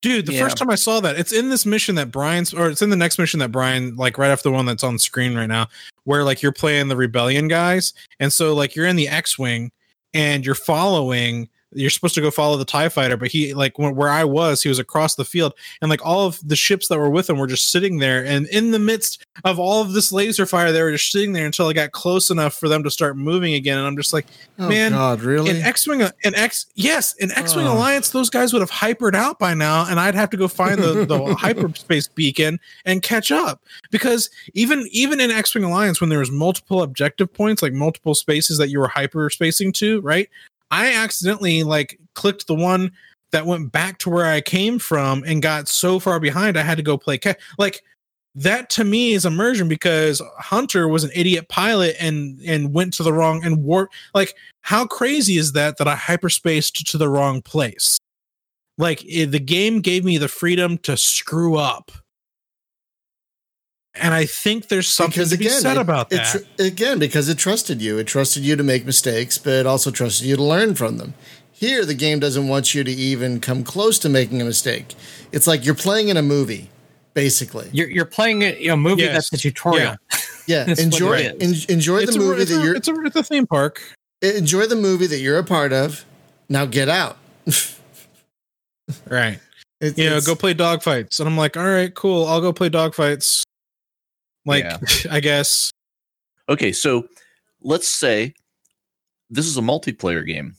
Dude, 0.00 0.26
the 0.26 0.32
Yeah. 0.34 0.44
first 0.44 0.56
time 0.56 0.70
I 0.70 0.76
saw 0.76 1.00
that, 1.00 1.18
it's 1.18 1.32
in 1.32 1.48
this 1.50 1.66
mission 1.66 1.96
that 1.96 2.12
Brian's, 2.12 2.54
or 2.54 2.68
it's 2.70 2.82
in 2.82 2.90
the 2.90 2.96
next 2.96 3.18
mission 3.18 3.40
that 3.40 3.50
Brian, 3.50 3.96
like 3.96 4.16
right 4.16 4.30
after 4.30 4.48
the 4.48 4.52
one 4.52 4.64
that's 4.66 4.84
on 4.84 4.96
screen 4.98 5.34
right 5.34 5.48
now, 5.48 5.66
where 6.04 6.22
like 6.22 6.40
you're 6.40 6.52
playing 6.52 6.86
the 6.88 6.96
rebellion 6.96 7.48
guys, 7.48 7.94
and 8.20 8.32
so 8.32 8.54
like 8.54 8.76
you're 8.76 8.86
in 8.86 8.94
the 8.96 9.08
X-wing 9.08 9.72
and 10.14 10.44
you're 10.46 10.54
following. 10.54 11.48
You're 11.72 11.90
supposed 11.90 12.14
to 12.14 12.20
go 12.20 12.30
follow 12.30 12.56
the 12.56 12.64
Tie 12.64 12.88
Fighter, 12.88 13.16
but 13.16 13.28
he 13.28 13.52
like 13.52 13.74
wh- 13.76 13.94
where 13.94 14.08
I 14.08 14.24
was, 14.24 14.62
he 14.62 14.68
was 14.70 14.78
across 14.78 15.14
the 15.16 15.24
field, 15.24 15.52
and 15.82 15.90
like 15.90 16.04
all 16.04 16.26
of 16.26 16.40
the 16.46 16.56
ships 16.56 16.88
that 16.88 16.98
were 16.98 17.10
with 17.10 17.28
him 17.28 17.38
were 17.38 17.46
just 17.46 17.70
sitting 17.70 17.98
there, 17.98 18.24
and 18.24 18.46
in 18.48 18.70
the 18.70 18.78
midst 18.78 19.24
of 19.44 19.58
all 19.58 19.82
of 19.82 19.92
this 19.92 20.10
laser 20.10 20.46
fire, 20.46 20.72
they 20.72 20.82
were 20.82 20.92
just 20.92 21.12
sitting 21.12 21.32
there 21.34 21.44
until 21.46 21.66
I 21.66 21.72
got 21.74 21.92
close 21.92 22.30
enough 22.30 22.54
for 22.54 22.68
them 22.68 22.82
to 22.84 22.90
start 22.90 23.16
moving 23.16 23.54
again, 23.54 23.76
and 23.78 23.86
I'm 23.86 23.96
just 23.96 24.12
like. 24.12 24.26
Oh 24.60 24.68
Man, 24.68 24.90
God, 24.90 25.20
really? 25.20 25.50
an 25.50 25.58
X-wing, 25.58 26.02
an 26.02 26.34
X, 26.34 26.66
yes, 26.74 27.14
an 27.20 27.30
X-wing 27.30 27.66
Oh. 27.66 27.74
Alliance, 27.74 28.10
those 28.10 28.28
guys 28.28 28.52
would 28.52 28.60
have 28.60 28.70
hypered 28.72 29.14
out 29.14 29.38
by 29.38 29.54
now, 29.54 29.86
and 29.88 30.00
I'd 30.00 30.16
have 30.16 30.30
to 30.30 30.36
go 30.36 30.48
find 30.48 30.82
the, 30.82 31.04
the 31.06 31.34
hyperspace 31.38 32.08
beacon 32.08 32.58
and 32.84 33.00
catch 33.00 33.30
up. 33.30 33.62
Because 33.92 34.30
even 34.54 34.88
even 34.90 35.20
in 35.20 35.30
X-wing 35.30 35.62
Alliance, 35.62 36.00
when 36.00 36.10
there 36.10 36.18
was 36.18 36.32
multiple 36.32 36.82
objective 36.82 37.32
points, 37.32 37.62
like 37.62 37.72
multiple 37.72 38.16
spaces 38.16 38.58
that 38.58 38.68
you 38.68 38.80
were 38.80 38.88
hyperspacing 38.88 39.74
to, 39.74 40.00
right? 40.00 40.28
I 40.70 40.92
accidentally 40.92 41.62
like 41.62 41.98
clicked 42.14 42.46
the 42.46 42.54
one 42.54 42.92
that 43.32 43.46
went 43.46 43.72
back 43.72 43.98
to 43.98 44.10
where 44.10 44.26
I 44.26 44.40
came 44.40 44.78
from 44.78 45.22
and 45.24 45.42
got 45.42 45.68
so 45.68 45.98
far 45.98 46.18
behind, 46.18 46.56
I 46.56 46.62
had 46.62 46.78
to 46.78 46.82
go 46.82 46.96
play 46.96 47.18
ca- 47.18 47.34
like 47.58 47.82
that 48.34 48.70
to 48.70 48.84
me 48.84 49.12
is 49.12 49.26
immersion 49.26 49.68
because 49.68 50.22
Hunter 50.38 50.88
was 50.88 51.04
an 51.04 51.10
idiot 51.14 51.48
pilot 51.48 51.96
and 51.98 52.40
and 52.46 52.72
went 52.72 52.94
to 52.94 53.02
the 53.02 53.12
wrong 53.12 53.44
and 53.44 53.64
warp 53.64 53.90
like 54.14 54.34
how 54.62 54.86
crazy 54.86 55.38
is 55.38 55.52
that 55.52 55.78
that 55.78 55.88
I 55.88 55.94
hyperspaced 55.94 56.84
to 56.90 56.98
the 56.98 57.08
wrong 57.08 57.42
place? 57.42 57.98
Like 58.76 59.04
it, 59.04 59.32
the 59.32 59.40
game 59.40 59.80
gave 59.80 60.04
me 60.04 60.18
the 60.18 60.28
freedom 60.28 60.78
to 60.78 60.96
screw 60.96 61.56
up. 61.56 61.90
And 64.00 64.14
I 64.14 64.24
think 64.26 64.68
there's 64.68 64.88
something 64.88 65.24
to 65.26 65.36
be 65.36 65.48
said 65.48 65.76
it- 65.76 65.80
about 65.80 66.12
it 66.12 66.16
that. 66.16 66.42
tr- 66.56 66.62
again, 66.62 66.98
because 66.98 67.28
it 67.28 67.38
trusted 67.38 67.80
you. 67.82 67.98
It 67.98 68.06
trusted 68.06 68.44
you 68.44 68.56
to 68.56 68.62
make 68.62 68.84
mistakes, 68.86 69.38
but 69.38 69.52
it 69.54 69.66
also 69.66 69.90
trusted 69.90 70.26
you 70.26 70.36
to 70.36 70.42
learn 70.42 70.74
from 70.74 70.98
them. 70.98 71.14
Here, 71.52 71.84
the 71.84 71.94
game 71.94 72.20
doesn't 72.20 72.46
want 72.48 72.74
you 72.74 72.84
to 72.84 72.90
even 72.90 73.40
come 73.40 73.64
close 73.64 73.98
to 74.00 74.08
making 74.08 74.40
a 74.40 74.44
mistake. 74.44 74.94
It's 75.32 75.46
like 75.46 75.64
you're 75.64 75.74
playing 75.74 76.08
in 76.08 76.16
a 76.16 76.22
movie, 76.22 76.70
basically. 77.14 77.68
You're, 77.72 77.88
you're 77.90 78.04
playing 78.04 78.42
a, 78.42 78.68
a 78.68 78.76
movie 78.76 79.02
Yes. 79.02 79.28
that's 79.30 79.32
a 79.44 79.48
tutorial. 79.50 79.80
Yeah. 79.82 79.96
Yeah, 80.48 80.64
enjoy 80.78 81.18
it 81.18 81.42
en- 81.42 81.54
enjoy 81.68 81.98
it's 81.98 82.14
the 82.14 82.22
a, 82.22 82.24
movie 82.24 82.40
it's, 82.40 82.50
that 82.50 82.60
a, 82.62 82.64
you're 82.64 82.74
it's, 82.74 82.88
a, 82.88 82.94
it's 83.04 83.16
a 83.16 83.22
theme 83.22 83.46
park. 83.46 83.82
enjoy 84.22 84.64
the 84.64 84.76
movie 84.76 85.06
that 85.06 85.18
you're 85.18 85.36
a 85.36 85.44
part 85.44 85.74
of. 85.74 86.06
Now 86.48 86.64
get 86.64 86.88
out. 86.88 87.18
Right. 89.06 89.40
It- 89.80 89.96
you 89.96 90.10
know, 90.10 90.20
go 90.20 90.34
play 90.34 90.54
dogfights. 90.54 91.20
And 91.20 91.28
I'm 91.28 91.36
like, 91.36 91.56
all 91.56 91.64
right, 91.68 91.94
cool. 91.94 92.26
I'll 92.26 92.40
go 92.40 92.52
play 92.52 92.68
dogfights. 92.68 93.44
Like, 94.48 94.64
Yeah. 94.64 94.78
I 95.10 95.20
guess. 95.20 95.70
Okay, 96.48 96.72
so 96.72 97.06
let's 97.60 97.86
say 97.88 98.34
this 99.30 99.46
is 99.46 99.56
a 99.58 99.60
multiplayer 99.60 100.26
game. 100.26 100.56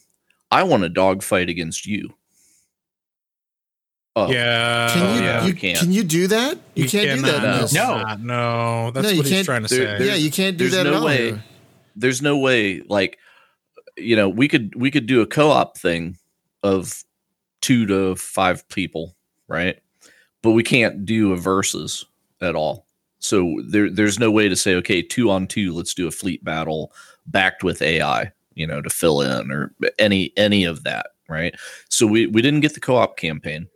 I 0.52 0.64
want 0.64 0.84
a 0.84 0.90
dogfight 0.90 1.50
against 1.50 1.86
you. 1.86 2.14
Oh, 4.16 4.32
yeah. 4.32 4.90
Can 4.94 5.16
you, 5.16 5.22
yeah, 5.24 5.42
you 5.46 5.54
we 5.54 5.60
can't. 5.60 5.80
can 5.80 5.92
you 5.92 6.04
do 6.04 6.28
that? 6.28 6.58
You, 6.76 6.90
can't 6.90 7.20
do 7.20 7.26
that. 7.32 7.72
No. 7.74 7.98
No. 7.98 8.04
No, 8.04 8.16
no, 8.18 8.92
that's 8.92 9.04
No, 9.06 9.10
you 9.12 9.18
what 9.18 9.26
he's 9.28 9.34
can't- 9.34 9.46
trying 9.46 9.64
to 9.66 9.76
there- 9.76 9.98
say. 10.00 10.06
Yeah, 10.08 10.16
you 10.16 10.32
can't 10.32 10.58
do 10.58 10.68
There's 10.70 10.84
that 10.84 10.90
no 10.92 11.00
all. 11.00 11.06
way. 11.06 11.18
here. 11.32 11.44
there's 11.96 12.22
no 12.22 12.38
way 12.38 12.82
like 12.88 13.18
you 13.98 14.16
know 14.16 14.30
we 14.30 14.48
could 14.48 14.74
we 14.76 14.90
could 14.92 15.06
do 15.06 15.22
a 15.22 15.28
co-op 15.28 15.78
thing 15.78 16.18
of 16.64 17.04
two 17.62 17.86
to 17.86 18.16
five 18.16 18.68
people 18.70 19.16
right 19.50 19.80
but 20.42 20.52
we 20.52 20.64
can't 20.64 21.06
do 21.06 21.34
a 21.34 21.36
versus 21.38 22.06
at 22.42 22.56
all 22.56 22.86
so 23.20 23.62
there 23.66 23.90
there's 23.90 24.20
no 24.20 24.32
way 24.32 24.48
to 24.48 24.56
say 24.56 24.76
okay 24.76 25.02
two 25.02 25.30
on 25.30 25.48
two 25.48 25.74
let's 25.74 25.94
do 25.94 26.08
a 26.08 26.12
fleet 26.12 26.44
battle 26.44 26.92
backed 27.28 27.64
with 27.64 27.82
ai 27.82 28.32
you 28.56 28.66
know 28.66 28.82
to 28.82 28.90
fill 28.90 29.22
in 29.22 29.52
or 29.52 29.74
any 29.98 30.32
any 30.38 30.64
of 30.64 30.84
that 30.84 31.08
right 31.28 31.56
so 31.90 32.08
we 32.08 32.28
we 32.28 32.42
didn't 32.42 32.62
get 32.62 32.74
the 32.74 32.80
co-op 32.80 33.18
campaign 33.18 33.68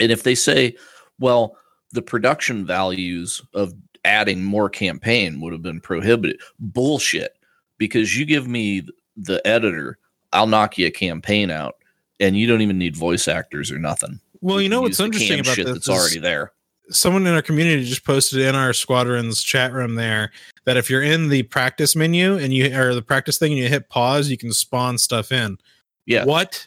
and 0.00 0.10
if 0.10 0.22
they 0.22 0.34
say 0.34 0.74
well 1.18 1.56
the 1.92 2.02
production 2.02 2.66
values 2.66 3.40
of 3.54 3.72
adding 4.04 4.44
more 4.44 4.68
campaign 4.68 5.40
would 5.40 5.52
have 5.52 5.62
been 5.62 5.80
prohibited 5.80 6.40
bullshit 6.58 7.38
because 7.78 8.16
you 8.16 8.24
give 8.24 8.46
me 8.46 8.86
the 9.16 9.44
editor, 9.46 9.98
I'll 10.32 10.46
knock 10.46 10.78
you 10.78 10.86
a 10.86 10.90
campaign 10.90 11.50
out, 11.50 11.76
and 12.20 12.36
you 12.36 12.46
don't 12.46 12.60
even 12.60 12.78
need 12.78 12.96
voice 12.96 13.28
actors 13.28 13.70
or 13.70 13.78
nothing. 13.78 14.20
Well, 14.40 14.60
you 14.60 14.68
know 14.68 14.82
what's 14.82 15.00
interesting 15.00 15.40
about 15.40 15.54
shit 15.54 15.66
this 15.66 15.74
that's 15.74 15.88
is 15.88 15.94
already 15.94 16.18
there. 16.18 16.52
Someone 16.90 17.26
in 17.26 17.34
our 17.34 17.42
community 17.42 17.84
just 17.84 18.04
posted 18.04 18.40
in 18.40 18.54
our 18.54 18.72
squadron's 18.72 19.42
chat 19.42 19.72
room 19.72 19.94
there 19.94 20.30
that 20.66 20.76
if 20.76 20.90
you're 20.90 21.02
in 21.02 21.28
the 21.28 21.42
practice 21.44 21.96
menu 21.96 22.36
and 22.36 22.52
you 22.52 22.74
or 22.78 22.94
the 22.94 23.02
practice 23.02 23.38
thing 23.38 23.52
and 23.52 23.60
you 23.60 23.68
hit 23.68 23.88
pause, 23.88 24.28
you 24.28 24.36
can 24.36 24.52
spawn 24.52 24.98
stuff 24.98 25.32
in. 25.32 25.58
Yeah. 26.06 26.24
What? 26.24 26.66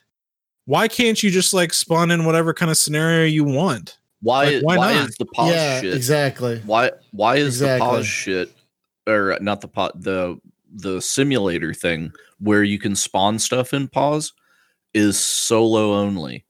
Why 0.66 0.88
can't 0.88 1.22
you 1.22 1.30
just 1.30 1.54
like 1.54 1.74
spawn 1.74 2.12
in 2.12 2.26
whatever 2.26 2.54
kind 2.54 2.72
of 2.72 2.78
scenario 2.78 3.26
you 3.26 3.44
want? 3.44 3.98
Why? 4.22 4.56
Like, 4.56 4.64
why 4.64 4.78
why 4.78 4.94
not? 4.96 5.10
is 5.10 5.16
the 5.16 5.26
pause 5.28 5.54
yeah, 5.54 5.82
shit? 5.82 5.94
exactly. 5.94 6.62
Why? 6.66 6.92
Why 7.12 7.36
is 7.38 7.62
Exactly. 7.62 7.88
the 7.88 7.92
pause 7.92 8.08
shit, 8.08 8.52
or 9.08 9.38
not 9.40 9.62
the 9.62 9.68
pot 9.68 10.02
the 10.02 10.40
the 10.74 11.00
simulator 11.02 11.74
thing 11.74 12.12
where 12.40 12.64
you 12.64 12.80
can 12.80 12.96
spawn 12.96 13.40
stuff 13.40 13.74
in 13.74 13.88
pause 13.88 14.34
is 14.94 15.18
solo 15.18 15.94
only. 15.94 16.44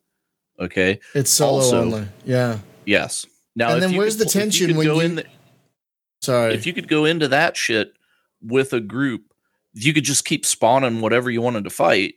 Okay. 0.60 1.00
It's 1.14 1.30
solo 1.30 1.58
Also- 1.62 1.82
only. 1.82 2.08
Yeah. 2.26 2.60
Yes. 2.86 3.26
Now, 3.58 3.74
And 3.74 3.82
then 3.82 3.96
where's 3.96 4.18
could 4.18 4.28
the 4.28 4.32
tension 4.32 4.68
could 4.68 4.78
when 4.78 4.86
you- 4.88 5.00
in 5.00 5.16
the- 5.16 5.26
Sorry. 6.22 6.54
if 6.54 6.66
you 6.68 6.74
could 6.74 6.88
go 6.88 7.06
into 7.06 7.28
that 7.30 7.58
shit 7.58 7.92
with 8.42 8.72
a 8.72 8.80
group, 8.80 9.24
you 9.74 9.94
could 9.94 10.04
just 10.04 10.26
keep 10.26 10.46
spawning 10.46 11.02
whatever 11.02 11.32
you 11.32 11.42
wanted 11.42 11.64
to 11.64 11.72
fight, 11.72 12.16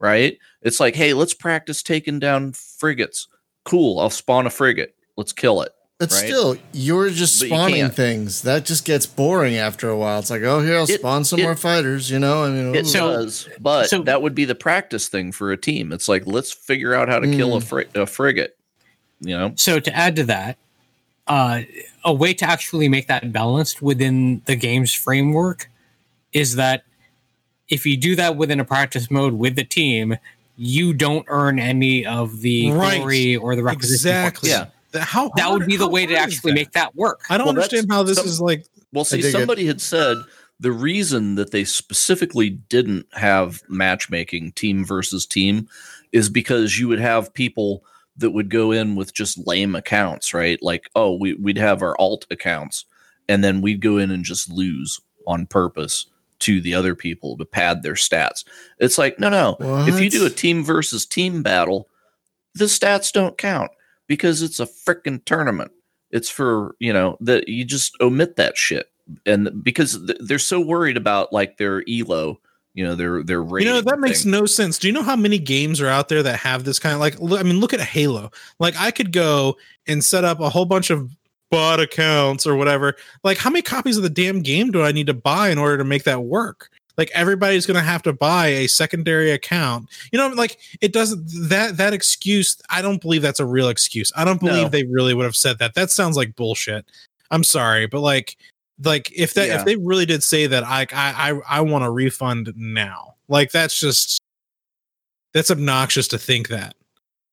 right? 0.00 0.36
It's 0.62 0.80
like, 0.80 0.96
hey, 0.96 1.12
let's 1.14 1.32
practice 1.32 1.82
taking 1.84 2.18
down 2.18 2.52
frigates. 2.54 3.28
Cool, 3.64 4.00
I'll 4.00 4.10
spawn 4.10 4.46
a 4.46 4.50
frigate. 4.50 4.96
Let's 5.16 5.32
kill 5.32 5.62
it. 5.62 5.72
but 6.00 6.10
right? 6.12 6.24
still, 6.24 6.56
you're 6.72 7.10
just 7.10 7.38
But 7.40 7.48
you 7.50 7.54
spawning 7.54 7.90
things. 7.90 8.40
That 8.42 8.64
just 8.64 8.86
gets 8.86 9.04
boring 9.04 9.56
after 9.56 9.90
a 9.90 9.96
while. 9.98 10.18
It's 10.18 10.30
like, 10.30 10.40
oh, 10.42 10.60
here 10.62 10.76
I'll 10.78 10.84
It- 10.90 10.98
spawn 10.98 11.24
some 11.24 11.40
it- 11.40 11.42
more 11.42 11.54
fighters. 11.54 12.10
You 12.10 12.18
know, 12.18 12.42
I 12.44 12.48
mean, 12.48 12.74
It 12.74 12.86
ooh. 12.86 12.88
So- 12.88 13.10
does, 13.12 13.48
but 13.60 13.90
so- 13.90 14.02
that 14.04 14.22
would 14.22 14.34
be 14.34 14.46
the 14.46 14.54
practice 14.54 15.08
thing 15.08 15.30
for 15.30 15.52
a 15.52 15.58
team. 15.58 15.92
It's 15.92 16.08
like 16.08 16.22
let's 16.26 16.50
figure 16.52 16.94
out 16.94 17.08
how 17.10 17.18
to 17.20 17.26
kill 17.30 17.54
a, 17.54 17.60
Mm. 17.60 17.64
fri- 17.64 17.86
a 17.94 18.06
frigate. 18.06 18.56
You 19.20 19.36
know, 19.36 19.52
So 19.56 19.78
to 19.78 19.94
add 19.94 20.16
to 20.16 20.22
that, 20.24 20.56
uh, 21.30 21.62
a 22.04 22.12
way 22.12 22.34
to 22.34 22.44
actually 22.44 22.88
make 22.88 23.06
that 23.06 23.32
balanced 23.32 23.80
within 23.80 24.42
the 24.46 24.56
game's 24.56 24.92
framework 24.92 25.70
is 26.32 26.56
that 26.56 26.82
if 27.68 27.86
you 27.86 27.96
do 27.96 28.16
that 28.16 28.36
within 28.36 28.58
a 28.58 28.64
practice 28.64 29.10
mode 29.10 29.34
with 29.34 29.54
the 29.54 29.62
team, 29.64 30.16
you 30.56 30.92
don't 30.92 31.24
earn 31.28 31.58
any 31.60 32.04
of 32.04 32.40
the 32.40 32.72
Right. 32.72 32.98
glory 32.98 33.36
or 33.36 33.54
the 33.54 33.62
requisition. 33.62 33.94
Exactly. 34.10 34.50
Yeah. 34.50 34.66
Th- 34.92 35.04
How 35.04 35.30
That 35.36 35.52
would 35.52 35.66
be 35.66 35.76
the 35.76 35.88
way 35.88 36.04
to 36.04 36.16
actually 36.16 36.50
that? 36.50 36.56
make 36.56 36.72
that 36.72 36.96
work. 36.96 37.20
I 37.30 37.38
don't 37.38 37.46
Well, 37.46 37.54
understand 37.56 37.86
how 37.90 38.02
this 38.02 38.18
some- 38.18 38.26
is 38.26 38.40
like. 38.40 38.64
Well, 38.92 39.04
see, 39.04 39.18
dig 39.18 39.26
it. 39.26 39.30
somebody 39.32 39.66
had 39.66 39.80
said 39.80 40.16
the 40.58 40.72
reason 40.72 41.36
that 41.36 41.52
they 41.52 41.62
specifically 41.64 42.50
didn't 42.50 43.06
have 43.12 43.62
matchmaking 43.68 44.50
team 44.52 44.84
versus 44.84 45.24
team 45.26 45.68
is 46.10 46.28
because 46.28 46.76
you 46.78 46.88
would 46.88 46.98
have 46.98 47.32
people 47.34 47.84
that 48.16 48.30
would 48.30 48.50
go 48.50 48.72
in 48.72 48.96
with 48.96 49.14
just 49.14 49.46
lame 49.46 49.74
accounts, 49.74 50.34
right? 50.34 50.58
Like, 50.62 50.90
oh, 50.94 51.16
we, 51.16 51.34
we'd 51.34 51.58
have 51.58 51.82
our 51.82 51.96
alt 51.98 52.26
accounts, 52.30 52.84
and 53.28 53.42
then 53.42 53.60
we'd 53.60 53.80
go 53.80 53.96
in 53.96 54.10
and 54.10 54.24
just 54.24 54.50
lose 54.50 55.00
on 55.26 55.46
purpose 55.46 56.06
to 56.40 56.60
the 56.60 56.74
other 56.74 56.94
people 56.94 57.36
to 57.36 57.44
pad 57.44 57.82
their 57.82 57.94
stats. 57.94 58.44
It's 58.78 58.98
like, 58.98 59.18
no, 59.18 59.28
no. 59.28 59.56
If 59.86 60.00
you 60.00 60.10
do 60.10 60.26
a 60.26 60.30
team 60.30 60.64
versus 60.64 61.06
team 61.06 61.42
battle, 61.42 61.88
the 62.54 62.64
stats 62.64 63.12
don't 63.12 63.38
count 63.38 63.70
because 64.06 64.42
it's 64.42 64.58
a 64.58 64.66
freaking 64.66 65.24
tournament. 65.24 65.70
It's 66.10 66.30
for, 66.30 66.74
you 66.78 66.92
know, 66.92 67.16
that 67.20 67.48
you 67.48 67.64
just 67.64 67.96
omit 68.00 68.36
that 68.36 68.56
shit. 68.56 68.90
And 69.26 69.62
because 69.62 70.04
th- 70.04 70.18
they're 70.20 70.38
so 70.38 70.60
worried 70.60 70.96
about 70.96 71.32
like 71.32 71.58
their 71.58 71.84
elo, 71.88 72.40
you 72.80 72.86
know, 72.86 72.94
their 72.94 73.22
their 73.22 73.42
You 73.58 73.66
know 73.66 73.82
that 73.82 74.00
makes 74.00 74.22
thing. 74.22 74.32
no 74.32 74.46
sense. 74.46 74.78
Do 74.78 74.86
you 74.86 74.94
know 74.94 75.02
how 75.02 75.14
many 75.14 75.38
games 75.38 75.82
are 75.82 75.86
out 75.86 76.08
there 76.08 76.22
that 76.22 76.38
have 76.38 76.64
this 76.64 76.78
kind 76.78 76.94
of 76.94 77.00
like? 77.00 77.20
Look, 77.20 77.38
I 77.38 77.42
mean, 77.42 77.60
look 77.60 77.74
at 77.74 77.80
Halo. 77.80 78.30
Like, 78.58 78.74
I 78.78 78.90
could 78.90 79.12
go 79.12 79.58
and 79.86 80.02
set 80.02 80.24
up 80.24 80.40
a 80.40 80.48
whole 80.48 80.64
bunch 80.64 80.88
of 80.88 81.14
bot 81.50 81.78
accounts 81.78 82.46
or 82.46 82.56
whatever. 82.56 82.96
Like, 83.22 83.36
how 83.36 83.50
many 83.50 83.60
copies 83.60 83.98
of 83.98 84.02
the 84.02 84.08
damn 84.08 84.40
game 84.40 84.70
do 84.70 84.82
I 84.82 84.92
need 84.92 85.08
to 85.08 85.12
buy 85.14 85.50
in 85.50 85.58
order 85.58 85.76
to 85.76 85.84
make 85.84 86.04
that 86.04 86.22
work? 86.22 86.70
Like, 86.96 87.10
everybody's 87.12 87.66
going 87.66 87.76
to 87.76 87.82
have 87.84 88.02
to 88.04 88.14
buy 88.14 88.46
a 88.46 88.66
secondary 88.66 89.30
account. 89.30 89.90
You 90.10 90.18
know, 90.18 90.28
like 90.28 90.56
it 90.80 90.94
doesn't 90.94 91.28
that 91.50 91.76
that 91.76 91.92
excuse. 91.92 92.56
I 92.70 92.80
don't 92.80 93.02
believe 93.02 93.20
that's 93.20 93.40
a 93.40 93.46
real 93.46 93.68
excuse. 93.68 94.10
I 94.16 94.24
don't 94.24 94.40
believe 94.40 94.62
No. 94.62 94.68
they 94.70 94.84
really 94.84 95.12
would 95.12 95.26
have 95.26 95.36
said 95.36 95.58
that. 95.58 95.74
That 95.74 95.90
sounds 95.90 96.16
like 96.16 96.34
bullshit. 96.34 96.86
I'm 97.30 97.44
sorry, 97.44 97.86
but 97.86 98.00
like 98.00 98.38
like 98.82 99.10
if 99.14 99.34
that 99.34 99.48
Yeah. 99.48 99.58
if 99.60 99.64
they 99.64 99.76
really 99.76 100.06
did 100.06 100.22
say 100.22 100.46
that 100.46 100.64
I 100.64 100.86
I 100.92 101.32
I, 101.32 101.40
I 101.58 101.60
want 101.60 101.84
a 101.84 101.90
refund 101.90 102.52
now. 102.56 103.14
Like 103.28 103.52
that's 103.52 103.78
just 103.78 104.18
that's 105.32 105.50
obnoxious 105.50 106.08
to 106.08 106.18
think 106.18 106.48
that. 106.48 106.74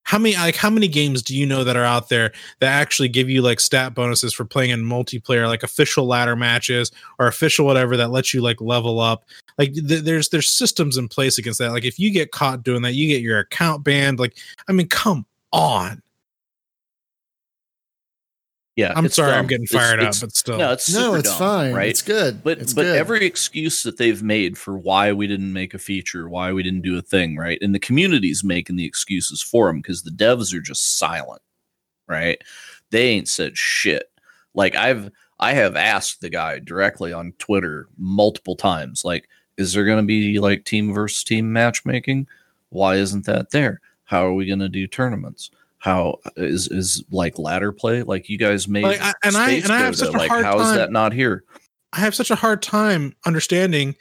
How 0.03 0.17
many 0.17 0.35
like 0.35 0.55
how 0.55 0.69
many 0.69 0.87
games 0.87 1.21
do 1.21 1.35
you 1.35 1.45
know 1.45 1.65
that 1.65 1.75
are 1.75 1.83
out 1.83 2.07
there 2.07 2.31
that 2.59 2.67
actually 2.69 3.09
give 3.09 3.29
you 3.29 3.41
like 3.41 3.59
stat 3.59 3.93
bonuses 3.93 4.33
for 4.33 4.45
playing 4.45 4.69
in 4.69 4.81
multiplayer, 4.81 5.47
like 5.47 5.63
official 5.63 6.05
ladder 6.05 6.35
matches 6.35 6.91
or 7.19 7.27
official 7.27 7.65
whatever 7.65 7.97
that 7.97 8.09
lets 8.11 8.33
you 8.33 8.41
like 8.41 8.61
level 8.61 9.01
up? 9.01 9.25
Like 9.57 9.73
th- 9.73 10.03
there's 10.03 10.29
there's 10.29 10.49
systems 10.49 10.95
in 10.95 11.09
place 11.09 11.37
against 11.37 11.59
that. 11.59 11.71
Like 11.71 11.83
if 11.83 11.99
you 11.99 12.09
get 12.11 12.31
caught 12.31 12.63
doing 12.63 12.83
that, 12.83 12.93
you 12.93 13.09
get 13.09 13.21
your 13.21 13.39
account 13.39 13.83
banned. 13.83 14.17
Like 14.17 14.37
I 14.69 14.71
mean, 14.71 14.87
come 14.87 15.25
on. 15.51 16.01
Yeah, 18.77 18.93
I'm 18.95 19.05
it's 19.07 19.15
sorry, 19.15 19.33
I'm 19.33 19.47
getting 19.47 19.65
fired 19.65 19.99
it's- 19.99 20.21
up, 20.21 20.29
but 20.29 20.35
still. 20.35 20.57
No, 20.59 20.71
it's 20.71 20.93
no, 20.93 21.15
it's 21.15 21.27
dumb, 21.29 21.39
fine. 21.39 21.73
right? 21.73 21.89
It's 21.89 22.03
good. 22.03 22.43
But 22.43 22.59
it's 22.59 22.73
but 22.73 22.83
good. 22.83 22.95
every 22.95 23.25
excuse 23.25 23.81
that 23.81 23.97
they've 23.97 24.21
made 24.21 24.55
for 24.55 24.77
why 24.77 25.11
we 25.11 25.25
didn't 25.25 25.51
make 25.51 25.73
a 25.73 25.79
feature, 25.79 26.29
why 26.29 26.53
we 26.53 26.61
didn't 26.61 26.83
do 26.83 26.95
a 26.95 27.01
thing, 27.01 27.35
right? 27.37 27.57
And 27.59 27.73
the 27.73 27.79
community's 27.79 28.43
making 28.43 28.75
the 28.75 28.85
excuses 28.85 29.41
for 29.41 29.67
them 29.67 29.77
because 29.81 30.03
the 30.03 30.11
devs 30.11 30.53
are 30.53 30.61
just 30.61 30.99
silent, 30.99 31.41
right? 32.07 32.39
They 32.91 33.07
ain't 33.07 33.27
said 33.27 33.57
shit. 33.57 34.11
Like 34.53 34.75
I've 34.75 35.09
I 35.39 35.53
have 35.53 35.75
asked 35.75 36.21
the 36.21 36.29
guy 36.29 36.59
directly 36.59 37.11
on 37.11 37.33
Twitter 37.39 37.87
multiple 37.97 38.55
times, 38.55 39.03
like, 39.03 39.27
is 39.57 39.73
there 39.73 39.85
going 39.85 40.01
to 40.01 40.05
be 40.05 40.39
like 40.39 40.65
team 40.65 40.93
versus 40.93 41.23
team 41.23 41.51
matchmaking? 41.51 42.27
Why 42.69 42.97
isn't 42.97 43.25
that 43.25 43.49
there? 43.49 43.81
How 44.03 44.23
are 44.27 44.33
we 44.33 44.45
going 44.45 44.59
to 44.59 44.69
do 44.69 44.85
tournaments? 44.85 45.49
How 45.79 46.17
is 46.35 46.67
is 46.69 47.03
like 47.11 47.37
ladder 47.37 47.71
play? 47.71 48.03
Like 48.03 48.29
you 48.29 48.37
guys 48.37 48.67
made 48.67 48.83
Like, 48.83 49.01
I- 49.01 49.13
and 49.23 49.37
I- 49.37 49.47
Space 49.47 49.63
and 49.65 49.73
I 49.73 49.79
have 49.79 49.95
such 49.95 50.13
a 50.13 50.17
like 50.17 50.29
hard 50.29 50.43
how 50.45 50.59
is 50.59 50.67
time- 50.67 50.77
that 50.77 50.91
not 50.91 51.13
here? 51.13 51.43
I 51.93 51.99
have 51.99 52.15
such 52.15 52.31
a 52.31 52.35
hard 52.35 52.61
time 52.61 53.15
understanding. 53.25 53.95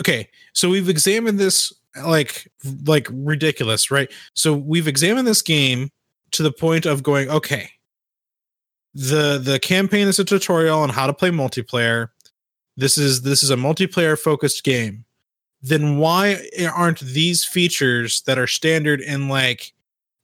Okay, 0.00 0.28
so 0.54 0.68
we've 0.70 0.88
examined 0.88 1.38
this 1.38 1.72
like 2.04 2.50
like 2.86 3.06
ridiculous, 3.10 3.90
right? 3.90 4.10
So 4.34 4.54
we've 4.54 4.88
examined 4.88 5.26
this 5.28 5.42
game 5.42 5.90
to 6.32 6.42
the 6.42 6.52
point 6.52 6.86
of 6.86 7.02
going, 7.02 7.28
okay, 7.28 7.70
the 8.94 9.38
the 9.38 9.58
campaign 9.58 10.08
is 10.08 10.18
a 10.18 10.24
tutorial 10.24 10.80
on 10.80 10.88
how 10.88 11.06
to 11.06 11.12
play 11.12 11.30
multiplayer. 11.30 12.08
This 12.76 12.96
is 12.98 13.22
this 13.22 13.42
is 13.42 13.50
a 13.50 13.56
multiplayer 13.56 14.18
focused 14.18 14.64
game. 14.64 15.04
Then 15.62 15.98
why 15.98 16.48
aren't 16.74 17.00
these 17.00 17.44
features 17.44 18.22
that 18.22 18.38
are 18.38 18.46
standard 18.46 19.00
in 19.02 19.28
like 19.28 19.72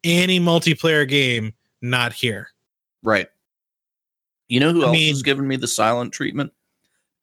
any 0.06 0.40
multiplayer 0.40 1.08
game 1.08 1.52
not 1.82 2.12
here? 2.12 2.48
Right. 3.02 3.28
You 4.48 4.60
know 4.60 4.72
who 4.72 4.82
I 4.82 4.86
else 4.86 4.92
mean- 4.92 5.12
is 5.12 5.22
giving 5.22 5.46
me 5.48 5.56
the 5.56 5.66
silent 5.68 6.12
treatment? 6.12 6.52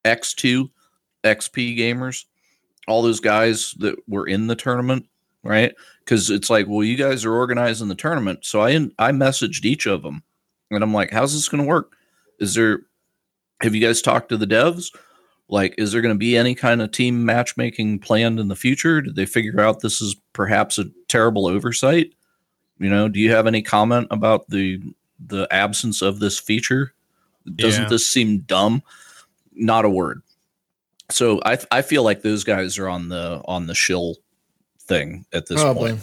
X2, 0.05 0.69
XP 1.23 1.77
gamers, 1.77 2.25
all 2.88 3.01
those 3.01 3.21
guys 3.21 3.73
that 3.79 3.95
were 4.07 4.27
in 4.27 4.47
the 4.47 4.55
tournament, 4.55 5.07
right? 5.43 5.73
Because 5.99 6.29
it's 6.29 6.49
like, 6.49 6.67
well, 6.67 6.84
you 6.84 6.97
guys 6.97 7.23
are 7.23 7.34
organizing 7.34 7.88
the 7.88 7.95
tournament, 7.95 8.43
so 8.43 8.61
I 8.61 8.71
I 8.99 9.11
messaged 9.11 9.63
each 9.63 9.86
of 9.86 10.03
them, 10.03 10.21
and 10.69 10.84
I'm 10.84 10.93
like, 10.93 11.11
how's 11.11 11.34
this 11.34 11.47
going 11.47 11.63
to 11.63 11.67
work? 11.69 11.95
Is 12.39 12.53
there? 12.55 12.81
Have 13.61 13.73
you 13.73 13.79
guys 13.79 14.01
talked 14.01 14.27
to 14.29 14.38
the 14.38 14.45
devs? 14.45 14.93
Like, 15.47 15.75
is 15.77 15.93
there 15.93 16.01
going 16.01 16.13
to 16.15 16.19
be 16.19 16.36
any 16.36 16.55
kind 16.55 16.81
of 16.81 16.91
team 16.91 17.23
matchmaking 17.23 17.99
planned 17.99 18.39
in 18.41 18.49
the 18.49 18.55
future? 18.57 19.01
Did 19.01 19.15
they 19.15 19.25
figure 19.25 19.61
out 19.61 19.79
this 19.79 20.01
is 20.01 20.15
perhaps 20.34 20.77
a 20.77 20.86
terrible 21.07 21.47
oversight? 21.47 22.11
You 22.80 22.89
know, 22.89 23.07
do 23.07 23.19
you 23.19 23.32
have 23.32 23.47
any 23.47 23.61
comment 23.61 24.07
about 24.11 24.47
the 24.49 24.82
the 25.26 25.47
absence 25.51 26.01
of 26.01 26.19
this 26.19 26.39
feature? 26.39 26.93
Doesn't 27.55 27.84
Yeah. 27.84 27.89
this 27.89 28.07
seem 28.07 28.39
dumb? 28.39 28.82
Not 29.53 29.86
a 29.86 29.89
word. 29.89 30.21
So 31.11 31.39
I 31.45 31.57
I 31.71 31.82
feel 31.82 32.03
like 32.03 32.21
those 32.21 32.43
guys 32.43 32.78
are 32.78 32.89
on 32.89 33.09
the 33.09 33.41
on 33.45 33.67
the 33.67 33.76
shill 33.76 34.15
thing 34.82 35.26
at 35.34 35.45
this 35.47 35.61
Probably. 35.61 35.91
point. 35.91 36.01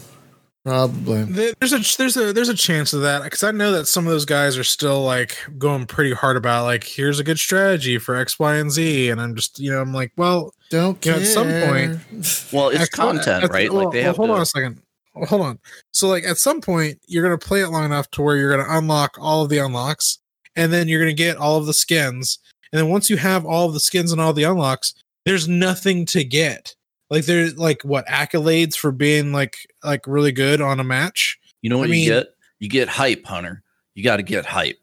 Probably. 0.64 1.24
There's 1.24 1.72
a 1.72 1.78
there's 1.96 2.16
a 2.18 2.32
there's 2.34 2.50
a 2.50 2.54
chance 2.54 2.92
of 2.92 3.00
that 3.00 3.22
because 3.22 3.42
I 3.42 3.50
know 3.50 3.72
that 3.72 3.86
some 3.86 4.06
of 4.06 4.12
those 4.12 4.26
guys 4.26 4.58
are 4.58 4.64
still 4.64 5.02
like 5.02 5.38
going 5.58 5.86
pretty 5.86 6.12
hard 6.12 6.36
about 6.36 6.64
like 6.64 6.84
here's 6.84 7.18
a 7.18 7.24
good 7.24 7.38
strategy 7.38 7.96
for 7.98 8.14
X, 8.14 8.38
Y, 8.38 8.56
and 8.56 8.70
Z, 8.70 9.08
and 9.08 9.20
I'm 9.22 9.34
just 9.34 9.58
you 9.58 9.70
know 9.72 9.80
I'm 9.80 9.94
like 9.94 10.12
well 10.18 10.52
Don't 10.68 11.04
You 11.04 11.12
know, 11.12 11.18
at 11.18 11.26
some 11.26 11.46
point- 11.48 12.52
Well, 12.52 12.68
it's 12.68 12.82
At- 12.82 12.90
content, 12.92 13.50
right? 13.50 13.72
well, 13.72 13.84
like 13.84 13.92
they 13.92 14.00
well, 14.00 14.06
have 14.06 14.16
hold 14.16 14.28
to, 14.28 14.34
on 14.34 14.40
a 14.42 14.46
second. 14.46 14.82
Hold 15.14 15.42
on. 15.42 15.58
So 15.92 16.08
like 16.08 16.24
at 16.24 16.38
some 16.38 16.60
point 16.60 17.00
you're 17.06 17.22
gonna 17.22 17.38
play 17.38 17.62
it 17.62 17.68
long 17.68 17.84
enough 17.84 18.10
to 18.12 18.22
where 18.22 18.36
you're 18.36 18.50
gonna 18.56 18.78
unlock 18.78 19.16
all 19.20 19.42
of 19.42 19.50
the 19.50 19.58
unlocks, 19.58 20.18
and 20.56 20.72
then 20.72 20.88
you're 20.88 21.00
gonna 21.00 21.12
get 21.12 21.36
all 21.36 21.56
of 21.56 21.66
the 21.66 21.74
skins, 21.74 22.38
and 22.72 22.80
then 22.80 22.88
once 22.88 23.10
you 23.10 23.16
have 23.16 23.44
all 23.44 23.66
of 23.66 23.74
the 23.74 23.80
skins 23.80 24.12
and 24.12 24.20
all 24.20 24.32
the 24.32 24.44
unlocks, 24.44 24.94
there's 25.24 25.48
nothing 25.48 26.06
to 26.06 26.24
get. 26.24 26.74
Like 27.10 27.24
there's 27.26 27.56
like 27.58 27.82
what 27.82 28.06
accolades 28.06 28.76
for 28.76 28.92
being 28.92 29.32
like 29.32 29.56
like 29.82 30.06
really 30.06 30.32
good 30.32 30.60
on 30.60 30.78
a 30.78 30.84
match. 30.84 31.38
You 31.62 31.70
know 31.70 31.78
what 31.78 31.84
I 31.90 31.92
you 31.92 31.92
mean- 31.92 32.08
get? 32.08 32.28
You 32.60 32.68
get 32.68 32.88
hype, 32.88 33.24
Hunter. 33.26 33.62
You 33.94 34.04
got 34.04 34.18
to 34.18 34.22
get 34.22 34.44
hype 34.44 34.78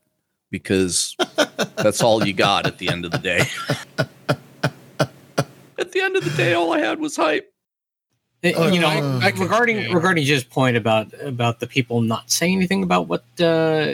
because 0.52 1.16
that's 1.76 2.02
all 2.02 2.26
you 2.26 2.34
got 2.34 2.66
at 2.66 2.80
the 2.80 2.90
end 2.90 3.06
of 3.06 3.12
the 3.12 3.20
day. 3.20 3.44
at 5.78 5.92
the 5.92 6.02
end 6.02 6.16
of 6.18 6.24
the 6.24 6.34
day, 6.36 6.54
all 6.54 6.74
I 6.74 6.80
had 6.80 7.00
was 7.00 7.16
hype. 7.16 7.54
Uh, 8.44 8.70
you 8.72 8.80
know, 8.80 8.88
I- 8.88 9.28
I 9.28 9.30
regarding 9.36 9.78
yeah. 9.80 9.94
regarding 9.94 10.24
Jiz's 10.24 10.44
point 10.44 10.78
about 10.78 11.08
about 11.22 11.60
the 11.60 11.68
people 11.68 12.02
not 12.02 12.30
saying 12.32 12.56
anything 12.56 12.84
about 12.84 13.08
what 13.08 13.24
uh, 13.42 13.94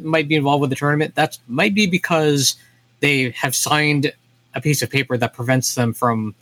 might 0.00 0.28
be 0.28 0.34
involved 0.34 0.62
with 0.62 0.70
the 0.70 0.76
tournament, 0.76 1.14
that 1.14 1.38
might 1.46 1.74
be 1.74 1.86
because 1.86 2.56
they 3.00 3.30
have 3.30 3.54
signed 3.54 4.12
a 4.54 4.60
piece 4.60 4.80
of 4.82 4.88
paper 4.90 5.16
that 5.18 5.34
prevents 5.34 5.74
them 5.74 5.92
from 5.92 6.34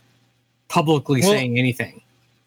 publicly 0.69 1.21
Well, 1.21 1.31
saying 1.31 1.57
anything 1.59 2.01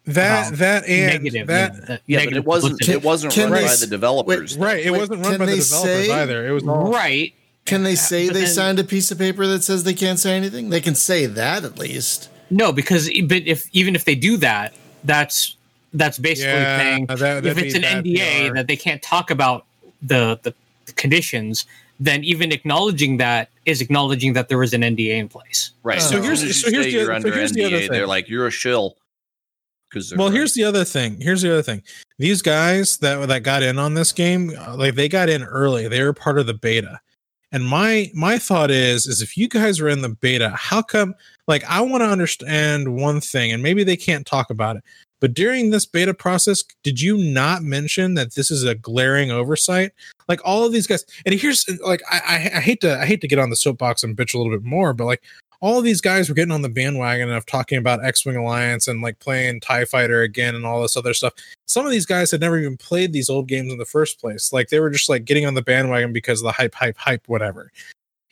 That 0.05 0.55
that 0.57 0.87
and 0.87 1.23
negative. 1.23 1.47
that 1.47 1.73
you 1.75 1.79
know, 1.81 1.85
that 1.87 2.01
Yeah, 2.07 2.17
but 2.17 2.21
negative 2.23 2.37
it 2.37 2.45
wasn't. 2.47 2.71
publicity. 2.73 2.97
It 2.97 3.03
wasn't 3.03 3.37
run 3.37 3.51
they 3.51 3.63
by 3.65 3.75
the 3.75 3.87
developers. 3.87 4.57
right. 4.57 4.83
It 4.85 4.91
Wait, 4.91 4.99
wasn't 5.01 5.21
run 5.23 5.37
by 5.37 5.45
the 5.45 5.51
they 5.51 5.59
developers 5.59 6.05
say- 6.07 6.11
either. 6.11 6.47
It 6.47 6.51
was 6.51 6.63
all 6.67 6.91
right. 6.91 7.33
Can 7.65 7.83
they 7.83 7.95
say 7.95 8.27
they 8.29 8.41
then- 8.41 8.47
signed 8.53 8.79
a 8.79 8.83
piece 8.83 9.11
of 9.11 9.17
paper 9.19 9.45
that 9.47 9.63
says 9.63 9.83
they 9.83 9.93
can't 9.93 10.19
say 10.19 10.35
anything? 10.35 10.69
They 10.71 10.81
can 10.81 10.95
say 10.95 11.25
that 11.27 11.63
at 11.63 11.77
least. 11.77 12.29
No, 12.49 12.71
because 12.71 13.07
but 13.27 13.43
if 13.47 13.67
even 13.73 13.95
if 13.95 14.05
they 14.05 14.15
do 14.15 14.37
that, 14.37 14.73
that's 15.05 15.55
that's 15.93 16.19
basically 16.19 16.51
Yeah, 16.51 16.77
saying 16.79 17.05
that- 17.07 17.45
if 17.45 17.57
it's 17.57 17.75
an 17.75 17.83
NDA 17.83 18.49
PR. 18.49 18.55
that 18.55 18.67
they 18.67 18.75
can't 18.75 19.01
talk 19.01 19.31
about 19.31 19.65
the 20.01 20.39
the 20.43 20.53
conditions, 20.93 21.65
then 21.99 22.23
even 22.23 22.51
acknowledging 22.51 23.17
that 23.17 23.49
is 23.65 23.81
acknowledging 23.81 24.33
that 24.33 24.49
there 24.49 24.61
is 24.61 24.73
an 24.73 24.81
NDA 24.83 25.17
in 25.17 25.27
place. 25.29 25.71
Right. 25.83 26.01
So 26.01 26.17
as 26.17 26.23
here's- 26.41 26.57
so 26.61 26.69
here's 26.69 26.85
the 26.87 26.97
other- 26.99 27.05
so 27.05 27.13
under 27.15 27.33
here's 27.33 27.51
the 27.53 27.63
other 27.65 27.77
NDA, 27.77 27.87
they're 27.89 27.99
thing. 28.01 28.07
like 28.07 28.29
you're 28.29 28.47
a 28.47 28.51
shill. 28.51 28.97
Because 29.89 30.13
well 30.15 30.29
here's 30.29 30.53
the 30.53 30.63
other 30.65 30.83
thing 30.83 31.21
here's 31.21 31.41
the 31.41 31.51
other 31.53 31.61
thing 31.61 31.81
these 32.19 32.41
guys 32.41 32.97
that 32.97 33.25
that 33.29 33.43
got 33.43 33.63
in 33.63 33.79
on 33.79 33.93
this 33.93 34.11
game 34.11 34.51
uh, 34.59 34.75
like 34.75 34.95
they 34.95 35.07
got 35.07 35.29
in 35.29 35.41
early 35.43 35.87
they 35.87 36.03
were 36.03 36.11
part 36.11 36.37
of 36.37 36.47
the 36.47 36.53
beta 36.53 36.99
and 37.53 37.65
my 37.65 38.11
my 38.13 38.37
thought 38.37 38.71
is 38.71 39.07
is 39.07 39.21
if 39.21 39.37
you 39.37 39.47
guys 39.47 39.79
were 39.79 39.87
in 39.87 40.01
the 40.01 40.09
beta 40.09 40.49
how 40.49 40.81
come 40.81 41.13
like 41.47 41.63
i 41.65 41.81
want 41.81 42.01
to 42.01 42.07
understand 42.07 42.95
one 42.95 43.21
thing 43.21 43.51
and 43.51 43.61
maybe 43.63 43.83
they 43.83 43.97
can't 43.97 44.25
talk 44.25 44.49
about 44.49 44.75
it 44.75 44.83
but 45.19 45.33
during 45.33 45.69
this 45.69 45.85
beta 45.85 46.13
process 46.13 46.63
did 46.83 47.01
you 47.01 47.17
not 47.17 47.63
mention 47.63 48.13
that 48.13 48.35
this 48.35 48.51
is 48.51 48.63
a 48.63 48.75
glaring 48.75 49.31
oversight 49.31 49.91
like 50.27 50.39
all 50.43 50.65
of 50.65 50.71
these 50.71 50.87
guys 50.87 51.05
and 51.25 51.35
here's 51.35 51.67
like 51.85 52.01
i 52.11 52.51
i, 52.55 52.59
hate 52.59 52.81
to 52.81 52.99
i 52.99 53.05
hate 53.05 53.21
to 53.21 53.27
get 53.27 53.39
on 53.39 53.49
the 53.49 53.55
soapbox 53.55 54.03
and 54.03 54.17
bitch 54.17 54.33
a 54.33 54.37
little 54.37 54.51
bit 54.51 54.63
more 54.63 54.93
but 54.93 55.05
like 55.05 55.21
all 55.61 55.79
of 55.79 55.83
these 55.83 56.01
guys 56.01 56.29
were 56.29 56.35
getting 56.35 56.51
on 56.51 56.61
the 56.61 56.69
bandwagon 56.69 57.31
of 57.31 57.45
talking 57.45 57.79
about 57.79 58.03
X-Wing 58.03 58.35
Alliance 58.35 58.87
and 58.87 59.01
like 59.01 59.17
playing 59.19 59.59
TIE 59.61 59.85
Fighter 59.85 60.21
again 60.21 60.53
and 60.53 60.63
all 60.63 60.81
this 60.81 60.95
other 60.95 61.13
stuff. 61.13 61.33
Some 61.65 61.85
of 61.85 61.91
these 61.91 62.05
guys 62.05 62.29
had 62.29 62.41
never 62.41 62.59
even 62.59 62.77
played 62.77 63.13
these 63.13 63.31
old 63.31 63.47
games 63.47 63.71
in 63.71 63.79
the 63.79 63.85
first 63.85 64.19
place. 64.19 64.53
Like 64.53 64.69
they 64.69 64.79
were 64.79 64.91
just 64.91 65.09
like 65.09 65.25
getting 65.25 65.45
on 65.45 65.55
the 65.55 65.63
bandwagon 65.63 66.13
because 66.13 66.39
of 66.39 66.43
the 66.43 66.51
hype, 66.51 66.75
hype, 66.75 66.97
hype, 66.97 67.27
whatever. 67.27 67.71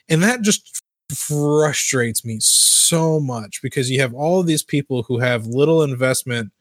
And 0.09 0.22
that 0.22 0.41
just 0.41 0.82
frustrates 1.11 2.25
me 2.25 2.37
so 2.39 3.19
much 3.19 3.61
because 3.61 3.89
you 3.89 3.99
have 4.01 4.13
all 4.13 4.43
these 4.43 4.63
people 4.63 5.03
who 5.03 5.19
have 5.19 5.45
little 5.45 5.83
investment. 5.83 6.51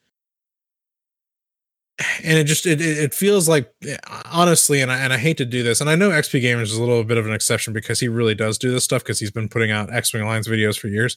And 2.24 2.38
it 2.38 2.44
just 2.44 2.66
it, 2.66 2.80
it 2.80 3.14
feels 3.14 3.48
like 3.48 3.72
eh, 3.86 3.96
honestly 4.32 4.80
and 4.80 4.90
I, 4.90 4.98
and 4.98 5.12
I 5.12 5.18
hate 5.18 5.36
to 5.36 5.44
do 5.44 5.62
this 5.62 5.80
and 5.80 5.90
i 5.90 5.94
know 5.94 6.08
xp 6.08 6.42
gamers 6.42 6.62
is 6.62 6.76
a 6.76 6.80
little 6.80 7.04
bit 7.04 7.18
of 7.18 7.26
an 7.26 7.34
exception 7.34 7.72
because 7.72 8.00
he 8.00 8.08
really 8.08 8.34
does 8.34 8.58
do 8.58 8.72
this 8.72 8.82
stuff 8.82 9.04
because 9.04 9.20
he's 9.20 9.30
been 9.30 9.48
putting 9.48 9.70
out 9.70 9.92
x-wing 9.92 10.22
alliance 10.22 10.48
videos 10.48 10.78
for 10.78 10.88
years. 10.88 11.16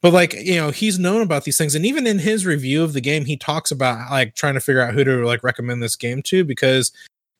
But 0.00 0.12
like 0.12 0.32
you 0.32 0.56
know 0.56 0.70
he's 0.70 0.98
known 0.98 1.22
about 1.22 1.44
these 1.44 1.58
things 1.58 1.74
and 1.74 1.84
even 1.84 2.06
in 2.06 2.18
his 2.18 2.46
review 2.46 2.82
of 2.82 2.94
the 2.94 3.00
game 3.00 3.26
he 3.26 3.36
talks 3.36 3.70
about 3.70 4.10
like 4.10 4.34
trying 4.34 4.54
to 4.54 4.60
figure 4.60 4.80
out 4.80 4.94
who 4.94 5.04
to 5.04 5.24
like 5.26 5.44
recommend 5.44 5.82
this 5.82 5.94
game 5.94 6.22
to 6.22 6.42
because 6.42 6.90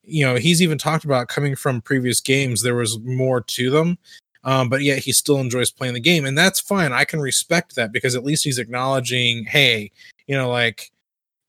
you 0.04 0.24
know 0.24 0.36
he's 0.36 0.62
even 0.62 0.78
talked 0.78 1.04
about 1.04 1.28
coming 1.28 1.56
from 1.56 1.80
previous 1.80 2.20
games 2.20 2.62
there 2.62 2.74
was 2.74 2.98
more 3.00 3.40
to 3.40 3.70
them 3.70 3.98
um, 4.48 4.68
but 4.68 4.80
yet 4.82 4.98
he 4.98 5.12
still 5.12 5.38
enjoys 5.38 5.70
playing 5.70 5.94
the 5.94 6.00
game 6.00 6.24
and 6.24 6.36
that's 6.38 6.60
fine. 6.60 6.92
I 6.92 7.04
can 7.04 7.20
respect 7.20 7.74
that 7.76 7.92
because 7.92 8.14
at 8.16 8.24
least 8.24 8.44
he's 8.44 8.58
acknowledging 8.58 9.44
hey 9.44 9.90
you 10.26 10.36
know 10.36 10.48
like 10.50 10.90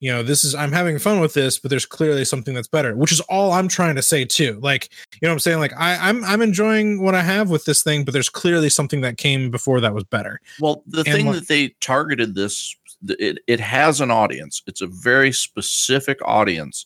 you 0.01 0.09
know 0.11 0.23
this 0.23 0.43
is 0.45 0.55
i'm 0.55 0.71
having 0.71 0.97
fun 0.97 1.19
with 1.19 1.33
this 1.33 1.59
but 1.59 1.69
there's 1.69 1.85
clearly 1.85 2.23
something 2.23 2.53
that's 2.55 2.69
better 2.69 2.95
which 2.95 3.11
is 3.11 3.19
all 3.21 3.51
i'm 3.51 3.67
trying 3.67 3.95
to 3.95 4.01
say 4.01 4.23
too. 4.23 4.57
Like 4.61 4.89
you 5.13 5.19
know 5.23 5.29
what 5.29 5.33
i'm 5.33 5.39
saying? 5.39 5.59
Like 5.59 5.73
I, 5.77 5.97
i'm 6.09 6.23
i'm 6.23 6.41
enjoying 6.41 7.03
what 7.03 7.15
i 7.15 7.21
have 7.21 7.49
with 7.49 7.65
this 7.65 7.83
thing 7.83 8.05
but 8.05 8.13
there's 8.13 8.29
clearly 8.29 8.69
something 8.69 9.01
that 9.01 9.17
came 9.17 9.51
before 9.51 9.81
that 9.81 9.93
was 9.93 10.05
better. 10.05 10.39
Well, 10.59 10.83
the 10.87 10.99
And 10.99 11.07
thing 11.13 11.25
what- 11.25 11.35
that 11.35 11.47
they 11.49 11.69
targeted 11.81 12.33
this, 12.35 12.75
it, 13.07 13.39
it 13.47 13.59
has 13.59 13.99
an 14.01 14.09
audience. 14.11 14.61
It's 14.67 14.81
a 14.81 14.87
very 14.87 15.31
specific 15.33 16.17
audience. 16.23 16.85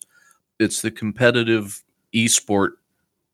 It's 0.60 0.82
the 0.82 0.92
competitive 0.92 1.84
esport 2.16 2.72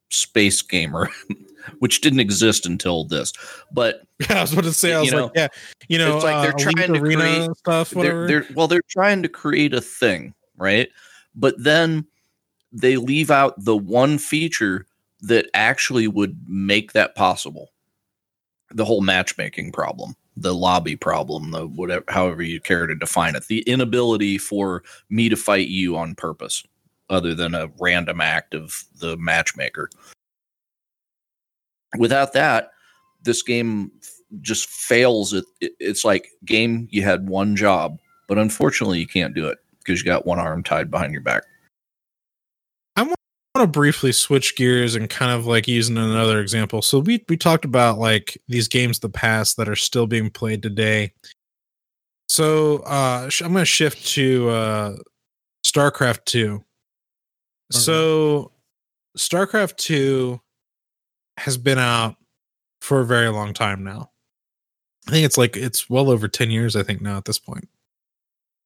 space 0.09 0.61
gamer, 0.61 1.09
which 1.80 2.01
didn't 2.01 2.20
exist 2.20 2.65
until 2.65 3.03
this. 3.05 3.32
But 3.72 4.01
yeah 4.20 4.39
i 4.39 4.41
was 4.41 4.51
about 4.51 4.65
to 4.65 4.74
say 4.74 4.93
i 4.93 4.97
You 4.97 5.01
was 5.03 5.11
know, 5.13 5.24
like 5.26 5.32
yeah 5.36 5.47
you 5.88 5.97
know 5.97 6.15
it's 6.15 6.26
like 6.26 6.41
they're 6.41 6.53
uh, 6.53 6.72
trying 6.72 6.93
to 6.93 6.99
create- 6.99 7.57
stuff 7.57 7.95
whatever 7.95 8.28
they're, 8.28 8.41
they're 8.41 8.55
well, 8.55 8.67
they're 8.67 8.82
trying 8.89 9.24
to 9.24 9.30
create 9.30 9.74
a 9.74 9.82
thing, 9.82 10.34
right? 10.57 10.89
But 11.36 11.55
then 11.57 12.05
they 12.72 12.97
leave 12.97 13.32
out 13.32 13.53
the 13.63 13.78
one 13.78 14.17
feature 14.17 14.86
that 15.22 15.47
actually 15.53 16.07
would 16.07 16.38
make 16.47 16.93
that 16.93 17.15
possible. 17.15 17.70
The 18.72 18.86
whole 18.86 19.01
matchmaking 19.01 19.72
problem, 19.72 20.15
the 20.38 20.53
lobby 20.53 20.95
problem, 20.95 21.51
the 21.51 21.67
whatever, 21.67 22.05
however 22.09 22.43
you 22.43 22.59
care 22.59 22.86
to 22.88 22.95
define 22.95 23.36
it, 23.36 23.47
the 23.47 23.61
inability 23.61 24.38
for 24.38 24.84
me 25.09 25.30
to 25.30 25.36
fight 25.36 25.67
you 25.70 25.97
on 25.97 26.13
purpose, 26.15 26.63
other 27.09 27.34
than 27.34 27.55
a 27.55 27.72
random 27.80 28.22
act 28.22 28.53
of 28.53 28.84
the 28.99 29.17
matchmaker. 29.17 29.89
Without 31.97 32.33
that, 32.33 32.71
this 33.23 33.41
game 33.41 33.91
just 34.41 34.69
fails. 34.69 35.33
It, 35.33 35.45
it 35.59 35.71
it's 35.79 36.05
like 36.05 36.29
game. 36.45 36.87
You 36.91 37.03
had 37.03 37.29
one 37.29 37.55
job, 37.55 37.97
but 38.27 38.37
unfortunately, 38.37 38.99
you 38.99 39.07
can't 39.07 39.33
do 39.33 39.47
it 39.47 39.57
because 39.79 39.99
you 39.99 40.05
got 40.05 40.25
one 40.25 40.39
arm 40.39 40.63
tied 40.63 40.91
behind 40.91 41.13
your 41.13 41.21
back. 41.21 41.43
I 42.95 43.03
want 43.03 43.15
to 43.55 43.67
briefly 43.67 44.11
switch 44.11 44.55
gears 44.55 44.95
and 44.95 45.09
kind 45.09 45.31
of 45.31 45.45
like 45.45 45.67
using 45.67 45.97
another 45.97 46.39
example. 46.39 46.81
So 46.81 46.99
we 46.99 47.23
we 47.27 47.37
talked 47.37 47.65
about 47.65 47.97
like 47.97 48.37
these 48.47 48.67
games 48.67 48.97
of 48.97 49.01
the 49.01 49.09
past 49.09 49.57
that 49.57 49.67
are 49.67 49.75
still 49.75 50.05
being 50.05 50.29
played 50.29 50.61
today. 50.61 51.13
So 52.27 52.77
uh 52.79 53.29
I'm 53.41 53.51
going 53.51 53.63
to 53.63 53.65
shift 53.65 54.05
to 54.09 54.49
uh 54.49 54.95
StarCraft 55.65 56.25
2. 56.25 56.63
So 57.71 58.51
StarCraft 59.17 59.77
2 59.77 60.39
has 61.39 61.57
been 61.57 61.77
out 61.77 62.15
for 62.81 63.01
a 63.01 63.05
very 63.05 63.29
long 63.29 63.53
time 63.53 63.83
now. 63.83 64.11
I 65.07 65.11
think 65.11 65.25
it's 65.25 65.37
like 65.37 65.57
it's 65.57 65.89
well 65.89 66.09
over 66.09 66.27
10 66.27 66.51
years 66.51 66.75
I 66.75 66.83
think 66.83 67.01
now 67.01 67.17
at 67.17 67.25
this 67.25 67.39
point. 67.39 67.67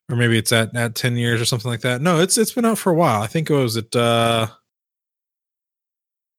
Or 0.09 0.15
maybe 0.15 0.37
it's 0.37 0.51
at 0.51 0.75
at 0.75 0.95
10 0.95 1.15
years 1.15 1.39
or 1.39 1.45
something 1.45 1.71
like 1.71 1.81
that. 1.81 2.01
No, 2.01 2.19
it's 2.19 2.37
it's 2.37 2.51
been 2.51 2.65
out 2.65 2.77
for 2.77 2.91
a 2.91 2.95
while. 2.95 3.21
I 3.21 3.27
think 3.27 3.49
it 3.49 3.55
was 3.55 3.77
at 3.77 3.95
uh 3.95 4.47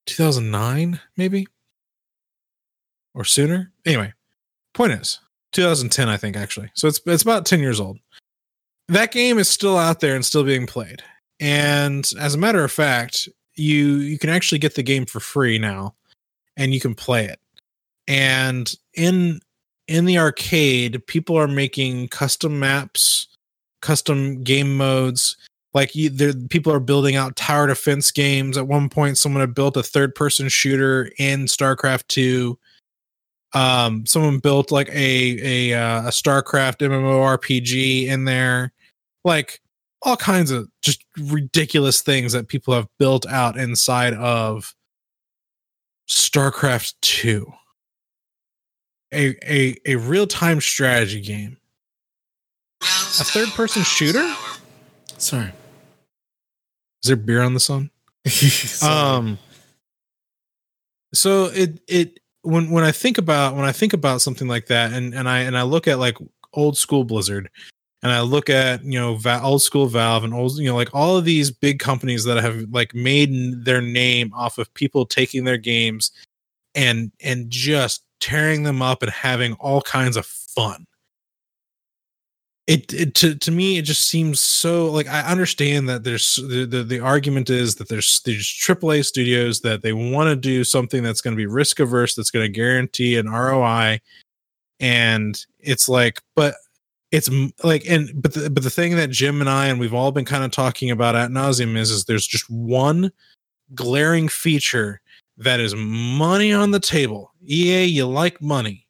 2009 0.06 1.00
maybe 1.16 1.46
or 3.14 3.24
sooner. 3.24 3.72
Anyway, 3.86 4.12
point 4.74 4.92
is 4.92 5.20
2010 5.52 6.08
I 6.08 6.16
think 6.16 6.36
actually. 6.36 6.70
So 6.74 6.88
it's 6.88 7.00
it's 7.06 7.22
about 7.22 7.46
10 7.46 7.60
years 7.60 7.80
old. 7.80 7.98
That 8.88 9.12
game 9.12 9.38
is 9.38 9.48
still 9.48 9.78
out 9.78 10.00
there 10.00 10.14
and 10.14 10.24
still 10.24 10.44
being 10.44 10.66
played. 10.66 11.02
And 11.40 12.08
as 12.20 12.34
a 12.34 12.38
matter 12.38 12.62
of 12.62 12.70
fact, 12.70 13.28
you 13.54 13.96
you 13.96 14.18
can 14.18 14.30
actually 14.30 14.58
get 14.58 14.74
the 14.74 14.82
game 14.82 15.06
for 15.06 15.20
free 15.20 15.58
now 15.58 15.94
and 16.56 16.74
you 16.74 16.80
can 16.80 16.94
play 16.94 17.24
it. 17.26 17.40
And 18.06 18.74
in 18.94 19.40
in 19.88 20.04
the 20.04 20.18
arcade, 20.18 21.06
people 21.06 21.36
are 21.38 21.48
making 21.48 22.08
custom 22.08 22.58
maps, 22.58 23.28
custom 23.82 24.42
game 24.42 24.76
modes. 24.76 25.36
like 25.74 25.94
you, 25.96 26.08
there, 26.08 26.32
people 26.48 26.72
are 26.72 26.80
building 26.80 27.16
out 27.16 27.36
tower 27.36 27.66
defense 27.66 28.10
games. 28.10 28.56
At 28.56 28.68
one 28.68 28.88
point, 28.88 29.18
someone 29.18 29.40
had 29.40 29.54
built 29.54 29.76
a 29.76 29.82
third 29.82 30.14
person 30.14 30.48
shooter 30.48 31.10
in 31.18 31.46
StarCraft 31.46 32.06
two. 32.08 32.58
Um, 33.52 34.06
someone 34.06 34.38
built 34.38 34.70
like 34.70 34.88
a 34.88 35.72
a 35.72 35.78
uh, 35.78 36.02
a 36.02 36.10
StarCraft 36.10 36.78
MMORPG 36.78 38.06
in 38.06 38.24
there, 38.24 38.72
like 39.24 39.60
all 40.02 40.16
kinds 40.16 40.50
of 40.50 40.68
just 40.82 41.04
ridiculous 41.18 42.02
things 42.02 42.32
that 42.32 42.48
people 42.48 42.74
have 42.74 42.88
built 42.98 43.26
out 43.26 43.56
inside 43.56 44.14
of 44.14 44.74
StarCraft 46.08 46.94
two. 47.00 47.52
A 49.12 49.36
a 49.44 49.76
a 49.86 49.96
real 49.96 50.26
time 50.26 50.60
strategy 50.60 51.20
game. 51.20 51.56
A 52.82 53.24
third 53.24 53.48
person 53.50 53.82
shooter. 53.82 54.34
Sorry. 55.18 55.52
Is 57.02 57.08
there 57.08 57.16
beer 57.16 57.42
on 57.42 57.54
the 57.54 57.60
sun? 57.60 57.90
Um. 58.82 59.38
So 61.12 61.44
it 61.46 61.80
it 61.86 62.20
when 62.42 62.70
when 62.70 62.82
I 62.84 62.90
think 62.92 63.18
about 63.18 63.54
when 63.54 63.64
I 63.64 63.72
think 63.72 63.92
about 63.92 64.20
something 64.20 64.48
like 64.48 64.66
that, 64.66 64.92
and 64.92 65.14
and 65.14 65.28
I 65.28 65.40
and 65.40 65.56
I 65.56 65.62
look 65.62 65.86
at 65.86 65.98
like 65.98 66.16
old 66.52 66.76
school 66.76 67.04
Blizzard, 67.04 67.50
and 68.04 68.12
I 68.12 68.20
look 68.20 68.50
at 68.50 68.84
you 68.84 69.00
know 69.00 69.16
Va- 69.16 69.42
old 69.42 69.62
school 69.62 69.86
Valve 69.86 70.22
and 70.22 70.34
old 70.34 70.58
you 70.58 70.68
know 70.68 70.76
like 70.76 70.94
all 70.94 71.16
of 71.16 71.24
these 71.24 71.50
big 71.50 71.80
companies 71.80 72.22
that 72.24 72.36
have 72.36 72.66
like 72.70 72.94
made 72.94 73.64
their 73.64 73.80
name 73.80 74.32
off 74.34 74.58
of 74.58 74.72
people 74.74 75.06
taking 75.06 75.44
their 75.44 75.56
games 75.56 76.12
and 76.74 77.10
and 77.20 77.50
just 77.50 78.04
tearing 78.20 78.62
them 78.62 78.82
up 78.82 79.02
and 79.02 79.10
having 79.10 79.54
all 79.54 79.80
kinds 79.80 80.16
of 80.16 80.26
fun. 80.26 80.86
It, 82.66 82.94
it 82.94 83.14
to, 83.16 83.34
to 83.34 83.50
me 83.50 83.76
it 83.76 83.82
just 83.82 84.08
seems 84.08 84.40
so 84.40 84.90
like 84.90 85.06
i 85.06 85.20
understand 85.20 85.86
that 85.90 86.02
there's 86.02 86.36
the, 86.36 86.64
the, 86.64 86.82
the 86.82 86.98
argument 86.98 87.50
is 87.50 87.74
that 87.74 87.90
there's 87.90 88.22
there's 88.24 88.46
aaa 88.46 89.04
studios 89.04 89.60
that 89.60 89.82
they 89.82 89.92
want 89.92 90.28
to 90.30 90.36
do 90.36 90.64
something 90.64 91.02
that's 91.02 91.20
going 91.20 91.36
to 91.36 91.36
be 91.36 91.44
risk 91.44 91.78
averse 91.78 92.14
that's 92.14 92.30
going 92.30 92.46
to 92.46 92.50
guarantee 92.50 93.18
an 93.18 93.28
roi 93.28 94.00
and 94.80 95.44
it's 95.60 95.90
like 95.90 96.22
but 96.34 96.54
it's 97.14 97.30
like 97.62 97.84
and 97.88 98.10
but 98.20 98.34
the, 98.34 98.50
but 98.50 98.62
the 98.62 98.70
thing 98.70 98.96
that 98.96 99.10
jim 99.10 99.40
and 99.40 99.48
i 99.48 99.66
and 99.66 99.78
we've 99.78 99.94
all 99.94 100.12
been 100.12 100.24
kind 100.24 100.44
of 100.44 100.50
talking 100.50 100.90
about 100.90 101.14
at 101.14 101.30
nauseum 101.30 101.76
is 101.76 101.90
is 101.90 102.04
there's 102.04 102.26
just 102.26 102.48
one 102.50 103.10
glaring 103.74 104.28
feature 104.28 105.00
that 105.36 105.60
is 105.60 105.74
money 105.76 106.52
on 106.52 106.70
the 106.70 106.80
table 106.80 107.32
ea 107.42 107.84
you 107.84 108.06
like 108.06 108.40
money 108.42 108.84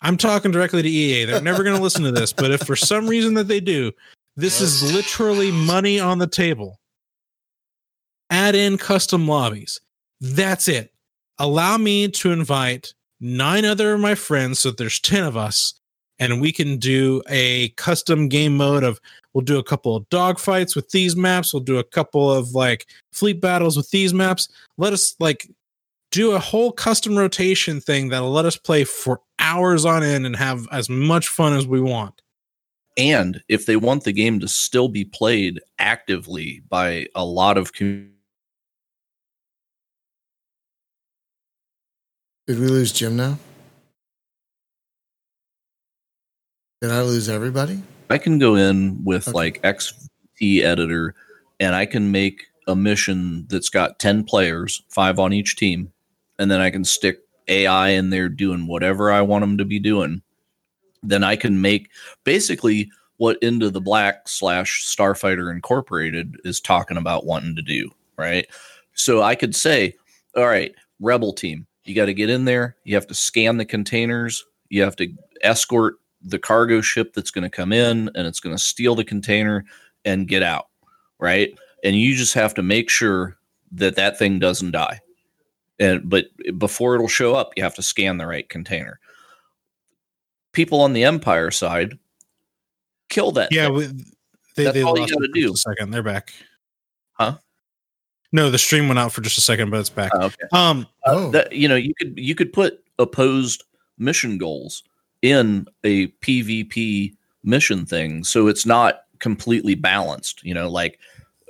I'm 0.00 0.16
talking 0.16 0.50
directly 0.50 0.82
to 0.82 0.88
EA. 0.88 1.24
They're 1.24 1.40
never 1.40 1.64
going 1.64 1.76
to 1.76 1.82
listen 1.82 2.04
to 2.04 2.12
this, 2.12 2.32
but 2.32 2.50
if 2.50 2.62
for 2.62 2.76
some 2.76 3.08
reason 3.08 3.34
that 3.34 3.48
they 3.48 3.60
do, 3.60 3.90
this 4.36 4.60
is 4.60 4.94
literally 4.94 5.50
money 5.50 5.98
on 5.98 6.18
the 6.18 6.26
table. 6.26 6.78
Add 8.30 8.54
in 8.54 8.78
custom 8.78 9.26
lobbies. 9.26 9.80
That's 10.20 10.68
it. 10.68 10.92
Allow 11.38 11.78
me 11.78 12.08
to 12.08 12.30
invite 12.30 12.94
nine 13.20 13.64
other 13.64 13.94
of 13.94 14.00
my 14.00 14.14
friends, 14.14 14.60
so 14.60 14.70
there's 14.70 15.00
10 15.00 15.24
of 15.24 15.36
us, 15.36 15.77
and 16.18 16.40
we 16.40 16.52
can 16.52 16.76
do 16.78 17.22
a 17.28 17.68
custom 17.70 18.28
game 18.28 18.56
mode 18.56 18.84
of 18.84 19.00
we'll 19.34 19.44
do 19.44 19.58
a 19.58 19.64
couple 19.64 19.96
of 19.96 20.08
dogfights 20.08 20.74
with 20.74 20.90
these 20.90 21.16
maps, 21.16 21.52
we'll 21.52 21.62
do 21.62 21.78
a 21.78 21.84
couple 21.84 22.30
of 22.32 22.54
like 22.54 22.86
fleet 23.12 23.40
battles 23.40 23.76
with 23.76 23.90
these 23.90 24.12
maps. 24.12 24.48
Let 24.76 24.92
us 24.92 25.14
like 25.20 25.48
do 26.10 26.32
a 26.32 26.38
whole 26.38 26.72
custom 26.72 27.16
rotation 27.16 27.80
thing 27.80 28.08
that'll 28.08 28.32
let 28.32 28.46
us 28.46 28.56
play 28.56 28.84
for 28.84 29.20
hours 29.38 29.84
on 29.84 30.02
end 30.02 30.26
and 30.26 30.36
have 30.36 30.66
as 30.72 30.88
much 30.88 31.28
fun 31.28 31.56
as 31.56 31.66
we 31.66 31.80
want. 31.80 32.22
And 32.96 33.42
if 33.48 33.66
they 33.66 33.76
want 33.76 34.04
the 34.04 34.12
game 34.12 34.40
to 34.40 34.48
still 34.48 34.88
be 34.88 35.04
played 35.04 35.60
actively 35.78 36.62
by 36.68 37.06
a 37.14 37.24
lot 37.24 37.56
of 37.56 37.72
community 37.72 38.14
Did 42.48 42.60
we 42.60 42.68
lose 42.68 42.92
Jim 42.92 43.14
now? 43.14 43.38
Did 46.80 46.90
I 46.92 47.02
lose 47.02 47.28
everybody? 47.28 47.82
I 48.08 48.18
can 48.18 48.38
go 48.38 48.54
in 48.54 49.02
with 49.04 49.28
Okay. 49.28 49.34
like 49.34 49.62
XT 49.62 50.62
editor 50.62 51.14
and 51.58 51.74
I 51.74 51.86
can 51.86 52.12
make 52.12 52.46
a 52.68 52.76
mission 52.76 53.46
that's 53.48 53.68
got 53.68 53.98
10 53.98 54.24
players, 54.24 54.82
five 54.88 55.18
on 55.18 55.32
each 55.32 55.56
team, 55.56 55.92
and 56.38 56.50
then 56.50 56.60
I 56.60 56.70
can 56.70 56.84
stick 56.84 57.20
AI 57.48 57.88
in 57.88 58.10
there 58.10 58.28
doing 58.28 58.66
whatever 58.66 59.10
I 59.10 59.22
want 59.22 59.42
them 59.42 59.58
to 59.58 59.64
be 59.64 59.80
doing. 59.80 60.22
Then 61.02 61.24
I 61.24 61.34
can 61.34 61.60
make 61.60 61.90
basically 62.24 62.90
what 63.16 63.42
Into 63.42 63.70
the 63.70 63.80
Black 63.80 64.28
slash 64.28 64.84
Starfighter 64.86 65.50
Incorporated 65.50 66.36
is 66.44 66.60
talking 66.60 66.96
about 66.96 67.26
wanting 67.26 67.56
to 67.56 67.62
do, 67.62 67.90
right? 68.16 68.46
So 68.94 69.22
I 69.22 69.34
could 69.34 69.56
say, 69.56 69.94
all 70.36 70.46
right, 70.46 70.72
Rebel 71.00 71.32
team, 71.32 71.66
you 71.84 71.94
got 71.96 72.06
to 72.06 72.14
get 72.14 72.30
in 72.30 72.44
there. 72.44 72.76
You 72.84 72.94
have 72.94 73.06
to 73.08 73.14
scan 73.14 73.56
the 73.56 73.64
containers. 73.64 74.44
You 74.68 74.82
have 74.82 74.94
to 74.96 75.08
escort 75.42 75.96
the 76.22 76.38
cargo 76.38 76.80
ship 76.80 77.12
that's 77.14 77.30
going 77.30 77.42
to 77.42 77.50
come 77.50 77.72
in 77.72 78.10
and 78.14 78.26
it's 78.26 78.40
going 78.40 78.54
to 78.54 78.62
steal 78.62 78.94
the 78.94 79.04
container 79.04 79.64
and 80.04 80.28
get 80.28 80.42
out, 80.42 80.68
right? 81.18 81.56
And 81.84 81.96
you 81.96 82.14
just 82.16 82.34
have 82.34 82.54
to 82.54 82.62
make 82.62 82.90
sure 82.90 83.36
that 83.72 83.96
that 83.96 84.18
thing 84.18 84.38
doesn't 84.38 84.72
die. 84.72 85.00
And 85.78 86.08
but 86.08 86.26
before 86.58 86.94
it'll 86.94 87.08
show 87.08 87.34
up, 87.34 87.52
you 87.56 87.62
have 87.62 87.76
to 87.76 87.82
scan 87.82 88.18
the 88.18 88.26
right 88.26 88.48
container. 88.48 88.98
People 90.52 90.80
on 90.80 90.92
the 90.92 91.04
Empire 91.04 91.50
side 91.52 91.98
kill 93.08 93.30
that. 93.32 93.52
Yeah, 93.52 93.68
we, 93.68 93.86
they, 94.56 94.64
That's 94.64 94.74
they 94.74 94.82
all 94.82 94.98
you 94.98 95.06
gotta 95.06 95.28
do. 95.32 95.52
A 95.52 95.56
second, 95.56 95.92
they're 95.92 96.02
back. 96.02 96.32
Huh? 97.12 97.36
No, 98.32 98.50
the 98.50 98.58
stream 98.58 98.88
went 98.88 98.98
out 98.98 99.12
for 99.12 99.20
just 99.20 99.38
a 99.38 99.40
second, 99.40 99.70
but 99.70 99.80
it's 99.80 99.88
back. 99.88 100.10
Oh, 100.14 100.26
okay. 100.26 100.48
Um, 100.52 100.86
Oh, 101.06 101.30
that 101.30 101.52
you 101.52 101.68
know 101.68 101.76
you 101.76 101.94
could 101.94 102.18
you 102.18 102.34
could 102.34 102.52
put 102.52 102.82
opposed 102.98 103.64
mission 103.98 104.36
goals 104.36 104.82
in 105.22 105.66
a 105.84 106.08
PvP 106.08 107.14
mission 107.44 107.86
thing 107.86 108.24
so 108.24 108.46
it's 108.46 108.66
not 108.66 109.04
completely 109.18 109.74
balanced 109.74 110.44
you 110.44 110.54
know 110.54 110.68
like 110.68 110.98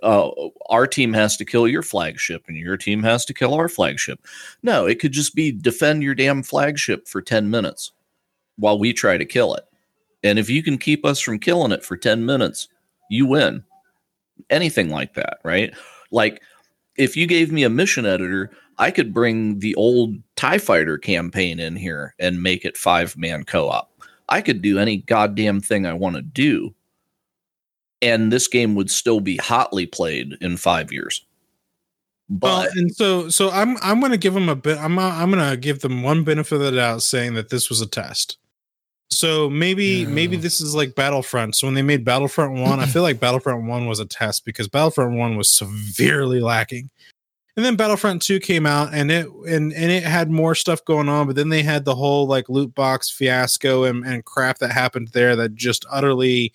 uh, 0.03 0.31
our 0.69 0.87
team 0.87 1.12
has 1.12 1.37
to 1.37 1.45
kill 1.45 1.66
your 1.66 1.83
flagship 1.83 2.45
and 2.49 2.57
your 2.57 2.77
team 2.77 3.03
has 3.03 3.25
to 3.25 3.35
kill 3.35 3.55
our 3.55 3.69
flagship. 3.69 4.21
No 4.62 4.87
it 4.87 5.01
could 5.01 5.12
just 5.12 5.35
be 5.35 5.53
defend 5.53 6.03
your 6.03 6.14
damn 6.14 6.43
flagship 6.43 7.09
for 7.09 7.23
10 7.23 7.51
minutes 7.51 7.93
while 8.57 8.79
we 8.79 8.93
try 8.93 9.16
to 9.16 9.25
kill 9.25 9.55
it. 9.55 9.64
And 10.23 10.39
if 10.39 10.51
you 10.51 10.62
can 10.62 10.79
keep 10.79 11.05
us 11.05 11.21
from 11.21 11.39
killing 11.39 11.73
it 11.73 11.85
for 11.85 11.97
10 11.97 12.25
minutes 12.25 12.69
you 13.11 13.27
win. 13.27 13.64
Anything 14.51 14.91
like 14.91 15.14
that 15.14 15.39
right? 15.43 15.75
Like 16.11 16.43
if 16.97 17.16
you 17.16 17.27
gave 17.27 17.53
me 17.53 17.64
a 17.64 17.71
mission 17.71 18.07
editor 18.07 18.51
I 18.79 18.91
could 18.91 19.12
bring 19.12 19.59
the 19.59 19.74
old 19.74 20.16
TIE 20.37 20.59
fighter 20.59 20.99
campaign 20.99 21.59
in 21.59 21.76
here 21.76 22.14
and 22.18 22.43
make 22.43 22.64
it 22.64 22.76
five 22.76 23.16
man 23.16 23.45
co 23.45 23.68
op. 23.68 23.91
I 24.29 24.41
could 24.41 24.62
do 24.62 24.79
any 24.79 24.99
goddamn 24.99 25.61
thing 25.61 25.87
I 25.87 25.95
want 25.95 26.16
to 26.16 26.22
do. 26.22 26.74
And 28.01 28.33
this 28.33 28.47
game 28.47 28.74
would 28.76 28.91
still 28.91 29.20
be 29.20 29.37
hotly 29.37 29.87
played 29.87 30.37
in 30.41 30.57
five 30.57 30.93
years. 30.93 31.24
well, 32.29 32.68
and 32.76 32.95
so 32.95 33.29
so 33.29 33.51
I'm 33.51 33.76
I'm 33.83 34.01
gonna 34.01 34.16
give 34.16 34.35
them 34.35 34.49
a 34.49 34.55
bit. 34.55 34.79
I'm 34.79 34.99
I'm 34.99 35.31
gonna 35.31 35.57
give 35.57 35.81
them 35.81 36.03
one 36.03 36.22
benefit 36.22 36.57
of 36.57 36.61
the 36.61 36.72
doubt, 36.72 37.03
saying 37.03 37.35
that 37.35 37.49
this 37.49 37.68
was 37.68 37.81
a 37.81 37.87
test. 37.87 38.39
So 39.11 39.49
maybe 39.51 40.07
maybe 40.07 40.37
this 40.37 40.61
is 40.61 40.74
like 40.74 40.95
Battlefront. 40.95 41.57
So 41.57 41.66
when 41.66 41.74
they 41.74 41.83
made 41.83 42.05
Battlefront 42.05 42.61
One, 42.61 42.79
I 42.79 42.87
feel 42.87 43.03
like 43.03 43.18
Battlefront 43.18 43.64
One 43.64 43.87
was 43.87 43.99
a 43.99 44.05
test 44.05 44.45
because 44.45 44.68
Battlefront 44.68 45.16
One 45.16 45.37
was 45.37 45.51
severely 45.51 46.41
lacking. 46.41 46.91
And 47.59 47.65
then 47.65 47.75
Battlefront 47.75 48.23
2 48.23 48.39
came 48.39 48.67
out 48.67 48.95
and 48.95 49.11
it 49.11 49.27
and, 49.49 49.73
and 49.73 49.91
it 49.91 50.05
had 50.05 50.31
more 50.31 50.55
stuff 50.55 50.85
going 50.85 51.09
on, 51.09 51.27
but 51.27 51.35
then 51.35 51.49
they 51.49 51.65
had 51.65 51.85
the 51.85 51.97
whole 51.97 52.25
like 52.25 52.49
loot 52.49 52.73
box 52.73 53.11
fiasco 53.11 53.83
and, 53.83 54.07
and 54.07 54.25
crap 54.25 54.59
that 54.59 54.71
happened 54.71 55.09
there 55.09 55.35
that 55.35 55.57
just 55.57 55.85
utterly, 55.91 56.53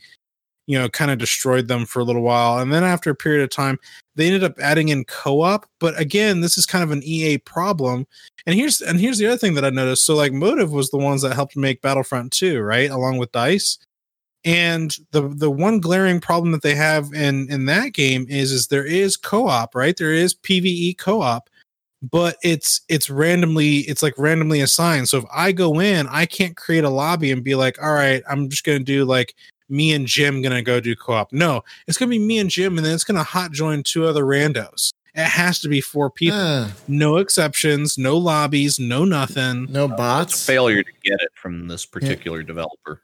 you 0.66 0.80
know, 0.80 0.88
kind 0.88 1.12
of 1.12 1.18
destroyed 1.18 1.68
them 1.68 1.86
for 1.86 2.00
a 2.00 2.06
little 2.06 2.22
while. 2.22 2.60
And 2.60 2.72
then 2.72 2.86
after 2.86 3.10
a 3.10 3.16
period 3.16 3.44
of 3.44 3.50
time, 3.50 3.80
they 4.16 4.28
ended 4.28 4.46
up 4.46 4.58
adding 4.60 4.88
in 4.88 5.04
co-op. 5.04 5.66
But 5.78 6.00
again, 6.00 6.40
this 6.40 6.58
is 6.58 6.66
kind 6.66 6.86
of 6.86 6.92
an 6.92 7.04
EA 7.04 7.40
problem. 7.40 8.08
And 8.46 8.56
here's 8.56 8.80
and 8.80 8.98
here's 8.98 9.18
the 9.18 9.28
other 9.28 9.38
thing 9.38 9.56
that 9.56 9.66
I 9.66 9.72
noticed. 9.72 10.06
So 10.06 10.16
like 10.16 10.32
Motive 10.32 10.72
was 10.72 10.90
the 10.90 10.98
ones 10.98 11.22
that 11.24 11.36
helped 11.36 11.58
make 11.58 11.82
Battlefront 11.82 12.32
2, 12.32 12.62
right? 12.62 12.90
Along 12.90 13.18
with 13.18 13.34
DICE. 13.34 13.78
And 14.46 14.96
the 15.12 15.30
the 15.30 15.50
one 15.50 15.80
glaring 15.80 16.20
problem 16.20 16.52
that 16.52 16.62
they 16.62 16.76
have 16.76 17.14
in 17.14 17.50
in 17.50 17.66
that 17.68 17.94
game 17.94 18.26
is 18.30 18.52
is 18.52 18.68
there 18.68 18.86
is 18.86 19.16
co-op, 19.16 19.74
right? 19.76 19.96
There 19.96 20.12
is 20.14 20.36
PvE 20.36 20.98
co-op, 20.98 21.50
but 22.12 22.36
it's 22.44 22.82
it's 22.90 23.10
randomly 23.10 23.78
it's 23.80 24.04
like 24.04 24.14
randomly 24.18 24.60
assigned. 24.62 25.08
So 25.08 25.18
if 25.20 25.26
I 25.34 25.54
go 25.54 25.80
in, 25.80 26.08
I 26.08 26.26
can't 26.26 26.58
create 26.58 26.84
a 26.84 26.90
lobby 26.90 27.32
and 27.32 27.44
be 27.44 27.56
like, 27.56 27.82
"All 27.82 27.94
right, 27.94 28.22
I'm 28.30 28.50
just 28.50 28.66
going 28.66 28.80
to 28.80 28.84
do 28.84 29.06
like 29.06 29.34
me 29.70 29.94
and 29.94 30.06
Jim 30.06 30.42
going 30.42 30.54
to 30.56 30.62
go 30.62 30.82
do 30.82 30.94
co-op." 30.96 31.32
No, 31.32 31.64
it's 31.88 31.98
going 31.98 32.10
to 32.10 32.20
be 32.20 32.24
me 32.24 32.40
and 32.40 32.50
Jim 32.50 32.78
and 32.78 32.86
then 32.86 32.94
it's 32.94 33.06
going 33.06 33.18
to 33.18 33.24
hot 33.24 33.54
join 33.54 33.82
two 33.84 34.06
other 34.06 34.26
randos. 34.26 34.92
It 35.16 35.26
has 35.26 35.60
to 35.60 35.70
be 35.70 35.80
four 35.80 36.10
people. 36.10 36.38
Ah, 36.40 36.74
No 36.88 37.18
exceptions, 37.18 37.98
no 38.00 38.18
lobbies, 38.18 38.78
no 38.80 39.06
nothing. 39.06 39.72
no 39.72 39.86
it's 39.86 39.94
a 39.94 39.96
bots. 39.96 40.46
failure 40.46 40.82
to 40.84 40.92
get 41.04 41.22
it 41.22 41.30
from 41.36 41.68
this 41.68 41.86
particular 41.86 42.44
developer. 42.44 43.00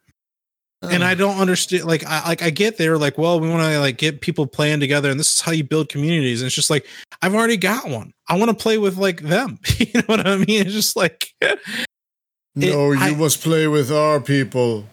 And. 0.82 1.04
I 1.04 1.14
don't 1.16 1.38
understand. 1.40 1.86
Like, 1.86 2.06
I 2.06 2.28
like 2.28 2.42
I 2.42 2.50
get 2.50 2.78
there, 2.78 2.98
like, 2.98 3.18
well, 3.18 3.40
we 3.40 3.50
want 3.50 3.62
to 3.64 3.80
like 3.80 3.98
get 3.98 4.22
people 4.22 4.48
playing 4.48 4.80
together, 4.80 5.10
and 5.10 5.20
this 5.20 5.34
is 5.36 5.42
how 5.42 5.52
you 5.52 5.64
build 5.64 5.90
communities. 5.90 6.42
And 6.42 6.48
it's 6.48 6.56
just 6.56 6.70
like 6.70 6.86
I've 7.22 7.36
already 7.36 7.58
got 7.58 7.90
one. 7.90 8.14
I 8.28 8.38
want 8.38 8.50
to 8.50 8.56
play 8.56 8.78
with 8.78 8.98
like 8.98 9.22
them. 9.22 9.60
you 9.78 9.88
know 9.94 10.04
what 10.06 10.28
I 10.28 10.38
mean? 10.38 10.62
It's 10.66 10.74
just 10.74 10.96
like 10.96 11.34
no, 12.56 12.94
I- 12.94 13.10
you 13.10 13.16
must 13.16 13.42
play 13.42 13.68
with 13.68 13.92
our 13.92 14.20
people. 14.20 14.86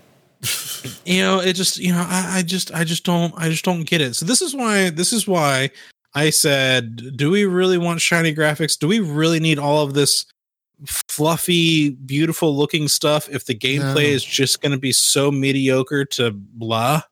you 1.05 1.23
know, 1.23 1.41
it 1.41 1.55
just 1.55 1.79
you 1.79 1.93
know, 1.93 2.05
I, 2.07 2.39
I 2.39 2.43
just 2.43 2.73
I 2.73 2.85
just 2.85 3.05
don't 3.05 3.33
I 3.37 3.49
just 3.49 3.65
don't 3.65 3.85
get 3.85 4.01
it. 4.01 4.17
So 4.17 4.27
this 4.27 4.43
is 4.43 4.55
why 4.55 4.91
this 4.91 5.13
is 5.13 5.27
why 5.27 5.71
I 6.15 6.31
said, 6.31 7.17
do 7.17 7.31
we 7.31 7.45
really 7.45 7.79
want 7.79 8.01
shiny 8.01 8.35
graphics? 8.35 8.79
Do 8.79 8.89
we 8.89 9.01
really 9.01 9.41
need 9.41 9.59
all 9.59 9.83
of 9.83 9.95
this 9.95 10.25
fluffy, 11.17 11.91
beautiful 11.91 12.55
looking 12.57 12.89
stuff 12.89 13.29
if 13.31 13.47
the 13.47 13.55
gameplay 13.55 13.95
No. 13.95 14.15
is 14.17 14.25
just 14.25 14.61
going 14.61 14.73
to 14.73 14.79
be 14.79 14.93
so 14.93 15.31
mediocre 15.31 16.05
to 16.05 16.31
blah? 16.33 17.03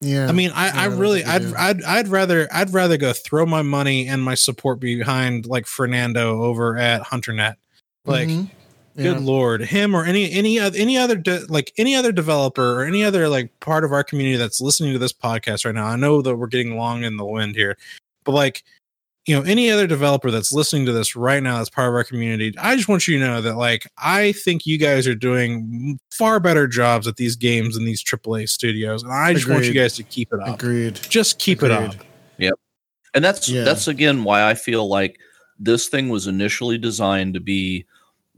Yeah. 0.00 0.28
I 0.28 0.32
mean, 0.32 0.52
I, 0.54 0.66
Yeah, 0.66 0.72
I 0.82 0.84
really, 0.86 1.24
I'd. 1.24 1.52
I'd, 1.54 1.82
I'd 1.82 2.08
rather, 2.08 2.48
I'd 2.52 2.72
rather 2.72 2.96
go 2.96 3.12
throw 3.12 3.44
my 3.46 3.62
money 3.62 4.06
and 4.06 4.22
my 4.22 4.34
support 4.36 4.78
behind 4.78 5.46
like 5.46 5.66
Fernando 5.66 6.42
over 6.44 6.78
at 6.78 7.02
HunterNet. 7.02 7.56
Like, 8.04 8.28
Mhm. 8.28 8.48
good 8.96 9.20
lord, 9.20 9.60
him 9.62 9.94
or 9.94 10.04
any, 10.04 10.30
any, 10.30 10.60
oth- 10.60 10.76
any 10.76 10.96
other, 10.96 11.16
de- 11.16 11.44
like 11.48 11.72
any 11.78 11.94
other 11.96 12.12
developer 12.12 12.80
or 12.80 12.84
any 12.84 13.02
other 13.04 13.28
like 13.28 13.50
part 13.60 13.84
of 13.84 13.92
our 13.92 14.04
community 14.04 14.36
that's 14.36 14.60
listening 14.60 14.92
to 14.92 14.98
this 15.00 15.12
podcast 15.12 15.64
right 15.64 15.74
now. 15.74 15.86
I 15.86 15.96
know 15.96 16.22
that 16.22 16.36
we're 16.36 16.46
getting 16.46 16.76
long 16.76 17.02
in 17.02 17.16
the 17.16 17.24
wind 17.26 17.56
here, 17.56 17.76
but 18.24 18.32
like, 18.32 18.62
you 19.28 19.36
know, 19.36 19.42
any 19.42 19.70
other 19.70 19.86
developer 19.86 20.30
that's 20.30 20.52
listening 20.52 20.86
to 20.86 20.92
this 20.92 21.14
right 21.14 21.42
now 21.42 21.58
that's 21.58 21.68
part 21.68 21.88
of 21.88 21.94
our 21.94 22.02
community, 22.02 22.54
I 22.58 22.74
just 22.76 22.88
want 22.88 23.06
you 23.06 23.18
to 23.18 23.24
know 23.26 23.42
that 23.42 23.56
like 23.56 23.86
I 23.98 24.32
think 24.32 24.64
you 24.64 24.78
guys 24.78 25.06
are 25.06 25.14
doing 25.14 26.00
far 26.10 26.40
better 26.40 26.66
jobs 26.66 27.06
at 27.06 27.16
these 27.16 27.36
games 27.36 27.74
than 27.74 27.84
these 27.84 28.02
AAA 28.02 28.48
studios, 28.48 29.02
and 29.02 29.12
I 29.12 29.34
just 29.34 29.46
want 29.46 29.66
you 29.66 29.74
guys 29.74 29.94
to 29.96 30.02
keep 30.02 30.32
it 30.32 30.40
up. 30.40 30.54
Agreed. 30.54 30.94
Just 30.94 31.38
keep 31.38 31.62
it 31.62 31.70
up. 31.70 31.92
Agreed. 31.92 32.52
and 33.14 33.24
that's 33.24 33.48
Yeah. 33.48 33.64
that's 33.64 33.86
again 33.86 34.24
why 34.24 34.48
I 34.48 34.54
feel 34.54 34.88
like 34.88 35.18
this 35.58 35.88
thing 35.88 36.08
was 36.08 36.26
initially 36.26 36.78
designed 36.78 37.34
to 37.34 37.40
be. 37.40 37.84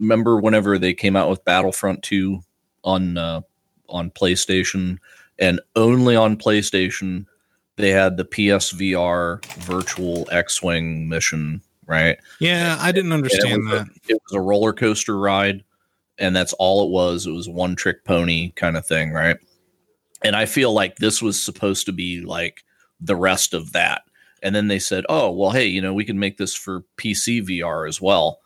Remember, 0.01 0.41
whenever 0.41 0.77
they 0.79 0.95
came 0.95 1.15
out 1.15 1.31
with 1.31 1.45
Battlefront 1.45 2.03
Two 2.03 2.41
on 2.83 3.17
uh, 3.17 3.43
on 3.89 4.11
PlayStation, 4.11 4.99
and 5.39 5.61
only 5.77 6.17
on 6.17 6.37
PlayStation, 6.37 7.27
they 7.81 7.91
had 7.91 8.17
the 8.17 8.25
PSVR 8.25 9.45
virtual 9.63 10.29
X-wing 10.31 11.09
mission, 11.09 11.63
right? 11.87 12.19
Yeah, 12.39 12.77
I 12.81 12.93
didn't 12.93 13.13
And 13.13 13.25
it 13.27 13.33
understand 13.33 13.63
a- 13.69 13.71
that. 13.77 13.87
it 14.09 14.19
was 14.25 14.33
a 14.35 14.41
roller 14.41 14.73
coaster 14.73 15.19
ride, 15.19 15.65
and 16.19 16.35
that's 16.37 16.53
all 16.55 16.85
it 16.85 16.91
was. 16.91 17.27
It 17.27 17.33
was 17.33 17.49
one 17.49 17.75
trick 17.77 18.05
pony 18.05 18.51
kind 18.57 18.77
of 18.77 18.87
thing, 18.87 19.13
right? 19.13 19.37
And 20.23 20.37
I 20.37 20.47
feel 20.47 20.73
like 20.73 20.97
this 20.97 21.23
was 21.23 21.41
supposed 21.41 21.87
to 21.87 21.93
be 21.93 22.21
like 22.21 22.63
the 23.01 23.17
rest 23.17 23.55
of 23.55 23.73
that. 23.73 24.03
And 24.43 24.55
then 24.55 24.69
they 24.69 24.79
said, 24.79 25.05
"Oh, 25.09 25.31
well, 25.31 25.51
hey, 25.51 25.67
you 25.67 25.81
know, 25.81 25.93
we 25.95 26.05
can 26.05 26.19
make 26.19 26.37
this 26.39 26.55
for 26.55 26.85
PC 26.97 27.41
VR 27.41 27.87
as 27.89 28.01
well 28.01 28.41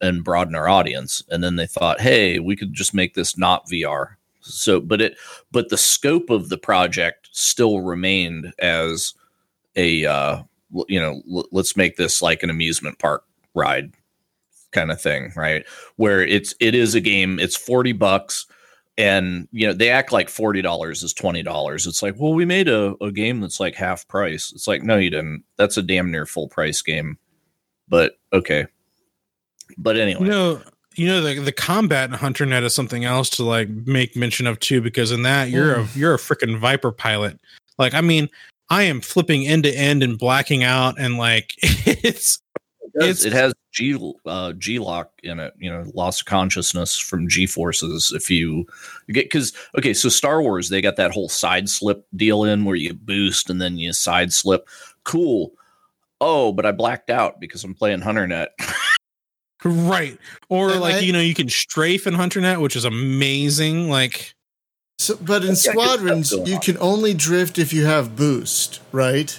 and 0.00 0.24
broaden 0.24 0.54
our 0.54 0.68
audience." 0.68 1.22
And 1.28 1.42
then 1.42 1.56
they 1.56 1.66
thought, 1.66 2.00
"Hey, 2.00 2.38
we 2.40 2.56
could 2.56 2.72
just 2.72 2.94
make 2.94 3.14
this 3.14 3.36
not 3.38 3.68
VR." 3.68 4.16
So, 4.40 4.80
but 4.80 5.00
it, 5.00 5.16
but 5.52 5.68
the 5.68 5.76
scope 5.76 6.30
of 6.30 6.48
the 6.48 6.58
project 6.58 7.28
still 7.32 7.80
remained 7.80 8.52
as 8.58 9.14
a, 9.76 10.06
uh, 10.06 10.42
you 10.88 11.00
know, 11.00 11.22
l- 11.30 11.48
let's 11.52 11.76
make 11.76 11.96
this 11.96 12.22
like 12.22 12.42
an 12.42 12.50
amusement 12.50 12.98
park 12.98 13.24
ride 13.54 13.92
kind 14.72 14.90
of 14.90 15.00
thing, 15.00 15.32
right? 15.36 15.64
Where 15.96 16.22
it's 16.22 16.54
it 16.60 16.74
is 16.74 16.94
a 16.94 17.00
game, 17.00 17.38
it's 17.38 17.56
40 17.56 17.92
bucks 17.92 18.46
and 19.00 19.48
you 19.50 19.66
know, 19.66 19.72
they 19.72 19.88
act 19.88 20.12
like 20.12 20.28
$40 20.28 20.90
is 20.90 21.14
$20. 21.14 21.86
It's 21.86 22.02
like, 22.02 22.16
well, 22.18 22.34
we 22.34 22.44
made 22.44 22.68
a, 22.68 22.94
a 23.00 23.10
game 23.10 23.40
that's 23.40 23.58
like 23.58 23.74
half 23.74 24.06
price. 24.08 24.52
It's 24.52 24.68
like, 24.68 24.82
no, 24.82 24.96
you 24.98 25.08
didn't. 25.08 25.44
That's 25.56 25.78
a 25.78 25.82
damn 25.82 26.10
near 26.10 26.26
full 26.26 26.48
price 26.48 26.82
game. 26.82 27.16
But 27.88 28.18
okay. 28.32 28.66
But 29.78 29.96
anyway. 29.96 30.24
You 30.24 30.30
know, 30.30 30.62
you 30.96 31.06
know 31.06 31.20
the 31.22 31.40
the 31.40 31.52
combat 31.52 32.10
in 32.10 32.16
HunterNet 32.16 32.62
is 32.64 32.74
something 32.74 33.04
else 33.04 33.30
to 33.30 33.44
like 33.44 33.68
make 33.68 34.16
mention 34.16 34.46
of 34.46 34.58
too, 34.60 34.80
because 34.80 35.12
in 35.12 35.22
that 35.22 35.50
you're 35.50 35.74
a 35.74 35.88
you're 35.94 36.14
a 36.14 36.18
freaking 36.18 36.58
Viper 36.58 36.92
pilot. 36.92 37.38
Like, 37.78 37.94
I 37.94 38.00
mean, 38.00 38.28
I 38.68 38.82
am 38.82 39.00
flipping 39.00 39.46
end 39.46 39.64
to 39.64 39.72
end 39.72 40.02
and 40.02 40.18
blacking 40.18 40.64
out, 40.64 40.98
and 40.98 41.16
like 41.16 41.54
it's 41.62 42.40
it, 42.82 42.92
does. 42.98 43.08
it's- 43.08 43.24
it 43.24 43.32
has 43.32 43.52
G 43.72 44.14
uh, 44.26 44.52
G 44.54 44.80
lock 44.80 45.12
in 45.22 45.38
it. 45.38 45.54
You 45.58 45.70
know, 45.70 45.84
loss 45.94 46.20
of 46.20 46.26
consciousness 46.26 46.98
from 46.98 47.28
G 47.28 47.46
forces. 47.46 48.12
If 48.14 48.28
you, 48.28 48.66
you 49.06 49.14
get 49.14 49.26
because 49.26 49.52
okay, 49.78 49.94
so 49.94 50.08
Star 50.08 50.42
Wars 50.42 50.68
they 50.70 50.80
got 50.80 50.96
that 50.96 51.12
whole 51.12 51.28
side 51.28 51.68
slip 51.68 52.04
deal 52.16 52.42
in 52.44 52.64
where 52.64 52.74
you 52.74 52.94
boost 52.94 53.48
and 53.48 53.62
then 53.62 53.78
you 53.78 53.92
side 53.92 54.32
slip. 54.32 54.68
Cool. 55.04 55.52
Oh, 56.20 56.52
but 56.52 56.66
I 56.66 56.72
blacked 56.72 57.10
out 57.10 57.40
because 57.40 57.62
I'm 57.64 57.74
playing 57.74 58.00
HunterNet. 58.00 58.48
right. 59.64 60.18
Or 60.48 60.70
And 60.72 60.80
like 60.80 60.94
I- 60.96 60.98
you 61.00 61.12
know 61.12 61.20
you 61.20 61.34
can 61.34 61.48
strafe 61.48 62.06
in 62.06 62.14
HunterNet, 62.14 62.60
which 62.60 62.76
is 62.76 62.84
amazing. 62.84 63.88
Like, 63.90 64.34
So, 64.98 65.16
but 65.20 65.42
in 65.42 65.48
Yeah, 65.48 65.48
I 65.48 65.54
guess 65.54 65.62
that's 65.64 65.72
squadrons, 65.72 66.32
you 66.32 66.54
on. 66.56 66.60
can 66.60 66.76
only 66.80 67.14
drift 67.14 67.58
if 67.58 67.72
you 67.72 67.86
have 67.86 68.16
boost, 68.16 68.80
right? 68.92 69.38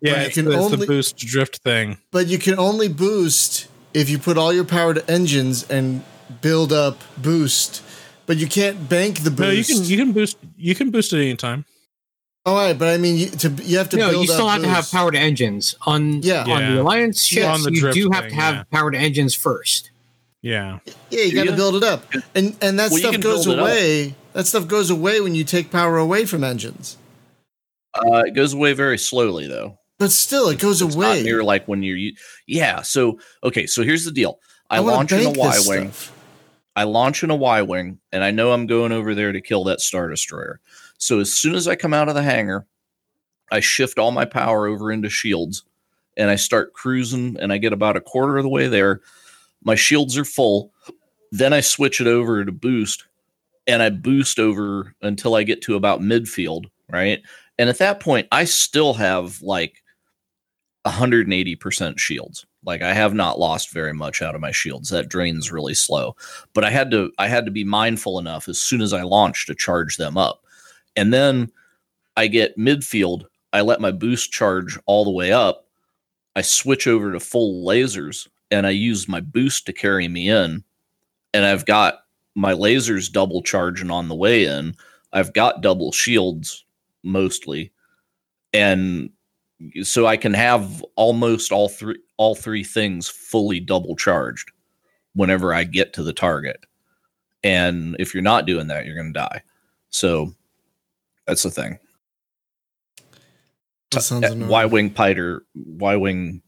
yeah, 0.00 0.20
you 0.20 0.26
it's, 0.26 0.34
can 0.34 0.44
the, 0.46 0.52
it's 0.52 0.60
only- 0.60 0.76
the 0.78 0.86
boost 0.86 1.16
drift 1.18 1.58
thing. 1.64 1.98
But 2.10 2.26
you 2.28 2.38
can 2.38 2.58
only 2.58 2.88
boost 2.88 3.66
if 3.92 4.08
you 4.08 4.18
put 4.18 4.38
all 4.38 4.52
your 4.52 4.64
power 4.64 4.94
to 4.94 5.10
engines 5.10 5.64
and 5.68 6.02
build 6.40 6.72
up 6.72 6.98
boost. 7.18 7.82
But 8.26 8.36
you 8.36 8.46
can't 8.46 8.88
bank 8.88 9.20
the 9.24 9.30
boost. 9.32 9.40
No, 9.40 9.50
you 9.50 9.64
can 9.64 9.84
you 9.90 9.96
can 9.96 10.12
boost 10.12 10.36
you 10.56 10.74
can 10.76 10.90
boost 10.92 11.12
at 11.12 11.18
any 11.18 11.34
time. 11.34 11.64
All 12.50 12.56
right, 12.56 12.78
but 12.78 12.88
I 12.88 12.96
mean, 12.98 13.16
you, 13.16 13.28
to 13.30 13.48
have 13.78 13.88
to 13.90 13.96
no, 13.96 14.10
build 14.10 14.26
you 14.26 14.32
still 14.32 14.46
up 14.46 14.52
have 14.54 14.62
to 14.62 14.68
have 14.68 14.84
boost. 14.84 14.92
powered 14.92 15.16
engines 15.16 15.74
on 15.82 16.22
Yeah. 16.22 16.42
on 16.42 16.48
Yeah. 16.48 16.70
the 16.74 16.80
alliance 16.82 17.22
ships. 17.22 17.46
On 17.46 17.62
the 17.62 17.72
you 17.72 17.92
do 17.92 18.10
have 18.10 18.24
thing, 18.24 18.30
to 18.30 18.36
have 18.36 18.54
yeah. 18.54 18.62
powered 18.72 18.94
engines 18.94 19.34
first. 19.34 19.90
Yeah. 20.42 20.78
Yeah, 21.10 21.22
you 21.24 21.34
got 21.34 21.46
to 21.46 21.56
build 21.56 21.76
it 21.76 21.82
up, 21.84 22.04
and 22.34 22.56
and 22.62 22.78
that 22.78 22.90
Well, 22.90 22.98
stuff 23.00 23.20
goes 23.20 23.44
build 23.44 23.58
it 23.58 23.60
up. 23.60 23.66
away. 23.68 24.14
That 24.32 24.46
stuff 24.46 24.66
goes 24.68 24.90
away 24.90 25.20
when 25.20 25.34
you 25.34 25.44
take 25.44 25.70
power 25.70 25.96
away 25.98 26.24
from 26.24 26.42
engines. 26.44 26.96
Uh, 27.94 28.22
it 28.26 28.34
goes 28.34 28.52
away 28.54 28.72
very 28.72 28.98
slowly 28.98 29.46
though. 29.46 29.78
But 29.98 30.10
still, 30.12 30.48
it 30.48 30.58
goes 30.58 30.80
It's 30.80 30.94
away. 30.94 31.16
not 31.18 31.24
near 31.24 31.42
like 31.44 31.66
when 31.68 31.82
you're 31.82 31.96
u- 31.96 32.14
yeah. 32.46 32.82
So 32.82 33.18
okay, 33.44 33.66
so 33.66 33.82
here's 33.82 34.04
the 34.04 34.12
deal. 34.12 34.40
I, 34.70 34.80
wanna 34.80 34.96
launch 34.96 35.12
in 35.12 35.20
a 35.20 35.24
bank 35.24 35.36
Y 35.36 35.52
this 35.56 35.68
wing. 35.68 35.92
I 36.76 36.84
launch 36.84 37.22
in 37.22 37.30
a 37.30 37.34
Y 37.36 37.62
wing, 37.62 37.98
and 38.12 38.22
I 38.24 38.30
know 38.30 38.52
I'm 38.52 38.66
going 38.66 38.92
over 38.92 39.14
there 39.14 39.32
to 39.32 39.40
kill 39.40 39.64
that 39.64 39.80
star 39.80 40.08
destroyer. 40.08 40.60
So 41.00 41.18
as 41.18 41.32
soon 41.32 41.54
as 41.54 41.66
I 41.66 41.74
come 41.74 41.94
out 41.94 42.08
of 42.08 42.14
the 42.14 42.22
hangar, 42.22 42.66
I 43.50 43.60
shift 43.60 43.98
all 43.98 44.12
my 44.12 44.26
power 44.26 44.66
over 44.66 44.92
into 44.92 45.08
shields, 45.08 45.64
and 46.16 46.30
I 46.30 46.36
start 46.36 46.74
cruising. 46.74 47.36
And 47.40 47.52
I 47.52 47.58
get 47.58 47.72
about 47.72 47.96
a 47.96 48.00
quarter 48.00 48.36
of 48.36 48.44
the 48.44 48.48
way 48.48 48.68
there. 48.68 49.00
My 49.64 49.74
shields 49.74 50.16
are 50.16 50.24
full. 50.24 50.72
Then 51.32 51.52
I 51.52 51.60
switch 51.60 52.00
it 52.00 52.06
over 52.06 52.44
to 52.44 52.52
boost, 52.52 53.06
and 53.66 53.82
I 53.82 53.90
boost 53.90 54.38
over 54.38 54.94
until 55.02 55.34
I 55.34 55.42
get 55.42 55.62
to 55.62 55.74
about 55.74 56.00
midfield, 56.00 56.66
right? 56.90 57.20
And 57.58 57.68
at 57.68 57.78
that 57.78 58.00
point, 58.00 58.28
I 58.30 58.44
still 58.44 58.94
have 58.94 59.40
like 59.42 59.82
180% 60.86 61.98
shields. 61.98 62.46
Like 62.64 62.82
I 62.82 62.92
have 62.92 63.14
not 63.14 63.38
lost 63.38 63.72
very 63.72 63.94
much 63.94 64.20
out 64.22 64.34
of 64.34 64.40
my 64.40 64.50
shields. 64.50 64.90
That 64.90 65.08
drains 65.08 65.50
really 65.50 65.74
slow. 65.74 66.14
But 66.52 66.64
I 66.64 66.70
had 66.70 66.90
to 66.90 67.10
I 67.18 67.28
had 67.28 67.46
to 67.46 67.50
be 67.50 67.64
mindful 67.64 68.18
enough 68.18 68.48
as 68.48 68.60
soon 68.60 68.82
as 68.82 68.92
I 68.92 69.02
launched 69.02 69.46
to 69.46 69.54
charge 69.54 69.96
them 69.96 70.18
up. 70.18 70.44
And 70.96 71.12
then 71.12 71.50
I 72.16 72.26
get 72.26 72.58
midfield, 72.58 73.24
I 73.52 73.62
let 73.62 73.80
my 73.80 73.90
boost 73.90 74.30
charge 74.30 74.78
all 74.86 75.04
the 75.04 75.10
way 75.10 75.32
up. 75.32 75.66
I 76.36 76.42
switch 76.42 76.86
over 76.86 77.12
to 77.12 77.20
full 77.20 77.66
lasers 77.66 78.28
and 78.50 78.66
I 78.66 78.70
use 78.70 79.08
my 79.08 79.20
boost 79.20 79.66
to 79.66 79.72
carry 79.72 80.08
me 80.08 80.28
in. 80.28 80.64
And 81.32 81.44
I've 81.44 81.66
got 81.66 82.00
my 82.34 82.52
lasers 82.52 83.10
double 83.10 83.42
charging 83.42 83.90
on 83.90 84.08
the 84.08 84.14
way 84.14 84.44
in. 84.44 84.74
I've 85.12 85.32
got 85.32 85.62
double 85.62 85.92
shields 85.92 86.64
mostly. 87.02 87.72
And 88.52 89.10
so 89.82 90.06
I 90.06 90.16
can 90.16 90.34
have 90.34 90.84
almost 90.96 91.52
all 91.52 91.68
three 91.68 91.98
all 92.16 92.34
three 92.34 92.64
things 92.64 93.08
fully 93.08 93.60
double 93.60 93.96
charged 93.96 94.50
whenever 95.14 95.54
I 95.54 95.64
get 95.64 95.92
to 95.94 96.02
the 96.02 96.12
target. 96.12 96.64
And 97.42 97.96
if 97.98 98.12
you're 98.12 98.22
not 98.22 98.46
doing 98.46 98.66
that, 98.66 98.84
you're 98.84 98.94
going 98.94 99.12
to 99.12 99.18
die. 99.18 99.42
So 99.88 100.34
that's 101.30 101.42
the 101.44 101.50
thing. 101.50 101.78
That 103.92 104.02
sounds 104.02 104.24
annoying. 104.30 104.50
Y 104.50 104.64
Wing 104.66 104.90
Piter 104.90 105.44
Y 105.54 105.96
Wing 105.96 106.42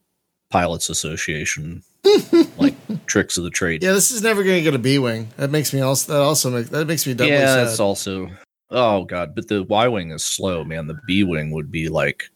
Pilots 0.50 0.90
Association 0.90 1.82
like 2.58 2.74
tricks 3.06 3.36
of 3.36 3.44
the 3.44 3.50
trade. 3.50 3.82
Yeah, 3.82 3.92
this 3.92 4.10
is 4.10 4.22
never 4.22 4.44
going 4.44 4.56
to 4.58 4.62
get 4.62 4.74
a 4.74 4.78
B 4.78 4.98
wing. 4.98 5.28
That 5.36 5.50
makes 5.50 5.72
me 5.72 5.80
also 5.80 6.12
that 6.12 6.20
also 6.20 6.50
make 6.50 6.66
that 6.68 6.86
makes 6.86 7.06
me 7.06 7.14
doubly 7.14 7.32
yeah, 7.32 7.46
sad. 7.54 7.66
that's 7.68 7.80
also 7.80 8.28
oh 8.70 9.04
god, 9.04 9.34
but 9.34 9.48
the 9.48 9.62
Y 9.64 9.88
Wing 9.88 10.10
is 10.12 10.22
slow, 10.24 10.64
man. 10.64 10.86
The 10.86 10.98
B 11.06 11.24
Wing 11.24 11.50
would 11.52 11.70
be 11.72 11.88
like 11.88 12.30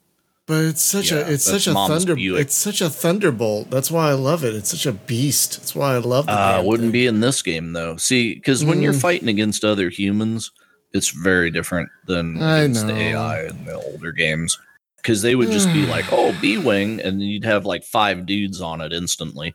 But 0.47 0.65
it's 0.65 0.83
such 0.83 1.13
Yeah, 1.13 1.19
a 1.19 1.31
it's 1.33 1.45
such 1.45 1.67
a 1.69 1.75
thunder 1.75 2.17
Buick. 2.17 2.41
it's 2.41 2.55
such 2.57 2.81
a 2.81 2.91
thunderbolt. 2.91 3.71
That's 3.71 3.91
why 3.93 4.09
I 4.11 4.15
love 4.15 4.43
it. 4.45 4.55
It's 4.57 4.71
such 4.71 4.87
a 4.87 4.93
beast. 4.93 5.59
That's 5.59 5.75
why 5.75 5.95
I 5.95 5.99
love 5.99 6.27
the 6.27 6.33
Uh, 6.33 6.63
wouldn't 6.65 6.87
thing. 6.87 6.93
be 6.93 7.07
in 7.07 7.21
this 7.21 7.43
game 7.43 7.73
though. 7.75 7.97
See, 7.97 8.35
because 8.35 8.65
when 8.65 8.83
you're 8.83 8.93
Mm. 8.93 9.01
fighting 9.01 9.29
against 9.29 9.65
other 9.65 9.89
humans, 9.89 10.51
It's 10.97 11.11
very 11.11 11.51
different 11.51 11.89
than 12.07 12.41
the. 12.89 12.95
AI 12.95 13.45
in 13.47 13.65
the 13.65 13.75
older 13.75 14.13
games 14.13 14.59
because 14.97 15.23
they 15.23 15.35
would 15.35 15.51
just 15.51 15.69
be 15.73 15.87
like, 15.95 16.07
"Oh, 16.11 16.37
B 16.41 16.59
wing," 16.59 17.01
and 17.01 17.23
you'd 17.23 17.45
have 17.45 17.65
like 17.67 17.85
five 17.85 18.27
dudes 18.27 18.61
on 18.61 18.81
it 18.81 18.93
instantly. 18.93 19.55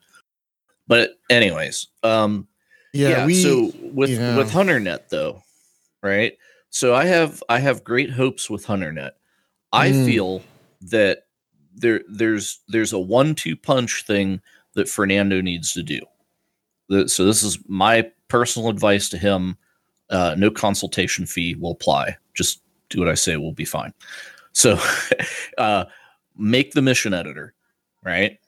But 0.87 1.17
anyways, 1.29 1.87
um, 2.03 2.47
Yeah, 2.93 3.09
yeah, 3.09 3.25
we. 3.25 3.33
so 3.41 3.71
with 3.81 4.11
know. 4.11 4.37
with 4.37 4.51
hunternet 4.51 5.09
though 5.09 5.41
right 6.03 6.35
so 6.71 6.95
i 6.95 7.05
have 7.05 7.43
i 7.47 7.59
have 7.59 7.83
great 7.83 8.09
hopes 8.09 8.49
with 8.49 8.65
hunternet 8.65 9.11
i 9.71 9.91
Mm. 9.91 10.05
feel 10.05 10.41
that 10.81 11.27
there 11.75 12.01
there's 12.09 12.59
there's 12.69 12.91
a 12.91 12.97
one-two 12.99 13.55
punch 13.55 14.03
thing 14.07 14.41
that 14.73 14.89
fernando 14.89 15.41
needs 15.41 15.73
to 15.73 15.83
do 15.83 16.01
so 17.07 17.23
this 17.23 17.43
is 17.43 17.59
my 17.67 18.09
personal 18.29 18.67
advice 18.69 19.09
to 19.09 19.17
him 19.19 19.57
uh, 20.11 20.35
no 20.37 20.51
consultation 20.51 21.25
fee 21.25 21.55
will 21.55 21.71
apply 21.71 22.15
just 22.33 22.61
do 22.89 22.99
what 22.99 23.09
i 23.09 23.15
say 23.15 23.37
we'll 23.37 23.51
be 23.51 23.65
fine 23.65 23.93
so 24.53 24.77
uh, 25.57 25.85
make 26.37 26.73
the 26.73 26.81
mission 26.81 27.13
editor 27.13 27.53
right 28.03 28.39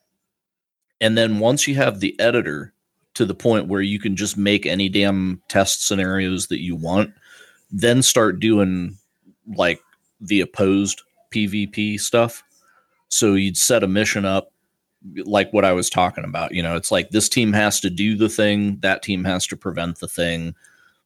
and 1.00 1.18
then 1.18 1.38
once 1.38 1.66
you 1.66 1.74
have 1.74 2.00
the 2.00 2.18
editor 2.20 2.74
to 3.14 3.24
the 3.24 3.34
point 3.34 3.68
where 3.68 3.80
you 3.80 3.98
can 3.98 4.16
just 4.16 4.36
make 4.36 4.66
any 4.66 4.88
damn 4.88 5.40
test 5.48 5.86
scenarios 5.86 6.48
that 6.48 6.60
you 6.60 6.76
want, 6.76 7.12
then 7.70 8.02
start 8.02 8.40
doing 8.40 8.96
like 9.56 9.80
the 10.20 10.40
opposed 10.40 11.02
PvP 11.32 11.98
stuff. 12.00 12.42
So 13.08 13.34
you'd 13.34 13.56
set 13.56 13.84
a 13.84 13.88
mission 13.88 14.24
up 14.24 14.52
like 15.24 15.52
what 15.52 15.64
I 15.64 15.72
was 15.72 15.90
talking 15.90 16.24
about. 16.24 16.52
You 16.52 16.62
know, 16.62 16.76
it's 16.76 16.90
like 16.90 17.10
this 17.10 17.28
team 17.28 17.52
has 17.52 17.80
to 17.80 17.90
do 17.90 18.16
the 18.16 18.28
thing, 18.28 18.78
that 18.80 19.02
team 19.02 19.24
has 19.24 19.46
to 19.48 19.56
prevent 19.56 20.00
the 20.00 20.08
thing, 20.08 20.54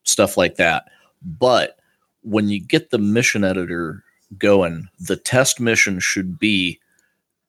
stuff 0.08 0.36
like 0.36 0.56
that. 0.56 0.88
But 1.22 1.78
when 2.22 2.48
you 2.48 2.60
get 2.60 2.90
the 2.90 2.98
mission 2.98 3.44
editor 3.44 4.02
going, 4.38 4.88
the 4.98 5.16
test 5.16 5.60
mission 5.60 6.00
should 6.00 6.38
be 6.38 6.80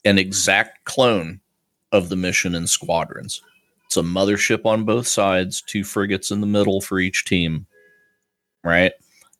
an 0.06 0.18
exact 0.18 0.86
clone 0.86 1.40
of 1.92 2.10
the 2.10 2.16
mission 2.16 2.56
in 2.56 2.68
squadrons. 2.68 3.42
It's 3.86 3.98
a 3.98 4.02
mothership 4.02 4.66
on 4.66 4.86
both 4.86 5.08
sides, 5.08 5.62
two 5.62 5.84
frigates 5.84 6.30
in 6.30 6.42
the 6.42 6.48
middle 6.48 6.80
for 6.80 7.00
each 7.00 7.26
team, 7.26 7.66
right? 8.64 8.94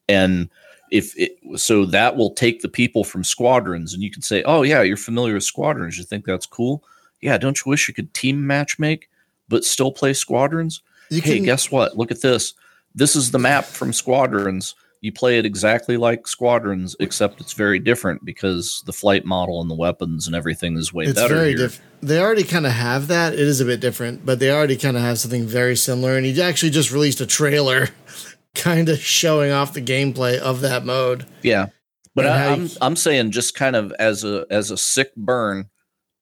And 0.08 0.50
if 0.92 1.16
it 1.18 1.38
so 1.56 1.86
that 1.86 2.16
will 2.16 2.32
take 2.32 2.62
the 2.62 2.68
people 2.68 3.04
from 3.04 3.24
squadrons, 3.24 3.94
and 3.94 4.02
you 4.02 4.10
can 4.10 4.24
say, 4.24 4.42
"Oh 4.44 4.64
yeah, 4.64 4.82
you're 4.82 4.98
familiar 4.98 5.36
with 5.36 5.44
squadrons. 5.44 6.00
You 6.00 6.04
think 6.04 6.26
that's 6.26 6.48
cool? 6.48 6.84
Yeah, 7.22 7.38
don't 7.38 7.58
you 7.64 7.70
wish 7.70 7.88
you 7.88 7.94
could 7.94 8.12
team 8.16 8.48
match 8.48 8.80
make, 8.80 9.08
but 9.50 9.64
still 9.64 9.92
play 9.92 10.14
squadrons? 10.14 10.82
you 11.10 11.22
hey, 11.22 11.36
can, 11.36 11.46
guess 11.46 11.72
what? 11.72 11.98
Look 11.98 12.12
at 12.12 12.22
this. 12.22 12.54
This 12.96 13.16
is 13.16 13.32
the 13.32 13.40
map 13.40 13.66
from 13.66 13.94
Squadrons. 13.94 14.76
You 15.02 15.14
play 15.14 15.40
it 15.40 15.46
exactly 15.46 15.96
like 15.96 16.28
Squadrons, 16.28 16.96
except 17.00 17.40
it's 17.40 17.54
very 17.54 17.80
different 17.80 18.26
because 18.26 18.84
the 18.86 18.92
flight 18.92 19.24
model 19.24 19.62
and 19.62 19.70
the 19.70 19.76
weapons 19.76 20.28
and 20.28 20.36
everything 20.36 20.76
is 20.78 20.94
way 20.94 21.06
it's 21.06 21.14
better. 21.14 21.34
very 21.36 21.56
different. 21.56 21.90
They 22.02 22.20
already 22.20 22.44
kind 22.44 22.66
of 22.66 22.74
have 22.74 23.08
that. 23.08 23.34
It 23.34 23.40
is 23.40 23.62
a 23.62 23.66
bit 23.66 23.80
different, 23.80 24.26
but 24.26 24.40
they 24.40 24.52
already 24.52 24.76
kind 24.76 24.98
of 24.98 25.04
have 25.04 25.18
something 25.20 25.46
very 25.46 25.78
similar. 25.78 26.18
And 26.18 26.26
he 26.26 26.42
actually 26.42 26.72
just 26.72 26.92
released 26.92 27.22
a 27.22 27.26
trailer, 27.26 27.90
kind 28.56 28.90
of 28.90 29.00
showing 29.00 29.52
off 29.52 29.74
the 29.74 29.82
gameplay 29.82 30.38
of 30.38 30.60
that 30.62 30.84
mode. 30.86 31.26
Yeah, 31.44 31.68
but 32.16 32.26
I, 32.26 32.38
how 32.38 32.54
I'm 32.54 32.70
I'm 32.82 32.96
saying 32.98 33.32
just 33.32 33.56
kind 33.56 33.78
of 33.78 33.94
as 34.00 34.26
a 34.26 34.46
as 34.50 34.70
a 34.72 34.78
sick 34.78 35.16
burn 35.16 35.70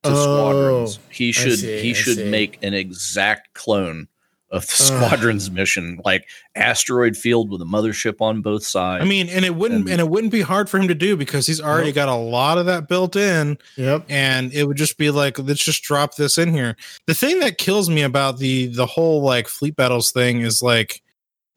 to 0.04 0.10
Oh, 0.12 0.24
Squadrons, 0.24 1.00
he 1.10 1.32
should 1.32 1.58
see, 1.58 1.80
he 1.82 1.90
I 1.92 1.94
should 1.94 2.18
see. 2.18 2.30
make 2.30 2.62
an 2.64 2.76
exact 2.76 3.56
clone 3.56 4.08
of 4.50 4.66
the 4.66 4.72
Ugh. 4.74 5.08
Squadrons 5.10 5.52
mission, 5.52 6.00
like 6.06 6.28
asteroid 6.56 7.18
field 7.18 7.50
with 7.50 7.62
a 7.62 7.66
mothership 7.66 8.22
on 8.22 8.42
both 8.42 8.66
sides. 8.66 9.04
I 9.04 9.08
mean, 9.08 9.28
and 9.30 9.44
it 9.44 9.56
wouldn't 9.56 9.82
And- 9.82 9.90
and 9.90 10.00
it 10.02 10.10
wouldn't 10.10 10.32
be 10.32 10.42
hard 10.42 10.70
for 10.70 10.78
him 10.78 10.88
to 10.88 10.96
do 10.96 11.18
because 11.18 11.46
he's 11.46 11.60
already 11.60 11.88
Nope. 11.90 11.96
got 11.96 12.10
a 12.10 12.16
lot 12.16 12.58
of 12.58 12.66
that 12.68 12.88
built 12.88 13.16
in. 13.16 13.58
Yep. 13.76 14.06
and 14.10 14.54
it 14.54 14.66
would 14.66 14.78
just 14.78 14.98
be 14.98 15.12
like 15.12 15.38
let's 15.40 15.64
just 15.64 15.84
drop 15.84 16.16
this 16.16 16.38
in 16.38 16.54
here 16.54 16.76
the 17.08 17.14
thing 17.14 17.40
that 17.42 17.58
kills 17.58 17.90
me 17.90 18.02
about 18.04 18.38
the 18.40 18.68
the 18.68 18.86
whole 18.86 19.22
like 19.22 19.48
fleet 19.48 19.76
battles 19.76 20.12
thing 20.12 20.42
is 20.42 20.62
like 20.62 21.02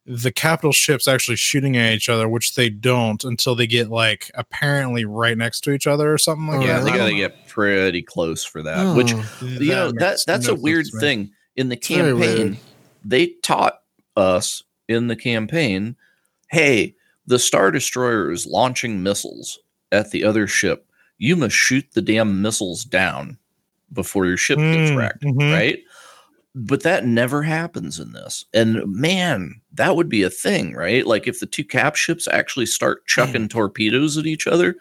the 0.06 0.32
capital 0.32 0.72
ships 0.72 1.06
actually 1.06 1.36
shooting 1.36 1.76
at 1.76 1.92
each 1.92 2.08
other 2.08 2.28
which 2.28 2.54
they 2.56 2.68
don't 2.68 3.22
until 3.22 3.54
they 3.54 3.66
get 3.66 3.88
like 3.90 4.30
apparently 4.34 5.04
right 5.04 5.38
next 5.38 5.60
to 5.60 5.70
each 5.72 5.86
other 5.86 6.12
or 6.12 6.18
something 6.18 6.48
like 6.48 6.58
oh, 6.58 6.64
yeah, 6.64 6.78
that 6.80 6.86
Yeah, 6.86 6.92
they 6.92 6.98
got 6.98 7.06
to 7.08 7.14
get 7.14 7.46
pretty 7.48 8.02
close 8.02 8.42
for 8.42 8.62
that. 8.62 8.96
Which 8.96 9.12
Oh, 9.12 9.18
know. 9.42 9.48
you 9.60 9.70
know 9.70 9.92
that 9.92 10.18
that's 10.26 10.48
no 10.48 10.54
a 10.54 10.56
weird 10.56 10.86
sense 10.86 11.00
thing 11.00 11.30
in 11.56 11.68
the 11.68 11.76
campaign 11.76 12.58
they 13.04 13.28
taught 13.42 13.80
us 14.16 14.62
in 14.88 15.06
the 15.06 15.16
campaign 15.16 15.96
hey 16.50 16.94
the 17.26 17.38
star 17.38 17.70
destroyer 17.70 18.30
is 18.30 18.46
launching 18.46 19.02
missiles 19.02 19.58
at 19.92 20.10
the 20.10 20.24
other 20.24 20.46
ship. 20.46 20.86
You 21.18 21.36
must 21.36 21.54
shoot 21.54 21.86
the 21.92 22.02
damn 22.02 22.42
missiles 22.42 22.84
down 22.84 23.38
before 23.92 24.26
your 24.26 24.36
ship 24.36 24.58
gets 24.58 24.90
Mm, 24.90 24.96
wrecked 24.96 25.22
mhm. 25.22 25.52
right? 25.52 25.78
But 26.54 26.82
that 26.82 27.06
never 27.06 27.42
happens 27.42 28.00
in 28.00 28.12
this. 28.12 28.44
And 28.52 28.82
man 28.86 29.60
that 29.74 29.94
would 29.94 30.08
be 30.08 30.22
a 30.22 30.30
thing 30.30 30.74
right? 30.74 31.06
Like 31.06 31.28
if 31.28 31.40
the 31.40 31.46
two 31.46 31.64
cap 31.64 31.94
ships 31.94 32.26
actually 32.26 32.66
start 32.66 33.06
chucking 33.06 33.48
torpedoes 33.48 34.18
at 34.18 34.26
each 34.26 34.46
other 34.46 34.76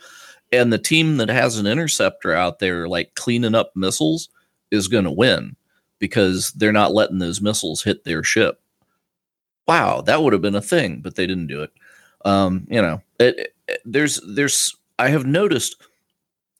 and 0.51 0.73
the 0.73 0.79
team 0.79 1.17
that 1.17 1.29
has 1.29 1.59
an 1.59 1.67
interceptor 1.67 2.33
out 2.33 2.57
there 2.59 2.87
like 2.87 3.13
cleaning 3.15 3.53
up 3.55 3.71
missiles 3.75 4.29
is 4.71 4.87
going 4.87 5.05
to 5.05 5.11
win 5.11 5.55
because 5.99 6.51
they're 6.53 6.71
not 6.73 6.93
letting 6.93 7.19
those 7.19 7.41
missiles 7.41 7.83
hit 7.83 8.03
their 8.03 8.23
ship. 8.23 8.59
Wow 9.67 10.01
that 10.01 10.21
would 10.23 10.33
have 10.33 10.41
been 10.41 10.55
a 10.55 10.61
thing 10.61 11.01
but 11.01 11.15
they 11.15 11.27
didn't 11.27 11.47
do 11.47 11.61
it. 11.63 11.71
Um 12.25 12.67
you 12.69 12.81
know 12.81 13.01
it, 13.19 13.39
it- 13.39 13.53
there's 13.85 14.19
there's 14.27 14.75
i 14.97 15.09
have 15.09 15.27
noticed 15.27 15.75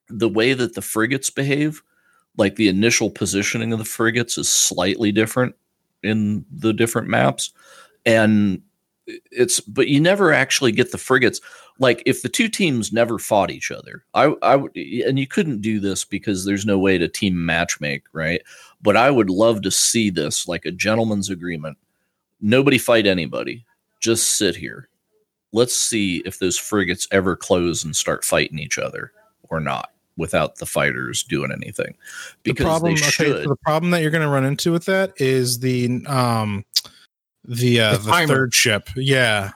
the 0.10 0.30
way 0.30 0.54
that 0.54 0.76
the 0.76 0.82
frigates 0.82 1.30
behave 1.30 1.82
like 2.38 2.56
the 2.56 2.70
initial 2.70 3.10
positioning 3.12 3.74
of 3.74 3.80
the 3.80 3.86
frigates 3.86 4.38
is 4.38 4.50
slightly 4.50 5.12
different 5.12 5.56
in 6.04 6.46
the 6.52 6.74
different 6.74 7.08
maps. 7.10 7.54
And 8.06 8.62
it's 9.32 9.60
but 9.60 9.88
you 9.88 10.00
never 10.00 10.32
actually 10.34 10.72
get 10.72 10.92
the 10.92 10.98
frigates. 10.98 11.42
Like 11.80 12.04
if 12.06 12.22
the 12.22 12.30
two 12.30 12.50
teams 12.50 12.92
never 12.92 13.18
fought 13.18 13.52
each 13.52 13.72
other 13.72 14.04
i 14.14 14.34
i 14.42 14.56
would 14.56 14.76
and 14.76 15.18
you 15.18 15.28
couldn't 15.28 15.62
do 15.62 15.80
this 15.80 16.04
because 16.04 16.44
there's 16.44 16.66
no 16.66 16.78
way 16.78 16.98
to 16.98 17.08
team 17.08 17.34
matchmake 17.34 18.04
right? 18.14 18.42
But 18.82 18.98
i 18.98 19.10
would 19.10 19.30
love 19.30 19.62
to 19.64 19.72
see 19.72 20.10
this 20.10 20.48
like 20.48 20.66
a 20.66 20.72
gentleman's 20.72 21.30
agreement. 21.30 21.78
Nobody 22.42 22.78
fight 22.78 23.06
anybody. 23.06 23.66
Just 24.00 24.38
sit 24.38 24.56
here. 24.56 24.88
Let's 25.52 25.76
see 25.76 26.18
if 26.26 26.40
those 26.40 26.58
frigates 26.58 27.08
ever 27.12 27.36
close 27.36 27.84
and 27.84 27.96
start 27.96 28.24
fighting 28.24 28.60
each 28.60 28.78
other 28.78 29.12
or 29.50 29.60
not 29.60 29.92
without 30.20 30.58
the 30.58 30.66
fighters 30.66 31.24
doing 31.24 31.52
anything. 31.52 31.96
The 32.44 32.52
because 32.52 32.66
problem 32.66 32.94
they 32.94 33.02
okay, 33.02 33.10
should. 33.10 33.44
so 33.44 33.50
the 33.50 33.56
problem 33.56 33.92
that 33.92 34.02
you're 34.02 34.12
going 34.12 34.22
to 34.22 34.30
run 34.30 34.46
into 34.46 34.72
with 34.72 34.86
that 34.86 35.14
is 35.20 35.60
the 35.60 36.06
um 36.06 36.66
the 37.50 37.80
uh 37.82 37.98
The 37.98 38.04
the, 38.12 38.28
third 38.28 38.54
ship 38.54 38.90
yeah 38.96 39.52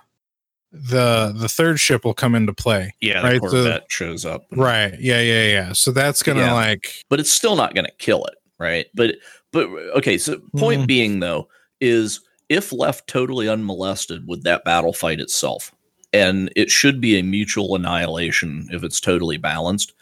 the 0.72 1.34
the 1.38 1.48
third 1.48 1.80
ship 1.80 2.04
will 2.04 2.14
come 2.16 2.34
into 2.34 2.52
play 2.54 2.94
yeah 3.00 3.22
the 3.22 3.28
right, 3.28 3.42
the- 3.42 3.48
corvette 3.48 3.86
shows 3.90 4.26
up 4.26 4.46
right 4.52 5.00
yeah 5.00 5.22
yeah 5.22 5.46
yeah 5.48 5.74
so 5.74 5.92
that's 5.92 6.24
gonna 6.24 6.42
Yeah. 6.42 6.54
like 6.54 7.04
but 7.10 7.20
it's 7.20 7.30
still 7.32 7.56
not 7.56 7.76
going 7.76 7.86
to 7.86 7.92
kill 8.00 8.26
it, 8.26 8.36
right? 8.58 8.88
But 8.96 9.16
but 9.52 9.68
okay, 9.96 10.18
so 10.18 10.40
point 10.58 10.82
Mhm. 10.84 10.88
being 10.88 11.20
though 11.20 11.48
is 11.80 12.22
if 12.50 12.72
left 12.74 13.08
totally 13.08 13.48
unmolested, 13.48 14.28
would 14.28 14.44
that 14.44 14.66
battle 14.66 14.94
fight 14.94 15.20
itself? 15.20 15.72
And 16.12 16.52
it 16.56 16.70
should 16.72 17.00
be 17.00 17.18
a 17.20 17.24
mutual 17.24 17.76
annihilation 17.76 18.68
if 18.72 18.84
it's 18.84 19.00
totally 19.00 19.38
balanced, 19.38 19.94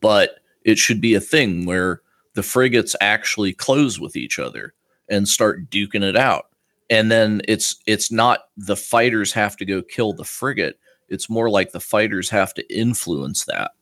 but 0.00 0.40
it 0.64 0.78
should 0.78 1.00
be 1.00 1.14
a 1.14 1.20
thing 1.20 1.66
where 1.66 2.00
the 2.34 2.42
frigates 2.42 2.96
actually 3.02 3.52
close 3.52 3.98
with 4.00 4.16
each 4.16 4.38
other 4.38 4.72
and 5.10 5.28
start 5.28 5.68
duking 5.70 6.02
it 6.02 6.16
out. 6.16 6.46
And 6.88 7.10
then 7.10 7.42
it's 7.48 7.76
it's 7.86 8.12
not 8.12 8.40
the 8.56 8.76
fighters 8.76 9.32
have 9.32 9.56
to 9.56 9.64
go 9.64 9.82
kill 9.82 10.12
the 10.12 10.24
frigate. 10.24 10.78
It's 11.08 11.30
more 11.30 11.50
like 11.50 11.72
the 11.72 11.80
fighters 11.80 12.30
have 12.30 12.54
to 12.54 12.74
influence 12.74 13.44
that. 13.46 13.72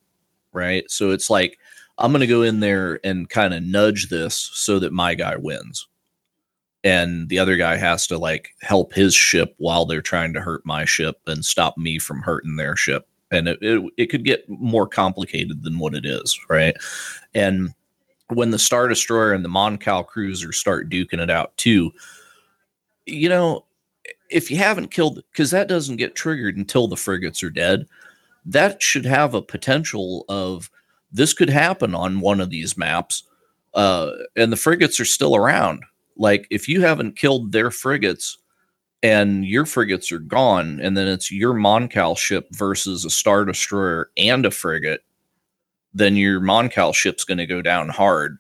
Right. 0.53 0.91
So 0.91 1.11
it's 1.11 1.29
like 1.29 1.59
I'm 1.99 2.13
going 2.13 2.21
to 2.21 2.27
go 2.27 2.43
in 2.43 2.61
there 2.61 3.01
and 3.05 3.29
kind 3.29 3.55
of 3.55 3.63
nudge 3.63 4.09
this 4.09 4.35
so 4.37 4.79
that 4.81 4.93
my 4.93 5.15
guy 5.15 5.37
wins. 5.37 5.87
And 6.83 7.29
the 7.29 7.39
other 7.39 7.57
guy 7.57 7.77
has 7.77 8.07
to 8.09 8.19
like 8.19 8.51
help 8.61 8.93
his 8.93 9.15
ship 9.15 9.55
while 9.59 9.87
they're 9.87 10.03
trying 10.03 10.35
to 10.35 10.41
hurt 10.41 10.67
my 10.67 10.85
ship 10.85 11.19
and 11.27 11.45
stop 11.45 11.79
me 11.79 11.99
from 11.99 12.21
hurting 12.21 12.57
their 12.57 12.77
ship. 12.77 13.09
And 13.31 13.49
it, 13.49 13.59
it, 13.63 13.83
it 13.97 14.07
could 14.07 14.25
get 14.25 14.49
more 14.49 14.87
complicated 14.87 15.63
than 15.63 15.79
what 15.79 15.95
it 15.95 16.05
is. 16.05 16.39
Right. 16.49 16.77
And 17.35 17.75
when 18.29 18.51
the 18.51 18.59
Star 18.59 18.89
Destroyer 18.89 19.33
and 19.33 19.45
the 19.45 19.49
Mon 19.49 19.79
Cal 19.79 20.05
cruiser 20.05 20.53
start 20.53 20.91
duking 20.91 21.21
it 21.21 21.31
out 21.31 21.57
too, 21.57 21.93
you 23.07 23.29
know, 23.29 23.65
if 24.31 24.51
you 24.51 24.57
haven't 24.57 24.91
killed, 24.91 25.23
because 25.31 25.51
that 25.51 25.69
doesn't 25.69 25.97
get 25.97 26.15
triggered 26.15 26.57
until 26.57 26.89
the 26.89 26.97
frigates 26.97 27.43
are 27.43 27.51
dead, 27.51 27.87
that 28.47 28.83
should 28.83 29.07
have 29.07 29.35
a 29.35 29.43
potential 29.43 30.25
of 30.29 30.71
this 31.13 31.33
could 31.33 31.51
happen 31.51 31.95
on 31.95 32.21
one 32.21 32.41
of 32.41 32.51
these 32.51 32.77
maps 32.77 33.23
uh, 33.75 34.11
and 34.37 34.53
the 34.53 34.57
frigates 34.57 35.01
are 35.01 35.05
still 35.05 35.35
around 35.37 35.85
like 36.17 36.47
if 36.51 36.69
you 36.69 36.81
haven't 36.83 37.17
killed 37.17 37.53
their 37.53 37.71
frigates 37.71 38.39
and 39.03 39.45
your 39.45 39.67
frigates 39.67 40.11
are 40.13 40.19
gone, 40.19 40.81
and 40.81 40.97
then 40.97 41.07
it's 41.07 41.31
your 41.31 41.53
Mon 41.53 41.89
Cal 41.89 42.15
ship 42.15 42.49
versus 42.53 43.05
a 43.05 43.11
Star 43.11 43.45
Destroyer 43.45 44.11
and 44.17 44.47
a 44.47 44.51
frigate, 44.51 45.03
then 45.93 46.17
your 46.17 46.41
Mon 46.41 46.71
Cal 46.71 46.93
ship's 46.95 47.25
going 47.25 47.39
to 47.39 47.47
go 47.47 47.61
down 47.61 47.91
hard. 47.91 48.39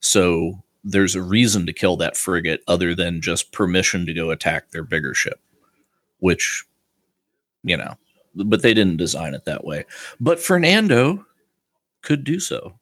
So 0.00 0.62
there's 0.84 1.14
a 1.14 1.22
reason 1.22 1.66
to 1.66 1.72
kill 1.72 1.96
that 1.98 2.16
frigate 2.16 2.60
other 2.66 2.94
than 2.94 3.20
just 3.20 3.52
permission 3.52 4.04
to 4.06 4.12
go 4.14 4.30
attack 4.30 4.70
their 4.70 4.82
bigger 4.82 5.14
ship, 5.14 5.40
which, 6.18 6.64
you 7.62 7.76
know, 7.76 7.94
but 8.34 8.62
they 8.62 8.74
didn't 8.74 8.96
design 8.96 9.34
it 9.34 9.44
that 9.44 9.64
way. 9.64 9.84
But 10.20 10.40
Fernando 10.40 11.24
could 12.02 12.24
do 12.24 12.40
so. 12.40 12.78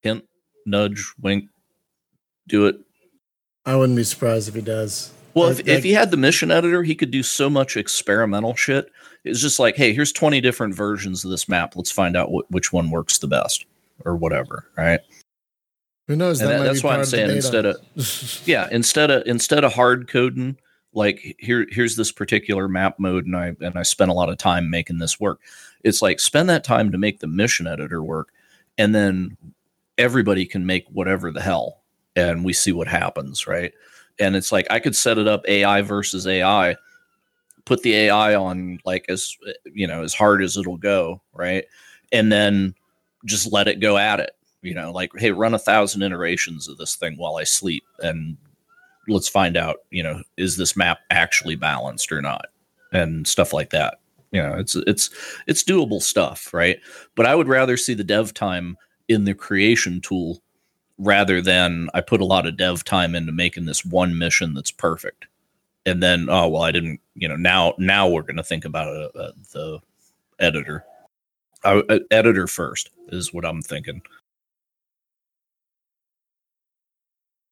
Hint, 0.00 0.24
nudge, 0.64 1.12
wink, 1.20 1.48
do 2.46 2.66
it. 2.66 2.76
I 3.66 3.76
wouldn't 3.76 3.96
be 3.96 4.04
surprised 4.04 4.48
if 4.48 4.54
he 4.54 4.62
does. 4.62 5.12
Well, 5.34 5.48
if, 5.48 5.58
that- 5.58 5.68
if 5.68 5.84
he 5.84 5.92
had 5.92 6.10
the 6.10 6.16
mission 6.16 6.50
editor, 6.50 6.82
he 6.82 6.94
could 6.94 7.10
do 7.10 7.22
so 7.22 7.50
much 7.50 7.76
experimental 7.76 8.54
shit. 8.54 8.90
It's 9.24 9.40
just 9.42 9.58
like, 9.58 9.76
hey, 9.76 9.92
here's 9.92 10.12
20 10.12 10.40
different 10.40 10.74
versions 10.74 11.24
of 11.24 11.30
this 11.30 11.48
map. 11.48 11.76
Let's 11.76 11.90
find 11.90 12.16
out 12.16 12.28
wh- 12.30 12.50
which 12.50 12.72
one 12.72 12.90
works 12.90 13.18
the 13.18 13.26
best 13.26 13.66
or 14.06 14.16
whatever. 14.16 14.64
Right. 14.78 15.00
Who 16.08 16.16
knows? 16.16 16.40
That 16.40 16.46
that- 16.48 16.64
that's 16.64 16.82
why 16.82 16.90
part 16.90 17.00
I'm 17.00 17.04
saying 17.06 17.30
instead 17.36 17.64
of- 17.66 18.42
Yeah. 18.46 18.68
Instead 18.72 19.10
of, 19.10 19.22
instead 19.26 19.62
of 19.64 19.72
hard 19.74 20.08
coding, 20.08 20.56
like 20.92 21.36
here, 21.38 21.66
here's 21.70 21.94
this 21.96 22.10
particular 22.10 22.66
map 22.66 22.98
mode. 22.98 23.26
And 23.26 23.36
I, 23.36 23.54
and 23.60 23.76
I 23.78 23.82
spent 23.82 24.10
a 24.10 24.14
lot 24.14 24.28
of 24.30 24.38
time 24.38 24.68
making 24.70 24.98
this 24.98 25.20
work. 25.20 25.40
It's 25.84 26.02
like 26.02 26.18
spend 26.18 26.48
that 26.48 26.64
time 26.64 26.90
to 26.92 26.98
make 26.98 27.20
the 27.20 27.26
mission 27.28 27.66
editor 27.68 28.02
work. 28.02 28.30
And 28.78 28.94
then 28.94 29.36
everybody 29.96 30.44
can 30.46 30.66
make 30.66 30.86
whatever 30.90 31.30
the 31.30 31.42
hell. 31.42 31.82
And 32.16 32.44
we 32.44 32.52
see 32.52 32.72
what 32.72 32.88
happens. 32.88 33.46
Right. 33.46 33.72
And 34.18 34.34
it's 34.34 34.50
like, 34.50 34.66
I 34.70 34.80
could 34.80 34.96
set 34.96 35.18
it 35.18 35.28
up 35.28 35.44
AI 35.46 35.82
versus 35.82 36.26
AI 36.26 36.74
put 37.64 37.82
the 37.82 37.94
AI 37.94 38.34
on 38.34 38.78
like 38.86 39.04
as 39.10 39.36
you 39.74 39.86
know 39.86 40.02
as 40.02 40.14
hard 40.14 40.42
as 40.42 40.56
it'll 40.56 40.78
go, 40.78 41.20
right? 41.34 41.66
And 42.12 42.32
then 42.32 42.74
just 43.26 43.52
let 43.52 43.68
it 43.68 43.78
go 43.78 43.98
at 43.98 44.20
it. 44.20 44.30
You 44.62 44.74
know, 44.74 44.90
like 44.90 45.10
hey, 45.16 45.30
run 45.30 45.54
a 45.54 45.58
thousand 45.58 46.02
iterations 46.02 46.68
of 46.68 46.78
this 46.78 46.96
thing 46.96 47.16
while 47.16 47.36
I 47.36 47.44
sleep, 47.44 47.84
and 48.00 48.36
let's 49.08 49.28
find 49.28 49.56
out. 49.56 49.78
You 49.90 50.02
know, 50.02 50.22
is 50.36 50.56
this 50.56 50.76
map 50.76 51.00
actually 51.10 51.56
balanced 51.56 52.12
or 52.12 52.20
not, 52.20 52.46
and 52.92 53.26
stuff 53.26 53.52
like 53.52 53.70
that. 53.70 53.98
You 54.32 54.42
know, 54.42 54.54
it's 54.58 54.74
it's 54.74 55.10
it's 55.46 55.64
doable 55.64 56.02
stuff, 56.02 56.52
right? 56.52 56.78
But 57.14 57.26
I 57.26 57.34
would 57.34 57.48
rather 57.48 57.76
see 57.76 57.94
the 57.94 58.04
dev 58.04 58.34
time 58.34 58.76
in 59.08 59.24
the 59.24 59.34
creation 59.34 60.00
tool 60.00 60.42
rather 60.98 61.40
than 61.40 61.88
I 61.94 62.00
put 62.00 62.20
a 62.20 62.26
lot 62.26 62.46
of 62.46 62.56
dev 62.56 62.84
time 62.84 63.14
into 63.14 63.32
making 63.32 63.66
this 63.66 63.84
one 63.84 64.18
mission 64.18 64.54
that's 64.54 64.72
perfect 64.72 65.26
and 65.88 66.02
then 66.02 66.28
oh 66.28 66.48
well 66.48 66.62
i 66.62 66.70
didn't 66.70 67.00
you 67.14 67.28
know 67.28 67.36
now 67.36 67.74
now 67.78 68.08
we're 68.08 68.22
going 68.22 68.36
to 68.36 68.42
think 68.42 68.64
about 68.64 68.88
uh, 68.88 69.18
uh, 69.18 69.32
the 69.52 69.78
editor 70.38 70.84
uh, 71.64 71.82
editor 72.10 72.46
first 72.46 72.90
is 73.08 73.32
what 73.32 73.44
i'm 73.44 73.62
thinking 73.62 74.02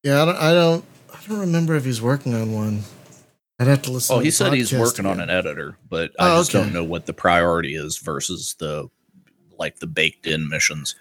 Yeah, 0.07 0.23
I 0.23 0.25
don't, 0.25 0.37
I 0.37 0.53
don't. 0.55 0.85
I 1.13 1.19
don't 1.29 1.41
remember 1.41 1.75
if 1.75 1.85
he's 1.85 2.01
working 2.01 2.33
on 2.33 2.53
one. 2.53 2.83
I'd 3.59 3.67
have 3.67 3.83
to 3.83 3.91
listen. 3.91 4.15
oh 4.15 4.19
to 4.21 4.25
he 4.25 4.31
said 4.31 4.53
he's 4.53 4.73
working 4.73 5.05
on 5.07 5.19
an 5.19 5.31
editor 5.31 5.79
but 5.89 6.13
i 6.21 6.31
Oh, 6.33 6.39
just 6.41 6.55
okay. 6.55 6.63
don't 6.63 6.73
know 6.75 6.85
what 6.85 7.07
the 7.07 7.13
priority 7.15 7.75
is 7.75 7.97
versus 7.99 8.55
the 8.59 8.87
like 9.59 9.79
the 9.81 9.87
baked 9.87 10.27
in 10.27 10.49
missions 10.49 10.95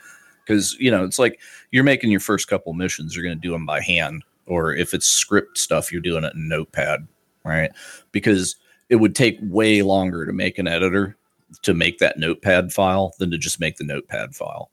because 0.43 0.73
you 0.79 0.89
know 0.89 1.03
it's 1.03 1.19
like 1.19 1.39
you're 1.71 1.83
making 1.83 2.09
your 2.11 2.21
first 2.21 2.47
couple 2.47 2.71
missions 2.73 3.13
you're 3.13 3.25
going 3.25 3.35
to 3.37 3.41
do 3.47 3.51
them 3.51 3.65
by 3.65 3.81
hand 3.81 4.23
or 4.47 4.73
if 4.73 4.93
it's 4.93 5.05
script 5.05 5.57
stuff 5.57 5.91
you're 5.91 5.99
doing 6.01 6.23
it 6.23 6.33
in 6.33 6.47
notepad 6.47 7.05
right 7.43 7.71
because 8.13 8.55
it 8.87 8.95
would 8.95 9.15
take 9.15 9.37
way 9.41 9.81
longer 9.81 10.25
to 10.25 10.31
make 10.31 10.57
an 10.57 10.67
editor 10.67 11.17
to 11.61 11.73
make 11.73 11.97
that 11.99 12.17
notepad 12.17 12.71
file 12.71 13.13
than 13.19 13.29
to 13.31 13.37
just 13.37 13.59
make 13.59 13.75
the 13.75 13.83
notepad 13.83 14.33
file 14.33 14.71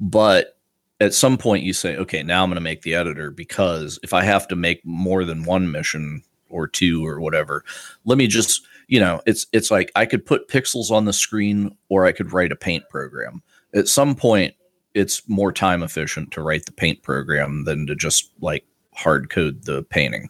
but 0.00 0.58
at 1.02 1.14
some 1.14 1.36
point 1.36 1.64
you 1.64 1.72
say 1.72 1.96
okay 1.96 2.22
now 2.22 2.42
i'm 2.42 2.48
going 2.48 2.54
to 2.54 2.60
make 2.60 2.82
the 2.82 2.94
editor 2.94 3.30
because 3.30 3.98
if 4.02 4.12
i 4.12 4.22
have 4.22 4.46
to 4.48 4.56
make 4.56 4.84
more 4.84 5.24
than 5.24 5.44
one 5.44 5.70
mission 5.70 6.22
or 6.48 6.66
two 6.66 7.06
or 7.06 7.20
whatever 7.20 7.64
let 8.04 8.16
me 8.18 8.26
just 8.26 8.66
you 8.88 9.00
know 9.00 9.20
it's 9.26 9.46
it's 9.52 9.70
like 9.70 9.90
i 9.96 10.06
could 10.06 10.24
put 10.24 10.48
pixels 10.48 10.90
on 10.90 11.04
the 11.04 11.12
screen 11.12 11.74
or 11.88 12.06
i 12.06 12.12
could 12.12 12.32
write 12.32 12.52
a 12.52 12.56
paint 12.56 12.84
program. 12.90 13.42
At 13.74 13.88
some 13.88 14.14
point 14.14 14.54
it's 14.94 15.26
more 15.28 15.52
time 15.52 15.82
efficient 15.82 16.30
to 16.32 16.42
write 16.42 16.66
the 16.66 16.72
paint 16.72 17.02
program 17.02 17.64
than 17.64 17.86
to 17.86 17.94
just 17.96 18.30
like 18.40 18.64
hard 18.94 19.30
code 19.30 19.64
the 19.64 19.82
painting. 19.84 20.28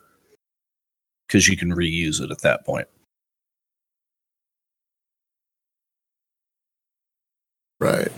Because 1.27 1.49
you 1.49 1.57
can 1.57 1.73
reuse 1.73 2.21
it 2.21 2.31
at 2.31 2.43
that 2.43 2.65
point. 2.65 2.87
Right. 7.81 8.13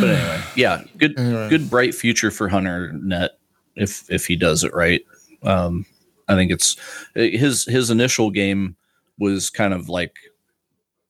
But 0.00 0.10
anyway 0.10 0.40
yeah 0.56 0.82
good 0.98 1.18
Anyway. 1.18 1.48
good 1.48 1.70
bright 1.70 1.94
future 1.94 2.30
for 2.30 2.48
hunter 2.48 2.92
net 2.92 3.32
if 3.76 4.10
if 4.10 4.26
he 4.26 4.36
does 4.36 4.64
it 4.64 4.72
right 4.74 5.02
um 5.42 5.84
i 6.28 6.34
think 6.34 6.50
it's 6.50 6.76
his 7.14 7.64
his 7.66 7.90
initial 7.90 8.30
game 8.30 8.76
was 9.18 9.50
kind 9.50 9.72
of 9.74 9.88
like 9.88 10.16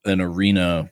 an 0.04 0.20
arena 0.20 0.90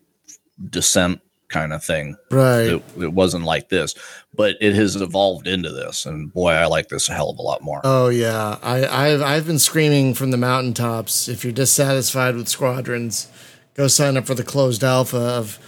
descent 0.70 1.20
kind 1.48 1.72
of 1.72 1.82
thing 1.82 2.14
Right. 2.30 2.64
it, 2.74 2.82
it 2.98 3.12
wasn't 3.14 3.44
like 3.44 3.70
this 3.70 3.94
but 4.34 4.56
it 4.60 4.74
has 4.74 4.96
evolved 4.96 5.46
into 5.48 5.70
this 5.70 6.04
and 6.04 6.30
boy 6.32 6.50
i 6.50 6.66
like 6.66 6.88
this 6.88 7.08
a 7.08 7.14
hell 7.14 7.30
of 7.30 7.38
a 7.38 7.42
lot 7.42 7.62
more 7.62 7.80
Oh 7.84 8.08
yeah, 8.08 8.58
I, 8.62 8.84
I've 8.86 9.22
I've 9.22 9.46
been 9.46 9.58
screaming 9.58 10.12
from 10.12 10.30
the 10.30 10.36
mountaintops. 10.36 11.26
If 11.28 11.44
you're 11.44 11.52
dissatisfied 11.54 12.36
with 12.36 12.48
squadrons, 12.48 13.28
go 13.74 13.86
sign 13.88 14.16
up 14.18 14.26
for 14.26 14.34
the 14.34 14.44
closed 14.44 14.84
alpha 14.84 15.16
of 15.16 15.58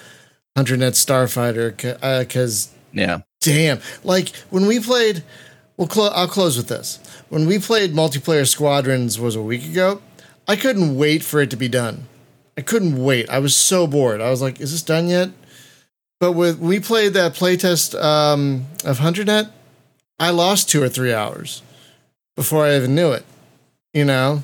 HunterNet 0.56 0.92
Starfighter. 0.92 1.76
Because 2.20 2.72
yeah 2.92 3.20
damn, 3.40 3.80
like 4.04 4.34
when 4.50 4.66
we 4.66 4.80
played, 4.80 5.22
well, 5.76 5.88
I'll 6.14 6.28
close 6.28 6.56
with 6.56 6.68
this. 6.68 6.98
When 7.28 7.46
we 7.46 7.58
played 7.58 7.92
multiplayer 7.92 8.46
squadrons 8.46 9.18
was 9.18 9.36
a 9.36 9.42
week 9.42 9.64
ago. 9.64 10.02
I 10.48 10.56
couldn't 10.56 10.96
wait 10.96 11.22
for 11.22 11.40
it 11.40 11.50
to 11.50 11.56
be 11.56 11.68
done. 11.68 12.08
I 12.58 12.62
couldn't 12.62 13.02
wait. 13.02 13.30
I 13.30 13.38
was 13.38 13.54
so 13.54 13.86
bored. 13.86 14.20
I 14.20 14.30
was 14.30 14.42
like, 14.42 14.60
"Is 14.60 14.72
this 14.72 14.82
done 14.82 15.08
yet?" 15.08 15.30
But 16.18 16.32
with 16.32 16.58
we 16.58 16.80
played 16.80 17.14
that 17.14 17.34
playtest 17.34 18.00
um, 18.02 18.66
of 18.84 18.98
HunterNet, 18.98 19.50
I 20.18 20.30
lost 20.30 20.68
two 20.68 20.82
or 20.82 20.88
three 20.88 21.14
hours 21.14 21.62
before 22.36 22.66
I 22.66 22.76
even 22.76 22.94
knew 22.94 23.12
it. 23.12 23.24
You 23.94 24.04
know? 24.04 24.42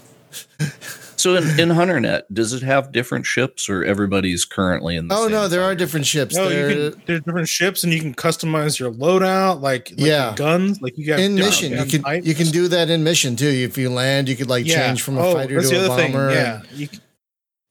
so 1.16 1.34
in, 1.36 1.44
in 1.58 1.68
hunternet 1.70 2.22
does 2.32 2.52
it 2.52 2.62
have 2.62 2.92
different 2.92 3.26
ships 3.26 3.68
or 3.68 3.84
everybody's 3.84 4.44
currently 4.44 4.96
in 4.96 5.08
the 5.08 5.14
Oh 5.14 5.24
same 5.24 5.32
no, 5.32 5.48
there 5.48 5.62
are 5.62 5.74
different 5.74 6.06
ships. 6.06 6.34
No, 6.34 6.48
There- 6.48 6.70
you 6.70 6.90
can. 6.92 7.02
There's 7.06 7.20
different 7.22 7.48
ships, 7.48 7.84
and 7.84 7.92
you 7.92 8.00
can 8.00 8.14
customize 8.14 8.78
your 8.78 8.92
loadout, 8.92 9.60
like, 9.60 9.90
like 9.90 9.98
Yeah. 9.98 10.34
guns. 10.36 10.80
Like 10.80 10.96
you 10.98 11.06
got 11.06 11.18
in 11.20 11.34
mission, 11.34 11.72
you 11.72 11.84
can 11.84 12.02
types. 12.02 12.26
you 12.26 12.34
can 12.34 12.46
do 12.48 12.68
that 12.68 12.90
in 12.90 13.02
mission 13.04 13.36
too. 13.36 13.46
If 13.46 13.76
you 13.78 13.90
land, 13.90 14.28
you 14.28 14.36
could 14.36 14.48
like 14.48 14.66
change 14.66 15.02
from 15.02 15.18
a 15.18 15.20
Oh, 15.26 15.34
fighter 15.34 15.54
that's 15.56 15.70
to 15.70 15.74
the 15.78 15.86
a 15.86 15.90
other 15.92 16.02
thing. 16.02 16.12
bomber. 16.12 16.30
Yeah. 16.32 16.62
You 16.74 16.88
can, 16.88 17.00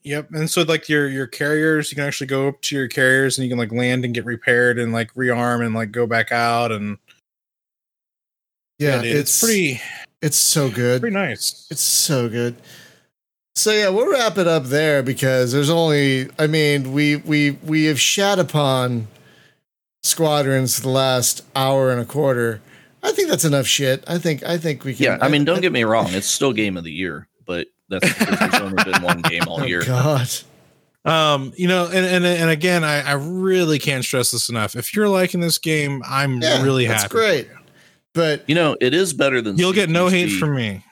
yep. 0.04 0.30
And 0.32 0.50
so 0.50 0.64
like 0.64 0.88
your 0.90 1.08
your 1.08 1.28
carriers, 1.28 1.92
you 1.92 1.96
can 1.96 2.06
actually 2.06 2.28
go 2.28 2.48
up 2.48 2.62
to 2.64 2.76
your 2.76 2.88
carriers 2.88 3.38
and 3.38 3.44
you 3.46 3.50
can 3.50 3.58
like 3.60 3.72
land 3.72 4.06
and 4.06 4.14
get 4.14 4.26
repaired 4.26 4.80
and 4.80 4.92
like 4.94 5.14
rearm 5.14 5.66
and 5.66 5.74
like 5.76 5.92
go 5.92 6.06
back 6.08 6.32
out 6.32 6.72
and 6.72 6.98
yeah, 8.80 9.02
dude, 9.02 9.12
it's, 9.16 9.30
it's 9.32 9.40
pretty 9.44 9.82
It's 10.22 10.38
so 10.38 10.70
good. 10.70 11.02
pretty 11.02 11.14
nice. 11.16 11.66
It's 11.72 11.82
so 11.82 12.28
good. 12.28 12.56
So 13.56 13.72
yeah, 13.72 13.90
we'll 13.90 14.12
wrap 14.12 14.38
it 14.38 14.48
up 14.48 14.66
there 14.66 15.02
because 15.02 15.52
there's 15.54 15.70
only 15.70 16.30
I 16.38 16.48
mean, 16.48 16.92
we 16.94 17.16
we 17.16 17.52
we 17.64 17.86
have 17.86 18.00
shat 18.00 18.38
upon 18.40 19.08
squadrons 20.04 20.76
for 20.76 20.82
the 20.82 20.90
last 20.90 21.42
hour 21.56 21.92
and 21.92 22.02
a 22.02 22.06
quarter. 22.06 22.62
I 23.02 23.12
think 23.12 23.30
that's 23.30 23.46
enough 23.46 23.66
shit. 23.68 24.04
I 24.08 24.18
think 24.18 24.44
I 24.44 24.58
think 24.58 24.84
we 24.84 24.94
can 24.96 25.04
yeah 25.04 25.18
i 25.22 25.28
mean 25.30 25.46
don't 25.46 25.62
get 25.62 25.72
me 25.72 25.84
wrong 25.84 26.08
it's 26.10 26.26
still 26.28 26.54
game 26.54 26.76
of 26.76 26.84
the 26.84 26.92
year 26.92 27.28
but 27.46 27.68
that's 27.88 28.08
because 28.18 28.40
there's 28.40 28.62
only 28.62 28.84
been 28.84 29.02
one 29.04 29.22
game 29.30 29.44
all 29.48 29.62
Oh 29.62 29.66
year 29.66 29.84
god. 29.84 30.28
Um, 31.06 31.54
you 31.56 31.68
know, 31.68 31.86
and 31.86 32.04
and 32.04 32.26
and 32.26 32.50
again, 32.50 32.84
I 32.84 33.02
I 33.02 33.14
really 33.14 33.78
can't 33.78 34.04
stress 34.04 34.32
this 34.32 34.50
enough. 34.50 34.76
If 34.76 34.96
you're 34.96 35.08
liking 35.08 35.40
this 35.40 35.60
game, 35.60 36.02
I'm 36.04 36.42
Yeah, 36.42 36.64
really 36.64 36.88
that's 36.88 37.04
happy. 37.04 37.12
great. 37.14 37.48
But 38.16 38.44
you 38.50 38.56
know 38.56 38.76
it 38.82 38.96
is 38.96 39.14
better 39.14 39.40
than 39.40 39.56
You'll 39.56 39.72
get 39.74 39.88
no 39.88 40.08
hate 40.08 40.32
from 40.40 40.56
me. 40.56 40.84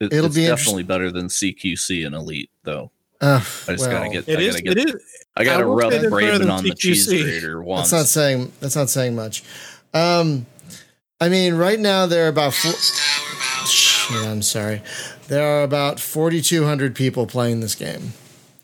It- 0.00 0.12
It'll 0.12 0.26
it's 0.26 0.34
be 0.34 0.46
definitely 0.46 0.82
better 0.82 1.10
than 1.10 1.26
cqc 1.28 2.04
and 2.06 2.14
elite 2.14 2.50
though 2.64 2.90
uh, 3.20 3.36
i 3.68 3.72
just 3.72 3.80
well, 3.88 3.90
gotta 3.90 4.10
get 4.10 4.28
It 4.28 4.38
i 4.38 4.42
is. 4.42 4.54
gotta 4.56 4.62
get 4.62 4.78
It 4.78 4.88
is. 4.94 5.02
i 5.36 5.44
gotta 5.44 5.62
I 5.64 5.66
rub 5.66 5.90
say 5.92 5.98
it's 6.00 6.06
Braben 6.06 6.38
than 6.40 6.50
on 6.50 6.64
the 6.64 6.74
cheese 6.74 7.08
CQC. 7.08 7.22
grater 7.22 7.62
once 7.62 7.90
That's 7.90 8.00
not 8.02 8.06
saying 8.06 8.52
that's 8.60 8.76
not 8.76 8.90
saying 8.90 9.14
much. 9.14 9.42
Um, 9.94 10.44
I 11.20 11.30
mean, 11.30 11.54
right 11.54 11.80
now 11.80 12.04
there 12.04 12.26
are 12.26 12.28
about 12.28 12.52
four, 12.52 12.72
shit, 13.66 14.16
I'm 14.26 14.42
sorry. 14.42 14.82
There 15.28 15.42
are 15.42 15.62
about 15.62 15.98
4,200 15.98 16.94
people 16.94 17.26
playing 17.26 17.60
this 17.60 17.74
game 17.74 18.12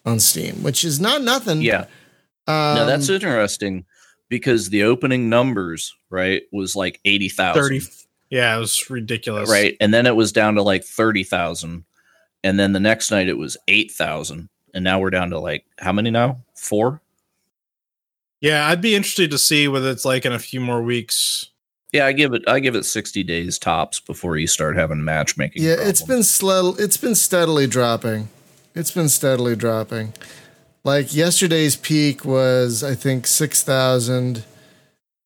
on 0.05 0.21
Steam, 0.21 0.63
which 0.63 0.85
is 0.85 1.01
not 1.01 1.23
nothing. 1.23 1.63
yeah 1.63 1.87
Um, 2.47 2.75
no 2.77 2.87
that's 2.87 3.09
interesting 3.09 3.87
because 4.29 4.69
the 4.69 4.83
opening 4.83 5.31
numbers 5.31 5.95
right 6.11 6.43
was 6.53 6.77
like 6.77 7.01
80000 7.07 7.63
30 7.81 7.81
Yeah, 8.33 8.57
it 8.57 8.61
was 8.61 8.89
ridiculous. 8.89 9.51
right? 9.51 9.77
And 9.79 9.93
then 9.93 10.07
it 10.07 10.17
was 10.17 10.33
down 10.33 10.55
to 10.55 10.63
like 10.63 10.85
30,000. 10.85 11.85
And 12.43 12.59
then 12.59 12.73
the 12.73 12.81
next 12.81 13.11
night 13.11 13.29
it 13.29 13.37
was 13.37 13.59
8,000. 13.69 14.49
And 14.73 14.83
now 14.83 14.99
we're 14.99 15.11
down 15.11 15.29
to 15.31 15.39
like 15.39 15.67
how 15.79 15.93
many 15.93 16.11
now? 16.11 16.39
Four? 16.57 17.03
Yeah, 18.41 18.67
I'd 18.67 18.81
be 18.81 18.95
interested 18.95 19.31
to 19.33 19.39
see 19.39 19.69
whether 19.69 19.91
it's 19.91 20.07
like 20.07 20.25
in 20.25 20.33
a 20.33 20.39
few 20.39 20.61
more 20.63 20.83
weeks. 20.83 21.51
Yeah, 21.93 22.07
I 22.07 22.13
give 22.13 22.33
it 22.33 22.43
I 22.49 22.59
give 22.61 22.75
it 22.75 22.85
60 22.87 23.23
days 23.23 23.59
tops 23.59 24.01
before 24.01 24.39
you 24.39 24.47
start 24.47 24.77
having 24.77 25.05
matchmaking. 25.05 25.63
Yeah, 25.63 25.77
it's 25.79 26.03
been 26.03 26.23
slow. 26.23 26.75
It's 26.79 26.97
been 26.97 27.15
steadily 27.15 27.67
dropping. 27.67 28.31
It's 28.75 28.91
been 28.91 29.11
steadily 29.11 29.57
dropping. 29.57 30.15
Like 30.85 31.15
yesterday's 31.15 31.77
peak 31.77 32.25
was, 32.25 32.83
I 32.83 32.95
think, 32.95 33.27
six 33.27 33.63
thousand, 33.63 34.45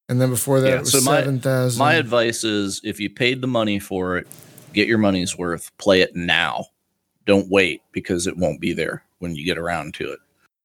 and 0.08 0.20
then 0.20 0.30
before 0.30 0.60
that 0.60 0.68
Yeah, 0.68 0.74
it 0.76 0.80
was 0.80 0.92
so 0.92 1.00
my- 1.00 1.18
seven 1.20 1.40
thousand. 1.40 1.78
My 1.78 1.94
advice 1.94 2.44
is 2.44 2.80
if 2.84 3.00
you 3.00 3.10
paid 3.10 3.40
the 3.40 3.46
money 3.48 3.78
for 3.78 4.16
it, 4.18 4.26
get 4.72 4.86
your 4.88 4.98
money's 4.98 5.36
worth. 5.36 5.70
Play 5.78 6.00
it 6.02 6.14
now. 6.14 6.66
Don't 7.24 7.48
wait 7.50 7.82
because 7.92 8.26
it 8.26 8.36
won't 8.36 8.60
be 8.60 8.72
there 8.72 9.02
when 9.18 9.34
you 9.34 9.44
get 9.44 9.58
around 9.58 9.94
to 9.94 10.12
it. 10.12 10.18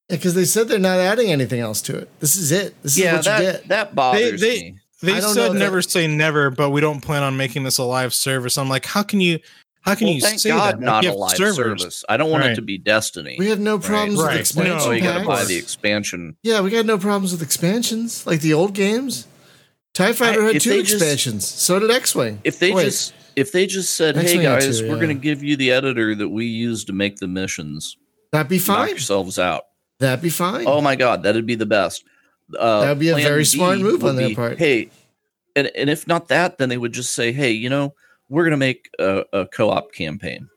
because 0.10 0.34
they 0.36 0.44
said 0.46 0.68
they're 0.68 0.78
not 0.78 1.00
adding 1.00 1.32
anything 1.32 1.62
else 1.62 1.82
to 1.84 1.98
it. 1.98 2.10
This 2.20 2.36
is 2.36 2.52
it. 2.52 2.76
This 2.84 2.98
is 2.98 3.06
what 3.06 3.24
that, 3.26 3.40
you 3.40 3.52
get. 3.54 3.68
that 3.70 3.96
bothers 3.96 4.42
they- 4.42 4.60
me. 4.60 4.76
They 5.04 5.14
don't 5.20 5.34
said 5.34 5.48
know 5.48 5.54
that- 5.54 5.60
never 5.60 5.82
say 5.82 6.06
never, 6.06 6.52
but 6.52 6.70
we 6.70 6.80
don't 6.82 7.02
plan 7.02 7.24
on 7.24 7.36
making 7.38 7.64
this 7.64 7.80
a 7.80 7.84
live 7.84 8.14
service. 8.14 8.58
I'm 8.58 8.70
like, 8.70 8.86
how 8.86 9.02
can 9.04 9.20
you 9.22 9.40
how 9.84 9.96
can 9.96 10.06
Well, 10.06 10.14
you 10.16 10.22
thank 10.22 10.40
say 10.40 10.50
God 10.50 10.76
that? 10.76 10.80
not 10.86 11.06
a 11.06 11.14
live 11.14 11.36
servers. 11.38 11.56
service. 11.82 12.06
I 12.08 12.18
don't 12.18 12.30
want 12.30 12.44
it 12.44 12.54
to 12.56 12.62
be 12.62 12.78
Destiny. 12.78 13.36
We 13.40 13.48
have 13.50 13.60
no 13.60 13.78
right? 13.78 13.84
problems 13.84 14.20
Right. 14.20 14.26
with 14.26 14.56
No, 14.58 14.62
expansion 14.76 14.90
oh, 14.90 14.92
you 14.92 15.02
got 15.02 15.18
to 15.22 15.26
buy 15.26 15.44
the 15.46 15.56
expansion. 15.58 16.36
Yeah, 16.44 16.62
we 16.62 16.70
got 16.70 16.86
no 16.86 17.00
problems 17.00 17.32
with 17.32 17.42
expansions 17.42 18.28
like 18.28 18.42
the 18.42 18.54
old 18.54 18.76
games. 18.76 19.26
Tie 19.94 20.14
Fighter 20.14 20.44
I- 20.44 20.54
had 20.54 20.62
two 20.62 20.70
they 20.70 20.82
just- 20.84 20.94
expansions. 20.96 21.48
so 21.48 21.80
did 21.80 21.92
X 21.92 22.16
Wing. 22.16 22.40
If 22.44 22.60
they 22.60 22.72
Wait. 22.74 22.86
just 22.86 23.14
if 23.36 23.52
they 23.52 23.66
just 23.66 23.96
said, 23.96 24.16
"Hey 24.16 24.24
X-Wing 24.24 24.42
had 24.42 24.62
guys, 24.62 24.80
two, 24.80 24.90
we're 24.90 24.96
going 24.98 25.08
to 25.10 25.14
give 25.14 25.42
you 25.44 25.56
the 25.56 25.72
editor 25.72 26.16
that 26.16 26.30
we 26.30 26.46
use 26.46 26.84
to 26.86 26.94
make 26.94 27.18
the 27.18 27.28
missions. 27.28 27.98
That'd 28.32 28.50
be 28.50 28.58
Knock 28.58 28.66
fine. 28.66 28.90
yourselves 28.90 29.38
out." 29.40 29.64
That'd 30.00 30.22
be 30.24 30.30
fine. 30.30 30.66
Oh 30.68 30.82
my 30.82 30.96
god, 30.96 31.24
that'd 31.24 31.46
be 31.46 31.56
the 31.56 31.66
best. 31.66 32.04
Uh, 32.58 32.82
That'd 32.82 33.00
be 33.00 33.10
a 33.10 33.16
very 33.16 33.46
smart 33.46 33.80
move 33.80 34.04
on 34.04 34.16
their 34.18 34.30
be, 34.30 34.36
part. 34.36 34.58
Hey, 34.58 34.90
and 35.56 35.68
and 35.76 35.90
if 35.90 36.08
not 36.08 36.28
that, 36.30 36.58
then 36.58 36.70
they 36.70 36.78
would 36.78 36.92
just 36.94 37.14
say, 37.14 37.32
"Hey, 37.32 37.52
you 37.52 37.70
know, 37.70 37.94
we're 38.30 38.44
going 38.44 38.52
to 38.52 38.58
make 38.58 38.90
a, 39.00 39.24
a 39.32 39.46
co-op 39.46 39.94
campaign 39.94 40.50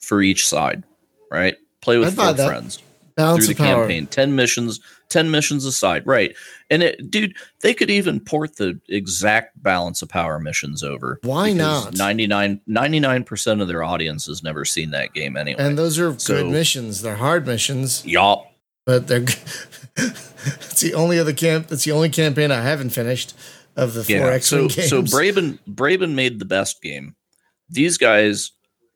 for 0.00 0.22
each 0.22 0.46
side, 0.48 0.82
right? 1.30 1.54
Play 1.80 1.98
with 1.98 2.16
four 2.16 2.32
that. 2.32 2.46
friends 2.48 2.82
Balance 3.16 3.44
through 3.46 3.54
the 3.54 3.62
power. 3.62 3.82
campaign. 3.82 4.06
Ten 4.06 4.34
missions, 4.34 4.80
ten 5.08 5.30
missions 5.30 5.64
aside, 5.64 6.06
right? 6.06 6.34
And 6.70 6.82
it, 6.82 7.10
dude, 7.10 7.34
they 7.60 7.72
could 7.74 7.90
even 7.90 8.20
port 8.20 8.56
the 8.56 8.78
exact 8.88 9.62
balance 9.62 10.02
of 10.02 10.08
power 10.08 10.38
missions 10.38 10.82
over. 10.82 11.18
Why 11.22 11.52
not? 11.52 11.96
99 11.96 12.60
99% 12.68 13.62
of 13.62 13.68
their 13.68 13.82
audience 13.82 14.26
has 14.26 14.42
never 14.42 14.64
seen 14.64 14.90
that 14.90 15.14
game 15.14 15.36
anyway. 15.36 15.62
And 15.62 15.78
those 15.78 15.98
are 15.98 16.18
So- 16.18 16.42
good 16.42 16.52
missions. 16.52 17.02
They're 17.02 17.16
hard 17.16 17.46
missions, 17.46 18.04
Yup. 18.06 18.44
but 18.86 19.06
they're. 19.08 19.24
it's 19.96 20.80
the 20.80 20.94
only 20.94 21.18
other 21.18 21.32
camp. 21.32 21.68
That's 21.68 21.84
the 21.84 21.92
only 21.92 22.10
campaign 22.10 22.50
I 22.50 22.62
haven't 22.62 22.90
finished 22.90 23.34
of 23.76 23.94
the 23.94 24.04
four 24.04 24.16
Yeah. 24.16 24.26
X 24.26 24.46
So 24.46 24.68
games. 24.68 24.88
so 24.88 25.02
Braben 25.02 25.58
Braben 25.68 26.14
made 26.14 26.38
the 26.38 26.44
best 26.44 26.82
game. 26.82 27.14
These 27.70 27.98
guys 27.98 28.50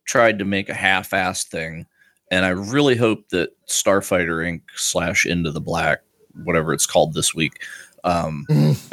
tried 0.06 0.38
to 0.40 0.44
make 0.44 0.68
a 0.68 0.74
half-assed 0.74 1.46
thing, 1.48 1.86
and 2.32 2.44
I 2.44 2.48
really 2.48 2.96
hope 2.96 3.28
that 3.28 3.50
Starfighter 3.68 4.44
Inc. 4.44 4.62
slash 4.74 5.24
Into 5.26 5.52
the 5.52 5.60
Black, 5.60 6.00
whatever 6.42 6.72
it's 6.72 6.86
called 6.86 7.14
this 7.14 7.32
week, 7.34 7.62
um, 8.02 8.44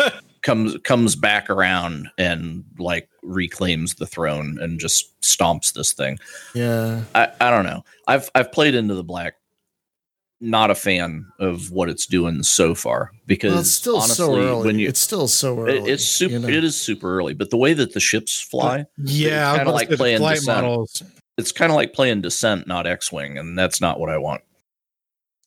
comes 0.44 0.78
comes 0.84 1.16
back 1.16 1.50
around 1.50 2.10
and 2.18 2.64
like 2.78 3.10
reclaims 3.24 3.96
the 3.96 4.06
throne 4.06 4.58
and 4.62 4.80
just 4.80 5.20
stomps 5.22 5.74
this 5.74 5.94
thing. 5.94 6.18
yeah, 6.54 7.04
I, 7.16 7.30
I 7.42 7.50
don't 7.50 7.66
know. 7.66 7.84
I've 8.08 8.30
I've 8.36 8.52
played 8.52 8.76
Into 8.76 8.94
the 8.94 9.04
Black. 9.04 9.34
Not 10.42 10.72
a 10.72 10.76
fan 10.76 11.26
of 11.42 11.70
what 11.70 11.90
it's 11.90 12.06
doing 12.06 12.44
so 12.44 12.74
far 12.74 13.12
because 13.26 13.52
well, 13.52 13.60
it's 13.60 13.72
still 13.72 13.98
honestly, 13.98 14.16
so 14.16 14.38
early. 14.40 14.68
when 14.68 14.80
you 14.80 14.88
it's 14.88 15.02
still 15.02 15.28
so 15.28 15.66
it- 15.66 15.80
early. 15.80 15.92
it's 15.92 16.06
super. 16.06 16.32
you 16.34 16.40
know? 16.40 16.48
It 16.48 16.64
is 16.64 16.80
super 16.80 17.18
early, 17.18 17.34
but 17.34 17.50
the 17.50 17.58
way 17.58 17.74
that 17.74 17.94
the 17.94 18.00
ships 18.00 18.40
fly, 18.40 18.86
Yeah, 18.98 19.52
was 19.52 19.58
kinda 19.60 19.72
like 19.74 19.90
the 19.90 19.98
playing 19.98 20.20
flight 20.20 20.40
models. 20.46 21.04
It's 21.40 21.52
kind 21.52 21.72
of 21.72 21.76
like 21.76 21.94
playing 21.94 22.22
Descent, 22.22 22.68
not 22.68 22.86
X-wing, 22.86 23.38
and 23.38 23.58
that's 23.58 23.82
not 23.82 24.00
what 24.00 24.10
I 24.10 24.18
want. 24.18 24.42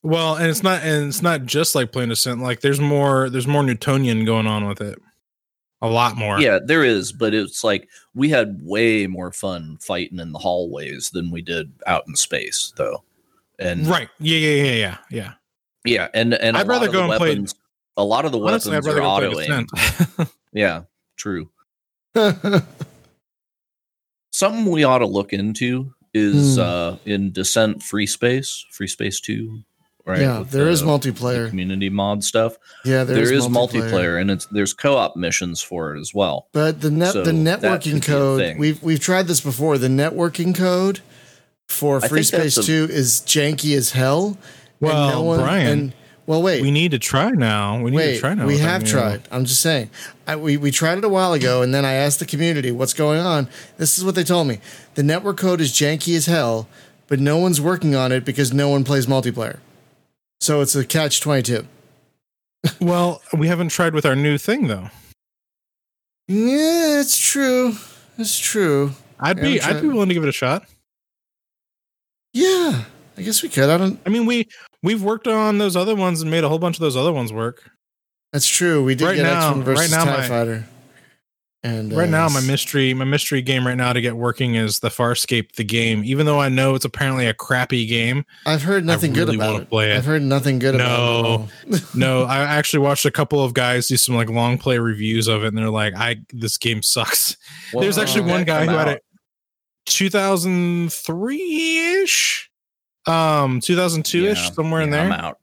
Well, 0.01 0.35
and 0.35 0.47
it's 0.47 0.63
not 0.63 0.83
and 0.83 1.07
it's 1.07 1.21
not 1.21 1.45
just 1.45 1.75
like 1.75 1.93
playing 1.93 2.09
Descent. 2.09 2.41
Like 2.41 2.59
there's 2.59 2.81
more 2.81 3.29
there's 3.29 3.47
more 3.47 3.63
Newtonian 3.63 4.25
going 4.25 4.47
on 4.47 4.67
with 4.67 4.81
it. 4.81 4.99
A 5.81 5.87
lot 5.87 6.15
more. 6.17 6.39
Yeah, 6.39 6.59
there 6.65 6.83
is, 6.83 7.11
but 7.11 7.33
it's 7.33 7.63
like 7.63 7.87
we 8.13 8.29
had 8.29 8.57
way 8.61 9.05
more 9.07 9.31
fun 9.31 9.77
fighting 9.81 10.19
in 10.19 10.31
the 10.31 10.39
hallways 10.39 11.09
than 11.11 11.29
we 11.31 11.41
did 11.41 11.71
out 11.87 12.03
in 12.07 12.15
space, 12.15 12.73
though. 12.77 13.03
And 13.59 13.85
Right. 13.87 14.09
Yeah, 14.19 14.37
yeah, 14.37 14.63
yeah, 14.63 14.73
yeah, 14.73 14.97
yeah. 15.11 15.33
yeah, 15.85 16.07
and 16.13 16.33
and 16.33 16.55
a 16.57 16.59
I'd 16.61 16.67
lot 16.67 16.73
rather 16.73 16.87
of 16.87 16.93
go 16.93 17.09
and 17.11 17.17
play- 17.17 17.45
a 17.97 18.03
lot 18.03 18.25
of 18.25 18.31
the 18.31 18.39
Honestly, 18.39 18.71
weapons 18.71 18.93
are 18.95 19.01
auto 19.01 19.39
aim. 19.39 19.67
Yeah, 20.53 20.83
true. 21.17 21.49
Something 24.33 24.65
we 24.65 24.83
ought 24.83 24.97
to 24.97 25.05
look 25.05 25.31
into 25.31 25.93
is 26.11 26.55
Hmm. 26.55 26.61
uh 26.61 26.95
in 27.05 27.31
Descent 27.31 27.79
FreeSpace, 27.81 28.63
Free 28.71 28.87
Space 28.87 29.19
Two, 29.19 29.61
right? 30.07 30.21
yeah, 30.21 30.39
with 30.39 30.49
there 30.49 30.65
the- 30.65 30.71
is 30.71 30.79
the 30.81 30.87
multiplayer. 30.87 31.49
community 31.49 31.89
mod 31.89 32.23
stuff. 32.23 32.57
Yeah, 32.83 33.03
there 33.03 33.31
is 33.31 33.45
multiplayer. 33.45 34.19
and 34.19 34.31
it's 34.31 34.47
there's 34.47 34.73
co-op 34.73 35.15
missions 35.15 35.61
for 35.61 35.95
it 35.95 35.99
as 35.99 36.13
well. 36.15 36.47
But 36.51 36.81
the 36.81 36.89
net 36.89 37.13
So 37.13 37.23
the 37.23 37.31
networking 37.31 38.01
code 38.01 38.57
we've 38.57 38.81
we've 38.81 38.99
tried 38.99 39.27
this 39.27 39.39
before. 39.39 39.77
The 39.77 39.87
networking 39.87 40.55
code 40.55 41.01
for 41.67 42.01
Free 42.01 42.23
think 42.23 42.43
that's 42.43 42.55
Space 42.55 42.57
a- 42.57 42.67
Two 42.67 42.87
is 42.91 43.21
janky 43.25 43.77
as 43.77 43.91
hell. 43.91 44.37
and 44.81 44.89
Well, 44.89 45.35
Brian, 45.37 45.67
and 45.79 45.93
well, 46.25 46.41
wait, 46.41 46.61
we 46.61 46.71
need 46.71 46.91
to 46.91 46.99
try 46.99 47.31
now. 47.31 47.81
We 47.81 47.91
need 47.91 47.97
wait, 47.97 48.13
to 48.15 48.19
try 48.19 48.33
now. 48.33 48.45
we 48.45 48.57
have 48.59 48.85
tried. 48.85 49.27
I'm 49.29 49.43
just 49.43 49.61
saying, 49.61 49.89
I, 50.25 50.35
we 50.37 50.55
we 50.55 50.71
tried 50.71 50.97
it 50.97 51.03
a 51.03 51.09
while 51.09 51.33
ago, 51.33 51.61
and 51.61 51.73
then 51.73 51.83
I 51.83 51.93
asked 51.93 52.19
the 52.19 52.25
community 52.25 52.71
what's 52.71 52.93
going 52.93 53.19
on. 53.19 53.49
This 53.77 53.97
is 53.97 54.05
what 54.05 54.15
they 54.15 54.23
told 54.23 54.47
me: 54.47 54.59
the 54.95 55.03
network 55.03 55.37
code 55.37 55.59
is 55.59 55.71
janky 55.73 56.15
as 56.15 56.25
hell, 56.25 56.67
but 57.07 57.19
no 57.19 57.37
one's 57.37 57.59
working 57.59 57.93
on 57.93 58.11
it 58.11 58.23
because 58.23 58.53
no 58.53 58.69
one 58.69 58.83
plays 58.85 59.05
multiplayer. 59.05 59.59
So 60.39 60.61
it's 60.61 60.75
a 60.75 60.85
catch 60.85 61.21
twenty 61.21 61.43
two. 61.43 61.67
Well, 62.79 63.21
we 63.37 63.47
haven't 63.47 63.69
tried 63.69 63.93
with 63.93 64.05
our 64.05 64.15
new 64.15 64.37
thing 64.37 64.67
though. 64.67 64.89
Yeah, 66.29 67.01
it's 67.01 67.17
true. 67.19 67.75
It's 68.17 68.39
true. 68.39 68.93
I'd 69.19 69.41
be 69.41 69.59
I'd 69.59 69.81
be 69.81 69.89
willing 69.89 70.07
to 70.07 70.13
give 70.13 70.23
it 70.23 70.29
a 70.29 70.33
shot. 70.33 70.65
Yeah, 72.31 72.85
I 73.17 73.21
guess 73.21 73.43
we 73.43 73.49
could. 73.49 73.69
I 73.69 73.77
don't. 73.77 73.99
I 74.05 74.09
mean, 74.09 74.25
we 74.25 74.47
we've 74.83 75.01
worked 75.01 75.27
on 75.27 75.57
those 75.57 75.75
other 75.75 75.95
ones 75.95 76.21
and 76.21 76.29
made 76.29 76.43
a 76.43 76.49
whole 76.49 76.59
bunch 76.59 76.77
of 76.77 76.81
those 76.81 76.95
other 76.95 77.11
ones 77.11 77.33
work. 77.33 77.71
That's 78.31 78.47
true. 78.47 78.83
We 78.83 78.93
did 78.95 79.05
Right 79.05 79.15
get 79.15 79.23
now- 79.23 79.47
X-Wing 79.49 79.63
versus 79.63 79.91
right 79.91 79.97
now 79.97 80.05
Tie 80.05 80.17
my- 80.21 80.27
Fighter. 80.27 80.65
And 81.65 81.93
Right 81.93 82.09
uh, 82.09 82.11
now, 82.11 82.27
my 82.27 82.41
mystery 82.41 82.93
my 82.93 83.05
mystery 83.05 83.41
game 83.41 83.65
right 83.65 83.77
now 83.77 83.93
to 83.93 84.01
get 84.01 84.17
working 84.17 84.55
is 84.55 84.79
the 84.79 84.89
Farscape 84.89 85.55
the 85.55 85.63
game. 85.63 86.03
Even 86.03 86.25
though 86.25 86.41
I 86.41 86.49
know 86.49 86.75
it's 86.75 86.83
apparently 86.83 87.25
a 87.25 87.33
crappy 87.33 87.85
game, 87.85 88.25
I've 88.45 88.63
heard 88.63 88.83
nothing 88.83 89.13
good 89.13 89.27
really 89.29 89.37
about 89.37 89.51
wanna 89.53 89.63
it. 89.63 89.69
play 89.69 89.91
it. 89.93 89.97
I've 89.97 90.03
heard 90.03 90.23
nothing 90.23 90.59
good 90.59 90.75
about 90.75 91.47
it. 91.69 91.71
No. 91.95 91.95
no, 91.95 92.23
I 92.25 92.39
actually 92.39 92.79
watched 92.79 93.05
a 93.05 93.11
couple 93.11 93.41
of 93.41 93.53
guys 93.53 93.87
do 93.87 93.95
some 93.95 94.13
like 94.13 94.29
long 94.29 94.57
play 94.57 94.77
reviews 94.77 95.29
of 95.29 95.45
it, 95.45 95.47
and 95.47 95.57
they're 95.57 95.69
like, 95.69 95.93
"I 95.95 96.17
this 96.33 96.57
game 96.57 96.83
sucks." 96.83 97.37
There's 97.71 97.97
actually 97.97 98.29
one 98.29 98.43
guy 98.43 98.65
come 98.65 98.73
who 98.73 98.79
had 98.79 98.87
it 98.89 99.03
2003 99.85 102.01
ish, 102.03 102.49
um, 103.07 103.59
2002 103.59 104.25
ish, 104.25 104.37
Yeah, 104.37 104.51
somewhere 104.51 104.81
in 104.81 104.91
yeah, 104.91 105.01
I'm 105.03 105.09
there. 105.09 105.19
out 105.19 105.39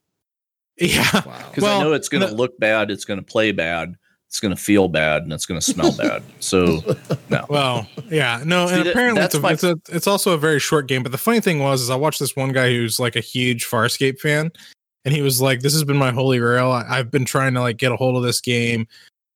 Yeah, 0.77 1.09
Wow. 1.13 1.21
because 1.49 1.63
Well, 1.63 1.79
I 1.79 1.83
know 1.83 1.93
it's 1.93 2.09
going 2.09 2.21
to 2.23 2.29
no- 2.31 2.35
look 2.37 2.57
bad, 2.59 2.89
it's 2.91 3.05
going 3.05 3.19
to 3.19 3.25
play 3.25 3.51
bad, 3.51 3.95
it's 4.27 4.39
going 4.39 4.55
to 4.55 4.61
feel 4.61 4.87
bad, 4.87 5.23
and 5.23 5.33
it's 5.33 5.45
going 5.45 5.59
to 5.59 5.65
smell 5.65 5.95
bad. 5.95 6.23
So 6.39 6.81
no, 7.29 7.45
Well, 7.49 7.87
yeah, 8.09 8.41
no, 8.45 8.67
See, 8.67 8.73
and 8.75 8.85
that- 8.85 8.91
apparently 8.91 9.21
it's, 9.23 9.35
a, 9.35 9.39
my- 9.39 9.51
it's 9.51 9.63
a 9.63 9.77
it's 9.89 10.07
also 10.07 10.33
a 10.33 10.37
very 10.37 10.59
short 10.59 10.87
game. 10.87 11.03
But 11.03 11.11
the 11.11 11.17
funny 11.17 11.39
thing 11.41 11.59
was, 11.59 11.81
is 11.81 11.89
I 11.89 11.95
watched 11.95 12.19
this 12.19 12.35
one 12.35 12.51
guy 12.51 12.69
who's 12.71 12.99
like 12.99 13.15
a 13.15 13.19
huge 13.21 13.65
Farscape 13.67 14.19
fan, 14.19 14.51
and 15.05 15.13
he 15.13 15.21
was 15.21 15.41
like, 15.41 15.59
"This 15.59 15.73
has 15.73 15.83
been 15.83 15.97
my 15.97 16.11
holy 16.11 16.39
grail. 16.39 16.71
I, 16.71 16.85
I've 16.89 17.11
been 17.11 17.25
trying 17.25 17.53
to 17.55 17.59
like 17.61 17.77
get 17.77 17.91
a 17.91 17.95
hold 17.97 18.15
of 18.17 18.23
this 18.23 18.39
game 18.41 18.87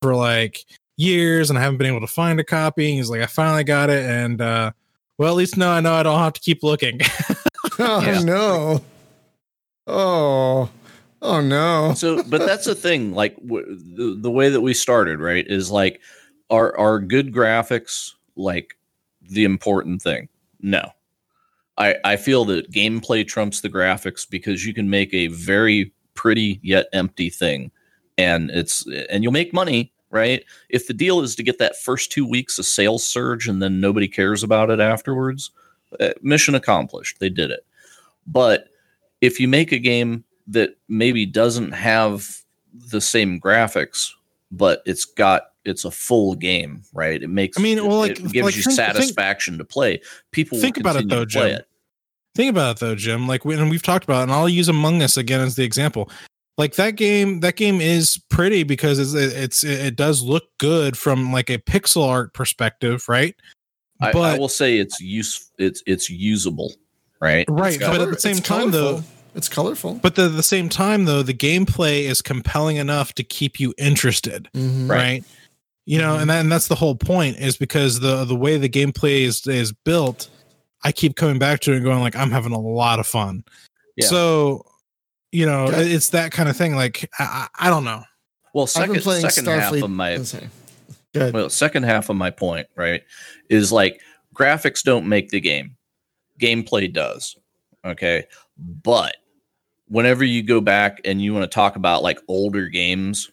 for 0.02 0.14
like 0.16 0.64
years, 0.96 1.50
and 1.50 1.58
I 1.58 1.62
haven't 1.62 1.76
been 1.78 1.88
able 1.88 2.00
to 2.00 2.06
find 2.06 2.40
a 2.40 2.44
copy." 2.44 2.92
He's 2.92 3.10
like, 3.10 3.20
"I 3.20 3.26
finally 3.26 3.64
got 3.64 3.90
it, 3.90 4.04
and 4.08 4.40
uh, 4.40 4.70
well, 5.18 5.28
at 5.30 5.36
least 5.36 5.56
now 5.58 5.72
I 5.72 5.80
know 5.80 5.92
I 5.94 6.02
don't 6.02 6.18
have 6.18 6.32
to 6.32 6.40
keep 6.40 6.62
looking." 6.62 7.00
Oh 7.78 8.00
Yeah. 8.02 8.20
no. 8.20 8.84
Oh. 9.86 10.70
Oh 11.22 11.40
no. 11.40 11.94
so 11.96 12.22
but 12.24 12.38
that's 12.46 12.66
the 12.66 12.74
thing 12.74 13.14
like 13.14 13.34
w- 13.36 13.64
the, 13.96 14.16
the 14.20 14.30
way 14.30 14.48
that 14.50 14.60
we 14.60 14.74
started 14.74 15.18
right 15.18 15.46
is 15.48 15.70
like 15.70 16.00
are 16.50 16.76
are 16.78 17.00
good 17.00 17.32
graphics 17.32 18.12
like 18.36 18.76
the 19.22 19.44
important 19.44 20.02
thing 20.02 20.28
no 20.60 20.90
i 21.78 21.96
i 22.04 22.16
feel 22.16 22.44
that 22.44 22.70
gameplay 22.70 23.26
trumps 23.26 23.60
the 23.62 23.70
graphics 23.70 24.28
because 24.28 24.64
you 24.66 24.74
can 24.74 24.90
make 24.90 25.12
a 25.14 25.28
very 25.28 25.90
pretty 26.14 26.60
yet 26.62 26.86
empty 26.92 27.30
thing 27.30 27.70
and 28.18 28.50
it's 28.50 28.86
and 29.10 29.22
you'll 29.22 29.32
make 29.32 29.52
money 29.54 29.92
right? 30.10 30.44
If 30.70 30.86
the 30.86 30.94
deal 30.94 31.20
is 31.20 31.34
to 31.34 31.42
get 31.42 31.58
that 31.58 31.76
first 31.76 32.12
two 32.12 32.26
weeks 32.26 32.58
of 32.58 32.64
sales 32.64 33.04
surge 33.04 33.48
and 33.48 33.60
then 33.60 33.80
nobody 33.80 34.06
cares 34.06 34.42
about 34.44 34.70
it 34.70 34.78
afterwards, 34.80 35.50
Uh, 36.00 36.10
mission 36.22 36.54
accomplished. 36.54 37.18
They 37.20 37.28
did 37.28 37.50
it. 37.50 37.64
But 38.26 38.68
if 39.20 39.38
you 39.40 39.48
make 39.48 39.72
a 39.72 39.78
game 39.78 40.24
that 40.48 40.76
maybe 40.88 41.26
doesn't 41.26 41.72
have 41.72 42.28
the 42.90 43.00
same 43.00 43.40
graphics, 43.40 44.10
but 44.50 44.82
it's 44.86 45.04
got 45.04 45.52
it's 45.64 45.84
a 45.84 45.90
full 45.90 46.34
game, 46.34 46.82
right? 46.92 47.22
It 47.22 47.28
makes 47.28 47.58
I 47.58 47.62
mean, 47.62 47.84
well, 47.86 47.98
like- 47.98 48.12
it 48.12 48.32
gives 48.32 48.46
like 48.46 48.56
you 48.56 48.62
think- 48.62 48.76
think- 48.76 48.94
satisfaction 48.94 49.58
to 49.58 49.64
play. 49.64 50.00
People 50.30 50.58
think 50.58 50.76
about 50.76 50.96
it, 50.96 51.08
though, 51.08 51.24
Jim. 51.24 51.46
it. 51.46 51.68
Think 52.36 52.50
about 52.50 52.76
it 52.76 52.80
though, 52.80 52.94
Jim. 52.94 53.26
Like 53.26 53.46
when 53.46 53.70
we've 53.70 53.82
talked 53.82 54.04
about, 54.04 54.20
it, 54.20 54.22
and 54.24 54.32
I'll 54.32 54.48
use 54.48 54.68
Among 54.68 55.02
Us 55.02 55.16
again 55.16 55.40
as 55.40 55.56
the 55.56 55.64
example. 55.64 56.10
Like 56.58 56.74
that 56.74 56.92
game, 56.92 57.40
that 57.40 57.56
game 57.56 57.80
is 57.80 58.18
pretty 58.28 58.62
because 58.62 58.98
it's, 58.98 59.14
it's 59.14 59.64
it 59.64 59.96
does 59.96 60.22
look 60.22 60.44
good 60.58 60.96
from 60.98 61.32
like 61.32 61.48
a 61.48 61.58
pixel 61.58 62.06
art 62.06 62.34
perspective, 62.34 63.08
right? 63.08 63.34
I, 64.00 64.10
I 64.10 64.38
will 64.38 64.48
say 64.48 64.78
it's 64.78 65.00
use 65.00 65.50
it's 65.58 65.82
it's 65.86 66.10
usable, 66.10 66.72
right? 67.20 67.46
Right, 67.48 67.78
got- 67.78 67.92
but 67.92 68.00
at 68.02 68.10
the 68.10 68.20
same 68.20 68.38
It's 68.38 68.46
time, 68.46 68.70
though- 68.70 69.02
it's 69.34 69.48
colorful. 69.50 69.94
But 70.02 70.14
the, 70.14 70.28
the 70.30 70.42
same 70.42 70.70
time, 70.70 71.04
though, 71.04 71.22
the 71.22 71.34
gameplay 71.34 72.04
is 72.04 72.22
compelling 72.22 72.76
enough 72.76 73.12
to 73.16 73.22
keep 73.22 73.60
you 73.60 73.74
interested, 73.76 74.48
Mhm. 74.54 74.88
Right. 74.88 74.96
right? 74.96 75.24
You 75.84 75.98
know, 75.98 76.16
and 76.16 76.28
that, 76.30 76.40
and 76.40 76.50
that's 76.50 76.68
the 76.68 76.74
whole 76.74 76.94
point 76.96 77.36
is 77.38 77.56
because 77.58 78.00
the 78.00 78.24
the 78.24 78.34
way 78.34 78.56
the 78.56 78.68
gameplay 78.68 79.20
is 79.22 79.46
is 79.46 79.72
built, 79.72 80.28
I 80.84 80.90
keep 80.92 81.16
coming 81.16 81.38
back 81.38 81.60
to 81.60 81.72
it 81.72 81.76
and 81.76 81.84
going 81.84 82.00
like 82.00 82.16
I'm 82.16 82.30
having 82.30 82.52
a 82.52 82.58
lot 82.60 82.98
of 82.98 83.06
fun. 83.06 83.44
Yeah. 83.96 84.06
So, 84.08 84.64
you 85.32 85.46
know, 85.46 85.66
Okay. 85.66 85.90
it's 85.92 86.08
that 86.10 86.32
kind 86.32 86.48
of 86.48 86.56
thing. 86.56 86.74
Like 86.74 87.08
I, 87.18 87.46
I 87.58 87.66
I 87.66 87.70
don't 87.70 87.84
know. 87.84 88.02
well, 88.54 88.64
I've 88.64 88.70
second 88.70 88.94
been 88.94 89.02
playing 89.02 89.28
second 89.28 89.46
half 89.46 89.72
of 89.74 89.90
my 89.90 90.16
Let's 90.16 90.30
say. 90.30 90.48
Good. 91.16 91.34
well, 91.34 91.50
second 91.50 91.84
half 91.84 92.08
of 92.08 92.16
my 92.16 92.30
point, 92.30 92.66
right, 92.76 93.02
is 93.48 93.72
like 93.72 94.00
graphics 94.34 94.82
don't 94.82 95.08
make 95.08 95.30
the 95.30 95.40
game. 95.40 95.76
Gameplay 96.40 96.92
does. 96.92 97.36
Okay. 97.84 98.24
But 98.58 99.16
whenever 99.88 100.24
you 100.24 100.42
go 100.42 100.60
back 100.60 101.00
and 101.04 101.22
you 101.22 101.32
want 101.32 101.44
to 101.44 101.54
talk 101.54 101.76
about 101.76 102.02
like 102.02 102.18
older 102.28 102.68
games 102.68 103.30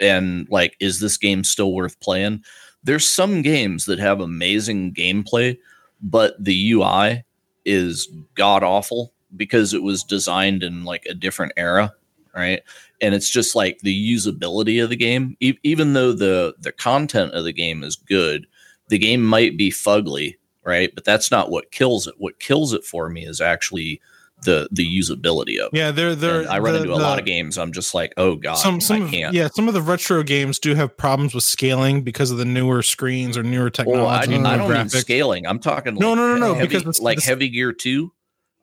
and 0.00 0.46
like, 0.50 0.76
is 0.80 1.00
this 1.00 1.16
game 1.16 1.44
still 1.44 1.72
worth 1.72 1.98
playing? 2.00 2.42
There's 2.84 3.08
some 3.08 3.42
games 3.42 3.86
that 3.86 3.98
have 3.98 4.20
amazing 4.20 4.94
gameplay, 4.94 5.58
but 6.00 6.34
the 6.42 6.72
UI 6.72 7.24
is 7.64 8.08
god 8.34 8.62
awful 8.62 9.12
because 9.36 9.74
it 9.74 9.82
was 9.82 10.04
designed 10.04 10.62
in 10.62 10.84
like 10.84 11.04
a 11.06 11.14
different 11.14 11.52
era, 11.56 11.92
right? 12.38 12.62
And 13.00 13.14
it's 13.14 13.28
just 13.30 13.54
like 13.54 13.78
the 13.80 14.14
usability 14.16 14.82
of 14.82 14.90
the 14.90 14.96
game, 14.96 15.36
e- 15.40 15.58
even 15.62 15.92
though 15.92 16.12
the 16.12 16.54
the 16.60 16.72
content 16.72 17.32
of 17.34 17.44
the 17.44 17.52
game 17.52 17.82
is 17.84 17.96
good, 17.96 18.46
the 18.88 18.98
game 18.98 19.24
might 19.24 19.56
be 19.58 19.70
fugly, 19.70 20.36
right? 20.64 20.92
But 20.94 21.04
that's 21.04 21.30
not 21.30 21.50
what 21.50 21.70
kills 21.70 22.06
it. 22.06 22.14
What 22.18 22.40
kills 22.40 22.72
it 22.72 22.84
for 22.84 23.08
me 23.08 23.24
is 23.26 23.40
actually 23.40 24.00
the 24.44 24.68
the 24.70 24.86
usability 24.86 25.58
of. 25.58 25.70
Yeah, 25.72 25.90
they're 25.90 26.14
they're. 26.14 26.40
And 26.42 26.48
I 26.48 26.58
run 26.60 26.74
the- 26.74 26.82
into 26.82 26.92
a 26.92 26.94
lot 26.94 27.18
of 27.18 27.24
games. 27.24 27.58
I'm 27.58 27.72
just 27.72 27.92
like, 27.94 28.14
oh 28.16 28.36
god, 28.36 28.54
Some 28.54 28.80
some 28.80 29.02
I 29.02 29.04
of, 29.04 29.10
can't. 29.10 29.34
yeah, 29.34 29.48
some 29.52 29.66
of 29.68 29.74
the 29.74 29.82
retro 29.82 30.22
games 30.22 30.58
do 30.60 30.74
have 30.76 30.96
problems 30.96 31.34
with 31.34 31.42
scaling 31.44 32.02
because 32.02 32.30
of 32.30 32.38
the 32.38 32.44
newer 32.44 32.82
screens 32.82 33.36
or 33.36 33.42
newer 33.42 33.70
Well, 33.84 34.06
I, 34.06 34.20
technology. 34.26 34.44
I 34.44 34.56
don't 34.56 34.72
mean 34.72 34.88
scaling. 34.88 35.46
I'm 35.46 35.58
talking 35.58 35.94
No, 35.96 36.10
like 36.10 36.16
no, 36.18 36.34
no, 36.34 36.36
no, 36.36 36.54
heavy, 36.54 36.68
because 36.68 37.00
like 37.00 37.16
this- 37.18 37.26
Heavy 37.26 37.48
Gear 37.48 37.72
Two. 37.72 38.12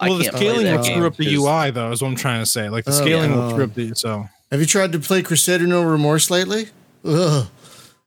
Well, 0.01 0.17
the 0.17 0.23
can't 0.25 0.35
play 0.35 0.45
scaling 0.47 0.65
that 0.65 0.77
will 0.77 0.83
screw 0.83 1.07
up 1.07 1.15
the 1.15 1.33
UI, 1.35 1.71
though. 1.71 1.91
Is 1.91 2.01
what 2.01 2.09
I'm 2.09 2.15
trying 2.15 2.41
to 2.41 2.45
say. 2.45 2.69
Like 2.69 2.85
the 2.85 2.91
Oh, 2.91 2.95
scaling 2.95 3.31
yeah. 3.31 3.37
will 3.37 3.49
screw 3.51 3.63
up 3.63 3.73
the 3.73 3.93
so. 3.95 4.27
Have 4.51 4.59
you 4.59 4.65
tried 4.65 4.91
to 4.91 4.99
play 4.99 5.21
Crusader 5.23 5.65
No 5.67 5.83
Remorse 5.83 6.29
lately? 6.29 6.69
Ugh. 7.05 7.47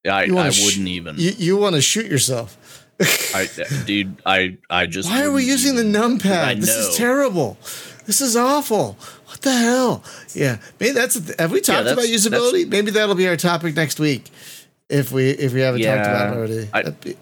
I, 0.06 0.10
I 0.10 0.22
You 0.24 0.34
wanna 0.34 0.52
sh- 0.52 0.64
wouldn't 0.64 0.88
even. 0.88 1.16
You, 1.18 1.32
you 1.36 1.56
want 1.56 1.74
to 1.74 1.80
shoot 1.82 2.06
yourself. 2.06 2.56
I, 3.34 3.48
dude, 3.86 4.16
I, 4.26 4.56
I 4.70 4.86
just. 4.86 5.08
Why 5.08 5.22
are 5.24 5.32
we 5.32 5.44
using 5.44 5.76
the 5.76 5.82
numpad? 5.82 6.60
This 6.60 6.70
is 6.70 6.96
terrible. 6.96 7.56
This 8.06 8.20
is 8.20 8.36
awful. 8.36 8.96
What 9.26 9.40
the 9.42 9.52
hell? 9.52 10.02
Yeah, 10.34 10.58
maybe 10.80 10.92
that's. 10.92 11.34
Have 11.38 11.52
we 11.52 11.60
talked 11.60 11.86
about 11.88 12.04
usability? 12.06 12.66
Maybe 12.68 12.90
that'll 12.90 13.14
be 13.14 13.28
our 13.28 13.36
topic 13.36 13.76
next 13.76 14.00
week. 14.00 14.30
If 14.88 15.12
we 15.12 15.30
if 15.30 15.52
we 15.52 15.60
haven't 15.60 15.82
talked 15.82 16.00
about 16.00 16.32
it 16.32 16.36
already, 16.38 16.68
I- 16.72 16.82
That'd 16.82 17.00
be- 17.02 17.16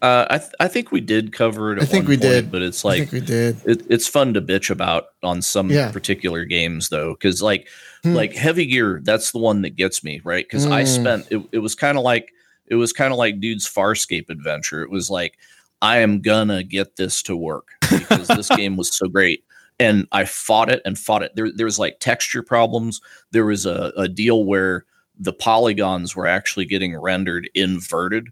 Uh, 0.00 0.26
I, 0.30 0.38
th- 0.38 0.52
I 0.60 0.68
think 0.68 0.92
we 0.92 1.00
did 1.00 1.32
cover 1.32 1.72
it. 1.76 1.82
I 1.82 1.84
think 1.84 2.06
we 2.06 2.14
point, 2.16 2.22
did. 2.22 2.50
but 2.52 2.62
it's 2.62 2.84
I 2.84 2.88
like 2.88 2.98
think 3.00 3.12
we 3.12 3.20
did. 3.20 3.56
it, 3.66 3.82
it's 3.90 4.06
fun 4.06 4.34
to 4.34 4.40
bitch 4.40 4.70
about 4.70 5.06
on 5.22 5.42
some 5.42 5.70
Yeah. 5.70 5.90
particular 5.90 6.44
games 6.44 6.88
though 6.88 7.14
because 7.14 7.42
like 7.42 7.68
Hmm. 8.04 8.14
like 8.14 8.32
heavy 8.32 8.64
gear 8.66 9.00
that's 9.02 9.32
the 9.32 9.38
one 9.40 9.62
that 9.62 9.74
gets 9.74 10.04
me 10.04 10.20
right 10.22 10.44
because 10.46 10.66
i 10.66 10.84
Mm. 10.84 10.86
spent 11.00 11.26
it, 11.32 11.42
it 11.50 11.58
was 11.58 11.74
kind 11.74 11.98
of 11.98 12.04
like 12.04 12.32
it 12.68 12.76
was 12.76 12.92
kind 12.92 13.10
of 13.12 13.18
like 13.18 13.40
dude's 13.40 13.68
farscape 13.68 14.30
adventure 14.30 14.82
it 14.82 14.90
was 14.90 15.10
like 15.10 15.36
i 15.82 15.98
am 15.98 16.20
gonna 16.20 16.62
get 16.62 16.94
this 16.94 17.20
to 17.24 17.34
work 17.36 17.66
because 17.90 18.28
this 18.28 18.50
game 18.50 18.76
was 18.76 18.96
so 18.96 19.08
great 19.08 19.42
and 19.80 20.06
i 20.12 20.24
fought 20.24 20.70
it 20.70 20.80
and 20.84 20.96
fought 20.96 21.24
it 21.24 21.34
there, 21.34 21.50
there 21.52 21.66
was 21.66 21.80
like 21.80 21.98
texture 21.98 22.40
problems 22.44 23.00
there 23.32 23.44
was 23.46 23.66
a, 23.66 23.92
a 23.96 24.06
deal 24.06 24.44
where 24.44 24.84
the 25.18 25.32
polygons 25.32 26.14
were 26.14 26.28
actually 26.28 26.66
getting 26.66 26.96
rendered 26.96 27.50
inverted 27.56 28.28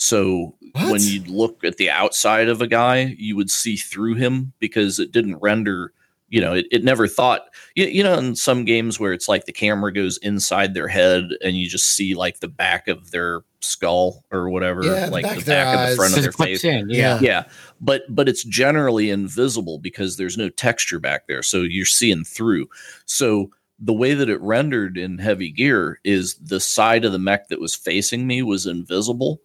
so 0.00 0.54
What? 0.72 0.92
when 0.92 1.02
you 1.02 1.22
look 1.24 1.62
at 1.62 1.76
the 1.76 1.90
outside 1.90 2.48
of 2.48 2.62
a 2.62 2.66
guy, 2.66 3.14
you 3.18 3.36
would 3.36 3.50
see 3.50 3.76
through 3.76 4.14
him 4.14 4.52
because 4.58 4.98
it 4.98 5.12
didn't 5.12 5.36
render. 5.42 5.92
You 6.30 6.40
know, 6.40 6.54
it, 6.54 6.66
it 6.70 6.84
never 6.84 7.06
thought. 7.06 7.42
You, 7.74 7.84
you 7.86 8.02
know, 8.02 8.16
in 8.16 8.34
some 8.36 8.64
games 8.64 8.98
where 8.98 9.12
it's 9.12 9.28
like 9.28 9.44
the 9.44 9.52
camera 9.52 9.92
goes 9.92 10.16
inside 10.18 10.72
their 10.72 10.88
head 10.88 11.24
and 11.44 11.56
you 11.56 11.68
just 11.68 11.90
see 11.96 12.14
like 12.14 12.40
the 12.40 12.48
back 12.48 12.88
of 12.88 13.10
their 13.10 13.42
skull 13.60 14.24
or 14.30 14.48
whatever, 14.48 14.82
Yeah, 14.84 15.06
the 15.06 15.10
like 15.12 15.24
back 15.24 15.34
the 15.34 15.40
of 15.40 15.46
back 15.46 15.78
of 15.78 15.90
the 15.90 15.96
front 15.96 16.16
of 16.16 16.22
their 16.22 16.32
face. 16.32 16.64
in. 16.64 16.88
Yeah. 16.88 17.18
Yeah, 17.20 17.44
but 17.80 18.02
but 18.08 18.26
it's 18.28 18.44
generally 18.44 19.10
invisible 19.10 19.78
because 19.80 20.16
there's 20.16 20.38
no 20.38 20.48
texture 20.48 20.98
back 21.00 21.26
there, 21.26 21.42
so 21.42 21.58
you're 21.62 21.84
seeing 21.84 22.24
through. 22.24 22.68
So 23.04 23.50
the 23.80 23.92
way 23.92 24.14
that 24.14 24.30
it 24.30 24.40
rendered 24.40 24.96
in 24.96 25.18
heavy 25.18 25.50
gear 25.50 25.98
is 26.04 26.34
the 26.36 26.60
side 26.60 27.04
of 27.04 27.12
the 27.12 27.18
mech 27.18 27.48
that 27.48 27.60
was 27.60 27.74
facing 27.74 28.26
me 28.26 28.42
was 28.42 28.66
invisible, 28.66 29.40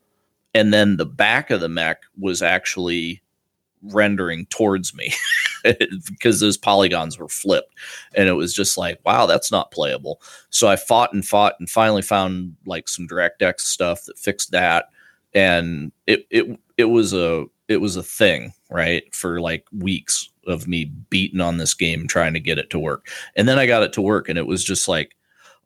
and 0.55 0.73
then 0.73 0.97
the 0.97 1.05
back 1.05 1.51
of 1.51 1.59
the 1.59 1.69
mech 1.69 2.01
was 2.17 2.41
actually 2.41 3.21
rendering 3.83 4.47
towards 4.47 4.95
me 4.95 5.13
because 6.07 6.39
those 6.39 6.57
polygons 6.57 7.19
were 7.19 7.29
flipped 7.29 7.75
and 8.15 8.27
it 8.27 8.33
was 8.33 8.51
just 8.51 8.77
like 8.79 8.99
wow 9.05 9.27
that's 9.27 9.51
not 9.51 9.69
playable 9.69 10.19
so 10.49 10.67
i 10.67 10.75
fought 10.75 11.13
and 11.13 11.27
fought 11.27 11.53
and 11.59 11.69
finally 11.69 12.01
found 12.01 12.55
like 12.65 12.87
some 12.87 13.07
directx 13.07 13.59
stuff 13.59 14.03
that 14.05 14.17
fixed 14.17 14.49
that 14.49 14.85
and 15.35 15.91
it 16.07 16.25
it 16.31 16.59
it 16.77 16.85
was 16.85 17.13
a 17.13 17.45
it 17.67 17.77
was 17.77 17.95
a 17.95 18.01
thing 18.01 18.51
right 18.71 19.13
for 19.13 19.39
like 19.39 19.65
weeks 19.77 20.29
of 20.47 20.67
me 20.67 20.85
beating 21.11 21.41
on 21.41 21.57
this 21.57 21.75
game 21.75 22.07
trying 22.07 22.33
to 22.33 22.39
get 22.39 22.57
it 22.57 22.71
to 22.71 22.79
work 22.79 23.07
and 23.35 23.47
then 23.47 23.59
i 23.59 23.67
got 23.67 23.83
it 23.83 23.93
to 23.93 24.01
work 24.01 24.29
and 24.29 24.39
it 24.39 24.47
was 24.47 24.63
just 24.63 24.87
like 24.87 25.15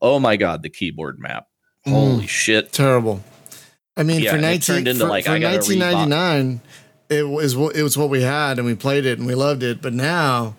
oh 0.02 0.20
my 0.20 0.36
god 0.36 0.62
the 0.62 0.70
keyboard 0.70 1.20
map 1.20 1.46
Mm. 1.88 1.92
holy 1.92 2.28
shit 2.28 2.74
terrible. 2.74 3.24
I 4.00 4.04
mean, 4.04 4.22
Yeah, 4.22 4.32
for 4.32 4.38
it 4.38 4.42
nineteen 4.42 4.76
turned 4.78 4.88
into, 4.88 5.02
for, 5.04 5.10
like, 5.10 5.26
for 5.26 5.32
I 5.32 5.38
nineteen 5.40 5.80
ninety 5.80 6.10
nine, 6.10 6.62
it 7.10 7.28
was 7.28 7.56
what 7.56 7.76
it 7.76 7.84
was 7.84 7.98
what 7.98 8.10
we 8.10 8.22
had, 8.22 8.58
and 8.58 8.66
we 8.66 8.76
played 8.76 9.06
it 9.06 9.18
and 9.20 9.28
we 9.28 9.36
loved 9.36 9.62
it. 9.62 9.82
But 9.82 9.94
now, 9.94 10.56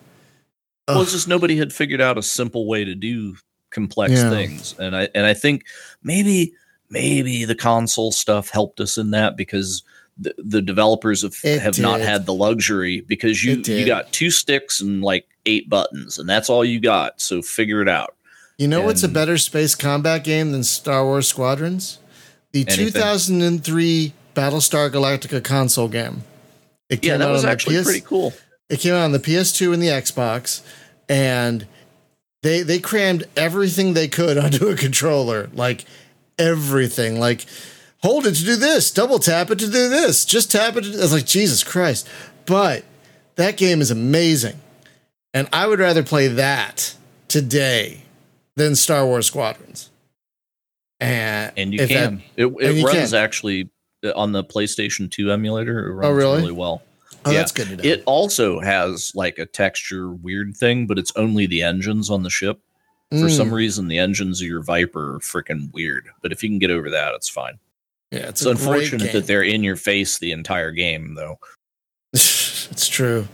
well 0.86 0.98
ugh, 0.98 1.02
it's 1.02 1.12
just 1.12 1.28
nobody 1.28 1.56
had 1.56 1.72
figured 1.72 2.00
out 2.00 2.18
a 2.18 2.22
simple 2.22 2.66
way 2.66 2.84
to 2.84 2.94
do 2.94 3.36
complex 3.70 4.12
Yeah. 4.14 4.30
things 4.30 4.74
and 4.80 4.96
i 4.96 5.08
and 5.14 5.24
i 5.24 5.32
think 5.32 5.64
maybe 6.02 6.52
maybe 6.88 7.44
the 7.44 7.54
console 7.54 8.10
stuff 8.10 8.50
helped 8.50 8.80
us 8.80 8.98
in 8.98 9.12
that 9.12 9.36
because 9.36 9.84
the, 10.18 10.34
the 10.38 10.60
developers 10.60 11.22
have, 11.22 11.36
It 11.44 11.62
have 11.62 11.78
not 11.78 12.00
had 12.00 12.26
the 12.26 12.34
luxury 12.34 13.00
because 13.02 13.44
you 13.44 13.62
you 13.64 13.86
got 13.86 14.12
two 14.12 14.32
sticks 14.32 14.80
and 14.80 15.02
like 15.02 15.28
eight 15.46 15.70
buttons 15.70 16.18
and 16.18 16.28
that's 16.28 16.50
all 16.50 16.64
you 16.64 16.80
got 16.80 17.20
so 17.20 17.42
figure 17.42 17.80
it 17.80 17.88
out 17.88 18.16
you 18.58 18.66
know 18.66 18.82
what's 18.82 19.04
a 19.04 19.08
better 19.08 19.38
space 19.38 19.76
combat 19.76 20.24
game 20.24 20.50
than 20.50 20.64
Star 20.64 21.04
Wars 21.04 21.28
Squadrons? 21.28 21.98
The 22.52 22.60
Anything. 22.60 22.86
two 22.86 22.90
thousand 22.90 23.42
and 23.42 23.62
three 23.62 24.12
Battlestar 24.34 24.90
Galactica 24.90 25.42
console 25.42 25.88
game. 25.88 26.24
It 26.88 27.04
yeah 27.04 27.16
that 27.16 27.28
out 27.28 27.32
was 27.32 27.44
on 27.44 27.50
actually 27.50 27.76
PS 27.76 27.84
pretty 27.84 28.00
cool 28.00 28.32
It 28.68 28.80
came 28.80 28.94
out 28.94 29.02
on 29.02 29.12
the 29.12 29.18
PS2 29.20 29.72
and 29.72 29.82
the 29.82 29.88
Xbox, 29.88 30.62
and 31.08 31.66
they 32.42 32.62
they 32.62 32.80
crammed 32.80 33.24
everything 33.36 33.94
they 33.94 34.08
could 34.08 34.38
onto 34.44 34.68
a 34.68 34.76
controller, 34.76 35.48
like 35.52 35.84
everything. 36.38 37.20
Like 37.20 37.46
hold 38.02 38.26
it 38.26 38.34
to 38.34 38.44
do 38.44 38.56
this, 38.56 38.90
double 38.90 39.18
tap 39.18 39.50
it 39.50 39.58
to 39.60 39.66
do 39.66 39.88
this, 39.88 40.24
just 40.24 40.50
tap 40.50 40.76
it. 40.76 40.82
To, 40.82 41.02
I 41.02 41.06
like 41.06 41.26
Jesus 41.26 41.62
Christ, 41.62 42.08
but 42.46 42.84
that 43.36 43.56
game 43.56 43.80
is 43.80 43.90
amazing, 43.90 44.58
and 45.32 45.48
I 45.52 45.66
would 45.66 45.78
rather 45.78 46.02
play 46.02 46.28
that 46.28 46.94
today 47.28 48.02
than 48.56 48.74
Star 48.74 49.06
Wars 49.06 49.26
Squadrons. 49.26 49.89
And 51.00 51.52
and 51.56 51.72
you 51.74 51.80
if 51.80 51.88
that- 51.88 51.94
can 52.10 52.22
it, 52.36 52.46
it 52.46 52.76
you 52.76 52.86
runs 52.86 53.10
can. 53.12 53.22
actually 53.22 53.70
uh, 54.04 54.12
on 54.14 54.32
the 54.32 54.44
playstation 54.44 55.10
2 55.10 55.30
emulator 55.32 55.86
it 55.88 55.92
runs 55.94 56.14
really? 56.16 56.38
really 56.40 56.52
well 56.52 56.82
oh, 57.24 57.30
yeah. 57.30 57.38
that's 57.38 57.52
good 57.52 57.68
to 57.68 57.76
know. 57.76 57.82
It 57.84 58.02
also 58.06 58.60
has 58.60 59.12
like 59.14 59.38
a 59.38 59.46
texture 59.46 60.10
weird 60.10 60.56
thing, 60.56 60.86
but 60.86 60.98
it's 60.98 61.12
only 61.16 61.46
the 61.46 61.62
engines 61.62 62.10
on 62.10 62.22
the 62.22 62.30
ship. 62.30 62.60
For 63.10 63.16
Mm. 63.26 63.36
some 63.36 63.52
reason, 63.52 63.88
the 63.88 63.98
engines 63.98 64.40
of 64.40 64.46
your 64.46 64.62
Viper 64.62 65.16
are 65.16 65.18
freaking 65.18 65.72
weird. 65.72 66.08
But 66.22 66.30
if 66.32 66.42
you 66.44 66.48
can 66.48 66.60
get 66.60 66.70
over 66.70 66.88
that, 66.90 67.12
it's 67.14 67.28
fine. 67.28 67.58
Yeah, 68.12 68.20
It's, 68.28 68.42
it's, 68.42 68.46
unfortunate 68.46 69.12
that 69.12 69.26
they're 69.26 69.42
in 69.42 69.64
your 69.64 69.74
face 69.76 70.18
the 70.18 70.30
entire 70.32 70.70
game, 70.70 71.14
though. 71.14 71.38
it's 72.12 72.88
true. 72.88 73.26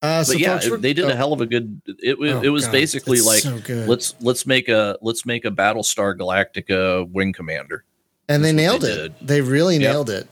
Uh, 0.00 0.22
so 0.22 0.32
but 0.32 0.40
yeah, 0.40 0.58
folks, 0.60 0.80
they 0.80 0.92
did 0.92 1.06
oh, 1.06 1.10
a 1.10 1.14
hell 1.16 1.32
of 1.32 1.40
a 1.40 1.46
good. 1.46 1.80
It 2.02 2.18
was 2.18 2.32
oh, 2.32 2.42
it 2.42 2.50
was 2.50 2.66
God, 2.66 2.72
basically 2.72 3.20
like 3.20 3.40
so 3.42 3.60
let's 3.66 4.14
let's 4.20 4.46
make 4.46 4.68
a 4.68 4.96
let's 5.02 5.26
make 5.26 5.44
a 5.44 5.50
Battlestar 5.50 6.16
Galactica 6.16 7.10
wing 7.10 7.32
commander. 7.32 7.84
and 8.28 8.44
they 8.44 8.52
that's 8.52 8.56
nailed 8.56 8.82
they 8.82 8.92
it. 8.92 9.26
They 9.26 9.40
really 9.40 9.74
Yep. 9.78 9.82
nailed 9.82 10.10
it, 10.10 10.28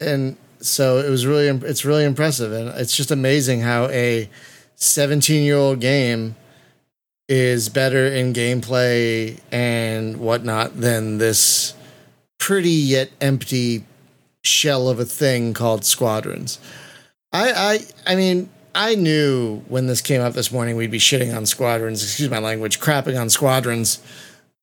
and 0.00 0.36
so 0.60 0.98
it 0.98 1.10
was 1.10 1.26
really 1.26 1.46
it's 1.46 1.84
really 1.84 2.04
impressive, 2.04 2.52
and 2.52 2.68
it's 2.70 2.96
just 2.96 3.12
amazing 3.12 3.60
how 3.60 3.86
a 3.90 4.28
17 4.74 5.44
year 5.44 5.56
old 5.58 5.78
game 5.78 6.34
is 7.28 7.68
better 7.68 8.06
in 8.08 8.32
gameplay 8.32 9.38
and 9.52 10.16
whatnot 10.16 10.80
than 10.80 11.18
this 11.18 11.74
pretty 12.38 12.68
yet 12.70 13.10
empty 13.20 13.84
shell 14.42 14.88
of 14.88 14.98
a 14.98 15.04
thing 15.04 15.54
called 15.54 15.84
Squadrons. 15.84 16.58
I 17.32 17.52
I 17.52 18.12
I 18.12 18.16
mean. 18.16 18.50
I 18.74 18.94
knew 18.94 19.60
when 19.68 19.86
this 19.86 20.00
came 20.00 20.20
up 20.20 20.32
this 20.32 20.50
morning 20.50 20.76
we'd 20.76 20.90
be 20.90 20.98
shitting 20.98 21.34
on 21.34 21.46
squadrons, 21.46 22.02
excuse 22.02 22.30
my 22.30 22.38
language, 22.38 22.80
crapping 22.80 23.20
on 23.20 23.30
squadrons 23.30 24.02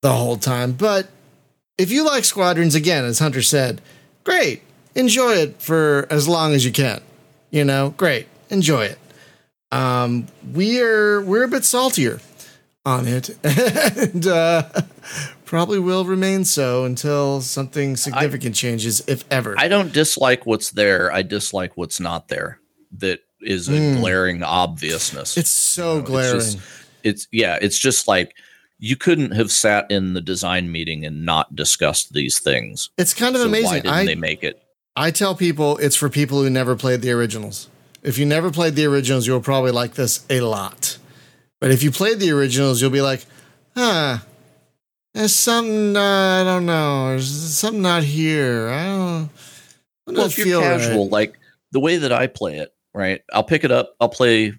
the 0.01 0.13
whole 0.13 0.37
time. 0.37 0.73
But 0.73 1.07
if 1.77 1.91
you 1.91 2.05
like 2.05 2.25
Squadrons 2.25 2.75
again, 2.75 3.05
as 3.05 3.19
Hunter 3.19 3.41
said, 3.41 3.81
great. 4.23 4.61
Enjoy 4.93 5.33
it 5.33 5.61
for 5.61 6.05
as 6.09 6.27
long 6.27 6.53
as 6.53 6.63
you 6.65 6.71
can. 6.71 7.01
You 7.49 7.65
know, 7.65 7.93
great. 7.97 8.27
Enjoy 8.49 8.83
it. 8.85 8.99
Um, 9.71 10.27
we're 10.51 11.21
we're 11.21 11.43
a 11.43 11.47
bit 11.47 11.63
saltier 11.63 12.19
on 12.85 13.07
it, 13.07 13.29
and 13.43 14.27
uh, 14.27 14.63
probably 15.45 15.79
will 15.79 16.03
remain 16.05 16.43
so 16.43 16.83
until 16.83 17.41
something 17.41 17.95
significant 17.95 18.53
changes, 18.55 19.01
if 19.07 19.23
ever. 19.31 19.55
I 19.57 19.67
don't 19.69 19.93
dislike 19.93 20.45
what's 20.45 20.71
there. 20.71 21.11
I 21.11 21.21
dislike 21.21 21.77
what's 21.77 21.99
not 21.99 22.27
there. 22.27 22.59
That 22.97 23.21
is 23.43 23.67
a 23.69 23.71
Mm. 23.73 23.99
glaring 23.99 24.43
obviousness. 24.43 25.37
it's 25.37 25.49
so 25.49 25.83
You 25.83 25.93
know, 25.93 25.99
it's 26.01 26.09
glaring. 26.09 26.39
just- 26.39 26.57
it's 27.03 27.27
yeah. 27.31 27.57
It's 27.61 27.77
just 27.79 28.07
like 28.07 28.35
you 28.79 28.95
couldn't 28.95 29.31
have 29.31 29.51
sat 29.51 29.89
in 29.91 30.13
the 30.13 30.21
design 30.21 30.71
meeting 30.71 31.05
and 31.05 31.23
not 31.25 31.55
discussed 31.55 32.13
these 32.13 32.39
things. 32.39 32.89
it's 32.97 33.13
kind 33.13 33.35
of 33.35 33.41
So 33.41 33.47
Why 33.49 33.57
amazing. 33.59 33.73
didn't 33.83 33.87
I 33.93 34.05
they 34.05 34.15
make 34.15 34.43
it? 34.43 34.61
I 34.95 35.11
tell 35.11 35.35
people 35.35 35.77
it's 35.77 35.95
for 35.95 36.09
people 36.09 36.41
who 36.43 36.49
never 36.49 36.75
played 36.75 37.01
the 37.01 37.11
originals. 37.11 37.67
If 38.03 38.17
you 38.17 38.25
never 38.25 38.49
played 38.51 38.75
the 38.75 38.85
originals, 38.85 39.25
you'll 39.27 39.39
probably 39.41 39.71
like 39.71 39.93
this 39.93 40.21
a 40.29 40.41
lot. 40.41 40.97
But 41.59 41.69
if 41.71 41.83
you 41.83 41.91
played 41.91 42.19
the 42.19 42.31
originals, 42.31 42.81
you'll 42.81 42.89
be 42.89 43.01
like, 43.01 43.23
huh, 43.77 44.17
there's 45.13 45.35
something, 45.35 45.95
uh, 45.95 46.01
I 46.01 46.43
don't 46.43 46.65
know, 46.65 47.09
there's 47.09 47.29
something 47.29 47.81
not 47.83 48.03
here. 48.03 48.69
I 48.69 48.85
don't, 48.85 49.29
I 50.07 50.07
don't 50.07 50.17
Well, 50.17 50.25
if 50.25 50.37
you're 50.37 50.47
feel 50.47 50.61
right." 50.61 50.79
casual, 50.79 51.09
like 51.09 51.35
the 51.71 51.79
way 51.79 51.97
that 51.97 52.11
I 52.11 52.25
play 52.27 52.57
it, 52.57 52.73
right? 52.93 53.21
I'll 53.33 53.43
pick 53.43 53.63
it 53.63 53.71
up. 53.71 53.95
I'll 53.99 54.09
play 54.09 54.53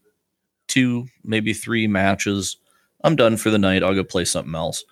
two, 0.69 1.07
maybe 1.25 1.53
three 1.53 1.87
matches. 1.87 2.57
I'm 3.05 3.17
done 3.17 3.37
for 3.37 3.51
the 3.51 3.59
night. 3.59 3.83
I'll 3.83 3.95
go 3.95 4.05
play 4.05 4.25
something 4.25 4.55
else. 4.55 4.85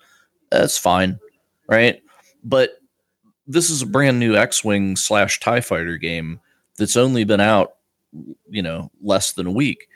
That's 0.51 0.77
fine, 0.77 1.19
right? 1.67 2.01
But 2.43 2.71
this 3.47 3.69
is 3.69 3.81
a 3.81 3.87
brand 3.87 4.19
new 4.19 4.35
X-wing 4.35 4.95
slash 4.95 5.39
Tie 5.39 5.61
Fighter 5.61 5.97
game 5.97 6.39
that's 6.77 6.97
only 6.97 7.23
been 7.23 7.41
out, 7.41 7.75
you 8.49 8.61
know, 8.61 8.91
less 9.01 9.33
than 9.33 9.47
a 9.47 9.51
week. 9.51 9.87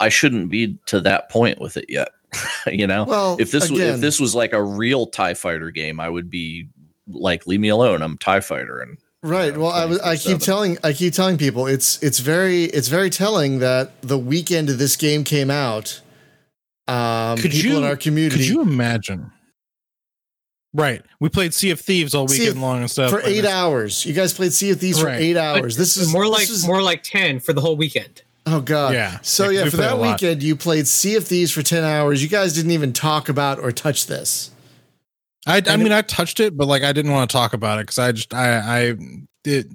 I 0.00 0.08
shouldn't 0.08 0.50
be 0.50 0.78
to 0.86 1.00
that 1.00 1.30
point 1.30 1.60
with 1.60 1.76
it 1.76 1.86
yet. 1.88 2.08
you 2.66 2.86
know, 2.86 3.04
Well, 3.04 3.36
if 3.38 3.50
this 3.50 3.70
was, 3.70 3.80
if 3.80 4.00
this 4.00 4.18
was 4.18 4.34
like 4.34 4.52
a 4.52 4.62
real 4.62 5.06
Tie 5.06 5.34
Fighter 5.34 5.70
game, 5.70 6.00
I 6.00 6.08
would 6.08 6.30
be 6.30 6.68
like, 7.08 7.46
leave 7.46 7.60
me 7.60 7.68
alone. 7.68 8.02
I'm 8.02 8.18
Tie 8.18 8.40
Fighter, 8.40 8.80
and 8.80 8.98
Right. 9.22 9.54
uh, 9.54 9.60
Well, 9.60 9.70
I, 9.70 9.84
was- 9.84 10.00
I 10.00 10.16
keep 10.16 10.38
telling 10.40 10.78
I 10.82 10.92
keep 10.92 11.14
telling 11.14 11.38
people 11.38 11.66
it's 11.66 12.02
it's 12.02 12.18
very 12.18 12.64
it's 12.64 12.88
very 12.88 13.08
telling 13.10 13.60
that 13.60 14.00
the 14.02 14.18
weekend 14.18 14.68
this 14.68 14.96
game 14.96 15.22
came 15.24 15.50
out, 15.50 16.00
um, 16.88 17.38
Could 17.38 17.52
people 17.52 17.70
you- 17.72 17.76
in 17.78 17.84
our 17.84 17.96
community 17.96 18.36
Could 18.38 18.48
you 18.48 18.62
imagine? 18.62 19.30
Right. 20.74 21.02
We 21.20 21.28
played 21.28 21.52
Sea 21.52 21.70
of 21.70 21.80
Thieves 21.80 22.14
all 22.14 22.26
weekend 22.26 22.48
of- 22.50 22.58
long 22.58 22.80
and 22.80 22.90
stuff. 22.90 23.10
for 23.10 23.18
and 23.18 23.28
eight 23.28 23.38
it's- 23.40 23.52
hours. 23.54 24.06
You 24.06 24.14
guys 24.14 24.32
played 24.32 24.52
Sea 24.54 24.70
of 24.70 24.80
Thieves 24.80 25.02
Right. 25.02 25.16
for 25.16 25.22
eight 25.22 25.34
But 25.34 25.40
hours. 25.58 25.76
This 25.76 25.96
is 25.98 26.10
more 26.10 26.26
like 26.26 26.48
is- 26.48 26.66
more 26.66 26.80
like 26.82 27.02
ten 27.02 27.40
for 27.40 27.52
the 27.52 27.60
whole 27.60 27.76
weekend. 27.76 28.22
Oh 28.46 28.60
god. 28.60 28.94
Yeah. 28.94 29.18
So 29.22 29.50
Yeah, 29.50 29.64
yeah, 29.64 29.70
for 29.70 29.76
that 29.76 29.98
weekend 30.00 30.42
you 30.42 30.56
played 30.56 30.88
Sea 30.88 31.14
of 31.16 31.24
Thieves 31.28 31.52
for 31.52 31.62
10 31.62 31.84
hours. 31.84 32.22
You 32.22 32.28
guys 32.28 32.54
didn't 32.54 32.72
even 32.72 32.92
talk 32.92 33.28
about 33.28 33.60
or 33.60 33.70
touch 33.70 34.06
this. 34.06 34.50
I, 35.46 35.62
I 35.66 35.76
mean, 35.76 35.92
I 35.92 36.02
touched 36.02 36.38
it, 36.40 36.56
but 36.56 36.68
like 36.68 36.82
I 36.82 36.92
didn't 36.92 37.10
want 37.12 37.28
to 37.30 37.32
talk 37.36 37.52
about 37.52 37.78
it 37.78 37.82
because 37.82 37.98
I 37.98 38.12
just 38.12 38.32
I 38.32 38.58
I 38.90 38.94
it, 39.44 39.66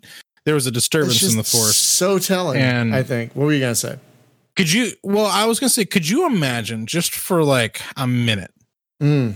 there 0.46 0.54
was 0.56 0.66
a 0.68 0.72
disturbance 0.72 1.22
in 1.30 1.36
the 1.38 1.44
force. 1.44 1.76
so 1.76 2.20
telling, 2.20 2.62
And- 2.62 2.96
I 2.96 3.04
think. 3.04 3.34
What 3.36 3.46
were 3.48 3.54
you 3.54 3.60
going 3.60 3.72
to 3.74 3.76
say? 3.80 4.00
Could 4.56 4.72
you? 4.72 4.92
Well, 5.04 5.26
I 5.28 5.46
was 5.46 5.60
gonna 5.60 5.70
say, 5.70 5.86
could 5.86 6.08
you 6.10 6.26
imagine 6.26 6.86
just 6.88 7.14
for 7.14 7.44
like 7.44 7.82
a 7.96 8.08
minute 8.08 8.52
Mm. 9.04 9.36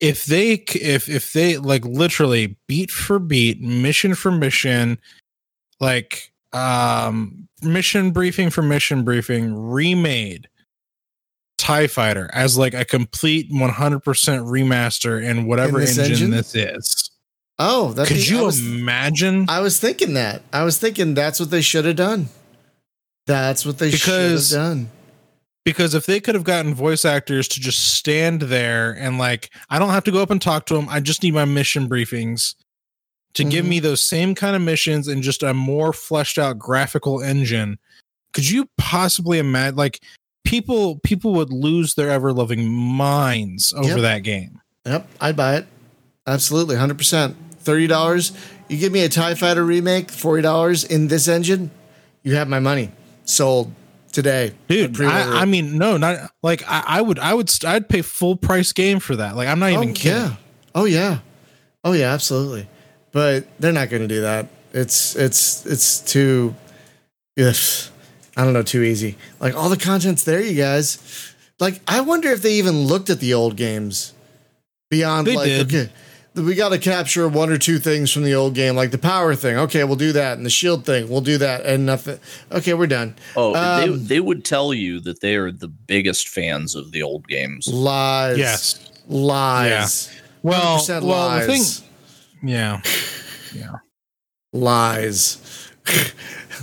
if 0.00 0.24
they 0.26 0.54
if 0.74 1.08
if 1.08 1.32
they 1.32 1.58
like 1.58 1.84
literally 1.84 2.56
beat 2.66 2.90
for 2.90 3.20
beat, 3.20 3.60
mission 3.60 4.14
for 4.16 4.32
mission, 4.32 4.98
like 5.80 6.32
um 6.52 7.46
mission 7.62 8.10
briefing 8.10 8.50
for 8.50 8.62
mission 8.62 9.04
briefing, 9.04 9.54
remade 9.54 10.48
TIE 11.58 11.86
Fighter 11.86 12.30
as 12.32 12.56
like 12.56 12.72
a 12.74 12.84
complete 12.84 13.50
100% 13.52 14.00
remaster 14.02 15.22
in 15.22 15.46
whatever 15.46 15.78
In 15.80 15.84
this 15.86 15.98
engine, 15.98 16.12
engine? 16.12 16.30
this 16.30 16.54
is. 16.54 17.10
Oh, 17.58 17.92
that 17.94 18.06
Could 18.06 18.26
you 18.28 18.38
I 18.38 18.42
was, 18.42 18.60
imagine? 18.64 19.46
I 19.48 19.60
was 19.60 19.78
thinking 19.80 20.14
that. 20.14 20.42
I 20.52 20.62
was 20.62 20.78
thinking 20.78 21.14
that's 21.14 21.40
what 21.40 21.50
they 21.50 21.60
should 21.60 21.84
have 21.84 21.96
done. 21.96 22.28
That's 23.26 23.66
what 23.66 23.78
they 23.78 23.90
should 23.90 24.30
have 24.32 24.48
done. 24.48 24.88
because 25.64 25.92
if 25.94 26.06
they 26.06 26.18
could 26.20 26.34
have 26.34 26.44
gotten 26.44 26.72
voice 26.72 27.04
actors 27.04 27.46
to 27.48 27.60
just 27.60 27.94
stand 27.94 28.40
there 28.42 28.92
and 28.92 29.18
like 29.18 29.50
i 29.68 29.78
don't 29.78 29.90
have 29.90 30.04
to 30.04 30.10
go 30.10 30.22
up 30.22 30.30
and 30.30 30.40
talk 30.40 30.64
to 30.64 30.72
them 30.72 30.88
i 30.88 30.98
just 30.98 31.22
need 31.22 31.34
my 31.34 31.44
mission 31.44 31.86
briefings 31.86 32.54
to 33.34 33.44
give 33.44 33.66
Mhm. 33.66 33.68
me 33.68 33.80
those 33.80 34.00
same 34.00 34.34
kind 34.34 34.56
of 34.56 34.62
missions 34.62 35.08
and 35.08 35.22
just 35.22 35.42
a 35.42 35.52
more 35.52 35.92
fleshed 35.92 36.38
out 36.38 36.58
graphical 36.58 37.20
engine 37.20 37.78
could 38.32 38.48
you 38.48 38.66
possibly 38.78 39.38
imagine 39.38 39.76
like 39.76 40.00
people 40.44 40.98
people 41.00 41.34
would 41.34 41.52
lose 41.52 41.94
their 41.94 42.10
ever 42.10 42.32
loving 42.32 42.68
minds 42.68 43.72
over 43.72 43.88
Yep. 43.88 44.00
that 44.00 44.22
game 44.22 44.60
Yep, 44.86 45.06
I'd 45.20 45.36
buy 45.36 45.56
it. 45.56 45.66
Absolutely, 46.26 46.76
100%. 46.76 47.34
$30. 47.62 48.36
You 48.68 48.78
give 48.78 48.90
me 48.90 49.04
a 49.04 49.08
TIE 49.10 49.34
Fighter 49.34 49.62
remake, 49.62 50.08
$40 50.08 50.90
in 50.90 51.08
this 51.08 51.28
engine, 51.28 51.70
you 52.22 52.36
have 52.36 52.48
my 52.48 52.58
money. 52.58 52.90
Sold 53.24 53.70
today. 54.12 54.54
Dude 54.68 54.98
I, 55.02 55.42
I 55.42 55.44
mean 55.44 55.76
no 55.76 55.98
not 55.98 56.30
like 56.42 56.62
I, 56.66 56.82
I 56.86 57.02
would 57.02 57.18
i 57.18 57.34
would 57.34 57.52
i'd 57.66 57.90
pay 57.90 58.00
full 58.00 58.36
price 58.36 58.72
game 58.72 59.00
for 59.00 59.16
that 59.16 59.36
like 59.36 59.46
i'm 59.48 59.58
not 59.58 59.66
oh, 59.66 59.74
even 59.74 59.90
oh, 59.90 59.92
kidding 59.92 60.22
Yeah. 60.22 60.36
Oh 60.74 60.84
yeah. 60.84 61.18
Oh 61.84 61.92
yeah, 61.92 62.12
absolutely. 62.12 62.68
But 63.12 63.46
they're 63.58 63.72
not 63.72 63.90
going 63.90 64.02
to 64.02 64.08
do 64.08 64.20
that. 64.22 64.46
It's 64.72 65.16
it's 65.16 65.64
it's 65.66 66.00
too 66.00 66.54
ugh, 67.38 67.54
I 68.38 68.44
don't 68.44 68.52
know, 68.52 68.62
too 68.62 68.82
easy. 68.84 69.16
Like 69.40 69.54
all 69.54 69.68
the 69.68 69.76
content's 69.76 70.22
there, 70.24 70.40
you 70.40 70.54
guys. 70.56 71.34
Like 71.58 71.80
I 71.88 72.00
wonder 72.02 72.30
if 72.30 72.40
they 72.40 72.54
even 72.54 72.84
looked 72.84 73.10
at 73.10 73.18
the 73.20 73.34
old 73.34 73.56
games 73.56 74.14
beyond 74.90 75.26
They 75.26 75.34
like 75.36 75.46
did. 75.46 75.66
okay, 75.74 75.92
we 76.36 76.54
got 76.54 76.68
to 76.68 76.78
capture 76.78 77.26
one 77.28 77.50
or 77.50 77.58
two 77.58 77.78
things 77.80 78.12
from 78.12 78.22
the 78.22 78.34
old 78.36 78.54
game, 78.54 78.76
like 78.76 78.92
the 78.92 78.98
power 78.98 79.34
thing. 79.34 79.56
Okay, 79.56 79.82
we'll 79.82 79.96
do 79.96 80.12
that, 80.12 80.36
and 80.36 80.46
the 80.46 80.50
shield 80.50 80.86
thing, 80.86 81.08
we'll 81.08 81.20
do 81.20 81.36
that, 81.38 81.66
and 81.66 81.84
nothing. 81.84 82.20
Okay, 82.52 82.74
we're 82.74 82.86
done. 82.86 83.16
Oh, 83.36 83.52
they, 83.54 83.92
Um, 83.92 84.06
they 84.06 84.20
would 84.20 84.44
tell 84.44 84.72
you 84.72 85.00
that 85.00 85.20
they 85.20 85.34
are 85.34 85.50
the 85.50 85.66
biggest 85.66 86.28
fans 86.28 86.76
of 86.76 86.92
the 86.92 87.02
old 87.02 87.26
games. 87.26 87.66
Lies. 87.66 88.38
yes 88.38 88.90
Lies. 89.08 90.10
well 90.44 90.78
100% 90.78 91.02
well 91.02 91.40
the 91.40 91.46
thing 91.46 91.62
Yeah. 92.48 92.82
yeah 93.52 93.72
Lies. 94.52 95.38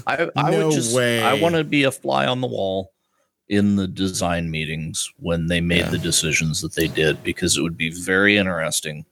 I, 0.08 0.30
I 0.36 0.52
No 0.52 0.68
would 0.68 0.74
just 0.76 0.96
way. 0.96 1.22
I 1.22 1.34
want 1.34 1.56
to 1.56 1.64
be 1.64 1.84
a 1.84 1.92
fly 1.92 2.26
on 2.26 2.42
the 2.42 2.48
wall 2.48 2.92
in 3.48 3.76
the 3.76 3.88
design 3.88 4.50
meetings 4.50 5.12
when 5.18 5.48
they 5.48 5.62
made 5.62 5.80
Yeah. 5.86 5.90
the 5.90 5.98
decisions 6.00 6.62
that 6.62 6.74
they 6.74 6.88
did 6.88 7.22
because 7.24 7.58
it 7.58 7.62
would 7.62 7.78
be 7.78 7.90
very 7.92 8.38
interesting. 8.38 9.06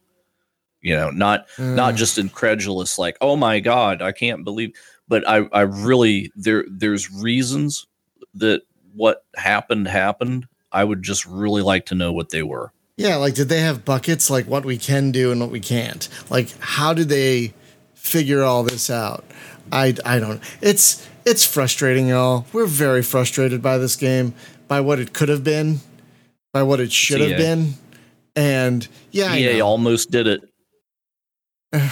You 0.82 0.96
know, 0.96 1.10
not 1.12 1.46
not 1.58 1.94
Mm. 1.94 1.98
just 1.98 2.18
incredulous 2.18 2.98
like, 3.00 3.18
"Oh 3.22 3.36
my 3.36 3.60
god, 3.60 4.02
I 4.02 4.12
can't 4.12 4.44
believe." 4.44 4.72
But 5.08 5.28
I 5.28 5.48
I 5.54 5.62
really 5.62 6.32
there 6.36 6.66
there's 6.70 7.10
reasons 7.12 7.86
that 8.36 8.64
what 8.94 9.24
happened 9.36 9.88
happened. 9.88 10.48
I 10.72 10.84
would 10.84 11.04
just 11.04 11.26
really 11.26 11.62
like 11.62 11.86
to 11.88 11.96
know 11.96 12.12
what 12.12 12.30
they 12.30 12.44
were. 12.44 12.72
Yeah, 12.98 13.16
like 13.18 13.34
did 13.36 13.48
they 13.50 13.62
have 13.62 13.86
buckets 13.86 14.30
like 14.30 14.46
what 14.48 14.66
we 14.66 14.78
can 14.78 15.12
do 15.12 15.32
and 15.32 15.40
what 15.40 15.52
we 15.52 15.60
can't? 15.60 16.08
Like 16.30 16.50
how 16.60 16.94
did 16.94 17.08
they 17.10 17.54
figure 17.94 18.44
all 18.44 18.64
this 18.64 18.90
out? 18.90 19.24
I 19.74 19.96
I 20.06 20.20
don't. 20.20 20.42
It's 20.62 21.06
it's 21.26 21.44
frustrating, 21.46 22.08
y'all. 22.08 22.46
We're 22.54 22.66
very 22.68 23.02
frustrated 23.02 23.62
by 23.62 23.78
this 23.78 23.96
game, 23.96 24.34
by 24.68 24.80
what 24.82 25.00
it 25.00 25.14
could 25.14 25.30
have 25.30 25.44
been, 25.44 25.80
by 26.54 26.64
what 26.64 26.80
it 26.80 26.92
should 26.92 27.22
have 27.22 27.38
been, 27.38 27.74
And 28.36 28.88
yeah, 29.12 29.32
I 29.32 29.38
EA 29.40 29.62
almost 29.62 30.12
did 30.12 30.28
it. 30.28 30.42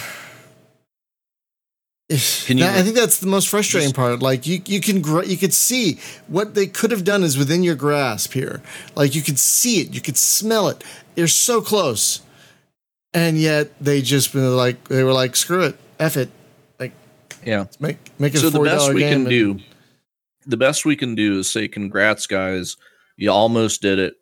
Can 2.45 2.57
you- 2.57 2.65
That- 2.65 2.77
I 2.77 2.83
think 2.83 2.95
that's 2.95 3.19
the 3.19 3.27
most 3.27 3.47
frustrating 3.47 3.87
Just- 3.89 3.95
part. 3.95 4.21
Like 4.21 4.45
you, 4.45 4.61
you 4.65 4.81
can 4.81 5.01
gr- 5.01 5.23
you 5.23 5.37
could 5.37 5.53
see 5.53 5.97
what 6.27 6.55
they 6.55 6.67
could 6.67 6.91
have 6.91 7.05
done 7.05 7.23
is 7.23 7.37
within 7.37 7.63
your 7.63 7.75
grasp 7.75 8.33
here. 8.33 8.61
Like 8.95 9.15
you 9.15 9.21
could 9.21 9.39
see 9.39 9.79
it, 9.79 9.93
you 9.93 10.01
could 10.01 10.17
smell 10.17 10.67
it. 10.67 10.83
You're 11.15 11.29
so 11.29 11.61
close, 11.61 12.19
and 13.13 13.37
yet 13.37 13.71
they 13.79 14.01
just 14.01 14.33
been 14.33 14.57
like 14.57 14.89
they 14.89 15.03
were 15.03 15.13
like, 15.13 15.37
screw 15.37 15.63
it, 15.63 15.77
f 15.99 16.17
it, 16.17 16.29
Yeah. 17.45 17.65
make 17.79 17.97
make 18.19 18.35
it 18.35 18.39
So 18.39 18.49
the 18.49 18.59
best 18.59 18.93
we 18.93 19.01
can 19.01 19.23
do, 19.25 19.59
the 20.45 20.57
best 20.57 20.85
we 20.85 20.95
can 20.95 21.15
do 21.15 21.39
is 21.39 21.49
say, 21.49 21.67
"Congrats, 21.67 22.27
guys! 22.27 22.77
You 23.17 23.31
almost 23.31 23.81
did 23.81 23.99
it. 23.99 24.15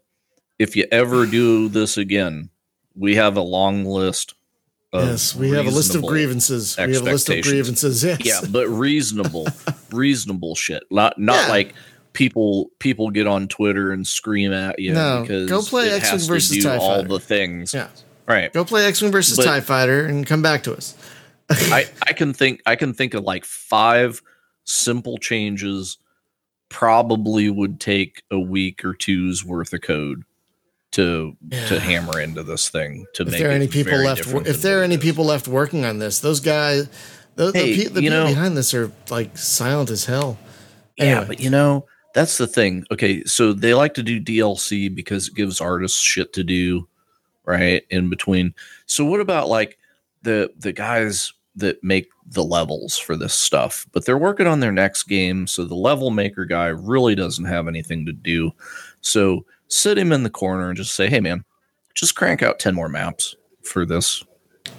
If 0.57 0.75
you 0.75 0.85
ever 0.91 1.25
do 1.25 1.69
this 1.69 1.97
again, 1.97 2.49
we 2.95 3.15
have 3.15 3.37
a 3.37 3.41
long 3.41 3.85
list." 3.85 4.35
Of 4.91 5.05
yes, 5.07 5.35
we 5.35 5.51
have 5.51 5.67
a 5.67 5.69
list 5.69 5.93
of 5.93 6.01
grievances. 6.03 6.75
We 6.75 6.93
have 6.93 7.01
a 7.03 7.11
list 7.11 7.29
of 7.29 7.43
grievances. 7.43 8.03
Yes. 8.03 8.19
Yeah, 8.25 8.39
but 8.49 8.67
reasonable, 8.67 9.47
reasonable 9.91 10.55
shit. 10.55 10.83
Not 10.89 11.19
not 11.19 11.43
Yeah. 11.45 11.49
like 11.49 11.73
people 12.13 12.71
people 12.79 13.11
get 13.11 13.27
on 13.27 13.47
Twitter 13.47 13.91
and 13.91 14.05
scream 14.07 14.51
at 14.51 14.79
you 14.79 14.93
No, 14.93 15.21
because 15.21 15.47
go 15.47 15.61
play 15.61 15.91
X-Wing 15.91 16.21
versus 16.21 16.57
do 16.57 16.63
TIE 16.63 16.77
all 16.77 16.95
Fighter. 16.95 17.07
the 17.07 17.19
things. 17.19 17.71
Yeah. 17.73 17.87
Right. 18.27 18.51
Go 18.51 18.65
play 18.65 18.85
X 18.87 19.01
Wing 19.01 19.11
versus 19.11 19.37
But- 19.37 19.45
Tie 19.45 19.61
Fighter 19.61 20.05
and 20.05 20.25
come 20.25 20.41
back 20.41 20.63
to 20.63 20.73
us. 20.75 20.95
I, 21.71 21.85
I 22.07 22.13
can 22.13 22.33
think 22.33 22.61
I 22.65 22.75
can 22.75 22.93
think 22.93 23.13
of 23.13 23.23
like 23.23 23.43
five 23.45 24.21
simple 24.65 25.17
changes 25.17 25.97
probably 26.69 27.49
would 27.49 27.79
take 27.79 28.21
a 28.29 28.39
week 28.39 28.85
or 28.85 28.93
two's 28.93 29.43
worth 29.43 29.73
of 29.73 29.81
code 29.81 30.23
to 30.91 31.35
Yeah. 31.49 31.65
to 31.67 31.79
hammer 31.79 32.19
into 32.19 32.43
this 32.43 32.69
thing 32.69 33.05
to 33.15 33.23
if 33.23 33.29
make 33.29 33.39
there 33.39 33.49
are 33.49 33.53
it 33.53 33.55
any 33.55 33.67
people 33.67 33.97
left, 33.97 34.27
if 34.47 34.61
there 34.61 34.79
are 34.79 34.83
any 34.83 34.97
people 34.97 35.25
left 35.25 35.47
working 35.47 35.85
on 35.85 35.99
this, 35.99 36.19
those 36.19 36.39
guys, 36.39 36.87
the, 37.35 37.51
Hey, 37.51 37.73
the, 37.75 37.83
pe- 37.83 37.89
the 37.89 38.01
people 38.01 38.09
know- 38.19 38.25
behind 38.27 38.55
this 38.57 38.73
are 38.73 38.91
like 39.09 39.37
silent 39.37 39.89
as 39.89 40.05
hell. 40.05 40.37
Yeah, 40.97 41.23
but 41.23 41.39
you 41.39 41.49
know, 41.49 41.85
that's 42.13 42.37
the 42.37 42.45
thing. 42.47 42.85
Okay, 42.91 43.23
so 43.23 43.53
they 43.53 43.73
like 43.73 43.93
to 43.93 44.03
do 44.03 44.19
DLC 44.19 44.93
because 44.93 45.29
it 45.29 45.33
gives 45.35 45.61
artists 45.61 45.97
shit 46.01 46.33
to 46.33 46.43
do, 46.43 46.87
right? 47.45 47.83
In 47.89 48.09
between. 48.09 48.53
So 48.85 49.05
what 49.05 49.21
about 49.21 49.47
like 49.47 49.77
the 50.23 50.51
the 50.57 50.73
guys 50.73 51.31
that 51.59 51.83
make 51.83 52.09
the 52.25 52.43
levels 52.43 52.97
for 52.97 53.15
this 53.15 53.33
stuff, 53.33 53.87
but 53.91 54.05
they're 54.05 54.17
working 54.17 54.47
on 54.47 54.59
their 54.59 54.71
next 54.71 55.03
game, 55.03 55.47
so 55.47 55.63
the 55.63 55.75
level 55.75 56.09
maker 56.11 56.45
guy 56.45 56.67
really 56.67 57.15
doesn't 57.15 57.45
have 57.45 57.67
anything 57.67 58.05
to 58.05 58.11
do. 58.13 58.51
So 59.01 59.45
sit 59.67 59.97
him 59.97 60.11
in 60.11 60.23
the 60.23 60.29
corner 60.29 60.67
and 60.69 60.77
just 60.77 60.93
say, 60.95 61.07
"Hey 61.07 61.19
man, 61.19 61.45
just 61.95 62.15
crank 62.15 62.43
out 62.43 62.59
10 62.59 62.75
more 62.75 62.89
maps 62.89 63.35
for 63.63 63.85
this." 63.85 64.23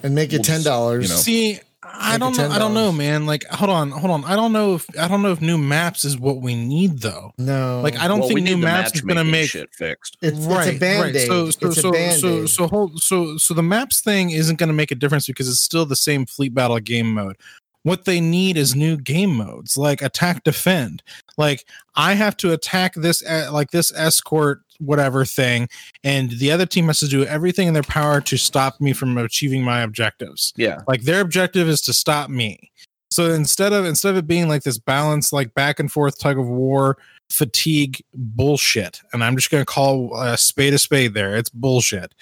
and 0.02 0.15
make 0.15 0.32
it 0.32 0.36
We'll 0.36 0.44
ten 0.44 0.57
just, 0.57 0.66
dollars. 0.66 1.02
you 1.05 1.09
know. 1.09 1.20
See, 1.20 1.61
I 1.94 2.18
don't 2.18 2.36
know. 2.36 2.48
I 2.48 2.58
don't 2.58 2.74
know, 2.74 2.92
man. 2.92 3.26
Like, 3.26 3.44
hold 3.46 3.70
on, 3.70 3.90
hold 3.90 4.10
on. 4.10 4.24
I 4.24 4.36
don't 4.36 4.52
know 4.52 4.74
if 4.74 4.86
I 4.98 5.08
don't 5.08 5.22
know 5.22 5.32
if 5.32 5.40
new 5.40 5.58
maps 5.58 6.04
is 6.04 6.18
what 6.18 6.40
we 6.40 6.54
need 6.54 6.98
though. 7.00 7.32
no, 7.38 7.80
Like, 7.82 7.96
I 7.98 8.08
don't 8.08 8.20
Well, 8.20 8.28
think 8.28 8.42
new 8.42 8.56
maps 8.56 8.94
is 8.94 9.00
going 9.02 9.16
to 9.16 9.24
make 9.24 9.50
shit 9.50 9.72
fixed. 9.74 10.16
it's, 10.22 10.38
it's 10.38 10.66
a 10.68 10.78
band 10.78 11.16
aid. 11.16 11.26
So, 11.26 11.50
so, 11.50 11.68
it's 11.68 11.76
a 11.78 11.80
so, 11.80 11.92
band 11.92 12.20
so, 12.20 12.28
aid. 12.42 12.48
so, 12.48 12.66
hold, 12.68 13.02
so, 13.02 13.36
so 13.36 13.54
the 13.54 13.62
maps 13.62 14.00
thing 14.00 14.30
isn't 14.30 14.58
going 14.58 14.68
to 14.68 14.74
make 14.74 14.90
a 14.90 14.94
difference 14.94 15.26
because 15.26 15.48
it's 15.48 15.60
still 15.62 15.86
the 15.86 15.96
same 15.96 16.26
fleet 16.26 16.54
battle 16.54 16.78
game 16.80 17.12
mode. 17.12 17.36
What 17.82 18.04
they 18.04 18.20
need 18.20 18.56
is 18.58 18.74
new 18.76 18.96
game 18.98 19.34
modes 19.36 19.76
like 19.78 20.02
attack 20.02 20.44
defend. 20.44 21.02
Like 21.38 21.64
I 21.94 22.12
have 22.14 22.36
to 22.38 22.52
attack 22.52 22.94
this 22.94 23.24
uh, 23.24 23.48
like 23.52 23.70
this 23.70 23.90
escort 23.94 24.60
whatever 24.81 25.24
thing, 25.24 25.69
and 26.02 26.31
the 26.32 26.51
other 26.51 26.66
team 26.66 26.86
has 26.86 26.98
to 27.01 27.09
do 27.09 27.24
everything 27.24 27.69
in 27.69 27.74
their 27.74 27.82
power 27.82 28.20
to 28.23 28.36
stop 28.36 28.81
me 28.81 28.93
from 28.93 29.16
achieving 29.19 29.62
my 29.62 29.81
objectives. 29.81 30.52
Yeah. 30.57 30.81
Like 30.89 31.02
their 31.02 31.20
objective 31.20 31.69
is 31.69 31.81
to 31.82 31.93
stop 31.93 32.31
me. 32.31 32.70
So 33.11 33.31
instead 33.31 33.73
of 33.73 33.85
instead 33.85 34.11
of 34.11 34.19
it 34.19 34.27
being 34.27 34.48
like 34.48 34.62
this 34.62 34.78
balance, 34.78 35.32
like 35.32 35.52
back 35.55 35.81
and 35.81 35.90
forth 35.90 36.19
tug 36.19 36.39
of 36.39 36.47
war, 36.47 36.97
fatigue 37.28 38.02
bullshit, 38.15 39.01
and 39.12 39.24
I'm 39.24 39.36
just 39.36 39.51
gonna 39.51 39.65
call 39.65 40.16
a 40.20 40.36
spade 40.36 40.74
a 40.74 40.78
spade. 40.78 41.15
There, 41.15 41.36
it's 41.36 41.51
bullshit. 41.51 42.15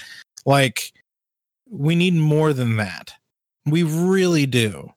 Like 0.47 0.93
we 1.71 1.95
need 1.95 2.15
more 2.15 2.53
than 2.55 2.77
that. 2.79 3.13
We 3.67 3.83
really 3.83 4.47
do. 4.47 4.91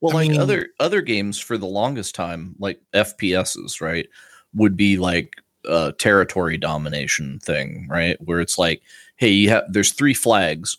Well, 0.00 0.16
I 0.16 0.20
like 0.22 0.30
mean- 0.30 0.40
other 0.40 0.68
other 0.80 1.00
games 1.00 1.38
for 1.38 1.56
the 1.56 1.66
longest 1.66 2.14
time, 2.14 2.56
like 2.58 2.80
FPSs, 2.92 3.80
right, 3.80 4.08
would 4.52 4.76
be 4.76 4.98
like 4.98 5.32
a 5.66 5.92
territory 5.92 6.56
domination 6.56 7.38
thing, 7.40 7.86
right? 7.88 8.16
Where 8.24 8.40
it's 8.40 8.58
like, 8.58 8.82
hey, 9.16 9.30
you 9.30 9.48
have 9.50 9.64
there's 9.72 9.92
three 9.92 10.14
flags, 10.14 10.76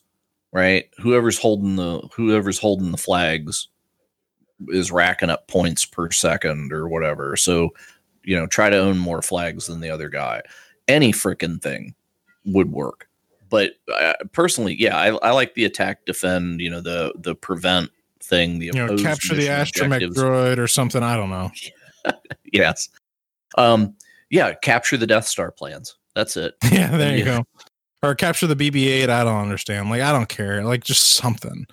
right? 0.51 0.89
Whoever's 0.97 1.37
holding 1.37 1.75
the 1.75 2.07
whoever's 2.15 2.59
holding 2.59 2.91
the 2.91 2.97
flags 2.97 3.67
is 4.69 4.91
racking 4.91 5.29
up 5.29 5.47
points 5.47 5.85
per 5.85 6.11
second 6.11 6.73
or 6.73 6.87
whatever. 6.87 7.35
So, 7.35 7.69
you 8.23 8.35
know, 8.35 8.47
try 8.47 8.69
to 8.69 8.77
own 8.77 8.97
more 8.97 9.21
flags 9.21 9.67
than 9.67 9.81
the 9.81 9.89
other 9.89 10.09
guy. 10.09 10.41
Any 10.87 11.11
freaking 11.11 11.61
thing 11.61 11.93
would 12.45 12.71
work. 12.71 13.07
But 13.49 13.73
uh, 13.93 14.13
personally, 14.33 14.75
yeah, 14.77 14.97
I, 14.97 15.15
I 15.17 15.31
like 15.31 15.53
the 15.53 15.65
attack, 15.65 16.05
defend, 16.05 16.59
you 16.59 16.69
know, 16.69 16.81
the 16.81 17.13
the 17.17 17.35
prevent 17.35 17.91
thing, 18.21 18.59
the 18.59 18.67
You 18.67 18.73
know, 18.73 18.97
capture 18.97 19.35
the 19.35 19.47
astromech 19.47 20.11
droid 20.13 20.57
or 20.57 20.67
something. 20.67 21.03
I 21.03 21.15
don't 21.15 21.29
know. 21.29 21.51
Yes. 22.53 22.87
Um, 23.57 23.93
yeah, 24.29 24.53
capture 24.55 24.97
the 24.97 25.07
Death 25.07 25.27
Star 25.27 25.51
plans. 25.51 25.95
That's 26.15 26.37
it. 26.37 26.55
Yeah, 26.71 26.95
there 26.95 27.11
you 27.17 27.25
Yeah. 27.25 27.37
go. 27.39 27.43
Or 28.03 28.13
capture 28.15 28.47
the 28.47 28.55
BB-8. 28.55 29.09
I 29.09 29.23
don't 29.23 29.41
understand. 29.41 29.89
Like 29.89 30.01
I 30.01 30.11
don't 30.11 30.29
care. 30.29 30.63
Like 30.63 30.83
just 30.83 31.13
something. 31.13 31.65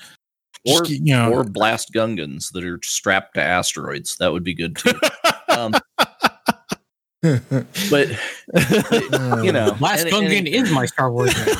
Just, 0.66 0.80
Or 0.80 0.86
you 0.92 1.14
know, 1.14 1.30
or 1.32 1.44
blast 1.44 1.92
Gungans 1.92 2.50
that 2.52 2.64
are 2.64 2.80
strapped 2.82 3.34
to 3.34 3.42
asteroids. 3.42 4.16
That 4.16 4.32
would 4.32 4.42
be 4.44 4.54
good 4.54 4.76
too. 4.76 4.98
um, 5.50 5.72
but 7.20 8.08
you 9.44 9.52
know, 9.52 9.76
Last 9.80 10.04
and- 10.04 10.12
Gungan 10.12 10.38
and- 10.38 10.48
is 10.48 10.70
my 10.72 10.86
Star 10.86 11.12
Wars 11.12 11.34
name. 11.36 11.54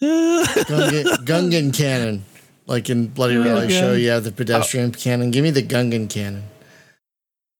Gungan, 0.00 1.04
Gungan 1.24 1.74
cannon, 1.76 2.24
like 2.66 2.90
in 2.90 3.06
Bloody 3.08 3.34
Yeah, 3.34 3.44
Rally 3.44 3.72
yeah. 3.72 3.80
Show. 3.80 3.92
You 3.94 4.10
have 4.10 4.24
the 4.24 4.32
pedestrian 4.32 4.92
cannon. 4.92 5.30
Give 5.30 5.42
me 5.42 5.50
the 5.50 5.62
Gungan 5.62 6.08
cannon. 6.10 6.44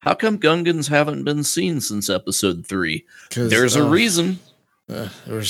How 0.00 0.14
come 0.14 0.38
Gungans 0.38 0.88
haven't 0.88 1.24
been 1.24 1.44
seen 1.44 1.80
since 1.80 2.08
episode 2.08 2.66
three? 2.66 3.04
There's 3.34 3.76
a 3.76 3.84
uh, 3.84 3.88
reason. 3.90 4.38
uh, 4.88 5.08
there 5.26 5.42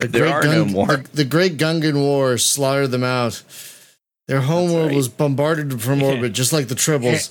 the 0.00 0.08
There 0.08 0.26
are 0.26 0.42
no 0.44 0.64
more. 0.64 0.86
The, 0.88 1.08
the 1.14 1.24
Great 1.24 1.56
Gungan 1.56 1.94
War 1.94 2.36
slaughtered 2.36 2.90
them 2.90 3.04
out. 3.04 3.42
Their 4.26 4.40
homeworld 4.40 4.88
right. 4.88 4.96
was 4.96 5.08
bombarded 5.08 5.80
from 5.82 6.00
Yeah. 6.00 6.06
orbit, 6.14 6.32
just 6.32 6.52
like 6.52 6.68
the 6.68 6.74
Tribbles. 6.74 7.30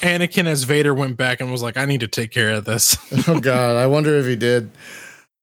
Anakin 0.00 0.46
as 0.46 0.62
Vader 0.62 0.94
went 0.94 1.16
back 1.16 1.40
and 1.40 1.50
was 1.50 1.62
like, 1.62 1.76
"I 1.76 1.84
need 1.84 2.00
to 2.00 2.08
take 2.08 2.30
care 2.30 2.50
of 2.52 2.64
this." 2.64 2.96
oh 3.28 3.40
God, 3.40 3.76
I 3.76 3.86
wonder 3.88 4.14
if 4.16 4.24
he 4.24 4.36
did. 4.36 4.70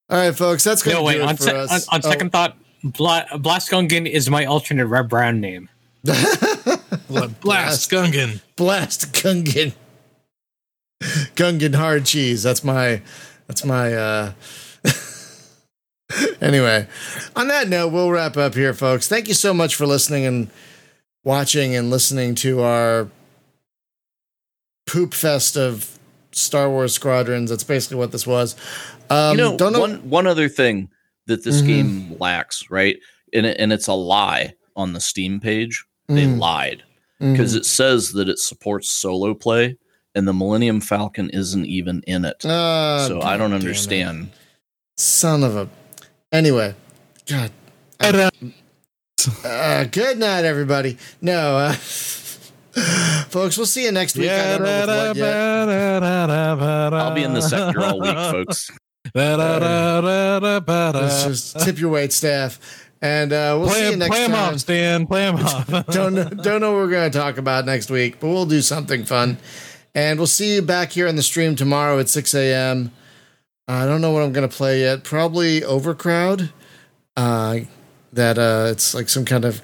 All 0.10 0.18
right, 0.18 0.36
folks, 0.36 0.64
that's 0.64 0.82
going 0.82 0.96
to 0.96 1.02
no, 1.02 1.06
wait. 1.06 1.16
do 1.16 1.22
it 1.24 1.26
On, 1.28 1.38
for 1.38 1.44
se- 1.44 1.56
us. 1.56 1.88
on, 1.90 1.96
on 1.96 2.02
Oh. 2.06 2.10
second 2.10 2.32
thought, 2.32 2.58
Bla- 2.84 3.26
Blast 3.40 3.70
Gungan 3.72 4.10
is 4.10 4.30
my 4.30 4.46
alternate 4.46 4.86
Red 4.88 5.10
Brown 5.10 5.40
name. 5.42 5.70
Blast, 6.04 7.40
Blast 7.42 7.92
Gungan. 7.92 8.42
Blast 8.56 9.12
Gungan. 9.14 9.74
Gungan 11.36 11.76
hard 11.76 12.06
cheese. 12.06 12.44
That's 12.44 12.64
my 12.64 13.02
that's 13.48 13.66
my 13.66 13.94
uh 13.94 14.32
anyway. 16.42 16.88
On 17.36 17.48
that 17.48 17.68
note, 17.68 17.90
we'll 17.92 18.12
wrap 18.12 18.38
up 18.38 18.54
here, 18.56 18.74
folks. 18.74 19.08
Thank 19.08 19.28
you 19.28 19.34
so 19.34 19.54
much 19.54 19.76
for 19.76 19.86
listening 19.86 20.26
and 20.26 20.50
watching 21.24 21.76
and 21.76 21.90
listening 21.90 22.36
to 22.36 22.62
our 22.62 23.08
poop 24.86 25.14
fest 25.14 25.58
of 25.58 25.98
Star 26.32 26.70
Wars 26.70 26.94
squadrons. 26.94 27.50
That's 27.50 27.64
basically 27.64 27.98
what 27.98 28.12
this 28.12 28.28
was. 28.28 28.56
Um 29.10 29.38
you 29.38 29.44
know, 29.44 29.58
don't 29.58 29.74
know 29.74 29.80
one 29.80 30.10
one 30.10 30.28
other 30.28 30.50
thing 30.50 30.90
that 31.28 31.44
this 31.44 31.62
Mhm. 31.62 31.68
game 31.68 32.16
lacks, 32.20 32.70
right? 32.70 32.98
And 33.34 33.46
it, 33.46 33.58
and 33.60 33.72
it's 33.74 33.88
a 33.88 33.94
lie 33.94 34.54
on 34.76 34.94
the 34.94 35.00
Steam 35.00 35.40
page. 35.40 35.86
They 36.10 36.26
Mm, 36.26 36.38
lied 36.38 36.84
mm. 37.22 37.32
because 37.32 37.56
it 37.56 37.66
says 37.66 38.12
that 38.12 38.28
it 38.28 38.38
supports 38.40 38.92
solo 38.92 39.34
play, 39.34 39.78
and 40.16 40.28
the 40.28 40.34
Millennium 40.34 40.82
Falcon 40.82 41.30
isn't 41.32 41.66
even 41.66 42.02
in 42.08 42.26
it. 42.26 42.44
Ah, 42.46 43.06
so 43.08 43.22
I 43.22 43.38
don't 43.38 43.54
it. 43.54 43.56
understand. 43.56 44.30
Son 44.98 45.44
of 45.44 45.56
a. 45.56 45.70
Anyway, 46.32 46.74
God. 47.28 47.52
Ta-da. 48.00 48.30
Uh, 49.46 49.84
good 49.86 50.18
night, 50.18 50.44
everybody. 50.46 50.98
No, 51.22 51.58
uh, 51.58 51.74
folks, 53.30 53.58
we'll 53.58 53.66
see 53.66 53.86
you 53.86 53.92
next 53.92 54.18
week. 54.18 54.30
I 54.30 54.58
don't 54.58 54.64
know 54.64 54.80
with 54.82 54.90
what 54.90 55.16
yet. 55.18 56.04
I'll 56.94 57.14
be 57.14 57.24
in 57.24 57.34
the 57.34 57.42
sector 57.42 57.82
all 57.82 58.00
week, 58.00 58.16
folks. 58.16 58.70
Let's 59.16 61.24
just 61.26 61.60
tip 61.62 61.80
your 61.80 61.92
wait 61.92 62.12
staff, 62.12 62.90
and 63.02 63.32
uh, 63.32 63.58
we'll 63.60 63.70
see 63.70 63.86
you 63.86 63.92
him, 63.94 64.00
next 64.00 64.10
play 64.16 64.26
him 64.26 64.32
time. 64.32 64.54
off, 64.54 64.60
Stan. 64.60 65.08
Play 65.08 65.28
him 65.28 65.36
off. 65.36 65.68
don't 65.88 66.14
know, 66.16 66.30
don't 66.30 66.62
know 66.62 66.72
what 66.72 66.78
we're 66.80 66.90
going 66.90 67.12
to 67.12 67.18
talk 67.18 67.38
about 67.38 67.66
next 67.66 67.90
week, 67.90 68.20
but 68.20 68.28
we'll 68.28 68.46
do 68.46 68.62
something 68.62 69.06
fun. 69.06 69.38
And 69.96 70.20
we'll 70.20 70.28
see 70.28 70.56
you 70.56 70.62
back 70.62 70.92
here 70.92 71.08
on 71.08 71.16
the 71.16 71.24
stream 71.24 71.56
tomorrow 71.56 72.00
at 72.00 72.10
6 72.10 72.34
a.m. 72.34 72.92
I 73.68 73.86
don't 73.86 74.02
know 74.02 74.12
what 74.12 74.24
I'm 74.24 74.34
gonna 74.34 74.48
play 74.48 74.82
yet. 74.82 75.04
Probably 75.04 75.64
Overcrowd. 75.64 76.52
Uh, 77.16 77.60
that 78.12 78.38
uh, 78.38 78.70
it's 78.72 78.94
like 78.94 79.10
some 79.10 79.26
kind 79.26 79.46
of 79.46 79.62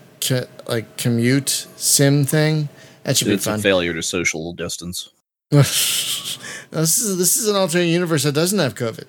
like 0.67 0.97
commute 0.97 1.67
sim 1.75 2.25
thing. 2.25 2.69
That 3.03 3.17
should 3.17 3.27
It's 3.29 3.45
be 3.45 3.51
a 3.51 3.57
failure 3.57 3.93
to 3.93 4.03
social 4.03 4.53
distance. 4.53 5.09
this 5.49 6.69
is 6.71 7.17
this 7.17 7.37
is 7.37 7.47
an 7.47 7.55
alternate 7.55 7.85
universe 7.85 8.23
that 8.23 8.33
doesn't 8.33 8.59
have 8.59 8.75
COVID. 8.75 9.05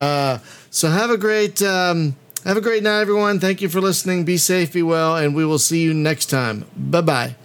Uh, 0.00 0.38
so 0.70 0.88
have 0.88 1.10
a 1.10 1.16
great 1.16 1.62
um, 1.62 2.16
have 2.44 2.56
a 2.56 2.60
great 2.60 2.82
night, 2.82 3.00
everyone. 3.00 3.40
Thank 3.40 3.62
you 3.62 3.68
for 3.68 3.80
listening. 3.80 4.24
Be 4.24 4.36
safe, 4.36 4.72
be 4.72 4.82
well, 4.82 5.16
and 5.16 5.34
we 5.34 5.44
will 5.44 5.58
see 5.58 5.82
you 5.82 5.94
next 5.94 6.26
time. 6.26 6.64
Bye 6.76 7.00
bye. 7.00 7.36